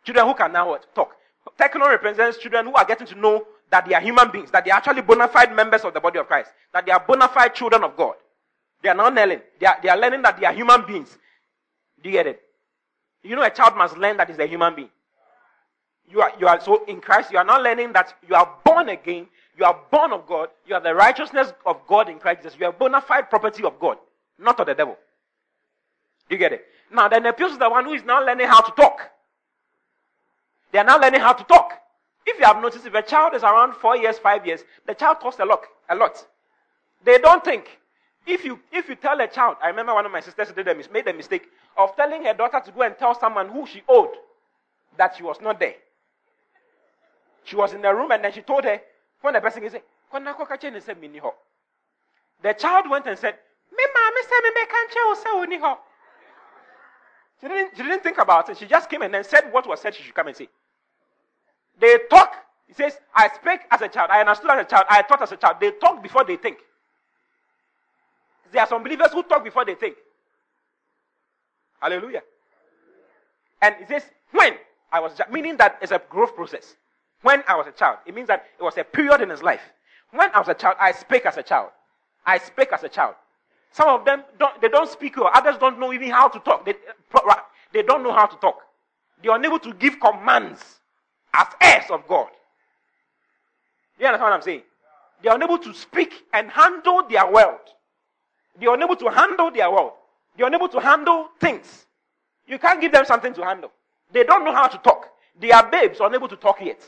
Children 0.05 0.27
who 0.27 0.35
can 0.35 0.53
now? 0.53 0.79
Talk. 0.95 1.17
Teknon 1.59 1.89
represents 1.89 2.39
children 2.39 2.67
who 2.67 2.75
are 2.75 2.85
getting 2.85 3.07
to 3.09 3.15
know 3.17 3.45
that 3.71 3.87
they 3.87 3.95
are 3.95 4.01
human 4.01 4.31
beings, 4.31 4.51
that 4.51 4.65
they 4.65 4.71
are 4.71 4.79
actually 4.79 5.03
bona 5.03 5.29
fide 5.29 5.55
members 5.55 5.83
of 5.83 5.95
the 5.95 6.01
body 6.01 6.19
of 6.19 6.27
Christ, 6.27 6.51
that 6.73 6.85
they 6.87 6.93
are 6.93 7.05
bona 7.07 7.29
fide 7.29 7.55
children 7.55 7.85
of 7.85 7.97
God. 7.97 8.15
They 8.83 8.89
are 8.89 8.95
not 8.95 9.15
learning. 9.15 9.41
They 9.59 9.67
are, 9.67 9.79
they 9.83 9.89
are 9.89 9.99
learning 9.99 10.23
that 10.23 10.41
they 10.41 10.47
are 10.47 10.53
human 10.53 10.87
beings. 10.87 11.17
Do 12.03 12.09
you 12.09 12.15
get 12.15 12.27
it? 12.27 12.41
You 13.23 13.37
know, 13.37 13.43
a 13.43 13.51
child 13.51 13.77
must 13.77 13.97
learn 13.97 14.17
that 14.17 14.29
he's 14.29 14.39
a 14.39 14.47
human 14.47 14.75
being. 14.75 14.89
You 16.09 16.21
are, 16.23 16.33
you 16.41 16.49
are 16.49 16.61
so 16.61 16.85
in 16.87 17.01
Christ, 17.01 17.31
you 17.31 17.39
are 17.39 17.45
not 17.45 17.63
learning 17.63 17.93
that 17.93 18.15
you 18.29 18.35
are 18.35 18.57
born 18.65 18.89
again, 18.89 19.29
you 19.57 19.65
are 19.65 19.79
born 19.93 20.13
of 20.13 20.27
God, 20.27 20.49
you 20.67 20.75
are 20.75 20.81
the 20.81 20.95
righteousness 20.95 21.53
of 21.65 21.87
God 21.87 22.09
in 22.09 22.19
Christ 22.19 22.43
Jesus. 22.43 22.59
You 22.59 22.67
are 22.67 22.73
bona 22.73 23.01
fide 23.01 23.31
property 23.31 23.63
of 23.63 23.79
God, 23.79 23.99
not 24.39 24.59
of 24.59 24.67
the 24.67 24.75
devil. 24.75 24.97
Do 26.29 26.35
you 26.35 26.39
get 26.39 26.53
it? 26.53 26.65
Now, 26.93 27.09
then 27.09 27.23
the 27.23 27.33
Nepios 27.33 27.53
is 27.53 27.59
the 27.59 27.71
one 27.71 27.85
who 27.85 27.93
is 27.93 28.03
now 28.03 28.25
learning 28.25 28.49
how 28.49 28.61
to 28.61 28.73
talk. 28.73 29.01
They 30.73 30.79
are 30.79 30.85
now 30.85 30.99
learning 30.99 31.21
how 31.21 31.35
to 31.35 31.45
talk. 31.45 31.75
If 32.27 32.39
you 32.39 32.45
have 32.45 32.61
noticed, 32.61 32.87
if 32.87 32.95
a 32.95 33.03
child 33.03 33.35
is 33.35 33.43
around 33.43 33.75
four 33.75 33.97
years, 33.97 34.19
five 34.19 34.47
years, 34.47 34.61
the 34.87 34.95
child 34.95 35.21
talks 35.21 35.39
a 35.39 35.45
lot. 35.45 35.65
A 35.89 35.95
lot. 35.95 36.25
They 37.05 37.19
don't 37.19 37.45
think. 37.45 37.79
If 38.27 38.45
you 38.45 38.61
if 38.71 38.89
you 38.89 38.95
tell 38.95 39.19
a 39.21 39.27
child, 39.27 39.57
I 39.63 39.69
remember 39.69 39.95
one 39.95 40.05
of 40.05 40.13
my 40.13 40.21
sisters 40.21 40.53
did 40.53 40.69
a, 40.69 40.75
made 40.93 41.07
the 41.07 41.13
mistake 41.13 41.49
of 41.77 41.97
telling 41.97 42.25
her 42.25 42.35
daughter 42.35 42.61
to 42.65 42.71
go 42.71 42.83
and 42.83 42.97
tell 42.99 43.19
someone 43.19 43.49
who 43.49 43.67
she 43.67 43.83
owed 43.89 44.11
that 44.99 45.17
she 45.17 45.23
was 45.23 45.41
not 45.41 45.59
there. 45.59 45.75
She 47.45 47.57
was 47.57 47.73
in 47.73 47.81
the 47.81 47.95
room 47.95 48.11
and 48.11 48.23
then 48.23 48.33
she 48.33 48.43
told 48.43 48.65
her 48.65 48.81
when 49.23 49.35
the 49.35 49.41
person 49.41 49.69
said, 49.71 49.83
the 52.43 52.53
child 52.55 52.91
went 52.91 53.07
and 53.07 53.19
said, 53.19 53.35
Me 53.73 53.85
mommy 53.95 54.23
said 54.23 54.41
me 54.43 54.67
can't 54.67 55.81
she 57.41 57.49
didn't, 57.49 57.77
she 57.77 57.83
didn't 57.83 58.03
think 58.03 58.19
about 58.19 58.51
it. 58.51 58.59
She 58.59 58.67
just 58.67 58.91
came 58.91 59.03
and 59.03 59.15
then 59.15 59.25
said 59.25 59.51
what 59.51 59.67
was 59.67 59.81
said 59.81 59.95
she 59.95 60.03
should 60.03 60.15
come 60.15 60.27
and 60.27 60.37
say. 60.37 60.49
They 61.81 61.99
talk. 62.11 62.37
He 62.69 62.75
says, 62.75 62.99
I 63.15 63.29
speak 63.29 63.61
as 63.71 63.81
a 63.81 63.89
child. 63.89 64.11
I 64.11 64.21
understood 64.21 64.51
as 64.51 64.67
a 64.67 64.69
child. 64.69 64.85
I 64.89 65.03
thought 65.03 65.23
as 65.23 65.33
a 65.33 65.37
child. 65.37 65.57
They 65.61 65.73
talk 65.73 66.03
before 66.03 66.25
they 66.25 66.37
think. 66.37 66.59
There 68.53 68.61
are 68.61 68.69
some 68.69 68.83
believers 68.83 69.13
who 69.13 69.23
talk 69.23 69.43
before 69.43 69.65
they 69.65 69.75
think. 69.75 69.97
Hallelujah. 71.81 72.23
And 73.63 73.75
he 73.79 73.87
says, 73.87 74.05
when 74.33 74.55
I 74.93 75.01
was, 75.01 75.21
meaning 75.31 75.57
that 75.57 75.79
it's 75.83 75.93
a 75.93 76.01
growth 76.11 76.35
process. 76.35 76.77
When 77.23 77.43
I 77.47 77.57
was 77.57 77.67
a 77.67 77.73
child, 77.73 77.99
it 78.07 78.15
means 78.15 78.29
that 78.29 78.47
it 78.59 78.63
was 78.63 78.77
a 78.79 78.85
period 78.85 79.21
in 79.21 79.31
his 79.31 79.43
life. 79.43 79.61
When 80.11 80.31
I 80.33 80.39
was 80.39 80.49
a 80.49 80.55
child, 80.55 80.77
I 80.81 80.93
speak 80.93 81.27
as 81.27 81.37
a 81.37 81.43
child. 81.43 81.71
I 82.25 82.39
speak 82.39 82.73
as 82.73 82.83
a 82.83 82.89
child. 82.89 83.15
Some 83.73 83.89
of 83.89 84.05
them 84.05 84.25
don't, 84.39 84.61
they 84.61 84.69
don't 84.69 84.89
speak 84.89 85.17
or 85.19 85.35
others 85.37 85.57
don't 85.59 85.79
know 85.79 85.93
even 85.93 86.11
how 86.11 86.29
to 86.29 86.39
talk. 86.41 86.65
They, 86.65 86.75
they 87.73 87.83
don't 87.83 88.03
know 88.03 88.13
how 88.13 88.27
to 88.27 88.37
talk. 88.37 88.63
They 89.23 89.29
are 89.29 89.37
unable 89.37 89.59
to 89.61 89.73
give 89.75 90.01
commands 90.01 90.80
as 91.35 91.47
heirs 91.61 91.91
of 91.91 92.07
God. 92.07 92.29
You 93.99 94.07
understand 94.07 94.31
what 94.31 94.33
I'm 94.33 94.43
saying? 94.43 94.63
They 95.23 95.29
are 95.29 95.37
unable 95.37 95.59
to 95.59 95.75
speak 95.75 96.25
and 96.33 96.51
handle 96.51 97.03
their 97.09 97.31
world. 97.31 97.61
They 98.59 98.67
are 98.67 98.75
unable 98.75 98.97
to 98.97 99.09
handle 99.11 99.51
their 99.51 99.71
world. 99.71 99.93
They 100.37 100.45
are 100.45 100.47
unable 100.47 100.69
to 100.69 100.81
handle 100.81 101.29
things. 101.41 101.87
You 102.47 102.59
can't 102.59 102.81
give 102.81 102.93
them 102.93 103.05
something 103.05 103.35
to 103.35 103.45
handle. 103.45 103.71
They 104.13 104.25
don't 104.25 104.45
know 104.45 104.53
how 104.53 104.67
to 104.67 104.79
talk. 104.79 105.09
They 105.39 105.53
are 105.53 105.69
babes 105.71 105.99
unable 106.01 106.29
to 106.29 106.37
talk 106.37 106.61
yet. 106.61 106.81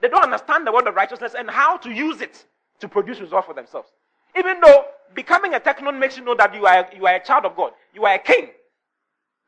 They 0.00 0.08
don't 0.08 0.24
understand 0.24 0.66
the 0.66 0.72
word 0.72 0.86
of 0.86 0.94
righteousness 0.94 1.34
and 1.38 1.48
how 1.48 1.76
to 1.78 1.90
use 1.90 2.20
it 2.20 2.44
to 2.80 2.88
produce 2.88 3.20
results 3.20 3.46
for 3.46 3.54
themselves. 3.54 3.88
Even 4.36 4.60
though 4.60 4.86
becoming 5.14 5.54
a 5.54 5.60
teknon 5.60 5.98
makes 5.98 6.16
you 6.16 6.24
know 6.24 6.34
that 6.34 6.54
you 6.54 6.66
are, 6.66 6.88
you 6.96 7.06
are 7.06 7.14
a 7.14 7.24
child 7.24 7.44
of 7.44 7.54
God, 7.54 7.72
you 7.94 8.04
are 8.04 8.14
a 8.14 8.18
king. 8.18 8.48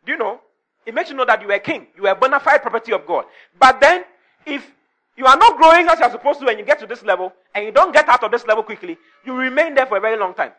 Do 0.04 0.12
you 0.12 0.18
know? 0.18 0.40
It 0.86 0.94
makes 0.94 1.10
you 1.10 1.16
know 1.16 1.24
that 1.24 1.40
you 1.40 1.48
are 1.50 1.54
a 1.54 1.60
king. 1.60 1.86
You 1.96 2.06
are 2.06 2.12
a 2.12 2.14
bona 2.14 2.40
fide 2.40 2.62
property 2.62 2.92
of 2.92 3.06
God. 3.06 3.24
But 3.58 3.80
then, 3.80 4.04
if 4.46 4.70
you 5.16 5.26
are 5.26 5.36
not 5.36 5.56
growing 5.56 5.88
as 5.88 5.98
you 5.98 6.04
are 6.04 6.10
supposed 6.10 6.40
to 6.40 6.48
and 6.48 6.58
you 6.58 6.64
get 6.64 6.78
to 6.80 6.86
this 6.86 7.02
level 7.02 7.32
and 7.54 7.64
you 7.64 7.72
don't 7.72 7.92
get 7.92 8.08
out 8.08 8.22
of 8.22 8.30
this 8.30 8.46
level 8.46 8.62
quickly, 8.62 8.98
you 9.24 9.34
remain 9.34 9.74
there 9.74 9.86
for 9.86 9.96
a 9.96 10.00
very 10.00 10.18
long 10.18 10.34
time. 10.34 10.52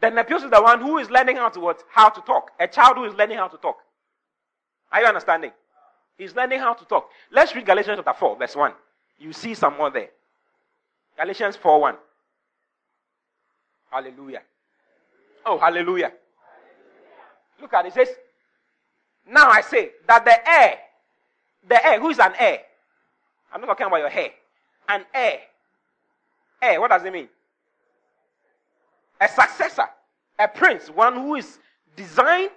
Then 0.00 0.14
Nepios 0.14 0.44
is 0.44 0.50
the 0.50 0.62
one 0.62 0.80
who 0.80 0.98
is 0.98 1.10
learning 1.10 1.36
how 1.36 1.50
to 1.50 1.60
what? 1.60 1.84
How 1.90 2.08
to 2.08 2.20
talk. 2.22 2.52
A 2.58 2.66
child 2.66 2.96
who 2.96 3.04
is 3.04 3.14
learning 3.14 3.36
how 3.36 3.48
to 3.48 3.58
talk. 3.58 3.76
Are 4.90 5.00
you 5.00 5.06
understanding? 5.06 5.52
He's 6.16 6.34
learning 6.34 6.60
how 6.60 6.74
to 6.74 6.84
talk. 6.84 7.10
Let's 7.30 7.54
read 7.54 7.66
Galatians 7.66 8.00
chapter 8.02 8.18
4, 8.18 8.38
verse 8.38 8.56
1. 8.56 8.72
You 9.18 9.32
see 9.32 9.54
some 9.54 9.76
more 9.76 9.90
there. 9.90 10.08
Galatians 11.18 11.56
4 11.56 11.80
1. 11.80 11.96
Hallelujah. 13.90 14.42
Oh, 15.44 15.58
hallelujah. 15.58 16.12
Look 17.60 17.74
at 17.74 17.84
it. 17.84 17.88
It 17.88 17.94
says, 17.94 18.08
Now 19.30 19.48
I 19.48 19.60
say 19.60 19.90
that 20.08 20.24
the 20.24 20.50
heir, 20.50 20.78
the 21.68 21.86
heir, 21.86 22.00
who 22.00 22.10
is 22.10 22.18
an 22.18 22.32
heir? 22.38 22.60
I'm 23.52 23.60
not 23.60 23.68
talking 23.68 23.86
about 23.86 23.98
your 24.00 24.08
hair. 24.08 24.30
An 24.88 25.04
heir. 25.14 25.38
Heir, 26.60 26.80
what 26.80 26.90
does 26.90 27.04
it 27.04 27.12
mean? 27.12 27.28
A 29.20 29.28
successor, 29.28 29.86
a 30.38 30.48
prince, 30.48 30.88
one 30.88 31.14
who 31.14 31.36
is 31.36 31.58
designed 31.94 32.50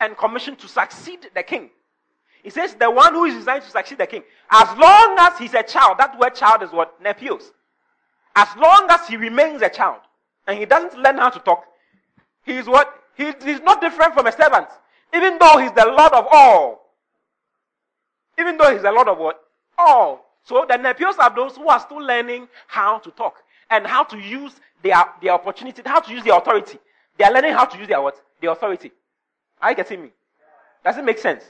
and 0.00 0.16
commissioned 0.16 0.58
to 0.60 0.68
succeed 0.68 1.28
the 1.34 1.42
king. 1.42 1.70
He 2.42 2.50
says 2.50 2.74
the 2.74 2.90
one 2.90 3.14
who 3.14 3.24
is 3.24 3.34
designed 3.34 3.64
to 3.64 3.70
succeed 3.70 3.98
the 3.98 4.06
king. 4.06 4.22
As 4.50 4.76
long 4.78 5.16
as 5.18 5.38
he's 5.38 5.54
a 5.54 5.62
child, 5.62 5.98
that 5.98 6.18
word 6.18 6.34
child 6.34 6.62
is 6.62 6.70
what? 6.70 7.02
Nepios. 7.02 7.50
As 8.34 8.48
long 8.56 8.86
as 8.90 9.06
he 9.08 9.16
remains 9.16 9.60
a 9.62 9.68
child 9.68 10.00
and 10.46 10.58
he 10.58 10.64
doesn't 10.64 10.98
learn 11.00 11.18
how 11.18 11.30
to 11.30 11.38
talk, 11.40 11.64
he 12.44 12.56
is 12.56 12.66
what? 12.66 12.92
He, 13.16 13.32
he's 13.44 13.60
not 13.60 13.80
different 13.80 14.14
from 14.14 14.26
a 14.26 14.32
servant. 14.32 14.68
Even 15.14 15.38
though 15.38 15.58
he's 15.58 15.72
the 15.72 15.86
Lord 15.86 16.12
of 16.12 16.26
all. 16.32 16.90
Even 18.38 18.56
though 18.56 18.72
he's 18.72 18.82
the 18.82 18.90
Lord 18.90 19.08
of 19.08 19.18
what? 19.18 19.40
All. 19.78 20.24
So 20.42 20.66
the 20.68 20.74
Nepios 20.74 21.18
are 21.18 21.34
those 21.34 21.56
who 21.56 21.68
are 21.68 21.80
still 21.80 22.02
learning 22.02 22.48
how 22.66 22.98
to 22.98 23.10
talk 23.12 23.36
and 23.70 23.86
how 23.86 24.02
to 24.04 24.18
use 24.18 24.52
their, 24.82 25.02
their 25.22 25.32
opportunity, 25.32 25.82
how 25.84 26.00
to 26.00 26.12
use 26.12 26.24
their 26.24 26.36
authority. 26.36 26.78
They 27.16 27.24
are 27.24 27.32
learning 27.32 27.52
how 27.52 27.64
to 27.64 27.78
use 27.78 27.88
their 27.88 28.02
what? 28.02 28.16
Their 28.40 28.50
authority. 28.50 28.90
Are 29.62 29.70
you 29.70 29.76
getting 29.76 30.02
me? 30.02 30.08
Does 30.84 30.98
it 30.98 31.04
make 31.04 31.18
sense? 31.18 31.44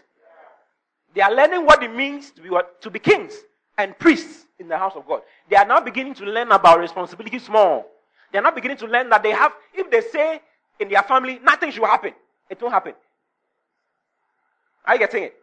They 1.14 1.22
are 1.22 1.34
learning 1.34 1.64
what 1.64 1.82
it 1.82 1.94
means 1.94 2.30
to 2.32 2.42
be 2.42 2.50
what? 2.50 2.80
To 2.82 2.90
be 2.90 2.98
kings 2.98 3.34
and 3.78 3.98
priests 3.98 4.46
in 4.58 4.68
the 4.68 4.76
house 4.76 4.92
of 4.94 5.06
God. 5.06 5.22
They 5.48 5.56
are 5.56 5.66
now 5.66 5.80
beginning 5.80 6.14
to 6.14 6.24
learn 6.24 6.52
about 6.52 6.78
responsibilities 6.78 7.48
more. 7.48 7.84
They 8.30 8.38
are 8.38 8.42
now 8.42 8.50
beginning 8.50 8.76
to 8.78 8.86
learn 8.86 9.08
that 9.10 9.22
they 9.22 9.30
have, 9.30 9.52
if 9.72 9.90
they 9.90 10.00
say 10.00 10.40
in 10.78 10.88
their 10.88 11.02
family, 11.02 11.40
nothing 11.42 11.70
should 11.70 11.84
happen, 11.84 12.12
it 12.50 12.60
won't 12.60 12.74
happen. 12.74 12.94
Are 14.84 14.94
you 14.94 14.98
getting 15.00 15.24
it? 15.24 15.34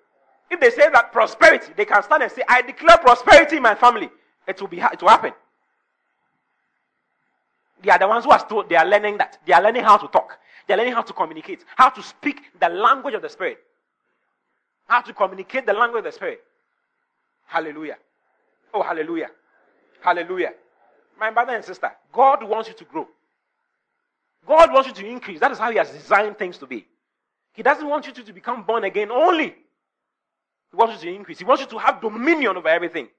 If 0.49 0.59
they 0.59 0.69
say 0.69 0.89
that 0.91 1.11
prosperity, 1.11 1.71
they 1.75 1.85
can 1.85 2.03
stand 2.03 2.23
and 2.23 2.31
say, 2.31 2.43
I 2.47 2.61
declare 2.61 2.97
prosperity 2.97 3.57
in 3.57 3.63
my 3.63 3.75
family, 3.75 4.09
it 4.47 4.59
will 4.59 4.67
be 4.67 4.79
it 4.79 5.01
will 5.01 5.09
happen. 5.09 5.33
They 7.81 7.89
are 7.89 7.97
the 7.97 8.07
ones 8.07 8.25
who 8.25 8.31
are 8.31 8.39
still 8.39 8.63
they 8.67 8.75
are 8.75 8.85
learning 8.85 9.17
that. 9.17 9.39
They 9.45 9.53
are 9.53 9.61
learning 9.61 9.83
how 9.83 9.97
to 9.97 10.07
talk. 10.07 10.37
They 10.67 10.73
are 10.73 10.77
learning 10.77 10.93
how 10.93 11.01
to 11.01 11.13
communicate, 11.13 11.65
how 11.75 11.89
to 11.89 12.03
speak 12.03 12.41
the 12.59 12.69
language 12.69 13.13
of 13.13 13.21
the 13.21 13.29
spirit. 13.29 13.59
How 14.87 15.01
to 15.01 15.13
communicate 15.13 15.65
the 15.65 15.73
language 15.73 15.99
of 15.99 16.05
the 16.05 16.11
spirit. 16.11 16.41
Hallelujah. 17.45 17.97
Oh, 18.73 18.83
hallelujah. 18.83 19.29
Hallelujah. 20.01 20.51
My 21.19 21.31
brother 21.31 21.55
and 21.55 21.63
sister, 21.63 21.91
God 22.11 22.43
wants 22.43 22.67
you 22.69 22.75
to 22.75 22.83
grow. 22.85 23.07
God 24.47 24.73
wants 24.73 24.89
you 24.89 24.93
to 24.95 25.05
increase. 25.05 25.39
That 25.39 25.51
is 25.51 25.57
how 25.57 25.71
He 25.71 25.77
has 25.77 25.89
designed 25.91 26.37
things 26.37 26.57
to 26.57 26.65
be. 26.65 26.85
He 27.53 27.63
doesn't 27.63 27.87
want 27.87 28.07
you 28.07 28.13
to, 28.13 28.23
to 28.23 28.33
become 28.33 28.63
born 28.63 28.85
again 28.85 29.11
only. 29.11 29.55
He 30.71 30.77
wants 30.77 31.03
you 31.03 31.11
to 31.11 31.15
increase. 31.15 31.39
He 31.39 31.45
wants 31.45 31.61
you 31.61 31.67
to 31.69 31.77
have 31.77 32.01
dominion 32.01 32.57
over 32.57 32.69
everything. 32.69 33.09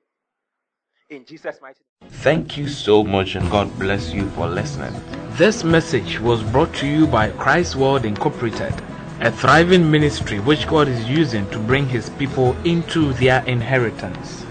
In 1.10 1.24
Jesus' 1.26 1.58
mighty 1.60 1.80
name. 2.00 2.10
Thank 2.10 2.56
you 2.56 2.68
so 2.68 3.04
much 3.04 3.34
and 3.34 3.50
God 3.50 3.78
bless 3.78 4.14
you 4.14 4.26
for 4.30 4.46
listening. 4.46 4.94
This 5.32 5.62
message 5.62 6.18
was 6.20 6.42
brought 6.42 6.72
to 6.76 6.86
you 6.86 7.06
by 7.06 7.28
Christ 7.30 7.76
World 7.76 8.06
Incorporated, 8.06 8.72
a 9.20 9.30
thriving 9.30 9.90
ministry 9.90 10.40
which 10.40 10.66
God 10.66 10.88
is 10.88 11.06
using 11.08 11.46
to 11.50 11.58
bring 11.58 11.86
his 11.86 12.08
people 12.10 12.56
into 12.64 13.12
their 13.14 13.44
inheritance. 13.44 14.46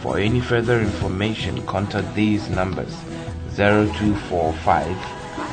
For 0.00 0.18
any 0.18 0.40
further 0.40 0.80
information, 0.80 1.64
contact 1.66 2.12
these 2.16 2.50
numbers 2.50 2.92
0245 3.54 4.88